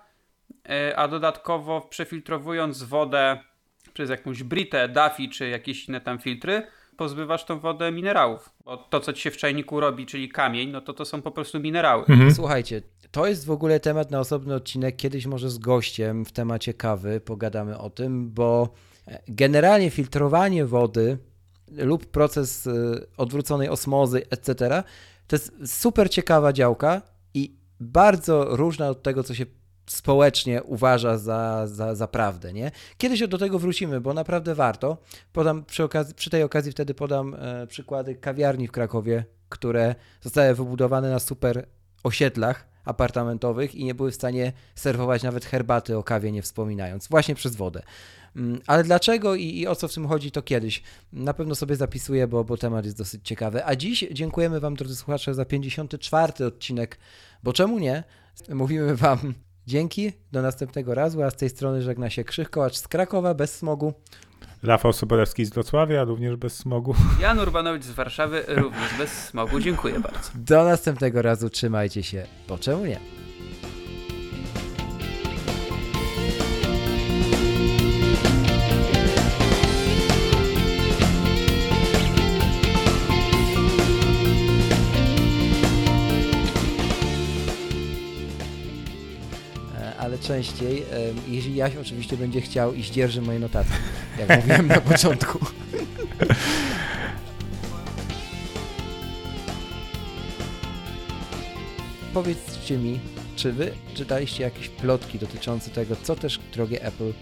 yy, 0.70 0.98
a 0.98 1.08
dodatkowo 1.08 1.82
przefiltrowując 1.82 2.84
wodę 2.84 3.38
przez 3.94 4.10
jakąś 4.10 4.44
britę, 4.44 4.90
Daffy 4.90 5.30
czy 5.30 5.50
jakieś 5.50 5.88
inne 5.90 6.02
tam 6.02 6.20
filtry, 6.20 6.64
pozbywasz 6.98 7.46
tą 7.46 7.60
wodę 7.60 7.92
minerałów. 7.92 8.50
Bo 8.66 8.78
to, 8.78 9.00
co 9.00 9.14
ci 9.14 9.22
się 9.22 9.32
w 9.32 9.38
czajniku 9.38 9.80
robi, 9.80 10.06
czyli 10.06 10.30
kamień, 10.30 10.70
no 10.70 10.82
to 10.82 10.94
to 10.94 11.06
są 11.06 11.22
po 11.22 11.32
prostu 11.32 11.60
minerały. 11.60 12.06
Mhm. 12.06 12.34
Słuchajcie, 12.34 12.82
to 13.12 13.28
jest 13.28 13.46
w 13.46 13.52
ogóle 13.52 13.80
temat 13.80 14.12
na 14.12 14.20
osobny 14.20 14.56
odcinek. 14.56 14.96
Kiedyś 14.96 15.26
może 15.26 15.50
z 15.50 15.58
gościem 15.58 16.26
w 16.26 16.32
temacie 16.32 16.74
kawy 16.74 17.20
pogadamy 17.20 17.78
o 17.78 17.90
tym, 17.90 18.32
bo 18.32 18.70
e, 19.08 19.20
generalnie 19.28 19.90
filtrowanie 19.90 20.66
wody 20.66 21.18
lub 21.72 22.06
proces 22.06 22.68
e, 22.68 22.72
odwróconej 23.18 23.70
osmozy, 23.70 24.26
etc., 24.30 24.84
to 25.28 25.36
jest 25.36 25.52
super 25.66 26.10
ciekawa 26.10 26.54
działka 26.54 27.02
i 27.34 27.56
bardzo 27.80 28.58
różna 28.58 28.90
od 28.90 29.04
tego, 29.04 29.24
co 29.24 29.36
się 29.36 29.46
społecznie 29.88 30.64
uważa 30.64 31.18
za, 31.18 31.68
za, 31.68 31.96
za 31.96 32.08
prawdę, 32.08 32.54
nie? 32.54 32.72
Kiedyś 32.98 33.28
do 33.28 33.38
tego 33.38 33.60
wrócimy, 33.60 34.02
bo 34.02 34.14
naprawdę 34.14 34.56
warto. 34.56 34.98
Podam 35.34 35.66
przy, 35.66 35.84
przy 36.16 36.30
tej 36.30 36.44
okazji 36.44 36.72
wtedy 36.72 36.94
podam 36.94 37.36
e, 37.40 37.68
przykłady 37.68 38.16
kawiarni 38.16 38.68
w 38.68 38.72
Krakowie, 38.72 39.26
które 39.50 39.96
zostały 40.22 40.56
wybudowane 40.56 41.12
na 41.12 41.20
super 41.20 41.68
osiedlach 42.04 42.68
apartamentowych 42.86 43.76
i 43.76 43.86
nie 43.86 43.96
były 43.96 44.12
w 44.12 44.16
stanie 44.16 44.54
serwować 44.76 45.24
nawet 45.24 45.46
herbaty 45.46 45.98
o 45.98 46.04
kawie, 46.04 46.32
nie 46.32 46.42
wspominając, 46.42 47.08
właśnie 47.08 47.36
przez 47.36 47.56
wodę. 47.56 47.84
Mm, 48.36 48.62
Ale 48.68 48.84
dlaczego 48.84 49.36
i, 49.36 49.58
i 49.60 49.68
o 49.68 49.76
co 49.76 49.88
w 49.88 49.94
tym 49.94 50.08
chodzi, 50.08 50.32
to 50.32 50.42
kiedyś. 50.42 50.84
Na 51.14 51.34
pewno 51.34 51.56
sobie 51.56 51.76
zapisuję, 51.76 52.28
bo, 52.28 52.44
bo 52.44 52.58
temat 52.58 52.86
jest 52.86 52.98
dosyć 52.98 53.28
ciekawy. 53.28 53.66
A 53.66 53.76
dziś 53.76 54.06
dziękujemy 54.12 54.60
Wam, 54.60 54.76
drodzy 54.76 54.96
słuchacze, 54.96 55.34
za 55.34 55.46
54 55.46 56.46
odcinek, 56.46 56.98
bo 57.44 57.54
czemu 57.54 57.80
nie? 57.80 58.04
Mówimy 58.50 58.96
Wam 58.96 59.34
dzięki, 59.68 60.11
do 60.31 60.41
następnego 60.41 60.94
razu, 60.94 61.23
a 61.23 61.30
z 61.30 61.35
tej 61.35 61.49
strony 61.49 61.81
żegna 61.81 62.10
się 62.10 62.23
Krzyż 62.23 62.49
Kołacz 62.49 62.77
z 62.77 62.88
Krakowa, 62.88 63.34
bez 63.34 63.56
smogu. 63.56 63.94
Rafał 64.64 64.94
Sobolewski 64.94 65.45
z 65.45 65.49
Wrocławia, 65.49 66.03
również 66.03 66.35
bez 66.35 66.57
smogu. 66.57 66.95
Jan 67.22 67.39
Urbanowicz 67.39 67.84
z 67.84 67.91
Warszawy, 67.91 68.44
również 68.48 68.98
bez 68.98 69.11
smogu. 69.11 69.60
Dziękuję 69.60 69.99
bardzo. 69.99 70.30
Do 70.35 70.64
następnego 70.64 71.22
razu, 71.22 71.49
trzymajcie 71.49 72.03
się, 72.03 72.27
bo 72.48 72.57
czemu 72.57 72.85
nie? 72.85 72.99
Częściej, 90.18 90.84
jeśli 91.27 91.56
Jaś 91.56 91.76
oczywiście 91.76 92.18
będzie 92.18 92.41
chciał 92.41 92.73
i 92.73 92.84
zdzierży 92.84 93.22
moje 93.22 93.39
notatki, 93.39 93.73
jak 94.19 94.41
mówiłem 94.41 94.68
na 94.68 94.81
początku. 94.81 95.39
Powiedzcie 102.14 102.77
mi, 102.77 102.99
czy 103.35 103.52
wy 103.53 103.72
czytaliście 103.94 104.44
jakieś 104.44 104.69
plotki 104.69 105.19
dotyczące 105.19 105.69
tego, 105.72 105.95
co 106.03 106.15
też 106.15 106.39
drogie 106.53 106.84
Apple 106.84 107.14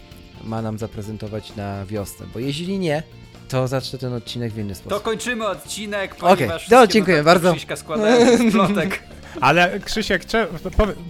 ma 0.44 0.62
nam 0.62 0.78
zaprezentować 0.78 1.56
na 1.56 1.86
wiosnę? 1.86 2.26
Bo 2.34 2.38
jeśli 2.38 2.78
nie, 2.78 3.02
to 3.48 3.68
zacznę 3.68 3.98
ten 3.98 4.12
odcinek 4.12 4.52
w 4.52 4.58
inny 4.58 4.74
To 4.74 4.80
sposób. 4.80 5.02
kończymy 5.02 5.46
odcinek, 5.46 6.14
ponieważ 6.14 6.48
no, 6.70 6.76
wszystkie 6.76 6.88
dziękuję 6.92 7.22
bardzo. 7.22 7.52
Krzyśka 7.52 7.76
składałem 7.76 8.50
z 8.50 8.52
plotek. 8.52 9.02
Ale 9.40 9.80
Krzysiek, 9.80 10.24
cze... 10.24 10.48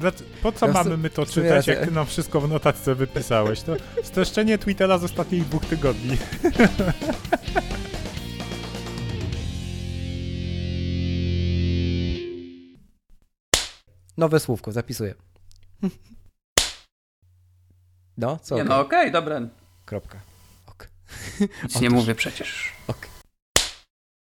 dlac- 0.00 0.22
po 0.42 0.52
co 0.52 0.66
Ja 0.66 0.72
mamy 0.72 0.96
my 0.96 1.10
to 1.10 1.26
czytać, 1.26 1.66
jak 1.66 1.84
ty 1.84 1.90
nam 1.90 2.06
wszystko 2.06 2.40
w 2.40 2.48
notatce 2.48 2.94
wypisałeś? 2.94 3.62
To 3.62 3.76
streszczenie 4.02 4.58
Twittera 4.58 4.98
z 4.98 5.04
ostatnich 5.04 5.44
dwóch 5.48 5.66
tygodni. 5.66 6.16
Nowe 14.16 14.40
słówko, 14.40 14.72
zapisuję. 14.72 15.14
No, 18.16 18.38
co? 18.42 18.54
Nie 18.54 18.62
okej? 18.62 18.68
no, 18.76 18.80
okej, 18.80 19.12
dobra. 19.12 19.40
Kropka. 19.84 20.20
Ok. 20.66 20.88
Nic 21.40 21.80
nie 21.80 21.88
Otóż- 21.88 21.92
mówię 21.92 22.14
przecież. 22.14 22.72
ok. 22.88 23.06